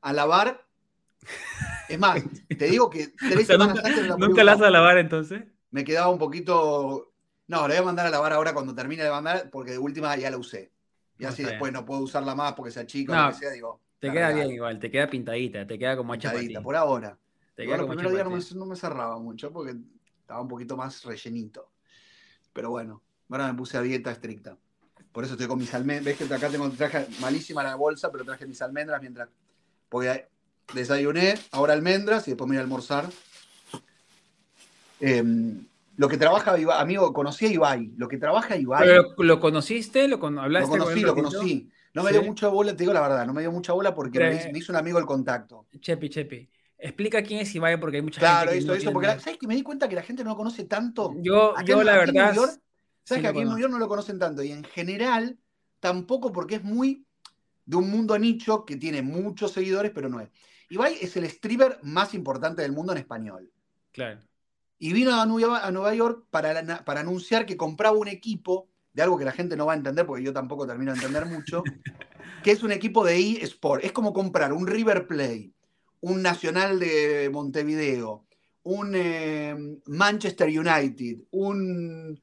a 0.00 0.12
lavar. 0.14 0.64
Es 1.90 1.98
más, 1.98 2.22
te 2.48 2.66
digo 2.66 2.90
que 2.90 3.08
tres 3.16 3.46
semanas 3.46 3.76
nunca, 3.76 3.88
antes 3.88 4.06
la 4.06 4.16
¿Nunca 4.16 4.44
la 4.44 4.54
vas 4.54 4.62
a 4.62 4.70
lavar 4.70 4.98
entonces? 4.98 5.44
Me 5.70 5.84
quedaba 5.84 6.08
un 6.08 6.18
poquito. 6.18 7.07
No, 7.48 7.62
la 7.62 7.68
voy 7.68 7.76
a 7.76 7.82
mandar 7.82 8.06
a 8.06 8.10
lavar 8.10 8.32
ahora 8.32 8.52
cuando 8.52 8.74
termine 8.74 9.02
de 9.02 9.10
mandar, 9.10 9.50
porque 9.50 9.72
de 9.72 9.78
última 9.78 10.14
ya 10.16 10.30
la 10.30 10.36
usé. 10.36 10.70
Y 11.18 11.24
así 11.24 11.42
después 11.42 11.72
no 11.72 11.84
puedo 11.84 12.02
usarla 12.02 12.34
más 12.34 12.52
porque 12.52 12.70
sea 12.70 12.86
chico 12.86 13.12
o 13.12 13.16
lo 13.16 13.28
que 13.28 13.34
sea, 13.34 13.50
digo. 13.50 13.80
Te 13.98 14.12
queda 14.12 14.30
bien 14.30 14.50
igual, 14.50 14.78
te 14.78 14.90
queda 14.90 15.10
pintadita, 15.10 15.66
te 15.66 15.78
queda 15.78 15.96
como 15.96 16.12
pintadita, 16.12 16.62
por 16.62 16.76
ahora. 16.76 17.18
Te 17.56 17.66
queda 17.66 17.78
los 17.78 17.88
primeros 17.88 18.12
días 18.12 18.24
no 18.24 18.30
me, 18.30 18.60
no 18.60 18.66
me 18.66 18.76
cerraba 18.76 19.18
mucho 19.18 19.52
porque 19.52 19.74
estaba 20.20 20.40
un 20.40 20.46
poquito 20.46 20.76
más 20.76 21.02
rellenito. 21.04 21.72
Pero 22.52 22.70
bueno, 22.70 23.02
ahora 23.28 23.48
me 23.48 23.54
puse 23.54 23.76
a 23.76 23.82
dieta 23.82 24.12
estricta. 24.12 24.56
Por 25.10 25.24
eso 25.24 25.32
estoy 25.32 25.48
con 25.48 25.58
mis 25.58 25.74
almendras. 25.74 26.16
Ves 26.18 26.28
que 26.28 26.32
acá 26.32 26.48
tengo, 26.48 26.70
traje 26.70 27.06
malísima 27.20 27.64
la 27.64 27.74
bolsa, 27.74 28.12
pero 28.12 28.24
traje 28.24 28.46
mis 28.46 28.62
almendras 28.62 29.00
mientras 29.00 29.28
porque 29.88 30.28
desayuné, 30.74 31.34
ahora 31.50 31.72
almendras 31.72 32.28
y 32.28 32.32
después 32.32 32.46
me 32.48 32.54
voy 32.54 32.58
a 32.58 32.62
almorzar. 32.62 33.08
Em, 35.00 35.66
lo 35.98 36.08
que 36.08 36.16
trabaja 36.16 36.54
amigo, 36.78 37.12
conocí 37.12 37.46
a 37.46 37.48
Ibai. 37.48 37.92
Lo 37.96 38.06
que 38.06 38.18
trabaja 38.18 38.56
Ibai. 38.56 38.88
¿Lo, 39.18 39.40
conociste? 39.40 40.06
¿Lo 40.06 40.24
hablaste 40.24 40.78
Lo 40.78 40.84
conocí, 40.84 41.00
lo 41.00 41.14
conocí. 41.14 41.70
No 41.92 42.04
me 42.04 42.12
dio 42.12 42.22
mucha 42.22 42.46
bola, 42.46 42.70
te 42.70 42.84
digo 42.84 42.92
la 42.92 43.00
verdad, 43.00 43.26
no 43.26 43.34
me 43.34 43.40
dio 43.40 43.50
mucha 43.50 43.72
bola 43.72 43.92
porque 43.92 44.20
me, 44.20 44.56
hizo, 44.56 44.70
un 44.70 44.76
amigo 44.76 45.00
el 45.00 45.06
contacto. 45.06 45.66
Chepi, 45.80 46.08
Chepi. 46.08 46.48
Explica 46.78 47.20
quién 47.24 47.40
es 47.40 47.52
Ibai 47.52 47.80
porque 47.80 47.96
hay 47.96 48.02
mucha 48.02 48.20
gente. 48.20 48.32
Claro, 48.32 48.52
eso, 48.52 48.74
eso, 48.74 48.92
porque 48.92 49.08
¿sabes 49.18 49.38
que 49.38 49.48
me 49.48 49.56
di 49.56 49.64
cuenta 49.64 49.88
que 49.88 49.96
la 49.96 50.02
gente 50.02 50.22
no 50.22 50.30
lo 50.30 50.36
conoce 50.36 50.64
tanto? 50.66 51.12
Yo, 51.16 51.54
yo 51.64 51.82
la 51.82 51.96
verdad. 51.96 52.36
¿Sabes 53.02 53.22
que 53.22 53.28
aquí 53.28 53.40
en 53.40 53.58
York 53.58 53.72
no 53.72 53.78
lo 53.78 53.88
conocen 53.88 54.20
tanto? 54.20 54.44
Y 54.44 54.52
en 54.52 54.62
general, 54.62 55.36
tampoco 55.80 56.30
porque 56.30 56.56
es 56.56 56.62
muy 56.62 57.04
de 57.66 57.76
un 57.76 57.90
mundo 57.90 58.16
nicho 58.16 58.64
que 58.64 58.76
tiene 58.76 59.02
muchos 59.02 59.50
seguidores, 59.50 59.90
pero 59.92 60.08
no 60.08 60.20
es. 60.20 60.30
Ibai 60.70 60.96
es 61.00 61.16
el 61.16 61.28
streamer 61.28 61.80
más 61.82 62.14
importante 62.14 62.62
del 62.62 62.70
mundo 62.70 62.92
en 62.92 62.98
español. 62.98 63.50
Claro. 63.90 64.20
Y 64.78 64.92
vino 64.92 65.20
a 65.20 65.26
Nueva, 65.26 65.94
York 65.94 66.24
para, 66.30 66.84
para 66.84 67.00
anunciar 67.00 67.46
que 67.46 67.56
compraba 67.56 67.96
un 67.96 68.08
equipo 68.08 68.68
de 68.92 69.02
algo 69.02 69.18
que 69.18 69.24
la 69.24 69.32
gente 69.32 69.56
no 69.56 69.66
va 69.66 69.72
a 69.72 69.76
entender, 69.76 70.06
porque 70.06 70.22
yo 70.22 70.32
tampoco 70.32 70.66
termino 70.66 70.92
de 70.92 70.98
entender 70.98 71.26
mucho, 71.26 71.62
que 72.42 72.50
es 72.50 72.62
un 72.62 72.72
equipo 72.72 73.04
de 73.04 73.42
eSport. 73.42 73.84
Es 73.84 73.92
como 73.92 74.12
comprar 74.12 74.52
un 74.52 74.66
River 74.66 75.06
Play, 75.06 75.52
un 76.00 76.22
Nacional 76.22 76.78
de 76.78 77.28
Montevideo, 77.32 78.24
un 78.62 78.92
eh, 78.94 79.56
Manchester 79.86 80.48
United, 80.48 81.24
un 81.30 82.20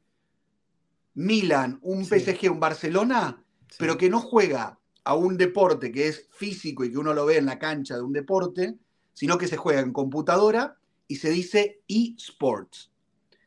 Milan, 1.15 1.79
un 1.81 2.05
PSG, 2.05 2.51
un 2.51 2.59
Barcelona, 2.59 3.43
pero 3.79 3.97
que 3.97 4.09
no 4.09 4.19
juega 4.19 4.79
a 5.03 5.15
un 5.15 5.37
deporte 5.37 5.91
que 5.91 6.07
es 6.07 6.27
físico 6.31 6.83
y 6.83 6.91
que 6.91 6.97
uno 6.97 7.13
lo 7.13 7.25
ve 7.25 7.37
en 7.37 7.45
la 7.45 7.59
cancha 7.59 7.95
de 7.95 8.01
un 8.01 8.13
deporte, 8.13 8.75
sino 9.13 9.37
que 9.37 9.47
se 9.47 9.57
juega 9.57 9.81
en 9.81 9.93
computadora 9.93 10.77
y 11.07 11.17
se 11.17 11.29
dice 11.29 11.81
eSports. 11.87 12.91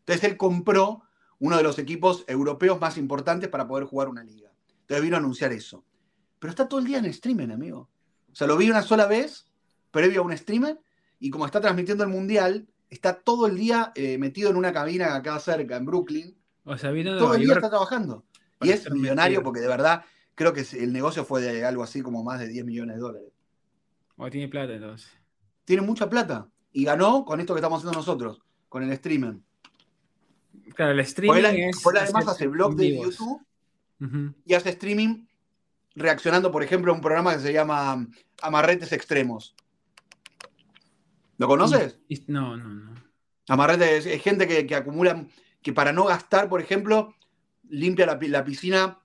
Entonces 0.00 0.24
él 0.24 0.36
compró 0.36 1.02
uno 1.38 1.56
de 1.56 1.62
los 1.62 1.78
equipos 1.78 2.24
europeos 2.26 2.80
más 2.80 2.96
importantes 2.98 3.48
para 3.48 3.68
poder 3.68 3.84
jugar 3.84 4.08
una 4.08 4.24
liga. 4.24 4.50
Entonces 4.82 5.02
vino 5.02 5.16
a 5.16 5.20
anunciar 5.20 5.52
eso. 5.52 5.84
Pero 6.38 6.50
está 6.50 6.68
todo 6.68 6.80
el 6.80 6.86
día 6.86 6.98
en 6.98 7.06
streaming, 7.06 7.50
amigo. 7.50 7.88
O 8.32 8.34
sea, 8.34 8.46
lo 8.46 8.56
vi 8.56 8.70
una 8.70 8.82
sola 8.82 9.06
vez, 9.06 9.46
previo 9.90 10.20
a 10.20 10.24
un 10.24 10.36
streamer, 10.36 10.80
y 11.18 11.30
como 11.30 11.46
está 11.46 11.60
transmitiendo 11.60 12.04
el 12.04 12.10
mundial, 12.10 12.68
está 12.90 13.20
todo 13.20 13.46
el 13.46 13.56
día 13.56 13.92
eh, 13.94 14.18
metido 14.18 14.50
en 14.50 14.56
una 14.56 14.72
cabina 14.72 15.14
acá 15.14 15.38
cerca, 15.40 15.76
en 15.76 15.84
Brooklyn. 15.84 16.36
O 16.64 16.76
sea, 16.76 16.90
vino 16.90 17.16
todo 17.18 17.34
el 17.34 17.42
día 17.42 17.54
está 17.54 17.70
trabajando. 17.70 18.24
Y 18.60 18.70
es 18.70 18.90
millonario 18.90 19.42
porque 19.42 19.60
de 19.60 19.68
verdad 19.68 20.04
creo 20.34 20.52
que 20.52 20.64
el 20.72 20.92
negocio 20.92 21.24
fue 21.24 21.40
de 21.40 21.64
algo 21.64 21.82
así 21.82 22.02
como 22.02 22.22
más 22.22 22.40
de 22.40 22.48
10 22.48 22.64
millones 22.64 22.96
de 22.96 23.00
dólares. 23.00 23.32
O 24.16 24.28
tiene 24.30 24.48
plata 24.48 24.74
entonces. 24.74 25.10
Tiene 25.64 25.82
mucha 25.82 26.08
plata. 26.08 26.48
Y 26.78 26.84
ganó 26.84 27.24
con 27.24 27.40
esto 27.40 27.54
que 27.54 27.58
estamos 27.58 27.80
haciendo 27.80 27.98
nosotros, 27.98 28.40
con 28.68 28.84
el 28.84 28.92
streaming. 28.92 29.40
Claro, 30.76 30.92
el 30.92 31.00
streaming 31.00 31.42
es. 31.42 31.84
además 31.84 32.28
hace 32.28 32.46
blog 32.46 32.76
de 32.76 32.98
YouTube 33.00 33.44
y 34.44 34.54
hace 34.54 34.68
streaming 34.68 35.26
reaccionando, 35.96 36.52
por 36.52 36.62
ejemplo, 36.62 36.92
a 36.92 36.94
un 36.94 37.00
programa 37.00 37.34
que 37.34 37.40
se 37.40 37.52
llama 37.52 38.06
Amarretes 38.42 38.92
Extremos. 38.92 39.56
¿Lo 41.38 41.48
conoces? 41.48 41.98
no, 42.28 42.56
no, 42.56 42.68
no. 42.68 42.94
Amarretes 43.48 44.06
es, 44.06 44.22
gente 44.22 44.46
que, 44.46 44.72
acumula, 44.76 45.26
que 45.60 45.72
para 45.72 45.92
no 45.92 46.04
gastar, 46.04 46.48
por 46.48 46.60
ejemplo, 46.60 47.12
limpia 47.68 48.06
la 48.06 48.44
piscina 48.44 49.00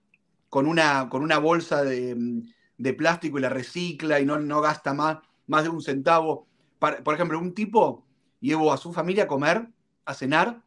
con 0.47 0.67
una, 0.67 1.09
con 1.09 1.23
una 1.23 1.39
bolsa 1.39 1.83
de, 1.83 2.93
plástico 2.95 3.39
y 3.39 3.41
la 3.41 3.49
recicla 3.49 4.19
y 4.19 4.27
no, 4.27 4.37
no 4.37 4.61
gasta 4.61 4.93
más, 4.93 5.17
más 5.47 5.63
de 5.63 5.69
un 5.69 5.81
centavo. 5.81 6.52
Por 7.03 7.13
ejemplo, 7.13 7.39
un 7.39 7.53
tipo 7.53 8.05
llevó 8.39 8.73
a 8.73 8.77
su 8.77 8.93
familia 8.93 9.23
a 9.23 9.27
comer, 9.27 9.67
a 10.05 10.13
cenar, 10.13 10.61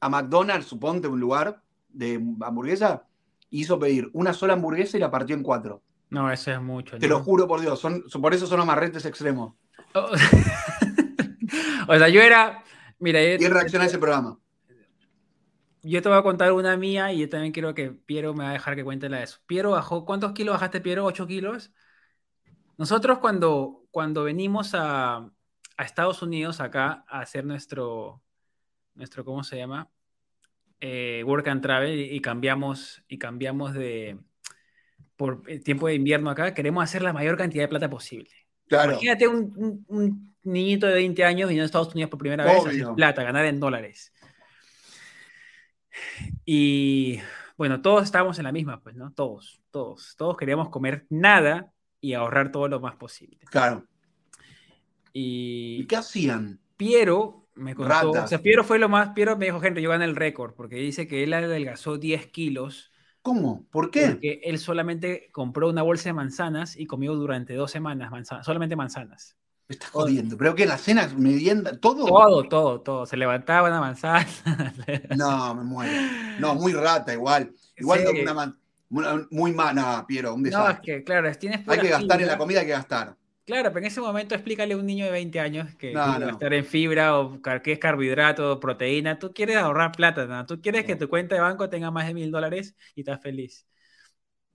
a 0.00 0.08
McDonald's, 0.08 0.66
suponte 0.66 1.08
un 1.08 1.20
lugar 1.20 1.62
de 1.88 2.22
hamburguesa, 2.40 3.06
hizo 3.50 3.78
pedir 3.78 4.10
una 4.12 4.32
sola 4.32 4.52
hamburguesa 4.52 4.96
y 4.96 5.00
la 5.00 5.10
partió 5.10 5.34
en 5.34 5.42
cuatro. 5.42 5.82
No, 6.10 6.30
eso 6.30 6.52
es 6.52 6.60
mucho. 6.60 6.98
Te 6.98 7.08
lo 7.08 7.20
juro 7.20 7.48
por 7.48 7.60
Dios, 7.60 7.80
son, 7.80 8.04
por 8.20 8.34
eso 8.34 8.46
son 8.46 8.60
amarretes 8.60 9.04
extremos. 9.06 9.54
Oh. 9.94 10.10
o 11.88 11.96
sea, 11.96 12.08
yo 12.08 12.20
era. 12.20 12.62
Mira, 12.98 13.22
y 13.22 13.36
reacciona 13.38 13.84
a 13.84 13.88
ese 13.88 13.98
programa 13.98 14.38
yo 15.88 16.02
te 16.02 16.08
voy 16.08 16.18
a 16.18 16.22
contar 16.22 16.52
una 16.52 16.76
mía 16.76 17.12
y 17.12 17.20
yo 17.20 17.28
también 17.28 17.52
quiero 17.52 17.74
que 17.74 17.92
Piero 17.92 18.34
me 18.34 18.44
va 18.44 18.50
a 18.50 18.52
dejar 18.54 18.74
que 18.74 18.84
cuente 18.84 19.08
la 19.08 19.18
de 19.18 19.24
eso. 19.24 19.38
Piero 19.46 19.70
bajó, 19.70 20.04
¿cuántos 20.04 20.32
kilos 20.32 20.54
bajaste, 20.54 20.80
Piero? 20.80 21.06
¿8 21.06 21.26
kilos? 21.26 21.72
Nosotros 22.76 23.18
cuando, 23.18 23.84
cuando 23.90 24.24
venimos 24.24 24.72
a, 24.74 25.30
Estados 25.84 26.22
Unidos 26.22 26.60
acá 26.60 27.04
a 27.08 27.20
hacer 27.20 27.44
nuestro, 27.44 28.22
nuestro 28.94 29.24
¿cómo 29.24 29.44
se 29.44 29.56
llama? 29.56 29.90
Eh, 30.80 31.22
work 31.24 31.48
and 31.48 31.62
Travel 31.62 31.98
y, 31.98 32.20
cambiamos, 32.20 33.02
y 33.08 33.18
cambiamos 33.18 33.74
de, 33.74 34.18
por 35.16 35.42
tiempo 35.64 35.88
de 35.88 35.94
invierno 35.94 36.30
acá, 36.30 36.54
queremos 36.54 36.84
hacer 36.84 37.02
la 37.02 37.12
mayor 37.12 37.36
cantidad 37.36 37.64
de 37.64 37.68
plata 37.68 37.90
posible. 37.90 38.30
Claro. 38.68 38.92
Imagínate 38.92 39.28
un, 39.28 40.34
niñito 40.42 40.86
de 40.86 40.94
20 40.94 41.24
años 41.24 41.48
viniendo 41.48 41.64
a 41.64 41.66
Estados 41.66 41.92
Unidos 41.92 42.10
por 42.10 42.18
primera 42.18 42.44
vez, 42.44 42.66
hacer 42.66 42.86
plata, 42.94 43.22
ganar 43.22 43.44
en 43.46 43.58
dólares. 43.58 44.12
Y 46.44 47.20
bueno, 47.56 47.80
todos 47.80 48.04
estábamos 48.04 48.38
en 48.38 48.44
la 48.44 48.52
misma, 48.52 48.82
pues, 48.82 48.96
¿no? 48.96 49.12
Todos, 49.12 49.60
todos, 49.70 50.14
todos 50.16 50.36
queríamos 50.36 50.68
comer 50.68 51.06
nada 51.08 51.72
y 52.00 52.12
ahorrar 52.12 52.52
todo 52.52 52.68
lo 52.68 52.80
más 52.80 52.96
posible. 52.96 53.38
Claro. 53.50 53.86
Y, 55.18 55.86
qué 55.86 55.96
hacían? 55.96 56.60
Piero 56.76 57.48
me 57.54 57.74
contó, 57.74 58.10
o 58.10 58.26
sea, 58.26 58.42
Piero 58.42 58.64
fue 58.64 58.78
lo 58.78 58.90
más, 58.90 59.14
Piero 59.14 59.34
me 59.38 59.46
dijo, 59.46 59.60
gente, 59.60 59.80
yo 59.80 59.88
gané 59.88 60.04
el 60.04 60.14
récord, 60.14 60.52
porque 60.52 60.76
dice 60.76 61.08
que 61.08 61.24
él 61.24 61.32
adelgazó 61.32 61.96
10 61.96 62.26
kilos. 62.26 62.92
¿Cómo? 63.22 63.66
¿Por 63.70 63.90
qué? 63.90 64.08
Porque 64.08 64.40
él 64.44 64.58
solamente 64.58 65.30
compró 65.32 65.70
una 65.70 65.82
bolsa 65.82 66.10
de 66.10 66.12
manzanas 66.12 66.76
y 66.76 66.86
comió 66.86 67.14
durante 67.14 67.54
dos 67.54 67.70
semanas 67.70 68.10
manzanas, 68.10 68.44
solamente 68.44 68.76
manzanas. 68.76 69.36
Me 69.68 69.72
estás 69.72 69.88
jodiendo. 69.88 70.36
¿Pero 70.36 70.54
que 70.54 70.66
las 70.66 70.82
cenas, 70.82 71.16
merienda, 71.16 71.80
todo? 71.80 72.04
Todo, 72.04 72.42
todo, 72.44 72.80
todo. 72.82 73.06
Se 73.06 73.16
levantaba 73.16 73.68
una 73.68 73.80
manzana. 73.80 74.26
no, 75.16 75.54
me 75.54 75.64
muero. 75.64 75.92
No, 76.38 76.54
muy 76.54 76.74
rata 76.74 77.14
igual. 77.14 77.54
Igual 77.78 78.04
que 78.12 78.22
una 78.22 78.54
muy 79.30 79.52
mala, 79.52 80.04
Piero, 80.06 80.34
un 80.34 80.42
desastre. 80.42 80.74
No, 80.74 80.74
es 80.74 80.80
que, 80.80 81.04
claro, 81.04 81.32
tienes 81.38 81.66
Hay 81.66 81.80
que 81.80 81.88
gastar 81.88 82.20
en 82.20 82.28
la 82.28 82.36
comida, 82.36 82.60
hay 82.60 82.66
que 82.66 82.72
gastar. 82.72 83.16
Claro, 83.46 83.68
pero 83.70 83.78
en 83.78 83.84
ese 83.86 84.00
momento 84.00 84.34
explícale 84.34 84.74
a 84.74 84.76
un 84.76 84.84
niño 84.86 85.04
de 85.04 85.12
20 85.12 85.38
años 85.38 85.72
que 85.76 85.92
No, 85.92 86.02
quiere 86.04 86.18
no. 86.20 86.26
gastar 86.26 86.52
en 86.54 86.64
fibra 86.64 87.18
o 87.18 87.40
que 87.62 87.72
es 87.72 87.78
carbohidrato, 87.78 88.58
proteína. 88.58 89.18
Tú 89.20 89.32
quieres 89.32 89.56
ahorrar 89.56 89.92
plata, 89.92 90.26
¿no? 90.26 90.44
Tú 90.46 90.60
quieres 90.60 90.84
que 90.84 90.96
tu 90.96 91.08
cuenta 91.08 91.36
de 91.36 91.40
banco 91.40 91.68
tenga 91.70 91.90
más 91.92 92.06
de 92.08 92.14
mil 92.14 92.30
dólares 92.32 92.74
y 92.96 93.00
estás 93.02 93.20
feliz. 93.22 93.66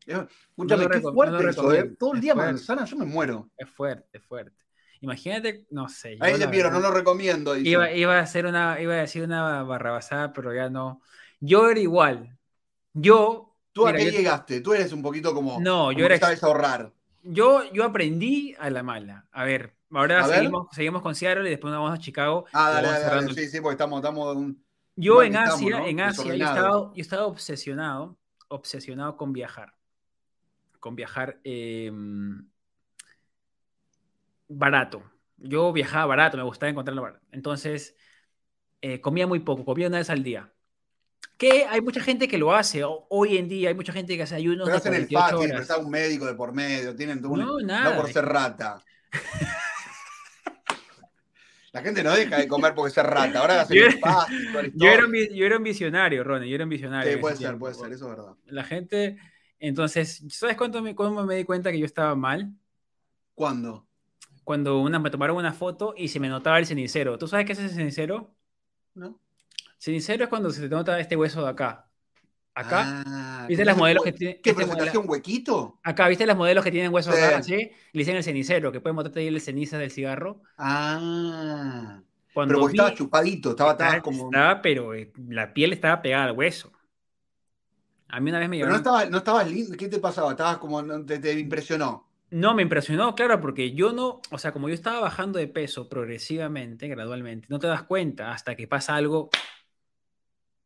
Escúchame, 0.05 0.89
qué 0.89 0.99
fuerte 1.01 1.49
eso, 1.49 1.73
¿eh? 1.73 1.95
Todo 1.97 2.11
el 2.13 2.17
Es 2.17 2.21
día 2.23 2.33
fuerte. 2.33 2.51
manzana, 2.51 2.85
yo 2.85 2.97
me 2.97 3.05
muero. 3.05 3.49
Es 3.57 3.69
fuerte, 3.69 4.17
es 4.17 4.23
fuerte. 4.25 4.63
Imagínate, 4.99 5.65
no 5.71 5.87
sé. 5.87 6.17
yo 6.17 6.23
Ahí 6.25 6.37
le 6.37 6.47
vieron, 6.47 6.73
no 6.73 6.79
lo 6.79 6.91
recomiendo. 6.91 7.55
Iba, 7.55 7.91
iba 7.91 8.17
a 8.17 8.21
hacer 8.21 8.45
una, 8.45 8.79
iba 8.81 8.93
a 8.93 8.97
decir 8.97 9.23
una 9.23 9.63
barrabasada, 9.63 10.33
pero 10.33 10.53
ya 10.53 10.69
no. 10.69 11.01
Yo 11.39 11.69
era 11.69 11.79
igual. 11.79 12.37
Yo, 12.93 13.55
¿Tú 13.73 13.87
a 13.87 13.93
qué 13.93 14.05
yo- 14.05 14.11
llegaste? 14.11 14.61
Tú 14.61 14.73
eres 14.73 14.91
un 14.91 15.01
poquito 15.01 15.33
como. 15.33 15.59
No, 15.61 15.85
como 15.85 15.91
yo 15.93 16.05
era 16.05 16.19
sabes 16.19 16.43
ahorrar. 16.43 16.91
Yo, 17.23 17.63
yo 17.73 17.83
aprendí 17.83 18.55
a 18.59 18.69
la 18.69 18.83
mala. 18.83 19.27
A 19.31 19.43
ver, 19.43 19.73
ahora 19.91 20.23
A 20.23 20.27
ver. 20.27 20.37
seguimos, 20.37 20.67
seguimos 20.71 21.01
con 21.01 21.15
Seattle 21.15 21.47
y 21.47 21.51
después 21.51 21.71
nos 21.71 21.81
vamos 21.81 21.97
a 21.97 22.01
Chicago. 22.01 22.45
Ah, 22.53 22.71
dale, 22.71 22.87
dale, 22.87 22.99
cerrando 22.99 23.29
dale. 23.33 23.41
Sí, 23.41 23.49
sí, 23.49 23.61
porque 23.61 23.73
estamos, 23.73 23.99
estamos 23.99 24.35
un- 24.35 24.63
Yo 24.95 25.23
en 25.23 25.33
estamos, 25.35 25.53
Asia, 25.55 25.79
¿no? 25.79 25.87
en 25.87 25.99
Asia, 26.01 26.35
yo 26.35 26.45
estaba, 26.45 26.69
yo 26.93 27.01
estaba 27.01 27.25
obsesionado, 27.25 28.17
obsesionado 28.49 29.17
con 29.17 29.33
viajar. 29.33 29.73
Con 30.79 30.95
viajar 30.95 31.39
eh, 31.43 31.91
barato. 34.47 35.03
Yo 35.37 35.73
viajaba 35.73 36.05
barato, 36.05 36.37
me 36.37 36.43
gustaba 36.43 36.69
encontrarlo 36.69 37.01
barato. 37.01 37.25
Entonces, 37.31 37.95
eh, 38.81 39.01
comía 39.01 39.27
muy 39.27 39.39
poco, 39.41 39.65
comía 39.65 39.87
una 39.87 39.99
vez 39.99 40.09
al 40.09 40.23
día. 40.23 40.50
Que 41.41 41.65
hay 41.65 41.81
mucha 41.81 42.01
gente 42.01 42.27
que 42.27 42.37
lo 42.37 42.53
hace. 42.53 42.83
Hoy 42.85 43.35
en 43.37 43.47
día 43.49 43.69
hay 43.69 43.73
mucha 43.73 43.91
gente 43.91 44.15
que 44.15 44.21
hace 44.21 44.35
ayunos 44.35 44.65
Pero 44.67 44.77
hacen 44.77 44.93
el 44.93 45.07
48 45.07 45.31
fácil, 45.37 45.49
pero 45.49 45.61
está 45.63 45.77
un 45.79 45.89
médico 45.89 46.27
de 46.27 46.35
por 46.35 46.53
medio, 46.53 46.95
tienen 46.95 47.19
todo 47.19 47.31
un- 47.31 47.39
No, 47.39 47.59
nada. 47.61 47.95
por 47.97 48.13
ser 48.13 48.25
rata. 48.25 48.83
La 51.71 51.81
gente 51.81 52.03
no 52.03 52.11
deja 52.11 52.37
de 52.37 52.47
comer 52.47 52.75
porque 52.75 52.93
ser 52.93 53.07
rata. 53.07 53.39
Ahora 53.39 53.61
hacen 53.61 53.75
Yo 53.75 53.85
era- 53.85 53.97
fácil, 53.97 54.37
Yo 54.75 54.87
era, 54.87 55.05
un, 55.05 55.15
historia. 55.15 55.29
vi- 55.31 55.35
yo 55.39 55.45
era 55.47 55.57
un 55.57 55.63
visionario, 55.63 56.23
Ronnie, 56.23 56.47
yo 56.47 56.55
era 56.55 56.63
un 56.65 56.69
visionario. 56.69 57.11
Sí, 57.11 57.17
puede 57.17 57.35
ser, 57.35 57.47
tiempo. 57.47 57.59
puede 57.59 57.73
ser, 57.73 57.91
eso 57.91 58.05
es 58.11 58.17
verdad. 58.17 58.33
La 58.45 58.63
gente, 58.63 59.17
entonces, 59.57 60.23
¿sabes 60.29 60.55
cuánto 60.57 60.81
me, 60.83 60.93
cómo 60.93 61.23
me 61.23 61.35
di 61.35 61.43
cuenta 61.43 61.71
que 61.71 61.79
yo 61.79 61.85
estaba 61.87 62.13
mal? 62.13 62.51
¿Cuándo? 63.33 63.87
Cuando 64.43 64.79
una, 64.79 64.99
me 64.99 65.09
tomaron 65.09 65.37
una 65.37 65.53
foto 65.53 65.95
y 65.97 66.09
se 66.09 66.19
me 66.19 66.29
notaba 66.29 66.59
el 66.59 66.67
cenicero. 66.67 67.17
¿Tú 67.17 67.27
sabes 67.27 67.45
qué 67.47 67.53
es 67.53 67.59
el 67.59 67.69
cenicero? 67.71 68.31
¿No? 68.93 69.19
Cenicero 69.85 70.23
es 70.25 70.29
cuando 70.29 70.51
se 70.51 70.61
te 70.61 70.69
nota 70.69 70.99
este 70.99 71.15
hueso 71.15 71.41
de 71.43 71.49
acá. 71.49 71.87
Acá, 72.53 73.03
Ah, 73.07 73.45
¿viste 73.47 73.63
¿cómo 73.63 73.71
las 73.71 73.77
modelos 73.77 74.03
que 74.03 74.11
tienen? 74.11 74.39
¿Qué 74.43 74.49
este 74.51 74.65
modelo- 74.65 74.99
¿Un 74.99 75.09
huequito? 75.09 75.79
Acá, 75.83 76.07
¿viste 76.07 76.25
las 76.27 76.37
modelos 76.37 76.63
que 76.63 76.69
tienen 76.71 76.93
huesos 76.93 77.15
Sí. 77.15 77.21
acá? 77.23 77.41
¿sí? 77.41 77.55
Le 77.55 77.71
dicen 77.99 78.15
el 78.15 78.23
cenicero, 78.23 78.71
que 78.71 78.79
pueden 78.79 78.95
mostrarte 78.95 79.21
ahí 79.21 79.27
el 79.27 79.41
ceniza 79.41 79.77
del 79.79 79.89
cigarro. 79.89 80.41
Ah. 80.57 81.99
Cuando 82.33 82.53
Pero 82.55 82.67
vi- 82.67 82.73
estaba 82.73 82.93
chupadito, 82.93 83.49
estaba, 83.51 83.71
estaba 83.71 83.89
estaba- 83.95 84.03
como. 84.03 84.25
estaba, 84.25 84.61
pero 84.61 84.93
eh, 84.93 85.11
la 85.29 85.53
piel 85.53 85.73
estaba 85.73 86.01
pegada 86.01 86.25
al 86.25 86.31
hueso. 86.37 86.71
A 88.09 88.19
mí 88.19 88.29
una 88.29 88.39
vez 88.39 88.49
me 88.49 88.57
Pero 88.57 88.69
no 88.69 88.75
llevaron- 88.77 88.81
estabas 89.01 89.09
no 89.09 89.17
estabas 89.17 89.49
lindo. 89.51 89.75
¿Qué 89.77 89.87
te 89.87 89.97
pasaba? 89.99 90.31
Estabas 90.31 90.57
como. 90.59 90.83
te 91.05 91.39
impresionó. 91.39 92.07
No, 92.29 92.53
me 92.53 92.61
impresionó, 92.61 93.13
claro, 93.15 93.41
porque 93.41 93.71
yo 93.73 93.91
no, 93.91 94.21
o 94.29 94.37
sea, 94.37 94.51
como 94.53 94.69
yo 94.69 94.73
estaba 94.75 94.99
bajando 95.01 95.39
de 95.39 95.47
peso 95.47 95.89
progresivamente, 95.89 96.87
gradualmente, 96.87 97.47
no 97.49 97.59
te 97.59 97.67
das 97.67 97.83
cuenta 97.83 98.31
hasta 98.31 98.55
que 98.55 98.67
pasa 98.67 98.95
algo, 98.95 99.29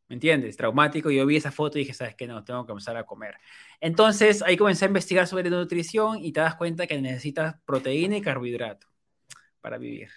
¿me 0.08 0.14
entiendes? 0.14 0.56
Traumático. 0.56 1.10
Yo 1.10 1.26
vi 1.26 1.36
esa 1.36 1.50
foto 1.50 1.78
y 1.78 1.82
dije, 1.82 1.94
¿sabes 1.94 2.14
qué? 2.14 2.26
No, 2.26 2.44
tengo 2.44 2.64
que 2.64 2.68
comenzar 2.68 2.96
a 2.96 3.04
comer. 3.04 3.34
Entonces 3.80 4.42
ahí 4.42 4.56
comencé 4.56 4.84
a 4.84 4.88
investigar 4.88 5.26
sobre 5.26 5.50
nutrición 5.50 6.18
y 6.24 6.32
te 6.32 6.40
das 6.40 6.54
cuenta 6.56 6.86
que 6.86 7.00
necesitas 7.00 7.56
proteína 7.64 8.16
y 8.16 8.22
carbohidrato 8.22 8.86
para 9.60 9.78
vivir. 9.78 10.08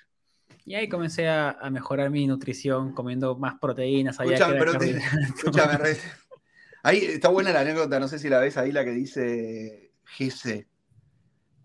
Y 0.65 0.75
ahí 0.75 0.87
comencé 0.87 1.27
a, 1.27 1.51
a 1.51 1.69
mejorar 1.71 2.11
mi 2.11 2.27
nutrición 2.27 2.93
comiendo 2.93 3.35
más 3.37 3.55
proteínas. 3.59 4.17
que 4.17 4.25
Escúchame, 4.25 4.59
pero 4.59 4.77
te-. 4.77 5.01
Escúchame, 5.35 5.77
Re- 5.77 5.97
Ahí 6.83 6.99
está 6.99 7.27
buena 7.29 7.51
la 7.51 7.61
anécdota, 7.61 7.99
no 7.99 8.07
sé 8.07 8.19
si 8.19 8.29
la 8.29 8.39
ves 8.39 8.55
ahí, 8.55 8.71
la 8.71 8.85
que 8.85 8.91
dice 8.91 9.91
GC. 10.17 10.65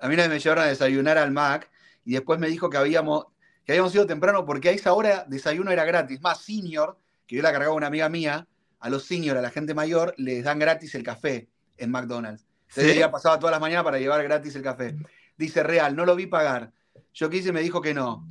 A 0.00 0.08
mí 0.08 0.14
una 0.14 0.24
vez 0.24 0.32
me 0.32 0.38
llevaron 0.40 0.64
a 0.64 0.68
desayunar 0.68 1.18
al 1.18 1.30
Mac 1.30 1.70
y 2.04 2.14
después 2.14 2.40
me 2.40 2.48
dijo 2.48 2.68
que 2.68 2.78
habíamos, 2.78 3.26
que 3.64 3.72
habíamos 3.72 3.94
ido 3.94 4.06
temprano 4.06 4.44
porque 4.44 4.70
a 4.70 4.72
esa 4.72 4.92
hora 4.92 5.24
desayuno 5.28 5.70
era 5.70 5.84
gratis. 5.84 6.20
Más 6.20 6.42
senior, 6.42 6.98
que 7.26 7.36
yo 7.36 7.42
la 7.42 7.52
cargaba 7.52 7.74
una 7.74 7.86
amiga 7.86 8.08
mía, 8.08 8.46
a 8.80 8.90
los 8.90 9.04
senior, 9.04 9.36
a 9.36 9.42
la 9.42 9.50
gente 9.50 9.74
mayor, 9.74 10.14
les 10.18 10.44
dan 10.44 10.58
gratis 10.58 10.94
el 10.94 11.02
café 11.02 11.48
en 11.78 11.90
McDonald's. 11.90 12.46
Entonces 12.68 12.92
¿Sí? 12.92 12.98
ella 12.98 13.10
pasaba 13.10 13.38
todas 13.38 13.52
las 13.52 13.60
mañanas 13.60 13.84
para 13.84 13.98
llevar 13.98 14.22
gratis 14.22 14.54
el 14.56 14.62
café. 14.62 14.96
Dice 15.36 15.62
Real, 15.62 15.96
no 15.96 16.04
lo 16.04 16.16
vi 16.16 16.26
pagar. 16.26 16.72
Yo 17.12 17.30
quise 17.30 17.48
y 17.48 17.52
me 17.52 17.62
dijo 17.62 17.80
que 17.80 17.94
no. 17.94 18.26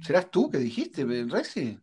¿Serás 0.00 0.30
tú 0.30 0.50
que 0.50 0.58
dijiste, 0.58 1.04
Rexy? 1.04 1.78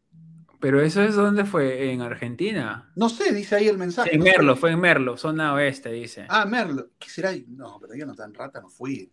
Pero 0.59 0.81
eso 0.81 1.03
es 1.03 1.15
donde 1.15 1.45
fue, 1.45 1.91
en 1.91 2.01
Argentina. 2.01 2.91
No 2.95 3.09
sé, 3.09 3.31
dice 3.31 3.55
ahí 3.55 3.67
el 3.67 3.77
mensaje. 3.77 4.15
en. 4.15 4.23
Merlo, 4.23 4.55
fue 4.55 4.71
en 4.71 4.79
Merlo, 4.79 5.15
zona 5.17 5.53
oeste, 5.53 5.91
dice. 5.91 6.25
Ah, 6.29 6.45
Merlo. 6.45 6.89
¿Qué 6.97 7.09
será? 7.09 7.31
No, 7.47 7.77
pero 7.79 7.93
yo 7.95 8.05
no 8.05 8.15
tan 8.15 8.33
rata 8.33 8.59
no 8.59 8.69
fui. 8.69 9.11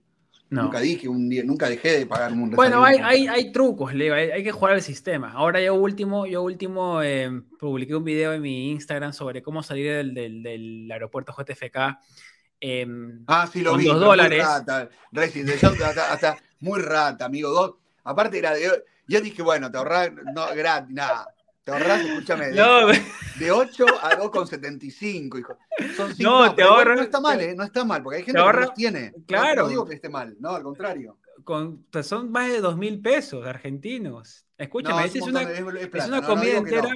No. 0.51 0.63
Nunca 0.65 0.81
dije 0.81 1.09
un 1.09 1.29
día, 1.29 1.43
nunca 1.45 1.69
dejé 1.69 1.99
de 1.99 2.07
pagar 2.07 2.33
un 2.33 2.51
Bueno, 2.51 2.85
hay, 2.85 2.99
hay, 3.03 3.27
hay 3.27 3.53
trucos, 3.53 3.93
Leo, 3.95 4.15
hay, 4.15 4.31
hay 4.31 4.45
que 4.45 4.53
jugar 4.53 4.75
al 4.75 4.83
sistema. 4.83 5.33
Ahora 5.33 5.61
yo 5.61 5.75
último, 5.75 6.27
yo 6.27 6.43
último 6.43 7.03
eh, 7.03 7.31
publiqué 7.59 7.95
un 7.97 8.05
video 8.05 8.33
en 8.33 8.43
mi 8.43 8.71
Instagram 8.71 9.13
sobre 9.13 9.43
cómo 9.43 9.63
salir 9.63 9.91
del, 9.93 10.15
del, 10.15 10.43
del 10.43 10.89
aeropuerto 10.93 11.35
JFK. 11.37 11.99
eh, 12.61 12.87
Ah, 13.27 13.49
sí, 13.53 13.63
lo 13.63 13.73
con 13.73 13.81
vi. 13.81 13.87
dos 13.87 14.01
dólares. 14.01 14.45
Rata, 14.45 14.89
hasta, 15.83 16.13
hasta 16.13 16.37
muy 16.61 16.81
rata, 16.81 17.25
amigo. 17.25 17.51
Dos. 17.51 17.75
Aparte 18.05 18.39
era 18.39 18.53
de. 18.55 18.85
Yo 19.07 19.21
dije, 19.21 19.43
bueno, 19.43 19.71
te 19.71 19.79
ahorrás, 19.79 20.11
no, 20.35 20.47
gratis, 20.55 20.95
nada. 20.95 21.34
Te 21.65 21.73
ahorrás, 21.73 22.05
escúchame, 22.05 22.47
de, 22.49 22.57
no, 22.57 22.87
de 23.39 23.51
8 23.51 23.87
a 24.03 24.19
2,75, 24.19 25.39
hijo. 25.39 25.57
Son 25.97 26.15
cinco, 26.15 26.31
No, 26.31 26.55
te 26.55 26.63
ahorras- 26.63 26.97
No 26.97 27.03
está 27.03 27.21
mal, 27.21 27.41
¿eh? 27.41 27.55
No 27.55 27.65
está 27.65 27.85
mal, 27.87 28.03
porque 28.03 28.19
hay 28.19 28.23
gente 28.25 28.33
te 28.33 28.39
que 28.39 28.43
no 28.43 28.45
ahorras- 28.51 28.67
los 28.67 28.75
tiene. 28.75 29.13
No, 29.17 29.25
claro. 29.27 29.63
No 29.63 29.69
digo 29.69 29.87
que 29.87 29.95
esté 29.95 30.09
mal, 30.11 30.37
no, 30.41 30.51
al 30.51 30.63
contrario. 30.63 31.19
con, 31.43 31.83
pues 31.91 32.07
son 32.07 32.31
más 32.31 32.49
de 32.51 32.61
dos 32.61 32.77
mil 32.77 33.01
pesos 33.03 33.47
argentinos. 33.47 34.47
Escúchame, 34.59 35.01
No, 35.01 35.07
es, 35.07 35.15
un 35.17 35.31
una, 35.31 35.41
de- 35.45 35.53
es 35.55 35.95
es 35.95 36.21
comida 36.23 36.57
entera. 36.57 36.89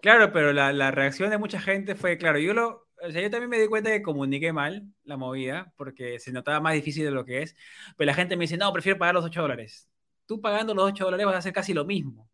Claro, 0.00 0.32
pero 0.32 0.52
la, 0.52 0.72
la 0.72 0.90
reacción 0.90 1.30
de 1.30 1.38
mucha 1.38 1.60
gente 1.60 1.94
fue, 1.94 2.16
claro, 2.18 2.38
yo 2.38 2.54
lo, 2.54 2.86
o 3.02 3.10
sea, 3.10 3.20
yo 3.20 3.30
también 3.30 3.50
me 3.50 3.58
di 3.58 3.66
cuenta 3.66 3.90
que 3.90 4.00
comuniqué 4.02 4.52
mal 4.52 4.84
la 5.04 5.16
movida, 5.16 5.72
porque 5.76 6.18
se 6.18 6.32
notaba 6.32 6.60
más 6.60 6.74
difícil 6.74 7.04
de 7.04 7.10
lo 7.10 7.24
que 7.24 7.42
es, 7.42 7.56
pero 7.96 8.06
la 8.06 8.14
gente 8.14 8.36
me 8.36 8.44
dice, 8.44 8.56
no, 8.56 8.72
prefiero 8.72 8.98
pagar 8.98 9.14
los 9.14 9.24
8 9.24 9.42
dólares. 9.42 9.88
Tú 10.26 10.40
pagando 10.40 10.74
los 10.74 10.84
8 10.84 11.04
dólares 11.04 11.26
vas 11.26 11.34
a 11.34 11.38
hacer 11.38 11.52
casi 11.52 11.72
lo 11.74 11.84
mismo. 11.84 12.27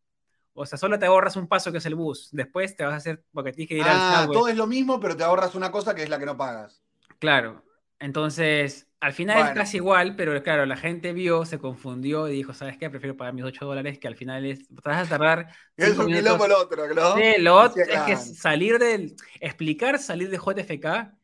O 0.55 0.66
sea, 0.66 0.78
solo 0.78 0.98
te 0.98 1.07
ahorras 1.07 1.36
un 1.36 1.48
paso 1.48 1.72
que 1.72 1.78
es 1.78 1.86
el 1.86 1.94
bus. 1.96 2.28
Después 2.32 2.76
te 2.76 2.84
vas 2.84 2.94
a 2.94 2.96
hacer, 2.96 3.24
porque 3.32 3.52
tienes 3.52 3.68
que 3.68 3.78
ir 3.78 3.88
Ah, 3.88 4.20
al 4.20 4.28
subway. 4.28 4.32
todo 4.32 4.48
es 4.48 4.57
lo 4.57 4.66
mismo, 4.66 5.00
pero 5.00 5.16
te 5.16 5.24
ahorras 5.24 5.55
una 5.55 5.70
cosa 5.72 5.94
que 5.94 6.02
es 6.02 6.09
la 6.09 6.18
que 6.18 6.26
no 6.26 6.36
pagas. 6.36 6.82
Claro. 7.18 7.64
Entonces, 7.98 8.88
al 9.00 9.12
final 9.12 9.40
es 9.40 9.50
casi 9.52 9.78
igual, 9.78 10.16
pero 10.16 10.40
claro, 10.42 10.66
la 10.66 10.76
gente 10.76 11.12
vio, 11.12 11.44
se 11.46 11.59
confundió 11.59 12.28
y 12.28 12.32
dijo, 12.34 12.52
¿sabes 12.52 12.76
qué? 12.76 12.90
Prefiero 12.90 13.16
pagar 13.16 13.32
mis 13.34 13.44
8 13.44 13.64
dólares 13.66 13.98
que 13.98 14.09
al 14.09 14.16
final 14.16 14.44
es, 14.44 14.66
te 14.68 14.74
vas 14.84 15.07
a 15.07 15.09
tardar 15.09 15.48
Es 15.76 15.96
un 15.98 16.07
quilombo 16.09 16.44
el 16.46 16.52
otro, 16.52 16.92
¿no? 16.94 17.14
Sí, 17.16 17.34
lo 17.38 17.57
otro 17.57 17.82
es 17.82 18.00
que 18.02 18.16
salir 18.16 18.78
del, 18.78 19.16
explicar 19.40 19.98
salir 19.98 20.28
de 20.30 20.36
JFK 20.38 21.14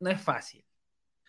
no 0.00 0.10
es 0.10 0.20
fácil. 0.20 0.64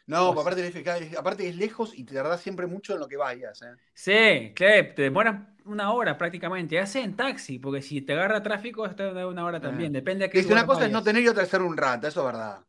No, 0.09 0.33
Pues- 0.33 0.41
aparte, 0.41 0.61
del 0.63 0.71
FK 0.71 1.19
aparte 1.19 1.47
es 1.47 1.55
lejos 1.55 1.95
y 1.95 2.03
te 2.03 2.15
tardás 2.15 2.41
siempre 2.41 2.65
mucho 2.65 2.93
en 2.93 2.99
lo 2.99 3.07
que 3.07 3.15
vayas. 3.15 3.61
¿eh? 3.61 3.75
Sí, 3.93 4.53
claro, 4.55 4.95
te 4.95 5.03
demoras 5.03 5.39
una 5.65 5.93
hora 5.93 6.17
prácticamente, 6.17 6.73
ya 6.73 6.87
sea 6.87 7.03
en 7.03 7.15
taxi, 7.15 7.59
porque 7.59 7.83
si 7.83 8.01
te 8.01 8.13
agarra 8.13 8.41
tráfico, 8.41 8.89
te 8.89 9.13
da 9.13 9.27
una 9.27 9.45
hora 9.45 9.61
también, 9.61 9.93
depende 9.93 10.25
a 10.25 10.29
qué 10.29 10.39
Dice, 10.39 10.51
una 10.51 10.65
cosa 10.65 10.87
es 10.87 10.91
no 10.91 11.03
tener 11.03 11.21
y 11.21 11.27
otra 11.27 11.43
es 11.43 11.49
ser 11.49 11.61
un 11.61 11.77
rata, 11.77 12.07
eso 12.07 12.21
es 12.21 12.25
verdad. 12.25 12.65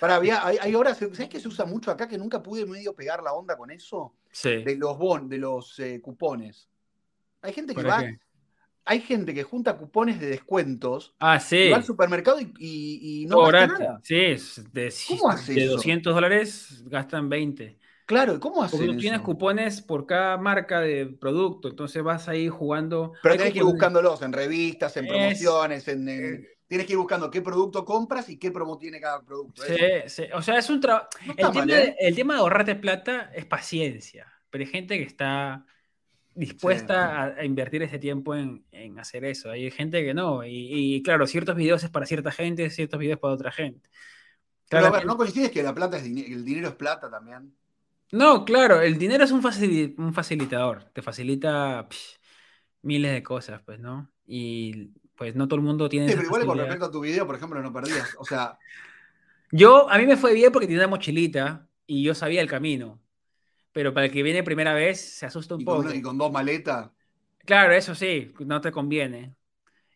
Para, 0.00 0.14
había, 0.14 0.46
hay, 0.46 0.56
hay 0.62 0.74
horas, 0.74 0.96
¿sabes 0.96 1.28
qué 1.28 1.38
se 1.38 1.48
usa 1.48 1.66
mucho 1.66 1.90
acá 1.90 2.08
que 2.08 2.16
nunca 2.16 2.42
pude 2.42 2.64
medio 2.64 2.94
pegar 2.94 3.22
la 3.22 3.34
onda 3.34 3.54
con 3.54 3.70
eso? 3.70 4.14
Sí. 4.30 4.62
De 4.64 4.76
los 4.76 4.96
bon, 4.96 5.28
de 5.28 5.36
los 5.36 5.78
eh, 5.78 6.00
cupones. 6.00 6.70
Hay 7.42 7.52
gente 7.52 7.74
que 7.74 7.82
¿Para 7.82 7.96
va, 7.96 8.02
qué? 8.02 8.18
Hay 8.84 9.00
gente 9.00 9.34
que 9.34 9.42
junta 9.44 9.76
cupones 9.78 10.20
de 10.20 10.26
descuentos, 10.28 11.14
Ah, 11.20 11.38
y 11.38 11.40
sí. 11.40 11.68
va 11.68 11.76
al 11.76 11.84
supermercado 11.84 12.40
y, 12.40 12.52
y- 12.58 13.22
y 13.22 13.26
no 13.26 13.40
gasta 13.40 13.66
nada. 13.66 14.00
Sí, 14.02 14.16
es 14.16 14.72
de, 14.72 14.92
¿Cómo 15.04 15.30
hace 15.30 15.54
de 15.54 15.64
eso? 15.64 15.74
200 15.74 16.14
dólares 16.14 16.82
gastan 16.86 17.28
20. 17.28 17.78
Claro, 18.06 18.38
¿cómo 18.40 18.62
hacen 18.62 18.78
Porque 18.78 18.86
tú 18.94 18.96
tienes 18.98 19.20
eso? 19.20 19.26
cupones 19.26 19.80
por 19.82 20.06
cada 20.06 20.36
marca 20.36 20.80
de 20.80 21.06
producto, 21.06 21.68
entonces 21.68 22.02
vas 22.02 22.28
ahí 22.28 22.48
jugando. 22.48 23.12
Pero 23.20 23.32
hay 23.34 23.38
tenés 23.38 23.52
que 23.52 23.58
ir 23.60 23.64
buscándolos 23.64 24.22
en 24.22 24.32
revistas, 24.32 24.96
en 24.96 25.04
Es- 25.04 25.08
promociones, 25.08 25.86
en, 25.88 26.08
en- 26.08 26.48
tienes 26.66 26.86
que 26.86 26.92
ir 26.94 26.98
buscando 26.98 27.30
qué 27.30 27.40
producto 27.42 27.84
compras 27.84 28.28
y 28.28 28.38
qué 28.38 28.50
promo 28.50 28.78
tiene 28.78 29.00
cada 29.00 29.22
producto. 29.22 29.62
Sí, 29.62 29.74
sí. 30.06 30.24
O 30.34 30.42
sea, 30.42 30.58
es 30.58 30.70
un 30.70 30.80
trabajo. 30.80 31.08
No 31.26 31.34
El, 31.36 31.70
¿eh? 31.70 31.96
el 31.98 32.14
tema 32.14 32.34
de 32.34 32.40
ahorrarte 32.40 32.74
plata 32.76 33.30
es 33.34 33.44
paciencia, 33.46 34.32
pero 34.50 34.64
hay 34.64 34.70
gente 34.70 34.96
que 34.98 35.04
está 35.04 35.66
dispuesta 36.34 37.22
a, 37.22 37.24
a 37.38 37.44
invertir 37.44 37.82
ese 37.82 37.98
tiempo 37.98 38.34
en, 38.34 38.64
en 38.72 38.98
hacer 38.98 39.24
eso. 39.24 39.50
Hay 39.50 39.70
gente 39.70 40.04
que 40.04 40.14
no. 40.14 40.44
Y, 40.44 40.96
y, 40.96 41.02
claro, 41.02 41.26
ciertos 41.26 41.56
videos 41.56 41.84
es 41.84 41.90
para 41.90 42.06
cierta 42.06 42.30
gente, 42.30 42.70
ciertos 42.70 42.98
videos 42.98 43.18
para 43.18 43.34
otra 43.34 43.52
gente. 43.52 43.88
Pero 44.68 44.86
a 44.86 44.90
ver, 44.90 45.04
¿no 45.04 45.16
coincides 45.16 45.50
que 45.50 45.62
la 45.62 45.74
plata 45.74 45.98
es 45.98 46.04
dinero, 46.04 46.28
el 46.34 46.44
dinero 46.44 46.68
es 46.68 46.74
plata 46.74 47.10
también? 47.10 47.54
No, 48.12 48.44
claro, 48.44 48.80
el 48.80 48.98
dinero 48.98 49.24
es 49.24 49.32
un, 49.32 49.42
facilitador, 49.42 50.84
te 50.92 51.02
facilita 51.02 51.88
miles 52.82 53.12
de 53.12 53.22
cosas, 53.22 53.62
pues, 53.64 53.80
¿no? 53.80 54.10
Y 54.26 54.90
pues 55.14 55.34
no 55.34 55.48
todo 55.48 55.56
el 55.56 55.64
mundo 55.64 55.88
tiene... 55.88 56.08
Sí, 56.08 56.14
pero 56.14 56.26
igual 56.26 56.46
con 56.46 56.58
respecto 56.58 56.84
a 56.86 56.90
tu 56.90 57.00
video, 57.00 57.26
por 57.26 57.36
ejemplo, 57.36 57.62
no 57.62 57.72
perdías, 57.72 58.14
o 58.18 58.24
sea... 58.24 58.58
Yo, 59.50 59.90
a 59.90 59.98
mí 59.98 60.06
me 60.06 60.16
fue 60.16 60.32
bien 60.32 60.52
porque 60.52 60.66
tenía 60.66 60.80
una 60.80 60.88
mochilita 60.88 61.68
y 61.86 62.02
yo 62.02 62.14
sabía 62.14 62.40
el 62.40 62.48
camino, 62.48 63.00
pero 63.72 63.94
para 63.94 64.06
el 64.06 64.12
que 64.12 64.22
viene 64.22 64.42
primera 64.42 64.74
vez 64.74 65.00
se 65.00 65.26
asusta 65.26 65.54
un 65.54 65.64
poco. 65.64 65.92
y 65.92 66.02
con 66.02 66.18
dos 66.18 66.32
maletas. 66.32 66.90
Claro, 67.44 67.72
eso 67.74 67.94
sí, 67.94 68.32
no 68.40 68.60
te 68.60 68.70
conviene. 68.72 69.34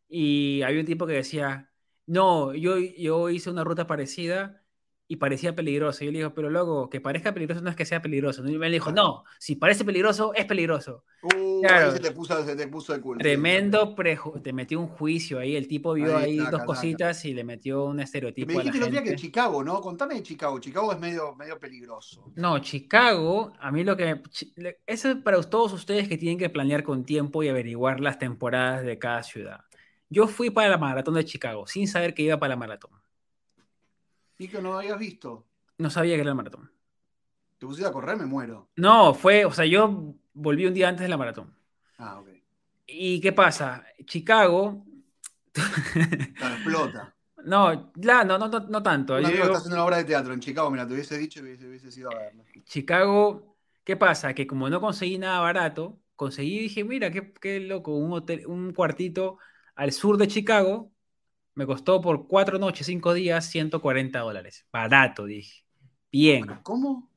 Y 0.08 0.62
había 0.62 0.80
un 0.80 0.86
tipo 0.86 1.06
que 1.06 1.14
decía, 1.14 1.72
no, 2.06 2.54
yo, 2.54 2.78
yo 2.78 3.30
hice 3.30 3.50
una 3.50 3.64
ruta 3.64 3.86
parecida 3.86 4.64
y 5.08 5.16
parecía 5.16 5.54
peligroso. 5.54 6.02
Y 6.02 6.06
yo 6.06 6.12
le 6.12 6.18
digo, 6.18 6.34
pero 6.34 6.50
luego, 6.50 6.90
que 6.90 7.00
parezca 7.00 7.32
peligroso 7.32 7.60
no 7.60 7.70
es 7.70 7.76
que 7.76 7.84
sea 7.84 8.02
peligroso. 8.02 8.46
Y 8.46 8.58
me 8.58 8.70
dijo, 8.70 8.92
no, 8.92 9.24
si 9.38 9.56
parece 9.56 9.84
peligroso, 9.84 10.34
es 10.34 10.46
peligroso. 10.46 11.04
Uh, 11.22 11.62
claro. 11.62 11.92
se 11.92 12.00
te 12.00 12.10
puso, 12.10 12.44
se 12.44 12.56
te 12.56 12.68
puso 12.68 12.92
de 12.92 13.00
culo. 13.00 13.18
Tremendo 13.18 13.94
prejuicio, 13.94 14.42
te 14.42 14.52
metió 14.52 14.80
un 14.80 14.88
juicio 14.88 15.38
ahí. 15.38 15.56
El 15.56 15.68
tipo 15.68 15.94
vio 15.94 16.16
ahí, 16.16 16.38
dos 16.38 16.64
cositas 16.64 17.24
y 17.24 17.34
le 17.34 17.44
metió 17.44 17.84
un 17.84 18.00
estereotipo. 18.00 18.52
Me 18.52 18.64
dijiste 18.64 18.90
los 18.90 19.02
que 19.02 19.16
Chicago, 19.16 19.62
¿no? 19.62 19.80
Contame 19.80 20.14
de 20.14 20.22
Chicago. 20.22 20.58
Chicago 20.58 20.92
es 20.92 20.98
medio, 20.98 21.34
medio 21.36 21.58
peligroso. 21.58 22.32
No, 22.34 22.58
Chicago, 22.58 23.52
a 23.60 23.70
mí 23.70 23.84
lo 23.84 23.96
que. 23.96 24.22
Eso 24.86 25.10
es 25.10 25.16
para 25.16 25.40
todos 25.42 25.72
ustedes 25.72 26.08
que 26.08 26.18
tienen 26.18 26.38
que 26.38 26.50
planear 26.50 26.82
con 26.82 27.04
tiempo 27.04 27.42
y 27.42 27.48
averiguar 27.48 28.00
las 28.00 28.18
temporadas 28.18 28.84
de 28.84 28.98
cada 28.98 29.22
ciudad. 29.22 29.60
Yo 30.08 30.28
fui 30.28 30.50
para 30.50 30.68
la 30.68 30.78
maratón 30.78 31.14
de 31.14 31.24
Chicago 31.24 31.66
sin 31.66 31.88
saber 31.88 32.14
que 32.14 32.22
iba 32.22 32.38
para 32.38 32.50
la 32.50 32.56
maratón. 32.56 32.90
¿Y 34.38 34.48
que 34.48 34.60
no 34.60 34.72
lo 34.72 34.78
habías 34.78 34.98
visto? 34.98 35.46
No 35.78 35.90
sabía 35.90 36.14
que 36.14 36.20
era 36.22 36.30
el 36.30 36.36
maratón. 36.36 36.70
¿Te 37.58 37.66
pusiste 37.66 37.88
a 37.88 37.92
correr? 37.92 38.16
Me 38.16 38.26
muero. 38.26 38.68
No, 38.76 39.14
fue, 39.14 39.44
o 39.44 39.52
sea, 39.52 39.64
yo 39.64 40.14
volví 40.34 40.66
un 40.66 40.74
día 40.74 40.88
antes 40.88 41.02
de 41.02 41.08
la 41.08 41.16
maratón. 41.16 41.54
Ah, 41.98 42.20
ok. 42.20 42.28
¿Y 42.86 43.20
qué 43.20 43.32
pasa? 43.32 43.84
Chicago. 44.04 44.84
explota. 45.54 47.12
No, 47.46 47.92
no, 47.94 48.24
no, 48.24 48.38
no, 48.38 48.48
no 48.48 48.82
tanto. 48.82 49.14
Amigo 49.14 49.44
está 49.44 49.58
haciendo 49.58 49.76
una 49.76 49.84
obra 49.84 49.98
de 49.98 50.04
teatro 50.04 50.34
en 50.34 50.40
Chicago, 50.40 50.68
mira, 50.68 50.84
te 50.84 50.94
hubiese 50.94 51.16
dicho 51.16 51.38
y 51.38 51.42
hubiese, 51.42 51.68
hubiese 51.68 52.00
ido 52.00 52.10
a 52.10 52.18
verlo. 52.18 52.42
Chicago, 52.64 53.56
¿qué 53.84 53.96
pasa? 53.96 54.34
Que 54.34 54.48
como 54.48 54.68
no 54.68 54.80
conseguí 54.80 55.16
nada 55.16 55.38
barato, 55.38 55.96
conseguí, 56.16 56.58
dije, 56.58 56.82
mira, 56.82 57.12
qué, 57.12 57.32
qué 57.34 57.60
loco, 57.60 57.94
un, 57.94 58.12
hotel, 58.14 58.44
un 58.48 58.72
cuartito 58.72 59.38
al 59.76 59.92
sur 59.92 60.16
de 60.16 60.26
Chicago, 60.26 60.90
me 61.56 61.66
costó 61.66 62.02
por 62.02 62.28
cuatro 62.28 62.58
noches, 62.58 62.86
cinco 62.86 63.14
días, 63.14 63.46
140 63.46 64.18
dólares. 64.20 64.66
Barato, 64.70 65.24
dije. 65.24 65.64
Bien. 66.12 66.46
¿Cómo? 66.62 67.10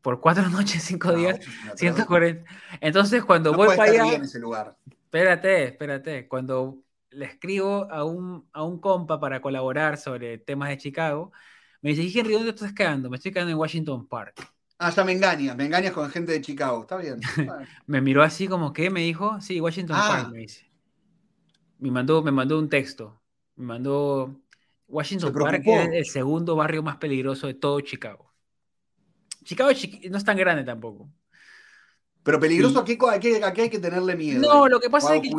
Por 0.00 0.18
cuatro 0.20 0.48
noches, 0.48 0.82
cinco 0.82 1.12
días, 1.12 1.38
140. 1.76 2.50
Entonces, 2.80 3.22
cuando 3.22 3.52
voy 3.52 3.76
para 3.76 3.92
allá. 3.92 4.14
ese 4.14 4.40
lugar. 4.40 4.78
Espérate, 4.90 5.64
espérate. 5.64 6.26
Cuando 6.26 6.82
le 7.10 7.26
escribo 7.26 7.86
a 7.92 8.04
un, 8.04 8.48
a 8.54 8.64
un 8.64 8.80
compa 8.80 9.20
para 9.20 9.42
colaborar 9.42 9.98
sobre 9.98 10.38
temas 10.38 10.70
de 10.70 10.78
Chicago, 10.78 11.30
me 11.82 11.90
dice, 11.90 12.18
Henry, 12.18 12.32
¿dónde 12.32 12.50
estás 12.50 12.72
quedando? 12.72 13.10
Me 13.10 13.18
estoy 13.18 13.30
quedando 13.30 13.52
en 13.52 13.58
Washington 13.58 14.08
Park. 14.08 14.42
Ah, 14.78 14.88
ya 14.88 15.04
me 15.04 15.12
engañas, 15.12 15.54
me 15.54 15.66
engañas 15.66 15.92
con 15.92 16.08
gente 16.08 16.32
de 16.32 16.40
Chicago, 16.40 16.80
está 16.80 16.96
bien. 16.96 17.20
me 17.86 18.00
miró 18.00 18.22
así 18.22 18.48
como 18.48 18.72
que 18.72 18.88
me 18.88 19.02
dijo, 19.02 19.38
sí, 19.42 19.60
Washington 19.60 19.96
ah. 19.98 20.08
Park, 20.08 20.32
me 20.32 20.38
dice. 20.38 20.66
Me 21.78 21.90
mandó, 21.90 22.22
me 22.22 22.30
mandó 22.32 22.58
un 22.58 22.70
texto 22.70 23.21
me 23.56 23.66
mandó 23.66 24.40
Washington 24.88 25.32
Park, 25.32 25.62
es 25.64 25.92
el 25.92 26.06
segundo 26.06 26.56
barrio 26.56 26.82
más 26.82 26.96
peligroso 26.96 27.46
de 27.46 27.54
todo 27.54 27.80
Chicago. 27.80 28.32
Chicago 29.44 29.70
no 30.10 30.18
es 30.18 30.24
tan 30.24 30.36
grande 30.36 30.64
tampoco. 30.64 31.10
Pero 32.22 32.38
peligroso, 32.38 32.78
aquí, 32.80 32.96
hay 33.60 33.70
que 33.70 33.78
tenerle 33.80 34.14
miedo. 34.14 34.40
No, 34.40 34.68
lo 34.68 34.78
que 34.78 34.88
pasa 34.88 35.16
es 35.16 35.22
que 35.22 35.30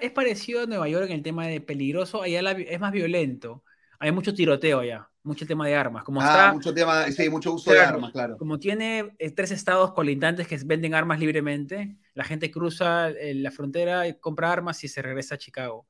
Es, 0.00 0.10
parecido 0.10 0.62
a 0.62 0.66
Nueva 0.66 0.88
York 0.88 1.06
en 1.06 1.12
el 1.12 1.22
tema 1.22 1.46
de 1.46 1.60
peligroso, 1.60 2.22
allá 2.22 2.50
es 2.52 2.80
más 2.80 2.92
violento. 2.92 3.64
Hay 3.98 4.12
mucho 4.12 4.34
tiroteo 4.34 4.80
allá, 4.80 5.08
mucho 5.22 5.46
tema 5.46 5.66
de 5.66 5.74
armas. 5.74 6.04
Como 6.04 6.20
ah, 6.20 6.52
mucho 6.52 6.74
tema, 6.74 7.10
sí, 7.10 7.30
mucho 7.30 7.54
uso 7.54 7.72
de 7.72 7.80
armas, 7.80 8.12
claro. 8.12 8.36
Como 8.36 8.58
tiene 8.58 9.14
eh, 9.18 9.30
tres 9.30 9.50
estados 9.50 9.92
colindantes 9.92 10.46
que 10.46 10.58
venden 10.64 10.94
armas 10.94 11.18
libremente, 11.18 11.96
la 12.14 12.24
gente 12.24 12.50
cruza 12.50 13.08
eh, 13.08 13.34
la 13.34 13.50
frontera, 13.50 14.06
y 14.06 14.18
compra 14.20 14.52
armas 14.52 14.84
y 14.84 14.88
se 14.88 15.00
regresa 15.00 15.36
a 15.36 15.38
Chicago. 15.38 15.86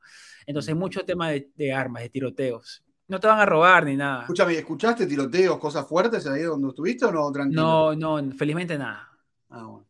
Entonces 0.48 0.74
mucho 0.74 1.04
tema 1.04 1.28
de, 1.28 1.72
armas, 1.74 2.02
de 2.02 2.08
tiroteos. 2.08 2.82
No 3.06 3.20
te 3.20 3.26
van 3.26 3.38
a 3.38 3.44
robar 3.44 3.84
ni 3.84 3.96
nada. 3.96 4.22
Escúchame, 4.22 4.54
¿escuchaste 4.54 5.06
tiroteos, 5.06 5.58
cosas 5.58 5.86
fuertes 5.86 6.26
ahí 6.26 6.40
donde 6.40 6.68
estuviste 6.68 7.04
o 7.04 7.12
no? 7.12 7.30
Tranquilo. 7.30 7.94
No, 7.94 8.18
no, 8.22 8.32
felizmente 8.34 8.78
nada. 8.78 9.10
Ah, 9.50 9.66
bueno. 9.66 9.86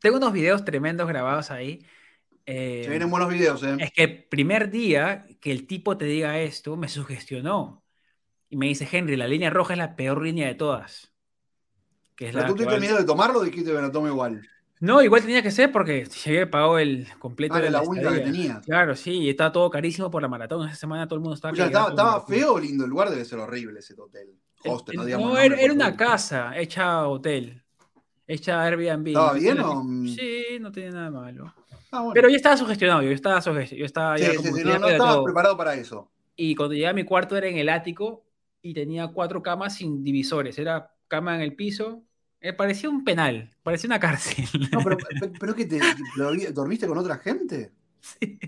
Tengo 0.00 0.16
unos 0.16 0.32
videos 0.32 0.64
tremendos 0.64 1.06
grabados 1.06 1.52
ahí. 1.52 1.86
Eh, 2.44 2.82
Se 2.82 2.90
vienen 2.90 3.08
buenos 3.08 3.28
videos, 3.28 3.62
¿eh? 3.62 3.76
Es 3.78 3.92
que 3.92 4.02
el 4.02 4.24
primer 4.24 4.68
día 4.72 5.26
que 5.40 5.52
el 5.52 5.68
tipo 5.68 5.96
te 5.96 6.06
diga 6.06 6.40
esto, 6.40 6.76
me 6.76 6.88
sugestionó. 6.88 7.84
Y 8.48 8.56
me 8.56 8.66
dice, 8.66 8.88
Henry, 8.90 9.16
la 9.16 9.28
línea 9.28 9.48
roja 9.48 9.74
es 9.74 9.78
la 9.78 9.94
peor 9.94 10.22
línea 10.22 10.48
de 10.48 10.56
todas. 10.56 11.12
Que 12.16 12.32
¿Pero 12.32 12.46
tú 12.46 12.56
tienes 12.56 12.80
miedo 12.80 12.96
de 12.96 13.04
tomarlo 13.04 13.38
o 13.38 13.44
dijiste, 13.44 13.72
bueno, 13.72 13.92
tomo 13.92 14.08
igual? 14.08 14.42
No, 14.80 15.02
igual 15.02 15.20
tenía 15.20 15.42
que 15.42 15.50
ser 15.50 15.70
porque 15.70 16.06
se 16.06 16.30
había 16.30 16.50
pagado 16.50 16.78
el 16.78 17.06
completo 17.18 17.54
ah, 17.54 17.60
de 17.60 17.70
la, 17.70 17.82
única 17.82 18.14
que 18.14 18.20
tenía. 18.20 18.62
Claro, 18.64 18.96
sí, 18.96 19.12
y 19.12 19.28
estaba 19.28 19.52
todo 19.52 19.68
carísimo 19.68 20.10
por 20.10 20.22
la 20.22 20.28
maratón. 20.28 20.66
Esa 20.66 20.76
semana 20.76 21.06
todo 21.06 21.16
el 21.16 21.20
mundo 21.20 21.34
estaba. 21.34 21.54
estaba, 21.54 22.26
feo 22.26 22.54
o 22.54 22.58
lindo 22.58 22.84
el 22.84 22.90
lugar, 22.90 23.10
debe 23.10 23.26
ser 23.26 23.38
horrible 23.40 23.80
ese 23.80 23.94
hotel. 24.00 24.34
Hostel, 24.64 24.96
no, 24.96 25.04
no 25.04 25.38
era, 25.38 25.72
una 25.72 25.96
casa 25.96 26.56
hecha 26.58 27.06
hotel, 27.06 27.62
hecha 28.26 28.62
Airbnb. 28.62 29.08
¿Estaba 29.08 29.32
bien 29.34 29.60
o.? 29.60 29.84
Sí, 30.06 30.58
no 30.60 30.72
tenía 30.72 30.90
nada 30.90 31.10
malo. 31.10 31.54
Ah, 31.92 32.10
Pero 32.14 32.28
yo 32.28 32.36
estaba 32.36 32.56
sugestionado, 32.56 33.02
yo 33.02 33.10
estaba 33.10 33.40
sugestionado. 33.42 33.80
Yo 33.80 33.86
estaba 33.86 34.18
sí, 34.18 34.24
sí, 34.24 34.52
sí, 34.52 34.64
no, 34.64 34.78
no 34.78 34.88
estaba 34.88 35.22
preparado 35.24 35.56
para 35.56 35.74
eso. 35.74 36.10
Y 36.36 36.54
cuando 36.54 36.74
llegué 36.74 36.86
a 36.86 36.94
mi 36.94 37.04
cuarto 37.04 37.36
era 37.36 37.48
en 37.48 37.58
el 37.58 37.68
ático 37.68 38.24
y 38.62 38.72
tenía 38.72 39.08
cuatro 39.08 39.42
camas 39.42 39.76
sin 39.76 40.02
divisores. 40.02 40.58
Era 40.58 40.94
cama 41.08 41.34
en 41.34 41.42
el 41.42 41.54
piso, 41.54 42.02
eh, 42.40 42.52
parecía 42.52 42.88
un 42.88 43.04
penal, 43.04 43.50
parecía 43.62 43.88
una 43.88 44.00
cárcel. 44.00 44.46
No, 44.72 44.80
pero, 44.82 44.96
pero 45.40 45.54
que 45.54 45.66
te, 45.66 45.80
dormiste 46.52 46.86
con 46.86 46.98
otra 46.98 47.18
gente. 47.18 47.72
Sí. 48.00 48.38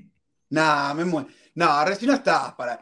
Nah, 0.51 0.95
me 0.95 1.05
muero. 1.05 1.28
No, 1.55 1.84
recién 1.84 2.11
no 2.11 2.16
estás 2.16 2.55
para. 2.55 2.80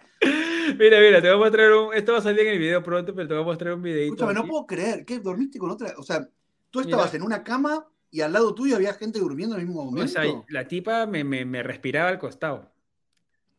Mira, 0.78 1.00
mira, 1.00 1.20
te 1.20 1.28
voy 1.28 1.36
a 1.36 1.44
mostrar 1.44 1.72
un. 1.72 1.94
Esto 1.94 2.12
va 2.12 2.18
a 2.18 2.22
salir 2.22 2.40
en 2.40 2.52
el 2.52 2.58
video 2.58 2.82
pronto, 2.82 3.14
pero 3.14 3.26
te 3.26 3.34
voy 3.34 3.42
a 3.42 3.46
mostrar 3.46 3.74
un 3.74 3.82
videito. 3.82 4.14
Escúchame, 4.14 4.34
no 4.34 4.46
puedo 4.46 4.66
creer. 4.66 5.04
¿Qué? 5.04 5.18
¿Dormiste 5.18 5.58
con 5.58 5.70
otra? 5.70 5.94
O 5.98 6.02
sea, 6.02 6.28
tú 6.70 6.80
estabas 6.80 7.12
en 7.14 7.22
una 7.22 7.42
cama 7.42 7.86
y 8.10 8.20
al 8.20 8.32
lado 8.32 8.54
tuyo 8.54 8.76
había 8.76 8.94
gente 8.94 9.18
durmiendo 9.18 9.54
en 9.56 9.62
el 9.62 9.66
mismo 9.66 9.84
momento. 9.84 10.04
O 10.04 10.08
sea, 10.08 10.24
la 10.48 10.68
tipa 10.68 11.06
me, 11.06 11.24
me, 11.24 11.44
me 11.44 11.62
respiraba 11.62 12.08
al 12.08 12.18
costado. 12.18 12.70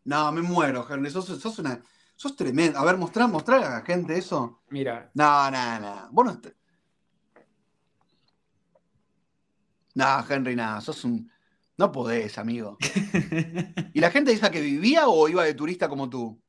No, 0.04 0.32
me 0.32 0.42
muero, 0.42 0.86
Henry. 0.90 1.10
Sos, 1.10 1.26
sos, 1.26 1.60
una. 1.60 1.82
Sos 2.16 2.36
tremendo. 2.36 2.80
A 2.80 2.86
ver, 2.86 2.98
mostrar, 2.98 3.30
mostrar 3.30 3.64
a 3.64 3.70
la 3.70 3.82
gente 3.82 4.18
eso. 4.18 4.62
Mira. 4.70 5.12
No, 5.14 5.52
no, 5.52 5.80
no. 5.80 6.10
Bueno, 6.12 6.34
No, 6.34 6.52
Henry, 10.30 10.56
nada, 10.56 10.82
sos 10.82 11.04
un. 11.04 11.30
No 11.78 11.92
podés, 11.92 12.38
amigo. 12.38 12.78
¿Y 13.94 14.00
la 14.00 14.12
gente 14.12 14.32
esa 14.32 14.52
que 14.52 14.62
vivía 14.62 15.08
o 15.08 15.28
iba 15.28 15.44
de 15.44 15.54
turista 15.54 15.90
como 15.90 16.10
tú? 16.10 16.40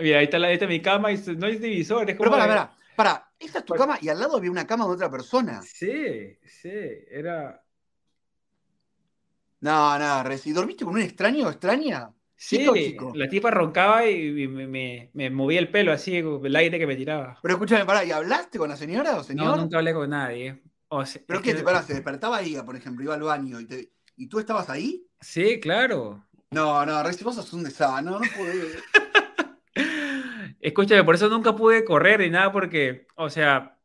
Mira, 0.00 0.18
ahí 0.18 0.24
está, 0.24 0.38
la, 0.38 0.48
mi 0.66 0.80
cama 0.80 1.12
y 1.12 1.18
no 1.36 1.46
hay 1.46 1.56
divisores. 1.56 2.16
Pero 2.16 2.30
para, 2.30 2.46
para, 2.46 2.76
para, 2.94 3.32
esta 3.38 3.58
es 3.58 3.64
tu 3.64 3.74
cama 3.74 3.98
y 4.00 4.08
al 4.08 4.20
lado 4.20 4.36
había 4.36 4.50
una 4.50 4.66
cama 4.66 4.86
de 4.86 4.92
otra 4.92 5.10
persona. 5.10 5.60
Sí, 5.62 6.38
sí, 6.44 6.70
era. 7.10 7.62
No, 9.60 9.98
no, 9.98 10.24
¿y 10.44 10.52
dormiste 10.52 10.84
con 10.84 10.94
un 10.94 11.02
extraño 11.02 11.46
o 11.46 11.50
extraña? 11.50 12.10
Sí, 12.34 12.66
la 13.14 13.28
tipa 13.28 13.52
roncaba 13.52 14.04
y 14.08 14.48
me, 14.48 15.10
me, 15.12 15.30
movía 15.30 15.60
el 15.60 15.70
pelo 15.70 15.92
así, 15.92 16.16
el 16.16 16.56
aire 16.56 16.76
que 16.76 16.88
me 16.88 16.96
tiraba. 16.96 17.38
Pero 17.40 17.54
escúchame, 17.54 17.84
para, 17.84 18.04
¿y 18.04 18.10
hablaste 18.10 18.58
con 18.58 18.68
la 18.68 18.76
señora 18.76 19.16
o 19.16 19.22
señor? 19.22 19.46
No, 19.46 19.56
nunca 19.56 19.78
hablé 19.78 19.94
con 19.94 20.10
nadie. 20.10 20.60
¿Pero 21.26 21.42
qué? 21.42 21.54
Te, 21.54 21.62
parás, 21.62 21.86
se 21.86 21.94
despertaba 21.94 22.36
ahí, 22.38 22.56
por 22.64 22.76
ejemplo, 22.76 23.04
iba 23.04 23.14
al 23.14 23.22
baño 23.22 23.60
y, 23.60 23.66
te, 23.66 23.92
y 24.16 24.28
tú 24.28 24.38
estabas 24.38 24.68
ahí. 24.68 25.06
Sí, 25.20 25.58
claro. 25.60 26.24
No, 26.50 26.84
no, 26.84 27.02
Reci, 27.02 27.24
vos 27.24 27.34
sos 27.34 27.52
un 27.52 27.64
desastre, 27.64 28.02
no, 28.02 28.20
no 28.20 28.26
pude. 28.36 28.78
Escúchame, 30.60 31.02
por 31.02 31.14
eso 31.14 31.28
nunca 31.28 31.56
pude 31.56 31.84
correr 31.84 32.20
ni 32.20 32.30
nada, 32.30 32.52
porque, 32.52 33.06
o 33.16 33.30
sea, 33.30 33.78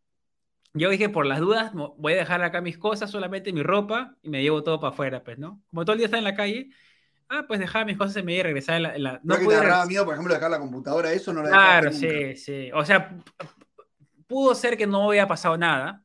yo 0.73 0.89
dije, 0.89 1.09
por 1.09 1.25
las 1.25 1.39
dudas, 1.39 1.71
voy 1.73 2.13
a 2.13 2.17
dejar 2.17 2.43
acá 2.43 2.61
mis 2.61 2.77
cosas, 2.77 3.09
solamente 3.09 3.53
mi 3.53 3.63
ropa, 3.63 4.15
y 4.21 4.29
me 4.29 4.43
llevo 4.43 4.63
todo 4.63 4.79
para 4.79 4.93
afuera, 4.93 5.23
pues, 5.23 5.39
¿no? 5.39 5.61
Como 5.69 5.85
todo 5.85 5.93
el 5.93 5.99
día 5.99 6.07
está 6.07 6.17
en 6.17 6.25
la 6.25 6.35
calle, 6.35 6.69
ah, 7.29 7.45
pues 7.47 7.59
dejaba 7.59 7.85
mis 7.85 7.97
cosas 7.97 8.17
en 8.17 8.25
medio 8.25 8.41
y 8.41 8.43
regresaba 8.43 8.95
en 8.95 9.03
la... 9.03 9.19
no, 9.23 9.37
que 9.37 9.45
te 9.45 9.55
agarraba 9.55 9.85
miedo, 9.85 10.05
por 10.05 10.13
ejemplo, 10.13 10.33
dejar 10.33 10.51
la 10.51 10.59
computadora, 10.59 11.11
eso 11.13 11.33
no 11.33 11.41
la 11.41 11.49
Claro, 11.49 11.91
sí, 11.91 12.35
sí. 12.35 12.69
O 12.73 12.83
sea, 12.85 13.17
pudo 14.27 14.53
ser 14.53 14.77
que 14.77 14.85
no 14.85 15.07
hubiera 15.07 15.27
pasado 15.27 15.57
nada, 15.57 16.03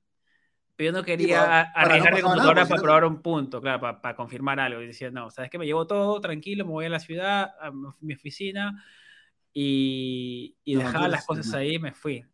yo 0.79 0.93
no 0.93 1.05
quería 1.05 1.63
arriesgar 1.63 2.15
mi 2.15 2.23
computadora 2.23 2.67
para 2.67 2.83
probar 2.83 3.05
un 3.05 3.23
punto, 3.23 3.61
claro, 3.61 4.01
para, 4.01 4.17
confirmar 4.17 4.59
algo. 4.59 4.81
Y 4.81 4.87
decía, 4.87 5.11
no, 5.11 5.31
¿sabes 5.31 5.51
qué? 5.51 5.59
Me 5.59 5.67
llevo 5.67 5.87
todo 5.87 6.21
tranquilo, 6.21 6.65
me 6.65 6.73
voy 6.73 6.87
a 6.87 6.89
la 6.89 6.99
ciudad, 6.99 7.53
a 7.61 7.71
mi 8.01 8.15
oficina 8.15 8.85
y, 9.53 10.57
y 10.65 10.77
dejaba 10.77 11.09
las 11.09 11.25
cosas 11.27 11.53
ahí 11.55 11.75
y 11.75 11.79
me 11.79 11.93
fui. 11.93 12.25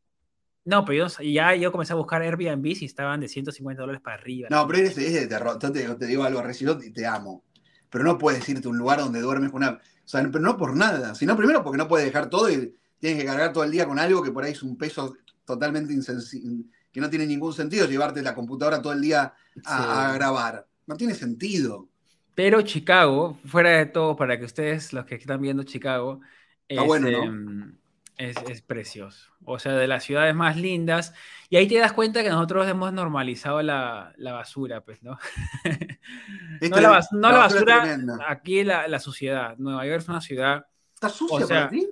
No, 0.65 0.85
pero 0.85 1.09
yo, 1.09 1.23
ya 1.23 1.55
yo 1.55 1.73
comencé 1.73 1.95
a 1.95 1.97
buscar 1.97 2.21
Airbnb 2.21 2.67
y 2.67 2.85
estaban 2.85 3.21
de 3.21 3.29
150 3.29 3.81
dólares 3.81 4.03
para 4.03 4.17
arriba. 4.17 4.49
No, 4.51 4.67
pero 4.67 4.87
es, 4.87 4.97
de 4.97 5.27
terror. 5.27 5.59
Te, 5.59 5.71
te, 5.71 6.07
digo 6.07 6.25
algo, 6.25 6.43
recibo 6.43 6.77
te 6.77 7.07
amo. 7.07 7.43
Pero 7.89 8.05
no 8.05 8.19
puedes 8.19 8.47
irte 8.51 8.69
a 8.69 8.71
un 8.71 8.77
lugar 8.77 8.99
donde 8.99 9.21
duermes 9.21 9.51
con 9.51 9.63
una. 9.63 9.77
O 9.77 9.81
sea, 10.05 10.23
pero 10.31 10.41
no 10.41 10.59
por 10.59 10.77
nada. 10.77 11.15
Sino 11.15 11.37
primero 11.37 11.63
porque 11.63 11.79
no 11.79 11.89
puedes 11.89 12.07
dejar 12.07 12.29
todo 12.29 12.51
y 12.51 12.75
tienes 12.99 13.19
que 13.19 13.27
cargar 13.27 13.53
todo 13.53 13.65
el 13.65 13.71
día 13.71 13.87
con 13.87 13.99
algo 13.99 14.23
que 14.23 14.31
por 14.31 14.45
ahí 14.45 14.53
es 14.53 14.63
un 14.63 14.77
peso 14.77 15.17
totalmente 15.47 15.95
insensible, 15.95 16.65
que 16.99 17.03
no 17.03 17.11
tiene 17.11 17.27
ningún 17.27 17.53
sentido 17.53 17.87
llevarte 17.87 18.23
la 18.23 18.35
computadora 18.35 18.83
todo 18.83 18.93
el 18.93 19.01
día 19.01 19.33
a, 19.65 20.13
grabar. 20.15 20.67
No 20.87 20.97
tiene 20.97 21.15
sentido. 21.15 21.89
Pero 22.35 22.63
Chicago, 22.63 23.39
fuera 23.47 23.71
de 23.71 23.87
todo, 23.87 24.17
para 24.17 24.39
que 24.39 24.45
ustedes, 24.45 24.93
los 24.93 25.05
que 25.05 25.15
están 25.15 25.41
viendo 25.41 25.63
Chicago, 25.63 26.21
Está 26.69 26.83
bueno, 26.83 27.11
¿no? 27.11 27.23
Em, 27.25 27.77
es, 28.19 28.63
precioso. 28.63 29.31
O 29.45 29.59
sea, 29.59 29.73
de 29.73 29.87
las 29.87 30.05
ciudades 30.05 30.35
más 30.35 30.57
lindas. 30.57 31.15
Y 31.49 31.57
ahí 31.57 31.67
te 31.67 31.79
das 31.79 31.93
cuenta 31.93 32.23
que 32.23 32.29
nosotros 32.29 32.69
hemos 32.69 32.93
normalizado 32.93 33.63
la, 33.63 34.13
basura, 34.19 34.83
pues, 34.83 35.03
¿no? 35.03 35.19
no, 36.61 36.81
la, 36.81 36.91
basura, 36.91 37.99
aquí 38.27 38.65
la, 38.65 38.87
la 38.89 38.99
sociedad. 38.99 39.57
Nueva 39.57 39.87
York 39.87 40.01
es 40.03 40.09
una 40.09 40.21
ciudad. 40.21 40.67
¿Está 40.95 41.09
sucia 41.09 41.47
para 41.47 41.69
ti? 41.71 41.89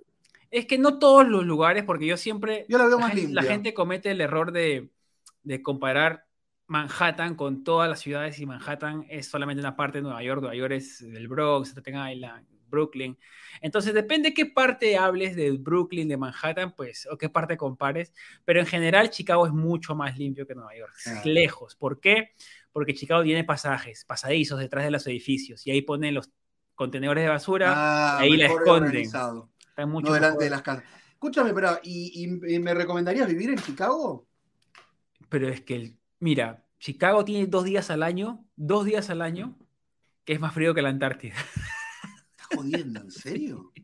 Es 0.51 0.67
que 0.67 0.79
no 0.79 0.99
todos 0.99 1.27
los 1.27 1.45
lugares, 1.45 1.85
porque 1.85 2.07
yo 2.07 2.17
siempre. 2.17 2.67
Yo 2.69 2.77
la 2.77 2.87
veo 2.87 2.99
más 2.99 3.15
gente, 3.15 3.33
La 3.33 3.43
gente 3.43 3.73
comete 3.73 4.11
el 4.11 4.21
error 4.21 4.53
de, 4.53 4.91
de 5.47 5.62
comparar 5.62 6.26
Manhattan 6.66 7.36
con 7.36 7.62
todas 7.62 7.88
las 7.88 8.01
ciudades 8.01 8.38
y 8.40 8.47
Manhattan 8.47 9.07
es 9.09 9.28
solamente 9.28 9.61
una 9.61 9.76
parte 9.76 9.99
de 9.99 10.03
Nueva 10.03 10.22
York. 10.22 10.40
Nueva 10.40 10.57
York 10.57 10.72
es 10.72 10.99
del 11.01 11.28
Bronx, 11.28 11.70
Staten 11.70 12.09
Island, 12.09 12.47
Brooklyn. 12.68 13.16
Entonces, 13.61 13.94
depende 13.94 14.34
qué 14.34 14.47
parte 14.47 14.99
hables 14.99 15.36
de 15.36 15.53
Brooklyn, 15.53 16.09
de 16.09 16.16
Manhattan, 16.16 16.74
pues, 16.74 17.07
o 17.11 17.16
qué 17.16 17.28
parte 17.28 17.57
compares, 17.57 18.12
pero 18.44 18.59
en 18.59 18.66
general 18.66 19.11
Chicago 19.11 19.47
es 19.47 19.53
mucho 19.53 19.94
más 19.94 20.18
limpio 20.18 20.47
que 20.47 20.57
Nueva 20.57 20.76
York, 20.76 20.92
ah. 21.07 21.22
lejos. 21.24 21.76
¿Por 21.76 22.01
qué? 22.01 22.32
Porque 22.72 22.94
Chicago 22.94 23.22
tiene 23.22 23.44
pasajes, 23.44 24.05
pasadizos 24.05 24.59
detrás 24.59 24.84
de 24.84 24.90
los 24.90 25.07
edificios, 25.07 25.64
y 25.66 25.70
ahí 25.70 25.82
ponen 25.82 26.14
los 26.14 26.30
contenedores 26.74 27.22
de 27.22 27.30
basura, 27.30 27.72
ah, 27.74 28.18
ahí 28.18 28.36
la 28.36 28.47
esconden. 28.47 28.97
Está 28.97 29.86
mucho 29.86 30.12
delante 30.12 30.44
de 30.44 30.51
las 30.51 30.62
casas. 30.62 30.84
Escúchame, 31.12 31.55
pero 31.55 31.78
¿y, 31.82 32.26
me 32.61 32.74
recomendarías 32.74 33.26
vivir 33.28 33.51
en 33.51 33.59
Chicago? 33.59 34.26
Pero 35.37 35.51
es 35.51 35.61
que, 35.61 35.93
mira, 36.18 36.64
Chicago 36.78 37.22
tiene 37.22 37.47
dos 37.47 37.64
días 37.64 37.91
al 37.91 38.03
año, 38.03 38.43
dos 38.57 38.87
días 38.87 39.11
al 39.11 39.20
año, 39.20 39.55
que 40.24 40.32
es 40.32 40.41
más 40.41 40.55
frío 40.55 40.72
que 40.72 40.80
la 40.80 40.89
Antártida. 40.89 41.34
jodiendo? 42.55 43.01
¿En 43.01 43.11
serio? 43.11 43.70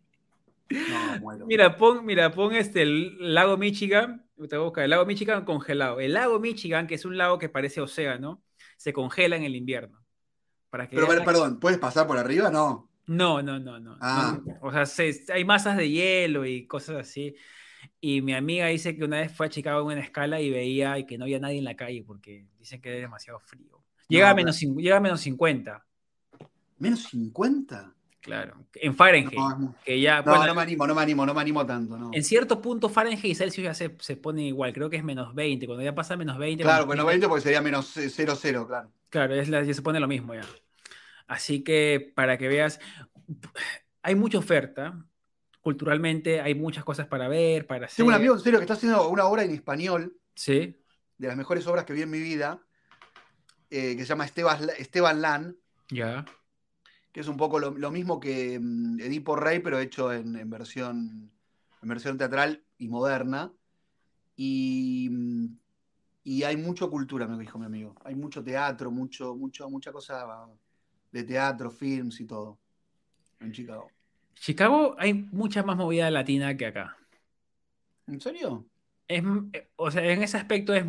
No, 0.70 1.20
muero. 1.20 1.44
Mira, 1.44 1.76
pon, 1.76 2.07
mira, 2.07 2.32
pon 2.32 2.55
este 2.55 2.80
el 2.80 3.34
lago 3.34 3.59
Michigan, 3.59 4.26
te 4.48 4.57
voy 4.57 4.62
a 4.62 4.68
buscar, 4.68 4.84
el 4.84 4.88
lago 4.88 5.05
Michigan 5.05 5.44
congelado. 5.44 6.00
El 6.00 6.14
lago 6.14 6.40
Michigan, 6.40 6.86
que 6.86 6.94
es 6.94 7.05
un 7.05 7.18
lago 7.18 7.38
que 7.38 7.50
parece 7.50 7.82
océano, 7.82 8.42
se 8.78 8.94
congela 8.94 9.36
en 9.36 9.42
el 9.42 9.55
invierno. 9.55 10.03
Para 10.70 10.88
que 10.88 10.96
Pero, 10.96 11.07
perdón, 11.07 11.61
¿puedes 11.61 11.78
pasar 11.78 12.07
por 12.07 12.16
arriba? 12.16 12.50
No. 12.50 12.88
No, 13.07 13.42
no, 13.42 13.59
no, 13.59 13.78
no. 13.78 13.98
Ah. 14.00 14.40
o 14.62 14.86
sea, 14.86 15.07
hay 15.34 15.44
masas 15.44 15.76
de 15.76 15.90
hielo 15.90 16.46
y 16.46 16.66
cosas 16.66 16.96
así. 16.96 17.36
Y 18.01 18.20
mi 18.22 18.35
amiga 18.35 18.66
dice 18.66 18.97
que 18.97 19.05
una 19.05 19.20
vez 19.20 19.33
fue 19.33 19.47
a 19.47 19.49
Chicago 19.49 19.80
en 19.80 19.99
una 19.99 20.05
escala 20.05 20.41
y 20.41 20.51
veía 20.51 20.99
y 20.99 21.07
que 21.07 21.18
no 21.18 21.24
había 21.24 21.39
nadie 21.39 21.59
en 21.59 21.64
la 21.64 21.76
calle 21.76 22.05
porque 22.07 22.47
dicen 22.59 22.80
que 22.80 22.95
es 22.95 23.01
demasiado 23.01 23.39
frío. 23.41 23.83
Llega, 24.09 24.30
a, 24.30 24.35
menos, 24.35 24.61
llega 24.61 24.97
a 24.97 25.01
menos 25.01 25.20
50. 25.20 25.85
¿Menos 26.78 27.05
50? 27.05 27.95
Claro, 28.20 28.55
en 28.74 28.95
Fahrenheit. 28.95 29.35
No, 29.35 29.74
que 29.85 30.01
ya, 30.01 30.22
no, 30.22 30.47
no 30.47 30.55
me 30.55 30.62
animo, 30.62 30.87
no 30.87 30.95
me 30.95 31.03
animo, 31.03 31.26
no 31.26 31.35
me 31.35 31.41
animo 31.41 31.66
tanto. 31.66 31.97
No. 31.97 32.11
En 32.12 32.22
cierto 32.22 32.62
punto 32.62 32.89
Fahrenheit 32.89 33.24
y 33.24 33.35
Celsius 33.35 33.64
ya 33.64 33.74
se, 33.74 33.97
se, 33.99 34.16
pone 34.16 34.43
igual, 34.45 34.72
creo 34.72 34.89
que 34.89 34.97
es 34.97 35.03
menos 35.03 35.35
20, 35.35 35.66
cuando 35.66 35.83
ya 35.83 35.93
pasa 35.93 36.16
menos 36.16 36.39
20. 36.39 36.62
Claro, 36.62 36.87
menos 36.87 37.05
20 37.05 37.26
porque 37.26 37.43
sería 37.43 37.61
menos 37.61 37.91
0, 37.95 38.35
0, 38.41 38.66
claro. 38.68 38.93
Claro, 39.09 39.35
es 39.35 39.49
ya 39.49 39.74
se 39.74 39.83
pone 39.83 39.99
lo 39.99 40.07
mismo 40.07 40.35
ya. 40.35 40.47
Así 41.26 41.64
que 41.64 42.12
para 42.14 42.39
que 42.39 42.47
veas, 42.47 42.78
hay 44.03 44.14
mucha 44.14 44.39
oferta, 44.39 45.05
culturalmente 45.62 46.40
hay 46.40 46.54
muchas 46.54 46.84
cosas 46.84 47.06
para 47.06 47.28
ver, 47.28 47.66
para 47.66 47.86
hacer. 47.86 47.96
Tengo 47.96 48.08
un 48.08 48.14
amigo 48.14 48.34
en 48.34 48.40
serio 48.40 48.58
que 48.58 48.64
está 48.64 48.74
haciendo 48.74 49.08
una 49.08 49.24
obra 49.24 49.44
en 49.44 49.52
español. 49.52 50.14
Sí. 50.34 50.76
De 51.16 51.28
las 51.28 51.36
mejores 51.36 51.66
obras 51.66 51.86
que 51.86 51.94
vi 51.94 52.02
en 52.02 52.10
mi 52.10 52.20
vida, 52.20 52.60
eh, 53.70 53.96
que 53.96 54.02
se 54.02 54.08
llama 54.08 54.26
Esteban, 54.26 54.68
Esteban 54.76 55.22
Lan. 55.22 55.56
Ya 55.88 56.26
que 57.12 57.20
es 57.20 57.28
un 57.28 57.36
poco 57.36 57.58
lo, 57.58 57.90
mismo 57.90 58.18
que 58.18 58.58
mm, 58.58 59.00
Edipo 59.00 59.36
Rey, 59.36 59.60
pero 59.60 59.78
hecho 59.78 60.12
en, 60.12 60.48
versión, 60.48 61.30
en 61.82 61.88
versión 61.88 62.16
teatral 62.16 62.64
y 62.78 62.88
moderna. 62.88 63.52
Y, 64.34 65.08
mm, 65.10 65.46
y, 66.24 66.42
hay 66.44 66.56
mucha 66.56 66.86
cultura, 66.86 67.26
me 67.26 67.38
dijo 67.38 67.58
mi 67.58 67.66
amigo. 67.66 67.94
Hay 68.04 68.14
mucho 68.14 68.42
teatro, 68.42 68.90
mucho, 68.90 69.36
mucho, 69.36 69.68
mucha 69.68 69.92
cosa 69.92 70.48
de 71.12 71.22
teatro, 71.24 71.70
films 71.70 72.18
y 72.20 72.24
todo 72.24 72.58
en 73.40 73.52
Chicago. 73.52 73.90
Chicago 74.35 74.97
hay 74.99 75.14
mucha 75.14 75.62
más 75.62 75.76
movida 75.76 76.11
latina 76.11 76.57
que 76.57 76.66
acá. 76.66 76.97
¿En 78.07 78.20
serio? 78.20 78.66
Es, 79.09 79.22
o 79.76 79.91
sea, 79.91 80.05
en 80.05 80.22
ese 80.22 80.37
aspecto 80.37 80.74
es, 80.74 80.85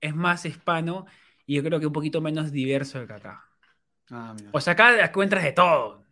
es 0.00 0.14
más 0.14 0.44
hispano 0.44 1.06
y 1.46 1.56
yo 1.56 1.62
creo 1.62 1.80
que 1.80 1.86
un 1.86 1.92
poquito 1.92 2.20
menos 2.20 2.52
diverso 2.52 3.06
que 3.06 3.12
acá. 3.12 3.44
Ah, 4.10 4.34
o 4.52 4.60
sea, 4.60 4.74
acá 4.74 5.04
encuentras 5.04 5.42
de 5.42 5.52
todo, 5.52 6.04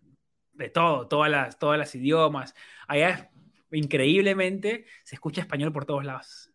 de 0.52 0.68
todo, 0.68 1.08
todas 1.08 1.30
las, 1.30 1.58
todas 1.58 1.78
las 1.78 1.94
idiomas. 1.94 2.54
Allá 2.88 3.30
increíblemente 3.70 4.86
se 5.04 5.16
escucha 5.16 5.40
español 5.40 5.72
por 5.72 5.84
todos 5.84 6.04
lados. 6.04 6.50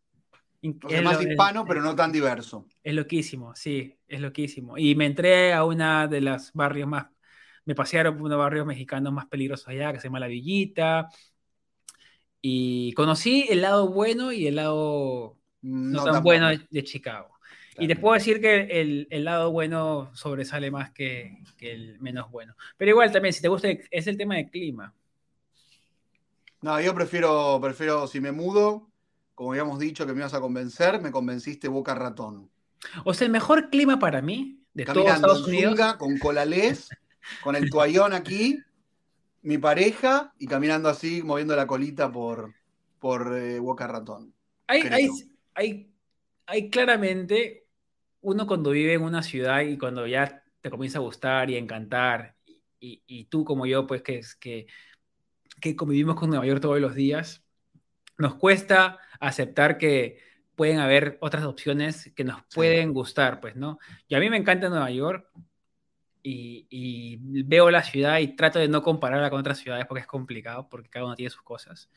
es 0.62 1.04
más 1.04 1.22
hispano, 1.22 1.66
pero 1.66 1.82
no 1.82 1.96
tan 1.96 2.12
diverso. 2.12 2.68
Es 2.84 2.94
loquísimo, 2.94 3.56
sí, 3.56 3.98
es 4.08 4.20
loquísimo. 4.20 4.78
Y 4.78 4.96
me 4.96 5.06
entré 5.06 5.54
a 5.54 5.64
una 5.64 6.08
de 6.08 6.22
las 6.22 6.54
barrios 6.54 6.88
más, 6.88 7.08
me 7.68 7.76
pasearon 7.76 8.14
por 8.14 8.22
uno 8.22 8.30
de 8.30 8.38
los 8.38 8.46
barrios 8.46 8.66
mexicanos 8.66 9.12
más 9.12 9.26
peligrosos 9.26 9.68
allá, 9.68 9.92
que 9.92 10.00
se 10.00 10.08
llama 10.08 10.22
La 10.22 10.28
Villita. 10.28 11.10
Y 12.42 12.94
conocí 12.94 13.46
el 13.50 13.62
lado 13.62 13.90
bueno 13.90 14.32
y 14.32 14.48
el 14.48 14.56
lado 14.56 15.38
no, 15.62 16.04
tan, 16.06 16.24
bueno 16.24 16.48
de 16.48 16.84
Chicago. 16.86 17.38
Y 17.78 17.88
te 17.88 17.98
puedo 17.98 18.14
decir 18.14 18.40
que 18.40 19.08
el, 19.10 19.26
lado 19.26 19.52
bueno 19.52 20.10
sobresale 20.16 20.72
más 20.72 20.92
que, 20.92 21.44
el 21.60 22.00
menos 22.00 22.32
bueno. 22.32 22.56
Pero 22.78 22.92
igual 22.92 23.12
también, 23.12 23.34
si 23.34 23.42
te 23.42 23.50
gusta, 23.50 23.68
es 23.92 24.08
el 24.08 24.18
tema 24.18 24.36
del 24.36 24.50
clima. 24.50 24.96
No, 26.62 26.80
yo 26.80 26.96
prefiero, 26.96 27.60
prefiero, 27.62 28.08
si 28.08 28.22
me 28.22 28.32
mudo, 28.32 28.90
como 29.36 29.52
habíamos 29.52 29.78
dicho 29.78 30.08
que 30.08 30.14
me 30.14 30.20
ibas 30.20 30.34
a 30.34 30.40
convencer, 30.40 31.02
me 31.02 31.12
convenciste 31.12 31.68
Boca 31.68 31.94
Ratón. 31.94 32.50
O 33.04 33.14
sea, 33.14 33.26
el 33.26 33.32
mejor 33.32 33.70
clima 33.70 34.00
para 34.00 34.22
mí 34.22 34.64
de 34.74 34.86
Caminando 34.86 35.28
todos 35.28 35.40
Estados 35.42 35.48
Unidos. 35.48 35.96
con 35.96 36.18
colalés, 36.18 36.90
con 37.44 37.56
el 37.56 37.70
toallón 37.70 38.14
aquí, 38.14 38.60
mi 39.42 39.58
pareja, 39.58 40.34
y 40.40 40.48
caminando 40.48 40.90
así, 40.90 41.22
moviendo 41.24 41.56
la 41.56 41.68
colita 41.68 42.12
por, 42.12 42.54
por 43.00 43.38
eh, 43.38 43.60
Boca 43.60 43.88
Ratón. 43.88 44.34
Hay, 44.68 44.82
hay, 44.82 45.10
hay, 45.56 45.92
hay 46.46 46.70
claramente 46.70 47.66
uno 48.22 48.46
cuando 48.48 48.72
vive 48.72 48.94
en 48.94 49.04
una 49.04 49.24
ciudad 49.24 49.62
y 49.62 49.78
cuando 49.78 50.06
ya 50.06 50.44
te 50.62 50.70
comienza 50.70 50.98
a 50.98 51.02
gustar 51.02 51.50
y 51.50 51.56
a 51.56 51.60
encantar, 51.60 52.36
y, 52.80 53.26
tú 53.26 53.44
como 53.44 53.66
yo, 53.66 53.88
pues 53.88 54.02
que, 54.02 54.22
que, 54.40 54.68
que 55.60 55.76
convivimos 55.76 56.16
con 56.16 56.30
Nueva 56.30 56.46
York 56.46 56.62
todos 56.62 56.80
los 56.80 56.94
días, 56.94 57.44
nos 58.18 58.36
cuesta 58.36 59.00
aceptar 59.20 59.78
que 59.78 60.20
pueden 60.56 60.80
haber 60.80 61.18
otras 61.22 61.46
opciones 61.46 62.12
que 62.16 62.24
nos 62.24 62.42
pueden 62.54 62.94
gustar, 62.94 63.40
pues, 63.40 63.56
¿no? 63.56 63.80
Y 64.08 64.16
a 64.16 64.20
mí 64.20 64.30
me 64.30 64.38
encanta 64.38 64.70
Nueva 64.70 64.90
York 64.90 65.30
y, 66.24 66.68
y, 66.70 67.44
veo 67.44 67.70
la 67.72 67.84
ciudad 67.84 68.20
y 68.20 68.36
trato 68.36 68.60
de 68.60 68.68
no 68.68 68.82
compararla 68.84 69.30
con 69.30 69.40
otras 69.40 69.60
ciudades 69.60 69.86
porque 69.86 70.02
es 70.02 70.08
complicado, 70.08 70.68
porque 70.70 70.90
cada 70.90 71.06
uno 71.06 71.16
tiene 71.16 71.30
sus 71.30 71.42
cosas. 71.42 71.90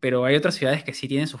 Pero 0.00 0.24
hay 0.24 0.36
otras 0.36 0.54
ciudades 0.54 0.84
que 0.84 0.92
sí 0.94 1.08
tienen 1.08 1.26
sus 1.26 1.40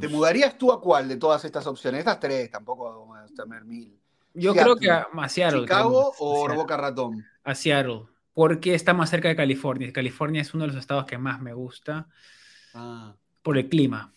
¿Te 0.00 0.08
mudarías 0.08 0.56
tú 0.56 0.72
a 0.72 0.80
cuál 0.80 1.08
de 1.08 1.16
todas 1.16 1.44
estas 1.44 1.66
opciones? 1.66 2.00
Estas 2.00 2.18
tres, 2.18 2.50
tampoco 2.50 3.14
a 3.14 3.26
tener 3.26 3.64
mil. 3.64 3.98
Yo 4.34 4.54
creo 4.54 4.76
que 4.76 4.90
a, 4.90 5.06
Seattle. 5.28 5.62
¿Chicago 5.62 6.12
o 6.18 6.54
Boca 6.54 6.76
Ratón? 6.76 7.24
A 7.44 7.54
Seattle, 7.54 8.04
porque 8.34 8.74
está 8.74 8.92
más 8.92 9.10
cerca 9.10 9.28
de 9.28 9.36
California. 9.36 9.92
California 9.92 10.42
es 10.42 10.52
uno 10.54 10.64
de 10.64 10.68
los 10.68 10.76
estados 10.76 11.06
que 11.06 11.18
más 11.18 11.40
me 11.40 11.54
gusta 11.54 12.08
ah. 12.74 13.14
por 13.42 13.56
el 13.56 13.68
clima. 13.68 14.12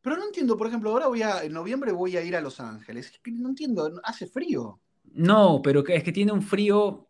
Pero 0.00 0.16
no 0.16 0.24
entiendo, 0.24 0.56
por 0.56 0.68
ejemplo, 0.68 0.90
ahora 0.90 1.08
voy 1.08 1.22
a, 1.22 1.42
en 1.44 1.52
noviembre 1.52 1.92
voy 1.92 2.16
a 2.16 2.22
ir 2.22 2.36
a 2.36 2.40
Los 2.40 2.60
Ángeles. 2.60 3.12
no 3.26 3.48
entiendo, 3.48 4.00
hace 4.04 4.26
frío. 4.26 4.80
No, 5.16 5.60
pero 5.62 5.86
es 5.86 6.02
que 6.02 6.12
tiene 6.12 6.32
un 6.32 6.42
frío 6.42 7.06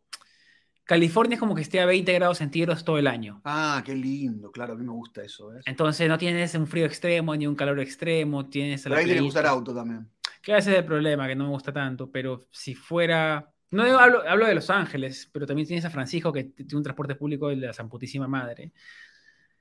California 0.87 1.35
es 1.35 1.41
como 1.41 1.55
que 1.57 1.62
esté 1.62 1.81
a 1.81 1.87
20 1.87 2.12
grados 2.12 2.39
centígrados 2.39 2.85
todo 2.85 2.97
el 2.97 3.09
año. 3.09 3.41
Ah, 3.45 3.83
qué 3.85 3.93
lindo, 3.93 4.53
claro, 4.53 4.74
a 4.74 4.77
mí 4.77 4.85
me 4.85 4.93
gusta 4.93 5.20
eso. 5.23 5.51
Entonces 5.66 6.09
no 6.09 6.16
tienes 6.16 6.55
un 6.55 6.69
frío 6.69 6.87
extremo 6.87 7.35
ni 7.35 7.45
un 7.45 7.57
calor 7.57 7.81
extremo, 7.81 8.49
tienes... 8.49 8.85
Pero 8.85 8.95
ahí 8.95 9.05
tienes 9.05 9.23
que 9.24 9.28
usar 9.28 9.47
auto 9.47 9.74
también. 9.74 10.09
Que 10.41 10.57
ese 10.57 10.70
es 10.70 10.78
el 10.78 10.85
problema, 10.85 11.27
que 11.27 11.35
no 11.35 11.45
me 11.45 11.51
gusta 11.51 11.73
tanto, 11.73 12.09
pero 12.09 12.47
si 12.53 12.77
fuera... 12.77 13.53
No 13.73 13.83
hablo, 13.99 14.23
hablo 14.28 14.47
de 14.47 14.55
Los 14.55 14.70
Ángeles, 14.70 15.28
pero 15.33 15.45
también 15.45 15.66
tienes 15.66 15.85
a 15.85 15.91
Francisco 15.91 16.33
que 16.33 16.45
tiene 16.45 16.77
un 16.77 16.85
transporte 16.85 17.16
público 17.16 17.49
de 17.49 17.57
la 17.57 17.73
San 17.73 17.91
Madre. 18.28 18.73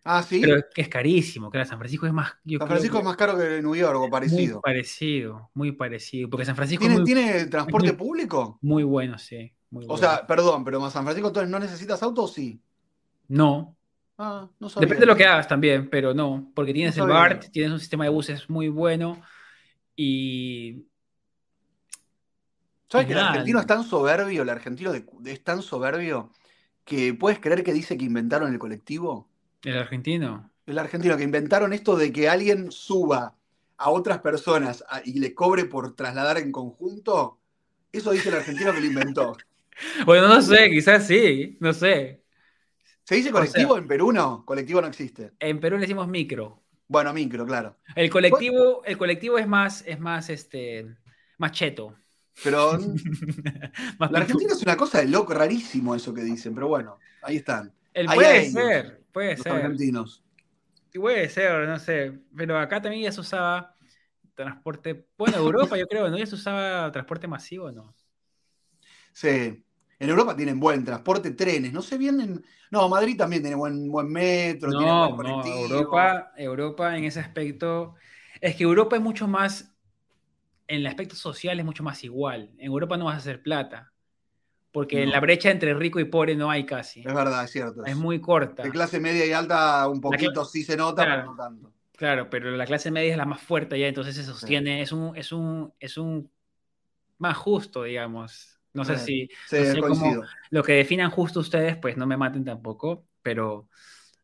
Ah, 0.07 0.22
sí. 0.22 0.40
Pero 0.40 0.61
que 0.73 0.84
es 0.84 0.88
carísimo, 0.88 1.49
claro, 1.49 1.68
San 1.68 1.80
Francisco 1.80 2.06
es 2.06 2.14
más. 2.14 2.32
yo 2.44 2.60
San 2.60 2.68
Francisco 2.68 2.99
es 2.99 3.03
más 3.03 3.18
caro 3.18 3.36
que 3.38 3.60
New 3.64 3.76
York 3.76 3.95
o 3.98 4.02
Muy 4.02 4.10
parecido. 4.11 4.61
parecido, 4.61 5.49
muy 5.56 5.72
parecido. 5.72 6.30
Porque 6.30 6.45
San 6.45 6.56
Francisco 6.56 6.82
¿Tiene, 6.82 6.94
es 6.94 6.99
muy, 7.02 7.06
¿tiene 7.06 7.45
transporte 7.48 7.88
muy- 7.88 7.98
público? 7.98 8.60
muy 8.61 8.84
bueno, 8.84 9.18
sí. 9.18 9.52
Muy 9.72 9.86
O 9.86 9.88
bueno. 9.88 9.98
sea, 10.07 10.27
perdón, 10.27 10.64
pero 10.64 10.80
más 10.80 10.94
San 10.94 11.03
Francisco 11.03 11.30
entonces 11.30 11.49
no 11.49 11.57
necesitas 11.60 12.02
auto 12.03 12.23
o 12.23 12.27
sí. 12.27 12.61
no. 13.27 13.76
Ah, 14.18 14.48
no 14.60 14.69
sabía. 14.69 14.86
Depende 14.86 15.02
de 15.02 15.11
lo 15.11 15.18
que 15.18 15.26
hagas 15.26 15.45
también, 15.48 15.90
pero 15.90 16.14
no. 16.14 16.49
Porque 16.56 16.72
tienes 16.73 16.95
el. 16.98 17.07
BART, 17.07 17.49
tienes 17.52 17.73
un 17.73 17.80
sistema 17.82 18.06
de 18.06 18.11
buses 18.11 18.49
muy 18.49 18.69
bueno 18.69 19.22
y. 19.95 20.86
¿Sabes 22.90 23.07
que 23.07 23.14
el 23.14 23.19
argentino 23.19 23.60
es 23.60 23.65
tan 23.68 23.84
soberbio, 23.84 24.44
el 24.44 24.49
argentino 24.49 24.94
de- 24.94 25.06
es 25.26 25.44
tan 25.44 25.61
soberbio 25.61 26.32
que 26.86 27.14
puedes 27.14 27.40
creer 27.40 27.64
que 27.64 27.73
dice 27.73 27.98
que 27.98 28.06
inventaron 28.06 28.53
el 28.53 28.60
colectivo? 28.60 29.27
El 29.65 29.77
argentino. 29.77 30.51
El 30.65 30.79
argentino 30.79 31.17
que 31.17 31.23
inventaron 31.23 31.73
esto 31.73 31.95
de 31.95 32.11
que 32.11 32.29
alguien 32.29 32.71
suba 32.71 33.35
a 33.77 33.89
otras 33.89 34.19
personas 34.19 34.83
a- 34.89 35.01
y 35.03 35.19
le 35.19 35.33
cobre 35.35 35.65
por 35.65 35.95
trasladar 35.95 36.37
en 36.37 36.51
conjunto, 36.51 37.39
eso 37.91 38.11
dice 38.11 38.29
el 38.29 38.35
argentino 38.35 38.73
que 38.73 38.79
lo 38.79 38.85
inventó. 38.85 39.35
Bueno, 40.05 40.29
no 40.29 40.41
sé, 40.41 40.69
quizás 40.69 41.05
sí, 41.05 41.57
no 41.59 41.73
sé. 41.73 42.21
¿Se 43.03 43.15
dice 43.15 43.29
colectivo 43.29 43.77
en 43.77 43.85
Perú? 43.89 44.13
No, 44.13 44.45
colectivo 44.45 44.79
no 44.79 44.87
existe. 44.87 45.33
En 45.37 45.59
Perú 45.59 45.75
le 45.75 45.81
decimos 45.81 46.07
micro. 46.07 46.63
Bueno, 46.87 47.11
micro, 47.13 47.45
claro. 47.45 47.75
El 47.93 48.09
colectivo, 48.09 48.83
el 48.85 48.97
colectivo 48.97 49.37
es 49.37 49.47
más, 49.49 49.83
es 49.85 49.99
más, 49.99 50.29
este, 50.29 50.95
más 51.37 51.51
cheto. 51.51 51.93
Pero 52.41 52.77
la 53.99 54.19
Argentina 54.19 54.53
es 54.53 54.61
una 54.61 54.77
cosa 54.77 54.99
de 54.99 55.07
loco, 55.09 55.33
rarísimo 55.33 55.93
eso 55.93 56.13
que 56.13 56.21
dicen, 56.21 56.55
pero 56.55 56.69
bueno, 56.69 56.97
ahí 57.21 57.35
están. 57.35 57.73
El- 57.93 58.07
ahí 58.09 58.15
puede 58.15 58.29
hay 58.29 58.51
ser, 58.51 59.01
puede 59.15 59.37
Los 59.37 59.47
ser. 59.47 59.51
argentinos. 59.51 60.23
Puede 60.93 61.29
ser, 61.29 61.67
no 61.67 61.77
sé. 61.79 62.21
Pero 62.35 62.57
acá 62.57 62.81
también 62.81 63.03
ya 63.03 63.11
se 63.11 63.19
usaba 63.21 63.75
transporte. 64.35 65.07
Bueno, 65.17 65.37
Europa, 65.37 65.77
yo 65.77 65.87
creo, 65.87 66.09
¿no? 66.09 66.17
Ya 66.17 66.25
se 66.27 66.35
usaba 66.35 66.91
transporte 66.91 67.27
masivo, 67.27 67.71
¿no? 67.71 67.95
Sí. 69.13 69.63
En 69.99 70.09
Europa 70.09 70.35
tienen 70.35 70.59
buen 70.59 70.83
transporte, 70.83 71.31
trenes. 71.31 71.71
No 71.73 71.81
sé 71.81 71.97
bien. 71.97 72.19
en- 72.21 72.45
No, 72.71 72.89
Madrid 72.89 73.17
también 73.17 73.41
tiene 73.41 73.55
buen, 73.55 73.89
buen 73.91 74.07
metro, 74.11 74.75
tiene 74.75 74.91
buen 74.93 75.13
no. 75.13 75.45
Europa, 75.47 76.31
Europa 76.37 76.97
en 76.97 77.03
ese 77.05 77.19
aspecto. 77.19 77.95
Es 78.41 78.55
que 78.55 78.63
Europa 78.63 78.95
es 78.95 79.01
mucho 79.01 79.27
más. 79.27 79.71
En 80.67 80.77
el 80.81 80.87
aspecto 80.87 81.15
social 81.15 81.59
es 81.59 81.65
mucho 81.65 81.83
más 81.83 82.03
igual. 82.05 82.51
En 82.59 82.67
Europa 82.67 82.97
no 82.97 83.05
vas 83.07 83.15
a 83.15 83.19
hacer 83.19 83.43
plata. 83.43 83.93
Porque 84.76 85.06
No. 85.06 85.11
la 85.14 85.19
brecha 85.22 85.49
entre 85.52 85.73
rico 85.73 86.02
y 86.02 86.03
pobre 86.03 86.35
no 86.35 86.52
hay 86.52 86.65
casi. 86.65 86.99
Es 86.99 87.14
verdad, 87.14 87.45
es 87.45 87.49
cierto. 87.52 87.85
Es 87.85 87.95
muy 87.95 88.19
corta. 88.19 88.61
De 88.61 88.69
clase 88.72 88.99
media 88.99 89.26
y 89.26 89.31
alta 89.31 89.88
un 89.88 90.02
poquito 90.02 90.43
sí 90.43 90.64
se 90.64 90.76
nota, 90.76 91.06
Claro. 91.06 91.22
pero 91.22 91.31
no 91.31 91.38
tanto. 91.38 91.72
Claro, 91.95 92.30
pero 92.30 92.52
la 92.52 92.65
clase 92.65 92.91
media 92.91 93.11
es 93.14 93.18
la 93.18 93.26
más 93.26 93.41
fuerte 93.41 93.80
ya, 93.80 93.88
entonces 93.88 94.14
se 94.18 94.23
sostiene, 94.26 94.81
es 94.81 94.91
un, 94.91 95.15
es 95.15 95.31
un, 95.31 95.73
es 95.80 95.97
un 95.97 96.30
más 97.19 97.38
justo, 97.38 97.84
digamos. 97.84 98.60
No 98.73 98.84
sé 98.84 98.97
Sí. 98.97 99.30
si 99.47 99.56
Sí, 99.57 99.64
no 99.64 99.73
sé 99.76 99.80
cómo- 99.81 99.95
coincido. 100.02 100.23
lo 100.49 100.61
que 100.61 100.73
definan 100.73 101.10
justo 101.10 101.39
ustedes, 101.39 101.77
pues 101.77 101.95
no 101.95 102.06
me 102.06 102.18
maten 102.18 102.43
tampoco, 102.43 103.06
pero 103.22 103.69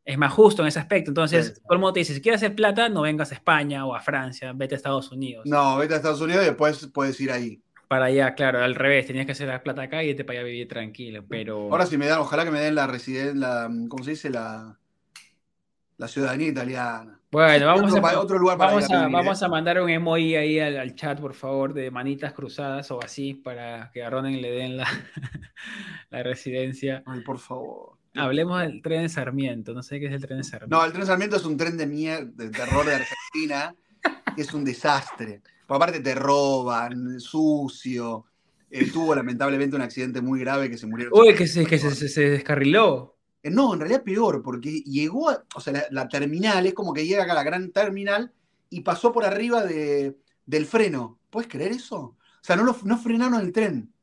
es 0.03 0.17
más 0.17 0.33
justo 0.33 0.63
en 0.63 0.67
ese 0.67 0.79
aspecto. 0.79 1.11
Entonces, 1.11 1.47
Sí, 1.47 1.53
sí. 1.55 1.61
todo 1.61 1.73
el 1.75 1.79
mundo 1.79 1.93
te 1.93 1.99
dice, 2.01 2.13
si 2.13 2.21
quieres 2.21 2.39
hacer 2.43 2.53
plata, 2.55 2.89
no 2.89 3.03
vengas 3.03 3.31
a 3.31 3.35
España 3.35 3.85
o 3.85 3.95
a 3.95 4.01
Francia, 4.01 4.51
vete 4.53 4.75
a 4.75 4.77
Estados 4.77 5.09
Unidos. 5.13 5.45
No, 5.45 5.77
vete 5.77 5.93
a 5.93 5.97
Estados 5.97 6.19
Unidos 6.19 6.43
y 6.43 6.47
después 6.47 6.85
puedes 6.93 7.17
ir 7.21 7.31
ahí. 7.31 7.61
Para 7.91 8.05
allá, 8.05 8.35
claro, 8.35 8.63
al 8.63 8.75
revés, 8.75 9.05
tenías 9.05 9.25
que 9.25 9.33
hacer 9.33 9.49
la 9.49 9.61
plata 9.61 9.81
acá 9.81 10.01
y 10.01 10.11
irte 10.11 10.23
para 10.23 10.39
allá 10.39 10.47
a 10.47 10.49
vivir 10.49 10.65
tranquilo, 10.65 11.25
pero... 11.27 11.63
Ahora 11.69 11.85
si 11.85 11.97
me 11.97 12.07
dan, 12.07 12.19
ojalá 12.19 12.45
que 12.45 12.51
me 12.51 12.61
den 12.61 12.73
la 12.73 12.87
residencia, 12.87 13.67
¿cómo 13.89 14.01
se 14.05 14.11
dice? 14.11 14.29
La, 14.29 14.79
la 15.97 16.07
ciudadanía 16.07 16.47
italiana. 16.47 17.19
Bueno, 17.29 17.65
vamos, 17.65 17.91
otro, 17.91 18.07
a, 18.07 18.19
otro 18.21 18.39
lugar 18.39 18.57
para 18.57 18.71
vamos, 18.71 18.89
a 18.89 18.97
vivir, 18.97 19.11
vamos 19.11 19.41
¿eh? 19.41 19.45
a 19.45 19.47
mandar 19.49 19.81
un 19.81 19.89
emoji 19.89 20.37
ahí 20.37 20.57
al, 20.57 20.79
al 20.79 20.95
chat, 20.95 21.19
por 21.19 21.33
favor, 21.33 21.73
de 21.73 21.91
manitas 21.91 22.31
cruzadas 22.31 22.89
o 22.91 23.03
así, 23.03 23.33
para 23.33 23.91
que 23.91 24.01
a 24.01 24.09
Ronen 24.09 24.41
le 24.41 24.51
den 24.51 24.77
la, 24.77 24.87
la 26.11 26.23
residencia. 26.23 27.03
Ay, 27.05 27.19
por 27.19 27.39
favor. 27.39 27.97
Hablemos 28.15 28.61
del 28.61 28.81
tren 28.81 29.01
de 29.01 29.09
Sarmiento, 29.09 29.73
no 29.73 29.83
sé 29.83 29.99
qué 29.99 30.05
es 30.05 30.13
el 30.13 30.21
tren 30.21 30.37
de 30.37 30.45
Sarmiento. 30.45 30.77
No, 30.77 30.85
el 30.85 30.93
tren 30.93 31.05
Sarmiento 31.05 31.35
es 31.35 31.43
un 31.43 31.57
tren 31.57 31.75
de 31.75 31.87
mierda, 31.87 32.31
de 32.35 32.51
terror 32.51 32.85
de 32.85 32.95
Argentina, 32.95 33.75
que 34.33 34.43
es 34.43 34.53
un 34.53 34.63
desastre. 34.63 35.41
Por 35.71 35.77
aparte 35.77 36.01
te 36.01 36.13
roban, 36.15 37.17
sucio. 37.21 38.25
Eh, 38.69 38.91
tuvo 38.91 39.15
lamentablemente 39.15 39.73
un 39.73 39.81
accidente 39.81 40.19
muy 40.21 40.41
grave 40.41 40.69
que 40.69 40.77
se 40.77 40.85
murieron. 40.85 41.17
Uy, 41.17 41.33
que 41.33 41.47
se, 41.47 41.65
que 41.65 41.79
se, 41.79 41.95
se- 41.95 42.09
se 42.09 42.29
descarriló. 42.29 43.15
Eh, 43.41 43.49
No, 43.51 43.73
en 43.73 43.79
realidad 43.79 44.03
peor, 44.03 44.43
porque 44.43 44.81
llegó, 44.81 45.29
a- 45.29 45.45
o 45.55 45.61
sea, 45.61 45.71
la, 45.71 45.83
la 45.91 46.09
terminal 46.09 46.65
es 46.67 46.73
como 46.73 46.91
que 46.93 47.07
llega 47.07 47.23
acá 47.23 47.31
a 47.31 47.35
la 47.35 47.43
gran 47.45 47.71
terminal 47.71 48.33
y 48.69 48.81
pasó 48.81 49.13
por 49.13 49.23
arriba 49.23 49.63
de, 49.63 50.17
del 50.45 50.65
freno. 50.65 51.19
¿Puedes 51.29 51.49
creer 51.49 51.71
eso? 51.71 51.97
O 51.99 52.17
sea, 52.41 52.57
no, 52.57 52.65
lo, 52.65 52.75
no 52.83 52.97
frenaron 52.97 53.39
el 53.39 53.53
tren. 53.53 53.93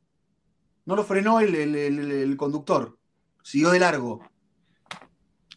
No 0.86 0.96
lo 0.96 1.04
frenó 1.04 1.38
el, 1.40 1.54
el- 1.54 1.76
el- 1.76 2.10
el 2.12 2.36
conductor. 2.38 2.96
Siguió 3.42 3.68
de 3.72 3.80
largo. 3.80 4.22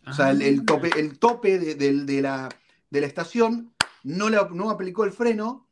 O 0.05 0.11
sea, 0.11 0.31
el, 0.31 0.41
el 0.41 0.65
tope, 0.65 0.89
el 0.99 1.17
tope 1.19 1.57
de, 1.57 1.75
del- 1.75 2.05
de 2.05 2.21
la, 2.21 2.49
de 2.89 2.99
la 2.99 3.07
estación 3.07 3.73
no, 4.03 4.29
le, 4.29 4.39
no 4.51 4.71
aplicó 4.71 5.05
el 5.05 5.13
freno 5.13 5.69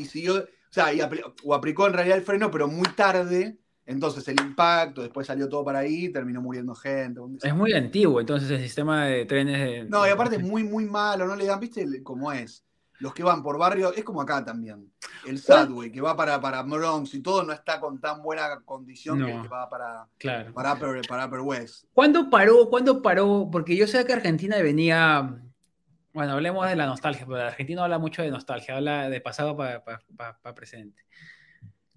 y 0.00 0.04
siguió, 0.04 0.36
o 0.36 0.46
sea, 0.70 0.92
y 0.92 1.00
o 1.44 1.54
aplicó 1.54 1.86
en 1.86 1.92
realidad 1.94 2.18
el 2.18 2.24
freno, 2.24 2.50
pero 2.50 2.68
muy 2.68 2.88
tarde. 2.96 3.58
Entonces 3.84 4.28
el 4.28 4.38
impacto, 4.38 5.00
después 5.00 5.26
salió 5.26 5.48
todo 5.48 5.64
para 5.64 5.78
ahí, 5.78 6.10
terminó 6.10 6.42
muriendo 6.42 6.74
gente. 6.74 7.20
Es 7.42 7.54
muy 7.54 7.72
antiguo, 7.72 8.20
entonces 8.20 8.50
el 8.50 8.60
sistema 8.60 9.06
de 9.06 9.24
trenes 9.24 9.58
de... 9.58 9.84
No, 9.88 10.06
y 10.06 10.10
aparte 10.10 10.36
es 10.36 10.42
muy, 10.42 10.62
muy 10.62 10.84
malo, 10.84 11.26
no 11.26 11.34
le 11.34 11.46
dan, 11.46 11.58
viste 11.58 11.86
cómo 12.02 12.30
es. 12.30 12.62
Los 13.00 13.14
que 13.14 13.22
van 13.22 13.42
por 13.42 13.56
barrio, 13.56 13.94
es 13.94 14.04
como 14.04 14.20
acá 14.20 14.44
también. 14.44 14.92
El 15.26 15.38
Subway, 15.38 15.90
que 15.90 16.02
va 16.02 16.14
para, 16.16 16.38
para 16.38 16.62
Bronx 16.62 17.14
y 17.14 17.22
todo, 17.22 17.44
no 17.44 17.52
está 17.52 17.80
con 17.80 17.98
tan 17.98 18.22
buena 18.22 18.60
condición 18.64 19.24
que 19.24 19.32
el 19.32 19.42
que 19.42 19.48
va 19.48 19.70
para, 19.70 20.06
Claro. 20.18 20.52
para, 20.52 20.74
Upper, 20.74 21.00
para 21.08 21.26
Upper 21.26 21.40
West. 21.40 21.84
¿Cuándo 21.94 22.28
paró? 22.28 22.68
¿Cuándo 22.68 23.00
paró? 23.00 23.48
Porque 23.50 23.74
yo 23.74 23.86
sé 23.86 24.04
que 24.04 24.12
Argentina 24.12 24.58
venía. 24.58 25.40
Bueno, 26.18 26.32
hablemos 26.32 26.68
de 26.68 26.74
la 26.74 26.86
nostalgia, 26.86 27.24
pero 27.24 27.40
Argentina 27.40 27.84
habla 27.84 28.00
mucho 28.00 28.22
de 28.22 28.30
nostalgia, 28.32 28.74
habla 28.74 29.08
de 29.08 29.20
pasado 29.20 29.56
para 29.56 30.52
presente. 30.52 31.04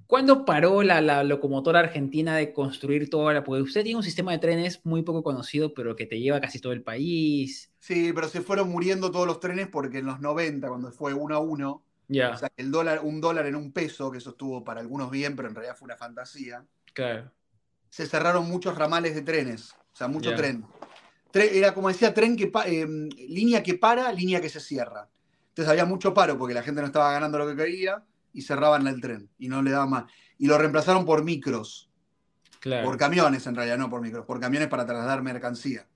¿Cuándo 0.05 0.45
paró 0.45 0.83
la, 0.83 1.01
la 1.01 1.23
locomotora 1.23 1.79
argentina 1.79 2.35
de 2.35 2.53
construir 2.53 3.09
toda 3.09 3.33
la.? 3.33 3.43
Porque 3.43 3.63
usted 3.63 3.81
tiene 3.81 3.97
un 3.97 4.03
sistema 4.03 4.31
de 4.31 4.37
trenes 4.37 4.79
muy 4.83 5.01
poco 5.01 5.23
conocido, 5.23 5.73
pero 5.73 5.95
que 5.95 6.05
te 6.05 6.19
lleva 6.19 6.39
casi 6.39 6.59
todo 6.59 6.71
el 6.71 6.83
país. 6.83 7.71
Sí, 7.79 8.13
pero 8.13 8.27
se 8.27 8.41
fueron 8.41 8.69
muriendo 8.69 9.09
todos 9.09 9.25
los 9.25 9.39
trenes 9.39 9.69
porque 9.69 9.97
en 9.97 10.05
los 10.05 10.19
90, 10.19 10.67
cuando 10.67 10.91
fue 10.91 11.15
uno 11.15 11.33
a 11.35 11.39
uno, 11.39 11.83
o 12.07 12.37
sea, 12.37 12.51
el 12.57 12.69
dólar, 12.69 12.99
un 13.03 13.21
dólar 13.21 13.47
en 13.47 13.55
un 13.55 13.71
peso, 13.71 14.11
que 14.11 14.19
eso 14.19 14.29
estuvo 14.29 14.63
para 14.63 14.81
algunos 14.81 15.09
bien, 15.09 15.35
pero 15.35 15.49
en 15.49 15.55
realidad 15.55 15.75
fue 15.75 15.87
una 15.87 15.97
fantasía, 15.97 16.63
claro. 16.93 17.31
se 17.89 18.05
cerraron 18.05 18.47
muchos 18.47 18.77
ramales 18.77 19.15
de 19.15 19.23
trenes, 19.23 19.71
o 19.93 19.95
sea, 19.95 20.07
mucho 20.07 20.29
Ya. 20.29 20.35
tren. 20.35 20.63
Era 21.33 21.73
como 21.73 21.87
decía, 21.87 22.13
tren 22.13 22.35
que 22.35 22.51
eh, 22.65 22.87
línea 23.27 23.63
que 23.63 23.75
para, 23.75 24.11
línea 24.11 24.41
que 24.41 24.49
se 24.49 24.59
cierra. 24.59 25.07
Entonces 25.49 25.69
había 25.71 25.85
mucho 25.85 26.13
paro 26.13 26.37
porque 26.37 26.53
la 26.53 26.63
gente 26.63 26.81
no 26.81 26.87
estaba 26.87 27.11
ganando 27.11 27.37
lo 27.37 27.47
que 27.47 27.55
quería 27.55 28.03
y 28.33 28.41
cerraban 28.41 28.87
el 28.87 29.01
tren 29.01 29.29
y 29.37 29.47
no 29.47 29.61
le 29.61 29.71
daban 29.71 29.89
más. 29.89 30.05
Y 30.37 30.47
lo 30.47 30.57
reemplazaron 30.57 31.05
por 31.05 31.23
micros, 31.23 31.89
Claro. 32.59 32.85
por 32.87 32.97
camiones 32.97 33.45
en 33.47 33.55
realidad, 33.55 33.77
no 33.77 33.89
por 33.89 34.01
micros, 34.01 34.25
por 34.25 34.39
camiones 34.39 34.67
para 34.69 34.85
trasladar 34.85 35.21
mercancía. 35.23 35.87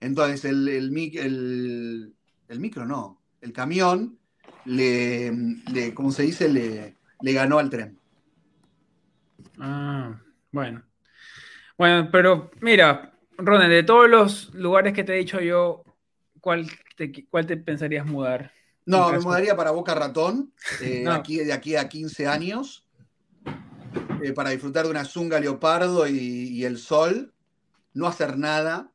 Entonces 0.00 0.44
el, 0.44 0.68
el, 0.68 0.90
mic- 0.92 1.18
el- 1.18 2.14
el 2.48 2.60
micro 2.60 2.86
no, 2.86 3.20
el 3.40 3.52
camión 3.52 4.18
le, 4.66 5.32
le 5.72 5.94
¿cómo 5.94 6.12
se 6.12 6.22
dice? 6.22 6.48
Le, 6.48 6.96
le 7.22 7.32
ganó 7.32 7.58
al 7.58 7.70
tren. 7.70 7.98
Ah, 9.58 10.20
bueno. 10.52 10.82
Bueno, 11.78 12.08
pero 12.10 12.50
mira, 12.60 13.12
Ronen, 13.38 13.70
de 13.70 13.82
todos 13.82 14.08
los 14.08 14.54
lugares 14.54 14.92
que 14.92 15.04
te 15.04 15.14
he 15.14 15.18
dicho 15.18 15.40
yo, 15.40 15.82
¿cuál 16.40 16.66
te, 16.96 17.12
cuál 17.28 17.46
te 17.46 17.56
pensarías 17.56 18.06
mudar? 18.06 18.52
No, 18.86 19.10
me 19.10 19.18
mudaría 19.18 19.56
para 19.56 19.72
Boca 19.72 19.94
Ratón, 19.94 20.52
eh, 20.80 21.02
No. 21.04 21.12
aquí, 21.12 21.38
de 21.38 21.52
aquí 21.52 21.76
a 21.76 21.88
15 21.88 22.26
años, 22.26 22.84
eh, 24.22 24.32
para 24.32 24.50
disfrutar 24.50 24.84
de 24.84 24.90
una 24.90 25.04
zunga 25.04 25.38
leopardo 25.40 26.06
y, 26.08 26.16
y 26.18 26.64
el 26.64 26.78
sol, 26.78 27.34
no 27.94 28.06
hacer 28.06 28.38
nada. 28.38 28.90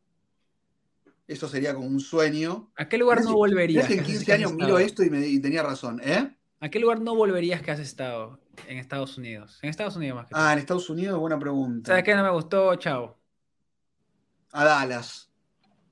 Eso 1.28 1.48
sería 1.48 1.74
como 1.74 1.88
un 1.88 2.00
sueño. 2.00 2.72
¿A 2.76 2.90
qué 2.90 2.98
lugar 2.98 3.24
no 3.24 3.34
volverías? 3.36 3.86
has- 3.86 3.90
15 4.06 4.26
que 4.26 4.34
has 4.34 4.40
años 4.40 4.54
miro 4.54 4.80
esto 4.80 5.04
y, 5.04 5.10
me, 5.10 5.26
y 5.26 5.40
tenía 5.40 5.64
razón. 5.64 6.02
¿eh? 6.04 6.36
¿A 6.60 6.70
qué 6.70 6.80
lugar 6.80 7.00
no 7.00 7.16
volverías 7.16 7.62
que 7.62 7.72
has 7.72 7.80
estado 7.80 8.40
en 8.68 8.78
Estados 8.78 9.18
Unidos? 9.18 9.60
En 9.62 9.70
Estados 9.70 9.96
Unidos 9.96 10.18
más 10.18 10.28
que 10.28 10.34
todo. 10.36 10.44
Ah, 10.44 10.54
en 10.54 10.60
Estados 10.60 10.90
Unidos, 10.90 11.20
buena 11.20 11.40
pregunta. 11.40 11.90
¿Sabes 11.92 12.04
qué 12.04 12.16
no 12.16 12.24
me 12.24 12.32
gustó? 12.32 12.76
Chao. 12.76 13.21
A 14.54 14.64
Dallas. 14.64 15.30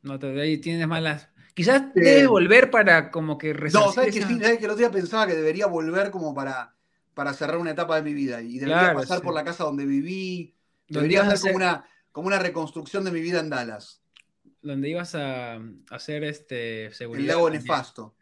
No 0.01 0.17
te 0.19 0.39
ahí 0.39 0.57
tienes 0.59 0.87
malas. 0.87 1.29
Quizás 1.53 1.81
Sí. 1.93 2.01
debes 2.01 2.27
volver 2.27 2.71
para 2.71 3.11
como 3.11 3.37
que 3.37 3.49
No, 3.49 3.91
¿sabes 3.91 4.13
que 4.13 4.25
sí? 4.25 4.39
¿Sabes 4.39 4.57
que 4.59 4.65
el 4.65 4.71
otro 4.71 4.77
día 4.79 4.91
pensaba 4.91 5.27
que 5.27 5.35
debería 5.35 5.67
volver 5.67 6.11
como 6.11 6.33
para, 6.33 6.75
para 7.13 7.33
cerrar 7.33 7.57
una 7.57 7.71
etapa 7.71 7.95
de 7.97 8.01
mi 8.03 8.13
vida? 8.13 8.41
Y 8.41 8.59
debería 8.59 8.65
Claro, 8.75 8.99
pasar 9.01 9.19
sí. 9.19 9.23
por 9.25 9.33
la 9.33 9.43
casa 9.43 9.63
donde 9.65 9.85
viví. 9.85 10.55
Debería 10.87 11.21
hacer 11.21 11.39
como 11.39 11.55
una, 11.57 11.85
como 12.11 12.27
una 12.27 12.39
reconstrucción 12.39 13.03
de 13.03 13.11
mi 13.11 13.21
vida 13.21 13.39
en 13.39 13.49
Dallas. 13.49 14.01
donde 14.61 14.89
ibas 14.89 15.15
a 15.15 15.59
hacer 15.89 16.23
este 16.23 16.91
seguridad. 16.91 17.21
El 17.23 17.27
lago 17.27 17.41
también, 17.49 17.61
nefasto. 17.61 18.15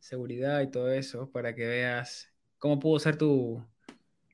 Seguridad 0.00 0.60
y 0.62 0.70
todo 0.70 0.90
eso, 0.92 1.30
para 1.30 1.54
que 1.54 1.66
veas 1.66 2.32
cómo 2.58 2.78
pudo 2.80 2.98
ser 3.00 3.16
tu 3.18 3.64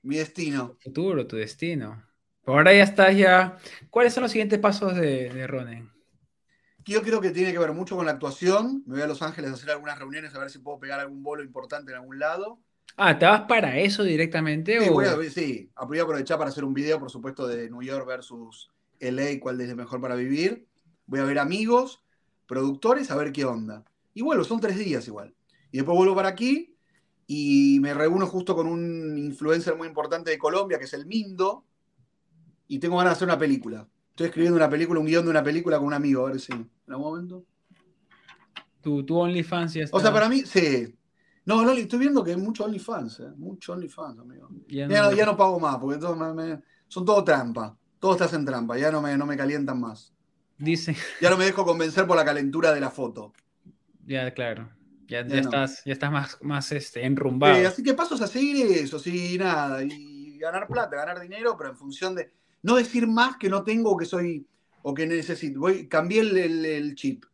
Mi 0.04 0.16
destino. 0.18 0.78
tu 0.80 0.90
futuro, 0.90 1.26
tu 1.26 1.36
destino. 1.36 2.02
Pero 2.44 2.56
ahora 2.58 2.72
ya 2.74 2.84
estás 2.84 3.16
ya. 3.16 3.58
¿Cuáles 3.90 4.14
son 4.14 4.22
los 4.22 4.32
siguientes 4.32 4.58
pasos 4.58 4.94
de, 4.96 5.30
de 5.30 5.46
Ronen? 5.46 5.90
Yo 6.84 7.02
creo 7.02 7.20
que 7.20 7.30
tiene 7.30 7.52
que 7.52 7.58
ver 7.58 7.72
mucho 7.72 7.96
con 7.96 8.06
la 8.06 8.12
actuación. 8.12 8.82
Me 8.86 8.94
voy 8.94 9.02
a 9.02 9.06
Los 9.06 9.22
Ángeles 9.22 9.50
a 9.50 9.54
hacer 9.54 9.70
algunas 9.70 9.98
reuniones 9.98 10.34
a 10.34 10.38
ver 10.38 10.50
si 10.50 10.58
puedo 10.58 10.78
pegar 10.80 11.00
algún 11.00 11.22
bolo 11.22 11.42
importante 11.42 11.92
en 11.92 11.98
algún 11.98 12.18
lado. 12.18 12.60
Ah, 12.96 13.18
¿te 13.18 13.26
vas 13.26 13.42
para 13.42 13.78
eso 13.78 14.02
directamente? 14.02 14.78
Sí, 14.78 14.88
o- 14.88 14.92
voy 14.92 15.04
a, 15.06 15.30
sí, 15.30 15.70
voy 15.86 15.98
a 15.98 16.02
aprovechar 16.02 16.38
para 16.38 16.50
hacer 16.50 16.64
un 16.64 16.74
video, 16.74 16.98
por 16.98 17.10
supuesto, 17.10 17.46
de 17.46 17.70
New 17.70 17.82
York 17.82 18.06
versus 18.06 18.70
LA, 19.00 19.40
cuál 19.40 19.60
es 19.60 19.68
el 19.68 19.76
mejor 19.76 20.00
para 20.00 20.14
vivir. 20.14 20.66
Voy 21.06 21.20
a 21.20 21.24
ver 21.24 21.38
amigos, 21.38 22.02
productores, 22.46 23.10
a 23.10 23.16
ver 23.16 23.32
qué 23.32 23.44
onda. 23.44 23.84
Y 24.14 24.22
vuelvo, 24.22 24.44
son 24.44 24.60
tres 24.60 24.78
días 24.78 25.06
igual. 25.08 25.34
Y 25.70 25.78
después 25.78 25.96
vuelvo 25.96 26.14
para 26.16 26.28
aquí 26.28 26.74
y 27.26 27.78
me 27.80 27.94
reúno 27.94 28.26
justo 28.26 28.54
con 28.54 28.66
un 28.66 29.18
influencer 29.18 29.76
muy 29.76 29.88
importante 29.88 30.30
de 30.30 30.38
Colombia, 30.38 30.78
que 30.78 30.84
es 30.86 30.92
el 30.94 31.06
Mindo, 31.06 31.64
y 32.74 32.78
tengo 32.78 32.96
ganas 32.96 33.12
de 33.12 33.16
hacer 33.16 33.28
una 33.28 33.38
película. 33.38 33.86
Estoy 34.10 34.28
escribiendo 34.28 34.56
una 34.56 34.70
película, 34.70 34.98
un 34.98 35.04
guion 35.06 35.24
de 35.24 35.30
una 35.30 35.42
película 35.42 35.76
con 35.76 35.88
un 35.88 35.92
amigo, 35.94 36.26
a 36.26 36.30
ver 36.30 36.40
si 36.40 36.52
en 36.52 36.70
algún 36.88 37.04
momento. 37.06 37.44
Tu, 38.80 39.04
tu 39.04 39.16
OnlyFans 39.18 39.74
ya 39.74 39.84
está. 39.84 39.96
O 39.96 40.00
sea, 40.00 40.10
para 40.12 40.28
mí, 40.28 40.40
sí. 40.46 40.94
No, 41.44 41.62
no, 41.64 41.72
estoy 41.72 41.98
viendo 41.98 42.24
que 42.24 42.30
hay 42.30 42.36
mucho 42.38 42.64
OnlyFans, 42.64 43.20
¿eh? 43.20 43.28
Mucho 43.36 43.74
OnlyFans, 43.74 44.18
amigo. 44.20 44.48
Ya 44.68 44.88
Ya, 44.88 45.02
no- 45.02 45.12
ya 45.12 45.26
no 45.26 45.36
pago 45.36 45.60
más, 45.60 45.76
porque 45.76 45.98
todo 45.98 46.16
me- 46.16 46.32
me- 46.32 46.62
son 46.88 47.04
todo 47.04 47.22
trampa. 47.22 47.76
Todos 47.98 48.16
te 48.16 48.24
hacen 48.24 48.44
trampa, 48.44 48.78
ya 48.78 48.90
no 48.90 49.02
me, 49.02 49.16
no 49.18 49.26
me 49.26 49.36
calientan 49.36 49.78
más. 49.78 50.14
Dicen, 50.56 50.96
Ya 51.20 51.28
no 51.28 51.36
me 51.36 51.44
dejo 51.44 51.64
convencer 51.66 52.06
por 52.06 52.16
la 52.16 52.24
calentura 52.24 52.72
de 52.72 52.80
la 52.80 52.90
foto. 52.90 53.32
ya, 54.06 54.32
claro. 54.32 54.70
Ya, 55.08 55.22
Ya 55.22 55.28
ya 55.28 55.34
no. 55.34 55.40
estás, 55.42 55.82
ya 55.84 55.92
estás 55.92 56.10
más, 56.10 56.38
más 56.40 56.72
este, 56.72 57.04
enrumbado. 57.04 57.54
Eh, 57.58 57.66
así 57.66 57.82
que 57.82 57.92
pasos 57.92 58.20
a 58.22 58.26
seguir 58.26 58.66
eso, 58.78 58.98
sí, 58.98 59.36
nada. 59.38 59.82
Y 59.84 60.38
ganar 60.38 60.66
plata, 60.68 60.96
ganar 60.96 61.20
dinero, 61.20 61.54
pero 61.58 61.70
en 61.70 61.76
función 61.76 62.14
de. 62.14 62.32
No 62.62 62.76
decir 62.76 63.06
más 63.06 63.36
que 63.36 63.48
no 63.48 63.64
tengo 63.64 63.90
o 63.90 63.96
que 63.96 64.04
soy. 64.06 64.46
o 64.84 64.94
que 64.94 65.06
necesito. 65.06 65.60
Voy, 65.60 65.86
cambié 65.88 66.20
el, 66.20 66.36
el- 66.36 66.64
el 66.66 66.94
chip 66.96 67.24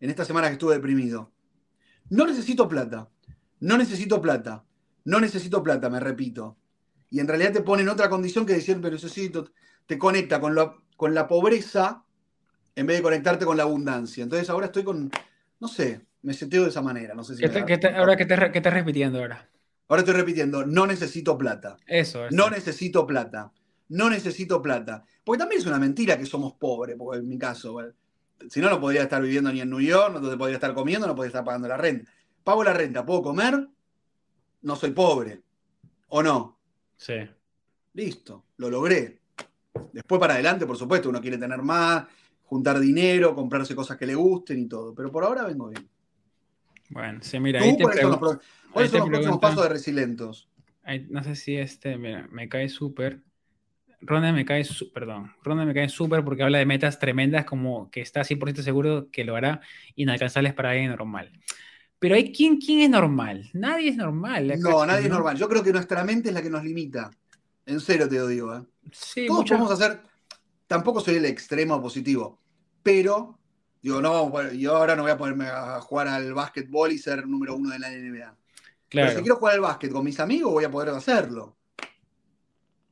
en 0.00 0.10
esta 0.10 0.24
semana 0.24 0.46
que 0.48 0.52
estuve 0.52 0.74
deprimido. 0.74 1.32
No 2.10 2.26
necesito 2.26 2.68
plata. 2.68 3.08
No 3.60 3.76
necesito 3.76 4.20
plata. 4.20 4.64
No 5.04 5.18
necesito 5.20 5.62
plata, 5.64 5.88
me 5.90 5.98
repito. 5.98 6.56
Y 7.10 7.18
en 7.20 7.26
realidad 7.28 7.52
te 7.52 7.60
pone 7.62 7.82
en 7.82 7.88
otra 7.88 8.08
condición 8.08 8.46
que 8.46 8.54
decir, 8.54 8.78
pero 8.80 8.94
necesito. 8.94 9.50
Te 9.86 9.98
conecta 9.98 10.40
con, 10.40 10.54
lo- 10.54 10.82
con 10.96 11.12
la 11.14 11.26
pobreza 11.26 12.04
en 12.76 12.86
vez 12.86 12.96
de 12.98 13.02
conectarte 13.02 13.44
con 13.44 13.56
la 13.56 13.64
abundancia. 13.64 14.22
Entonces 14.22 14.48
ahora 14.48 14.66
estoy 14.66 14.84
con. 14.84 15.10
No 15.60 15.68
sé, 15.68 16.02
me 16.22 16.34
seteo 16.34 16.62
de 16.62 16.68
esa 16.70 16.82
manera. 16.82 17.14
No 17.14 17.24
sé 17.24 17.34
si 17.34 17.40
¿Qué 17.42 17.48
te- 17.48 17.64
qué 17.64 17.78
te- 17.78 17.94
ahora, 17.94 18.16
¿qué 18.16 18.26
te, 18.26 18.36
qué 18.52 18.58
estás 18.58 18.72
repitiendo 18.72 19.18
ahora? 19.18 19.48
Ahora 19.88 20.02
estoy 20.02 20.14
repitiendo, 20.14 20.64
no 20.64 20.86
necesito 20.86 21.36
plata. 21.36 21.76
Eso. 21.86 22.26
eso. 22.26 22.34
No 22.36 22.48
necesito 22.48 23.06
plata. 23.06 23.52
No 23.88 24.08
necesito 24.10 24.60
plata. 24.62 25.04
Porque 25.24 25.38
también 25.38 25.60
es 25.60 25.66
una 25.66 25.78
mentira 25.78 26.18
que 26.18 26.26
somos 26.26 26.54
pobres, 26.54 26.96
porque 26.98 27.18
en 27.20 27.28
mi 27.28 27.38
caso. 27.38 27.78
si 28.48 28.60
no, 28.60 28.70
no 28.70 28.80
podría 28.80 29.02
estar 29.02 29.22
viviendo 29.22 29.52
ni 29.52 29.60
en 29.60 29.70
New 29.70 29.80
York, 29.80 30.18
no 30.20 30.30
te 30.30 30.36
podría 30.36 30.56
estar 30.56 30.74
comiendo, 30.74 31.06
no 31.06 31.14
podría 31.14 31.28
estar 31.28 31.44
pagando 31.44 31.68
la 31.68 31.76
renta. 31.76 32.10
Pago 32.42 32.64
la 32.64 32.72
renta, 32.72 33.04
¿puedo 33.04 33.22
comer? 33.22 33.68
No 34.62 34.76
soy 34.76 34.90
pobre. 34.92 35.42
¿O 36.08 36.22
no? 36.22 36.58
Sí. 36.96 37.14
Listo, 37.94 38.46
lo 38.56 38.70
logré. 38.70 39.20
Después 39.92 40.18
para 40.20 40.34
adelante, 40.34 40.66
por 40.66 40.76
supuesto, 40.76 41.08
uno 41.08 41.20
quiere 41.20 41.38
tener 41.38 41.60
más, 41.62 42.04
juntar 42.44 42.78
dinero, 42.80 43.34
comprarse 43.34 43.74
cosas 43.74 43.96
que 43.96 44.06
le 44.06 44.14
gusten 44.14 44.58
y 44.58 44.66
todo. 44.66 44.94
Pero 44.94 45.10
por 45.10 45.24
ahora 45.24 45.44
vengo 45.44 45.68
bien. 45.68 45.88
Bueno, 46.90 47.20
sí, 47.22 47.38
mira, 47.40 47.60
¿Tú 47.60 47.64
ahí 47.64 47.76
te 47.76 47.82
cuáles 47.82 48.00
son 48.00 48.10
los, 48.10 48.18
pro- 48.18 48.38
te 48.38 49.10
próximos 49.10 49.38
pasos 49.40 49.62
de 49.62 49.68
Resilentos? 49.68 50.48
ahí- 50.82 51.06
no 51.10 51.22
sé 51.24 51.36
si 51.36 51.56
este, 51.56 51.96
mira, 51.96 52.28
me 52.30 52.48
cae 52.48 52.68
súper. 52.68 53.20
Ronda 54.04 54.32
me 54.32 54.44
cae, 54.44 54.66
perdón, 54.92 55.32
Ronda 55.42 55.64
me 55.64 55.72
cae 55.74 55.88
súper 55.88 56.24
porque 56.24 56.42
habla 56.42 56.58
de 56.58 56.66
metas 56.66 56.98
tremendas 56.98 57.44
como 57.44 57.90
que 57.90 58.00
está 58.00 58.22
100% 58.24 58.62
seguro 58.62 59.08
que 59.10 59.24
lo 59.24 59.36
hará 59.36 59.60
inalcanzables 59.94 60.54
para 60.54 60.70
alguien 60.70 60.90
normal. 60.90 61.30
Pero 61.98 62.16
hay 62.16 62.32
quién, 62.32 62.58
quién 62.58 62.80
es 62.80 62.90
normal. 62.90 63.48
Nadie 63.52 63.90
es 63.90 63.96
normal. 63.96 64.48
No, 64.48 64.54
¿acaso, 64.70 64.86
nadie 64.86 65.04
es 65.04 65.10
normal. 65.10 65.36
Yo 65.36 65.48
creo 65.48 65.62
que 65.62 65.72
nuestra 65.72 66.02
mente 66.02 66.30
es 66.30 66.34
la 66.34 66.42
que 66.42 66.50
nos 66.50 66.64
limita. 66.64 67.10
En 67.64 67.78
serio 67.78 68.08
te 68.08 68.16
lo 68.16 68.26
digo. 68.26 68.56
¿eh? 68.56 68.62
Sí, 68.90 69.26
Todos 69.28 69.40
muchas- 69.42 69.58
podemos 69.58 69.80
hacer. 69.80 70.00
Tampoco 70.66 71.00
soy 71.00 71.14
el 71.16 71.26
extremo 71.26 71.80
positivo. 71.80 72.40
Pero, 72.82 73.38
digo, 73.80 74.02
no 74.02 74.50
yo 74.52 74.76
ahora 74.76 74.96
no 74.96 75.02
voy 75.02 75.12
a 75.12 75.16
ponerme 75.16 75.46
a 75.46 75.80
jugar 75.80 76.08
al 76.08 76.34
básquetbol 76.34 76.90
y 76.90 76.98
ser 76.98 77.24
número 77.28 77.54
uno 77.54 77.70
de 77.70 77.78
la 77.78 77.88
NBA. 77.92 78.34
claro, 78.88 79.06
Pero 79.08 79.10
si 79.10 79.22
quiero 79.22 79.36
jugar 79.36 79.54
al 79.54 79.60
básquet 79.60 79.92
con 79.92 80.04
mis 80.04 80.18
amigos, 80.18 80.50
voy 80.52 80.64
a 80.64 80.70
poder 80.72 80.88
hacerlo. 80.88 81.56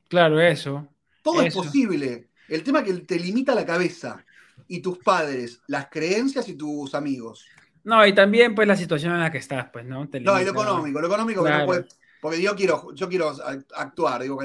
claro, 0.07 0.39
eso. 0.39 0.87
Todo 1.21 1.41
es 1.41 1.53
posible. 1.53 2.29
El 2.47 2.63
tema 2.63 2.83
que 2.83 2.93
te 2.93 3.19
limita 3.19 3.55
la 3.55 3.65
cabeza 3.65 4.25
y 4.67 4.79
tus 4.81 4.97
padres, 4.99 5.61
las 5.67 5.87
creencias 5.89 6.47
y 6.49 6.55
tus 6.55 6.93
amigos. 6.95 7.45
No, 7.83 8.05
y 8.05 8.13
también 8.13 8.53
pues 8.53 8.67
la 8.67 8.75
situación 8.75 9.13
en 9.13 9.21
la 9.21 9.31
que 9.31 9.39
estás, 9.39 9.69
pues, 9.71 9.85
¿no? 9.85 10.07
Te 10.07 10.19
No, 10.19 10.39
y 10.39 10.45
lo 10.45 10.51
económico, 10.51 11.01
lo 11.01 11.07
económico 11.07 11.43
que 11.43 11.49
no 11.49 11.65
puede- 11.65 11.85
porque 12.21 12.41
yo 12.41 12.55
quiero, 12.55 12.93
yo 12.93 13.09
quiero 13.09 13.33
actuar, 13.75 14.21
digo, 14.21 14.39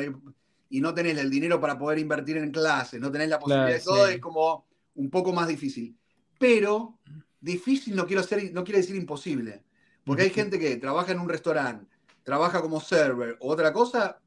y 0.71 0.81
no 0.81 0.95
tenés 0.95 1.19
el 1.19 1.29
dinero 1.31 1.61
para 1.61 1.79
poder 1.79 1.99
invertir 1.99 2.39
en 2.39 2.51
clases, 2.51 2.99
no 3.01 3.11
tenés 3.13 3.29
la 3.29 3.39
posibilidad 3.39 3.67
Claro, 3.67 3.79
de 3.79 3.85
todo, 3.85 4.07
sí. 4.09 4.15
es 4.15 4.21
como 4.21 4.67
un 4.95 5.11
poco 5.11 5.33
más 5.35 5.47
difícil. 5.49 5.95
Pero 6.39 6.99
difícil 7.41 7.95
no 7.95 8.07
quiero 8.07 8.23
ser, 8.23 8.51
no 8.53 8.65
quiere 8.65 8.81
decir 8.81 8.97
imposible. 8.97 9.63
Porque 10.05 10.23
hay 10.23 10.31
gente 10.31 10.59
que 10.59 10.77
trabaja 10.77 11.13
en 11.13 11.21
un 11.21 11.29
restaurante, 11.29 11.95
trabaja 12.25 12.63
como 12.63 12.81
server 12.81 13.37
o 13.41 13.51
otra 13.53 13.73
cosa, 13.73 14.19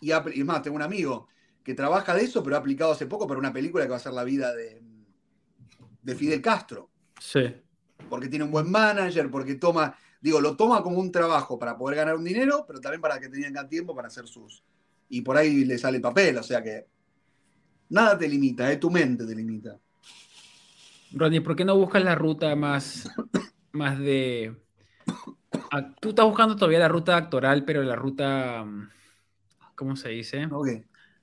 y, 0.00 0.10
y 0.10 0.40
es 0.40 0.44
más, 0.44 0.60
tengo 0.62 0.76
un 0.76 0.82
amigo 0.82 1.28
que 1.62 1.74
trabaja 1.74 2.14
de 2.14 2.24
eso, 2.24 2.42
pero 2.42 2.56
ha 2.56 2.58
aplicado 2.58 2.92
hace 2.92 3.06
poco 3.06 3.26
para 3.26 3.38
una 3.38 3.52
película 3.52 3.84
que 3.84 3.90
va 3.90 3.96
a 3.96 4.00
ser 4.00 4.12
la 4.12 4.24
vida 4.24 4.52
de, 4.54 4.82
de 6.02 6.14
Fidel 6.14 6.42
Castro 6.42 6.90
Sí. 7.20 7.54
porque 8.08 8.28
tiene 8.28 8.44
un 8.44 8.50
buen 8.50 8.68
manager, 8.70 9.30
porque 9.30 9.54
toma, 9.54 9.94
digo, 10.20 10.40
lo 10.40 10.56
toma 10.56 10.82
como 10.82 10.98
un 10.98 11.12
trabajo 11.12 11.56
para 11.58 11.76
poder 11.78 11.96
ganar 11.98 12.16
un 12.16 12.24
dinero, 12.24 12.64
pero 12.66 12.80
también 12.80 13.00
para 13.00 13.20
que 13.20 13.28
tengan 13.28 13.68
tiempo 13.68 13.94
para 13.94 14.08
hacer 14.08 14.26
sus. 14.26 14.64
Y 15.08 15.20
por 15.20 15.36
ahí 15.36 15.64
le 15.64 15.78
sale 15.78 16.00
papel, 16.00 16.36
o 16.38 16.42
sea 16.42 16.62
que 16.62 16.86
nada 17.90 18.18
te 18.18 18.28
limita, 18.28 18.72
eh, 18.72 18.76
tu 18.78 18.90
mente 18.90 19.24
te 19.24 19.34
limita. 19.36 19.78
Ronnie, 21.12 21.42
¿por 21.42 21.54
qué 21.54 21.64
no 21.64 21.76
buscas 21.76 22.02
la 22.02 22.14
ruta 22.14 22.56
más, 22.56 23.08
más 23.72 23.98
de... 23.98 24.56
Tú 26.00 26.10
estás 26.10 26.26
buscando 26.26 26.56
todavía 26.56 26.78
la 26.78 26.88
ruta 26.88 27.16
actoral, 27.16 27.64
pero 27.64 27.82
la 27.82 27.94
ruta, 27.94 28.64
mm, 28.64 28.88
¿cómo 29.74 29.94
se 29.96 30.08
dice? 30.08 30.46
¿no? 30.46 30.62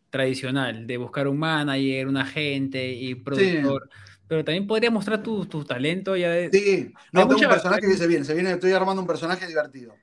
Tradicional, 0.09 0.87
de 0.87 0.97
buscar 0.97 1.27
un 1.27 1.37
manager, 1.37 2.07
un 2.07 2.17
agente 2.17 2.91
y 2.91 3.15
productor. 3.15 3.89
Pero 4.27 4.43
también 4.43 4.67
podría 4.67 4.91
mostrar 4.91 5.23
tu, 5.23 5.45
tu 5.45 5.63
talento 5.63 6.15
ya 6.15 6.29
de... 6.29 6.49
Sí, 6.51 6.93
no, 7.11 7.21
Hay 7.21 7.27
tengo 7.27 7.41
un 7.41 7.47
personaje 7.49 7.81
que 7.81 7.97
se 7.97 8.07
viene, 8.07 8.25
se 8.25 8.33
viene, 8.33 8.51
estoy 8.51 8.71
armando 8.71 9.01
un 9.01 9.07
personaje 9.07 9.47
divertido. 9.47 9.95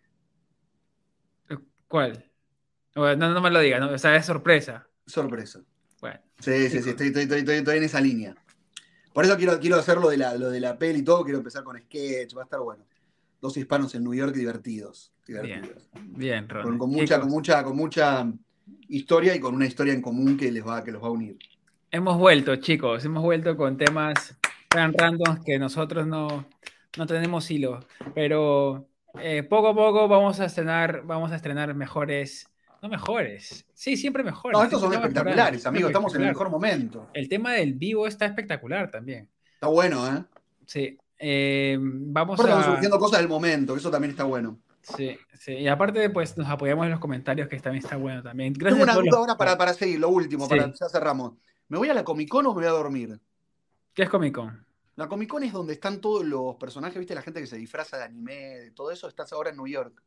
¿Cuál? 1.89 2.25
O, 2.97 3.15
No, 3.15 3.33
no 3.33 3.41
me 3.41 3.51
lo 3.51 3.61
digas, 3.61 3.81
¿no? 3.81 3.91
o 3.91 3.99
sea, 3.99 4.17
es 4.17 4.27
sorpresa. 4.27 4.89
Sorpresa. 5.07 5.61
Bueno, 6.01 6.21
Sí, 6.41 6.69
sí, 6.69 6.83
sí, 6.83 6.91
estoy, 6.91 7.07
estoy, 7.09 7.23
estoy, 7.23 7.57
estoy- 7.57 7.77
en 7.79 7.85
esa 7.85 8.01
línea. 8.01 8.35
Por 9.13 9.25
eso 9.25 9.37
quiero, 9.37 9.59
quiero 9.61 9.77
hacer 9.77 9.99
lo 9.99 10.11
de, 10.11 10.19
la, 10.19 10.35
lo 10.35 10.51
de 10.51 10.61
la 10.61 10.77
peli 10.79 10.99
y 10.99 11.03
todo, 11.03 11.25
quiero 11.25 11.39
empezar 11.39 11.65
con 11.65 11.79
sketch, 11.79 12.37
va 12.37 12.43
a 12.43 12.45
estar 12.45 12.61
bueno. 12.61 12.85
Dos 13.41 13.57
hispanos 13.57 13.95
en 13.95 14.03
New 14.05 14.15
York 14.15 14.35
divertidos. 14.35 15.13
divertidos. 15.27 15.89
bien, 15.95 16.49
Ronnie. 16.49 16.79
con, 16.79 16.91
mucha, 16.91 17.21
con, 17.21 17.31
mucha, 17.31 17.63
con 17.65 17.77
mucha 17.77 18.33
historia 18.89 19.35
y 19.35 19.41
con 19.41 19.55
una 19.55 19.67
historia 19.67 19.93
en 19.93 20.03
común 20.03 20.37
que 20.37 20.51
les 20.51 20.67
va, 20.67 20.83
que 20.83 20.93
los 20.93 21.03
va 21.03 21.09
a 21.09 21.11
unir. 21.11 21.39
Hemos 21.91 22.19
vuelto, 22.19 22.57
chicos, 22.57 23.05
hemos 23.05 23.23
vuelto 23.23 23.57
con 23.57 23.77
temas 23.77 24.37
tan 24.69 24.93
random 24.93 25.43
que 25.45 25.59
nosotros 25.59 26.07
no, 26.07 26.47
no 26.97 27.07
tenemos 27.07 27.51
hilo, 27.51 27.81
pero 28.15 28.89
eh, 29.21 29.43
poco 29.43 29.69
a 29.69 29.75
poco 29.75 30.09
vamos 30.09 30.41
a 30.41 30.47
estrenar, 30.47 31.03
vamos 31.05 31.33
a 31.33 31.37
estrenar 31.37 31.75
mejores, 31.75 32.49
no 32.83 32.89
mejores, 32.89 33.65
sí, 33.73 33.97
siempre 33.97 34.23
mejores. 34.23 34.59
No, 34.59 34.65
estos 34.65 34.81
son 34.81 34.93
estamos 34.93 35.09
espectaculares, 35.09 35.67
amigos, 35.67 35.91
estamos 35.91 36.15
en 36.15 36.23
el 36.23 36.29
mejor 36.29 36.51
momento. 36.51 37.09
El 37.15 37.29
tema 37.29 37.53
del 37.53 37.75
vivo 37.75 38.07
está 38.07 38.27
espectacular 38.27 38.91
también. 38.91 39.29
Está 39.55 39.69
bueno, 39.69 40.07
¿eh? 40.07 40.25
Sí, 40.67 40.99
eh, 41.19 41.79
vamos 41.81 42.39
Aparte 42.39 42.59
a... 42.59 42.65
surgiendo 42.65 42.99
cosas 42.99 43.21
del 43.21 43.29
momento, 43.29 43.77
eso 43.77 43.91
también 43.91 44.11
está 44.11 44.25
bueno. 44.25 44.59
Sí, 44.97 45.19
sí, 45.39 45.53
y 45.55 45.67
aparte 45.69 46.09
pues 46.11 46.37
nos 46.39 46.49
apoyamos 46.49 46.85
en 46.85 46.93
los 46.93 47.01
comentarios 47.01 47.49
que 47.49 47.59
también 47.59 47.83
está 47.85 47.97
bueno 47.97 48.23
también. 48.23 48.53
Gracias 48.53 48.75
Tengo 48.79 48.85
una 48.85 48.95
duda 48.95 49.05
los- 49.07 49.15
ahora 49.19 49.37
para, 49.37 49.59
para 49.59 49.75
seguir, 49.75 49.99
lo 49.99 50.09
último, 50.11 50.45
Sí. 50.45 50.51
para, 50.51 50.73
ya 50.73 50.89
cerramos. 50.89 51.33
¿Me 51.69 51.79
voy 51.79 51.89
a 51.89 51.95
la 51.95 52.05
Comic 52.05 52.29
Con 52.29 52.47
o 52.47 52.51
me 52.51 52.61
voy 52.61 52.67
a 52.67 52.71
dormir? 52.71 53.19
¿Qué 53.93 54.05
es 54.05 54.09
Comic 54.09 54.35
Con? 54.35 54.65
La 54.95 55.09
Comic 55.09 55.29
Con 55.29 55.43
es 55.43 55.53
donde 55.53 55.73
están 55.73 56.01
todos 56.01 56.25
los 56.25 56.55
personajes, 56.57 56.99
¿viste? 56.99 57.15
La 57.15 57.23
gente 57.23 57.41
que 57.41 57.47
se 57.49 57.57
disfraza 57.57 57.99
de 57.99 58.05
anime, 58.05 58.35
de 58.59 58.71
todo 58.71 58.91
eso, 58.93 59.09
estás 59.09 59.33
ahora 59.33 59.51
en 59.51 59.57
New 59.57 59.67
York. 59.67 60.01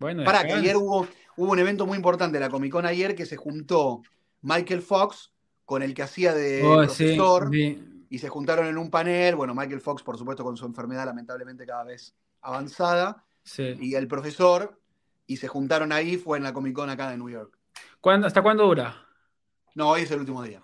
Bueno, 0.00 0.24
Para 0.24 0.44
que 0.44 0.52
ayer 0.52 0.76
hubo, 0.76 1.06
hubo 1.36 1.52
un 1.52 1.58
evento 1.58 1.86
muy 1.86 1.96
importante 1.96 2.38
la 2.40 2.48
Comic 2.50 2.72
Con 2.72 2.86
ayer 2.86 3.14
que 3.14 3.26
se 3.26 3.36
juntó 3.36 4.02
Michael 4.42 4.82
Fox 4.82 5.32
con 5.64 5.82
el 5.82 5.94
que 5.94 6.02
hacía 6.02 6.34
de 6.34 6.62
Oh, 6.64 6.82
sí, 6.88 7.04
profesor. 7.16 7.50
y 7.54 8.18
se 8.18 8.28
juntaron 8.28 8.66
en 8.66 8.78
un 8.78 8.90
panel, 8.90 9.36
bueno, 9.36 9.54
Michael 9.54 9.80
Fox, 9.80 10.02
por 10.02 10.16
supuesto, 10.18 10.42
con 10.42 10.56
su 10.56 10.66
enfermedad 10.66 11.04
lamentablemente 11.06 11.64
cada 11.66 11.84
vez 11.84 12.14
avanzada, 12.40 13.24
Sí. 13.48 13.74
y 13.80 13.94
el 13.94 14.06
profesor, 14.08 14.78
y 15.26 15.38
se 15.38 15.48
juntaron 15.48 15.90
ahí, 15.90 16.18
fue 16.18 16.36
en 16.36 16.44
la 16.44 16.52
Comic 16.52 16.74
Con 16.74 16.90
acá 16.90 17.10
de 17.10 17.16
New 17.16 17.30
York. 17.30 17.58
¿Cuándo- 18.00 18.26
¿Hasta 18.26 18.42
cuándo 18.42 18.64
dura? 18.66 19.06
No, 19.74 19.88
hoy 19.90 20.02
es 20.02 20.10
el 20.10 20.20
último 20.20 20.42
día, 20.42 20.62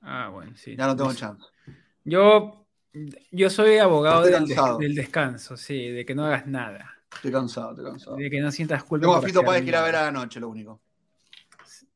Ah, 0.00 0.30
bueno, 0.32 0.52
sí. 0.56 0.74
ya 0.76 0.86
no 0.86 0.96
tengo 0.96 1.12
chance. 1.12 1.44
Yo, 2.04 2.66
yo 3.30 3.50
soy 3.50 3.76
abogado 3.78 4.22
del, 4.22 4.94
descanso, 4.94 5.56
sí, 5.56 5.88
de 5.88 6.04
que 6.06 6.14
no 6.14 6.24
hagas 6.24 6.46
nada, 6.46 6.90
Estoy 7.14 7.30
cansado, 7.32 7.70
estoy 7.70 7.84
cansado. 7.84 8.16
de 8.16 8.30
que 8.30 8.40
no 8.40 8.50
sientas 8.50 8.84
culpa. 8.84 9.02
Tengo 9.04 9.16
a 9.16 9.22
Fito 9.22 9.42
Páez 9.44 9.62
que 9.62 9.68
ir 9.68 9.76
a 9.76 9.82
ver 9.82 9.96
a 9.96 10.02
la 10.04 10.10
noche, 10.12 10.40
lo 10.40 10.48
único. 10.48 10.80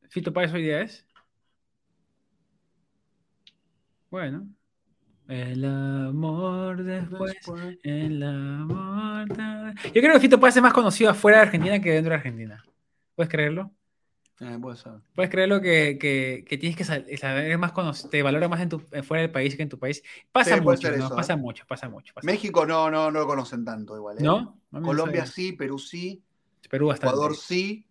¿Fito 0.09 0.31
Páez 0.31 0.53
hoy 0.53 0.61
día 0.63 0.81
es? 0.81 1.05
Bueno. 4.11 4.47
El 5.29 5.63
amor 5.63 6.83
después, 6.83 7.35
el 7.83 8.23
amor... 8.23 9.27
tarde. 9.29 9.73
Yo 9.93 10.01
creo 10.01 10.13
que 10.13 10.19
Fito 10.21 10.39
Páez 10.39 10.55
es 10.57 10.63
más 10.63 10.73
conocido 10.73 11.11
afuera 11.11 11.37
de 11.37 11.43
Argentina 11.43 11.79
que 11.79 11.91
dentro 11.91 12.09
de 12.09 12.15
Argentina. 12.17 12.65
¿Puedes 13.15 13.29
creerlo? 13.29 13.71
Eh, 14.39 14.57
ser. 14.75 14.93
Puedes 15.13 15.29
creerlo 15.29 15.61
que, 15.61 15.97
que, 15.99 16.45
que 16.47 16.57
tienes 16.57 16.75
que 16.75 16.83
saber 16.83 17.57
más 17.59 17.73
cono- 17.73 17.91
te 18.09 18.23
valora 18.23 18.47
más 18.47 18.61
en 18.61 18.69
tu, 18.69 18.81
en 18.91 19.03
fuera 19.03 19.21
del 19.21 19.31
país 19.31 19.55
que 19.55 19.61
en 19.63 19.69
tu 19.69 19.77
país. 19.77 20.01
Pasa 20.31 20.55
Sí, 20.55 20.61
puede 20.61 20.77
mucho, 20.77 20.87
ser 20.87 20.97
¿no? 20.97 21.05
eso, 21.05 21.15
Pasa 21.15 21.33
¿eh? 21.33 21.37
mucho, 21.37 21.65
pasa 21.67 21.89
mucho. 21.89 22.13
pasa 22.13 22.25
México 22.25 22.65
no, 22.65 22.89
no, 22.89 23.11
no 23.11 23.19
lo 23.19 23.27
conocen 23.27 23.63
tanto 23.63 23.95
igual. 23.95 24.17
¿eh? 24.17 24.23
¿No? 24.23 24.57
Colombia 24.81 25.25
sí, 25.27 25.51
Perú 25.53 25.77
sí, 25.77 26.23
Perú 26.69 26.87
bastante. 26.87 27.15
Ecuador 27.15 27.35
sí, 27.35 27.85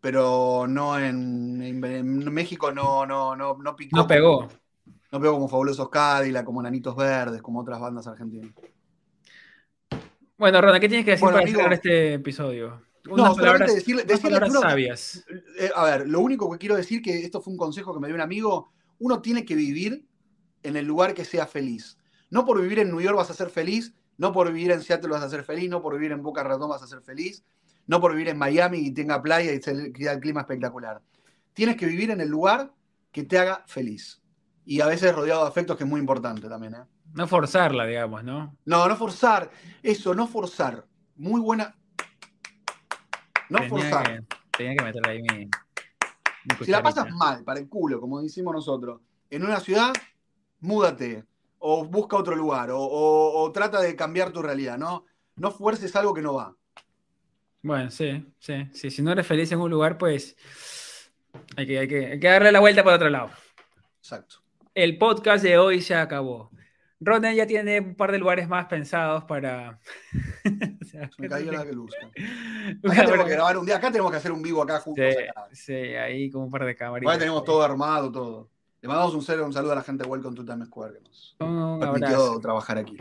pero 0.00 0.66
no 0.68 0.98
en, 0.98 1.62
en- 1.62 1.84
en 1.84 2.32
México 2.34 2.72
no, 2.72 3.06
no, 3.06 3.36
no, 3.36 3.56
no 3.56 3.76
picó. 3.76 3.96
No 3.96 4.06
pegó. 4.06 4.48
No 5.12 5.20
pegó 5.20 5.34
como 5.34 5.46
Fabulosos 5.48 5.90
Cádila, 5.90 6.42
como 6.42 6.62
Nanitos 6.62 6.96
Verdes, 6.96 7.42
como 7.42 7.60
otras 7.60 7.78
bandas 7.78 8.06
argentinas. 8.06 8.50
Bueno, 10.38 10.60
Ronald, 10.62 10.80
¿qué 10.80 10.88
tienes 10.88 11.04
que 11.04 11.12
decir 11.12 11.24
Bueno, 11.24 11.38
para 11.38 11.50
cerrar 11.50 11.72
este 11.74 12.14
episodio? 12.14 12.82
No, 13.04 13.14
Unas 13.14 13.36
palabras, 13.36 13.74
decirle, 13.74 14.02
unas 14.02 14.06
decirle 14.08 14.38
palabras 14.40 14.60
sabias. 14.62 15.24
Eh, 15.58 15.70
a 15.74 15.84
ver, 15.84 16.08
lo 16.08 16.20
único 16.20 16.50
que 16.50 16.58
quiero 16.58 16.76
decir 16.76 17.02
que 17.02 17.24
esto 17.24 17.42
fue 17.42 17.52
un 17.52 17.58
consejo 17.58 17.92
que 17.92 18.00
me 18.00 18.06
dio 18.06 18.14
un 18.14 18.22
amigo, 18.22 18.72
uno 19.00 19.20
tiene 19.20 19.44
que 19.44 19.54
vivir 19.54 20.06
en 20.62 20.76
el 20.76 20.86
lugar 20.86 21.12
que 21.12 21.24
sea 21.26 21.46
feliz. 21.46 21.98
No 22.30 22.46
por 22.46 22.62
vivir 22.62 22.78
en 22.78 22.88
New 22.88 23.00
York 23.00 23.16
vas 23.16 23.28
a 23.30 23.34
ser 23.34 23.50
feliz, 23.50 23.94
no 24.16 24.32
por 24.32 24.50
vivir 24.50 24.70
en 24.70 24.80
Seattle 24.80 25.10
vas 25.10 25.22
a 25.22 25.28
ser 25.28 25.44
feliz, 25.44 25.68
no 25.68 25.82
por 25.82 25.94
vivir 25.94 26.12
en 26.12 26.22
Boca 26.22 26.42
Ratón 26.42 26.70
vas 26.70 26.82
a 26.82 26.86
ser 26.86 27.02
feliz, 27.02 27.44
no 27.86 28.00
por 28.00 28.12
vivir 28.12 28.28
en 28.28 28.38
Miami 28.38 28.78
y 28.78 28.92
tenga 28.92 29.20
playa 29.20 29.52
y 29.52 29.60
se- 29.60 29.92
que 29.92 30.06
el 30.08 30.20
clima 30.20 30.40
espectacular. 30.40 31.02
Tienes 31.52 31.76
que 31.76 31.84
vivir 31.86 32.10
en 32.12 32.20
el 32.22 32.28
lugar 32.28 32.72
que 33.10 33.24
te 33.24 33.38
haga 33.38 33.62
feliz. 33.66 34.21
Y 34.64 34.80
a 34.80 34.86
veces 34.86 35.14
rodeado 35.14 35.42
de 35.42 35.48
afectos, 35.48 35.76
que 35.76 35.84
es 35.84 35.90
muy 35.90 36.00
importante 36.00 36.48
también. 36.48 36.74
¿eh? 36.74 36.84
No 37.14 37.26
forzarla, 37.26 37.84
digamos, 37.86 38.22
¿no? 38.24 38.56
No, 38.64 38.88
no 38.88 38.96
forzar. 38.96 39.50
Eso, 39.82 40.14
no 40.14 40.26
forzar. 40.26 40.86
Muy 41.16 41.40
buena. 41.40 41.76
No 43.48 43.58
tenía, 43.58 43.68
forzar. 43.68 44.04
que, 44.04 44.36
tenía 44.56 44.76
que 44.76 44.84
meter 44.84 45.08
ahí 45.08 45.22
mi, 45.22 45.44
mi 45.44 46.64
Si 46.64 46.70
la 46.70 46.82
pasas 46.82 47.10
mal, 47.10 47.44
para 47.44 47.60
el 47.60 47.68
culo, 47.68 48.00
como 48.00 48.22
decimos 48.22 48.54
nosotros, 48.54 49.00
en 49.30 49.44
una 49.44 49.60
ciudad, 49.60 49.92
múdate. 50.60 51.24
O 51.58 51.84
busca 51.84 52.16
otro 52.16 52.34
lugar. 52.34 52.70
O, 52.70 52.80
o- 52.80 53.42
o 53.42 53.52
trata 53.52 53.80
de 53.80 53.94
cambiar 53.94 54.32
tu 54.32 54.42
realidad. 54.42 54.78
No, 54.78 55.04
no 55.36 55.50
fuerces 55.50 55.94
algo 55.96 56.14
que 56.14 56.22
no 56.22 56.34
va. 56.34 56.54
Bueno, 57.62 57.90
sí, 57.90 58.26
sí, 58.40 58.66
sí. 58.72 58.90
Si 58.90 59.02
no 59.02 59.12
eres 59.12 59.26
feliz 59.26 59.52
en 59.52 59.60
un 59.60 59.70
lugar, 59.70 59.96
pues 59.98 60.36
hay 61.56 61.66
que, 61.66 61.78
hay 61.78 61.86
que, 61.88 62.06
hay 62.12 62.18
que 62.20 62.28
darle 62.28 62.50
la 62.50 62.58
vuelta 62.60 62.82
por 62.82 62.92
otro 62.94 63.08
lado. 63.08 63.30
Exacto. 63.98 64.41
El 64.74 64.96
podcast 64.98 65.44
de 65.44 65.58
hoy 65.58 65.82
se 65.82 65.94
acabó. 65.94 66.50
Ronen 67.00 67.34
ya 67.34 67.46
tiene 67.46 67.80
un 67.80 67.94
par 67.96 68.12
de 68.12 68.18
lugares 68.18 68.48
más 68.48 68.66
pensados 68.66 69.24
para. 69.24 69.78
O 70.82 70.84
sea, 70.84 71.08
Me 71.18 71.28
cayó 71.28 71.52
la 71.52 71.64
que 71.64 71.70
Acá 72.90 73.04
tenemos 73.06 73.26
que 73.26 73.32
grabar 73.32 73.56
un 73.56 73.64
día. 73.66 73.76
Acá 73.76 73.90
tenemos 73.90 74.10
que 74.10 74.16
hacer 74.18 74.32
un 74.32 74.42
vivo 74.42 74.62
acá 74.62 74.80
juntos. 74.80 75.04
Sí, 75.10 75.22
acá. 75.28 75.48
sí, 75.52 75.72
ahí 75.72 76.30
con 76.30 76.42
un 76.42 76.50
par 76.50 76.64
de 76.64 76.74
cámaras. 76.76 77.08
Acá 77.08 77.18
tenemos 77.18 77.44
todo 77.44 77.62
armado, 77.62 78.10
todo. 78.12 78.50
Le 78.80 78.88
mandamos 78.88 79.14
un, 79.14 79.22
saludo- 79.22 79.46
un 79.46 79.52
saludo 79.52 79.72
a 79.72 79.76
la 79.76 79.82
gente 79.82 80.02
de 80.04 80.10
Welcome 80.10 80.36
to 80.36 80.44
Times 80.44 80.66
Square 80.68 80.94
que 80.94 81.00
nos 81.00 81.36
Un, 81.40 81.48
un 81.48 81.80
permitió 81.80 82.06
abrazo. 82.08 82.40
trabajar 82.40 82.78
aquí. 82.78 82.96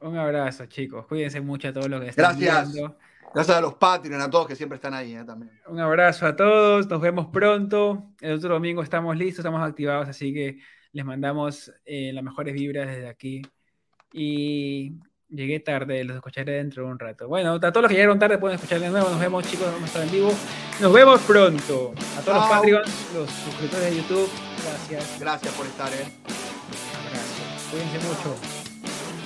Un 0.00 0.16
abrazo, 0.16 0.66
chicos. 0.66 1.06
Cuídense 1.06 1.40
mucho 1.40 1.68
a 1.68 1.72
todos 1.72 1.88
los 1.88 2.00
que 2.00 2.08
están 2.10 2.38
Gracias. 2.38 2.72
viendo. 2.72 2.96
Gracias 3.34 3.56
a 3.56 3.60
los 3.60 3.74
Patreon, 3.74 4.20
a 4.22 4.30
todos 4.30 4.46
que 4.46 4.56
siempre 4.56 4.76
están 4.76 4.94
ahí 4.94 5.14
eh, 5.14 5.24
también. 5.24 5.50
Un 5.66 5.80
abrazo 5.80 6.26
a 6.26 6.36
todos. 6.36 6.88
Nos 6.88 7.00
vemos 7.00 7.26
pronto. 7.26 8.06
El 8.20 8.34
otro 8.36 8.54
domingo 8.54 8.82
estamos 8.82 9.16
listos, 9.16 9.40
estamos 9.44 9.60
activados, 9.68 10.08
así 10.08 10.32
que 10.32 10.58
les 10.96 11.04
mandamos 11.04 11.70
eh, 11.84 12.10
las 12.14 12.24
mejores 12.24 12.54
vibras 12.54 12.86
desde 12.86 13.06
aquí. 13.06 13.42
Y 14.14 14.94
llegué 15.28 15.60
tarde, 15.60 16.04
los 16.04 16.16
escucharé 16.16 16.52
dentro 16.52 16.84
de 16.84 16.90
un 16.90 16.98
rato. 16.98 17.28
Bueno, 17.28 17.52
a 17.52 17.60
todos 17.60 17.82
los 17.82 17.90
que 17.90 17.96
llegaron 17.96 18.18
tarde 18.18 18.38
pueden 18.38 18.54
escuchar 18.54 18.80
de 18.80 18.88
nuevo. 18.88 19.10
Nos 19.10 19.20
vemos, 19.20 19.46
chicos. 19.46 19.66
Vamos 19.66 19.82
a 19.82 19.86
estar 19.86 20.02
en 20.04 20.10
vivo. 20.10 20.32
Nos 20.80 20.92
vemos 20.94 21.20
pronto. 21.20 21.92
A 22.16 22.22
todos 22.22 22.38
los. 22.38 22.48
Patreons, 22.48 23.08
los 23.12 23.30
suscriptores 23.30 23.90
de 23.90 23.96
YouTube. 23.96 24.30
Gracias. 24.64 25.20
Gracias 25.20 25.54
por 25.54 25.66
estar, 25.66 25.92
¿eh? 25.92 26.06
Abrazo. 27.06 27.70
Cuídense 27.70 27.98
mucho. 27.98 28.34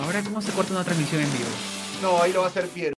Ahora, 0.02 0.22
¿cómo 0.24 0.42
se 0.42 0.50
corta 0.50 0.72
una 0.72 0.82
transmisión 0.82 1.22
en 1.22 1.32
vivo? 1.32 1.50
No, 2.02 2.20
ahí 2.20 2.32
lo 2.32 2.40
va 2.40 2.46
a 2.46 2.48
hacer 2.48 2.66
Piero. 2.66 2.88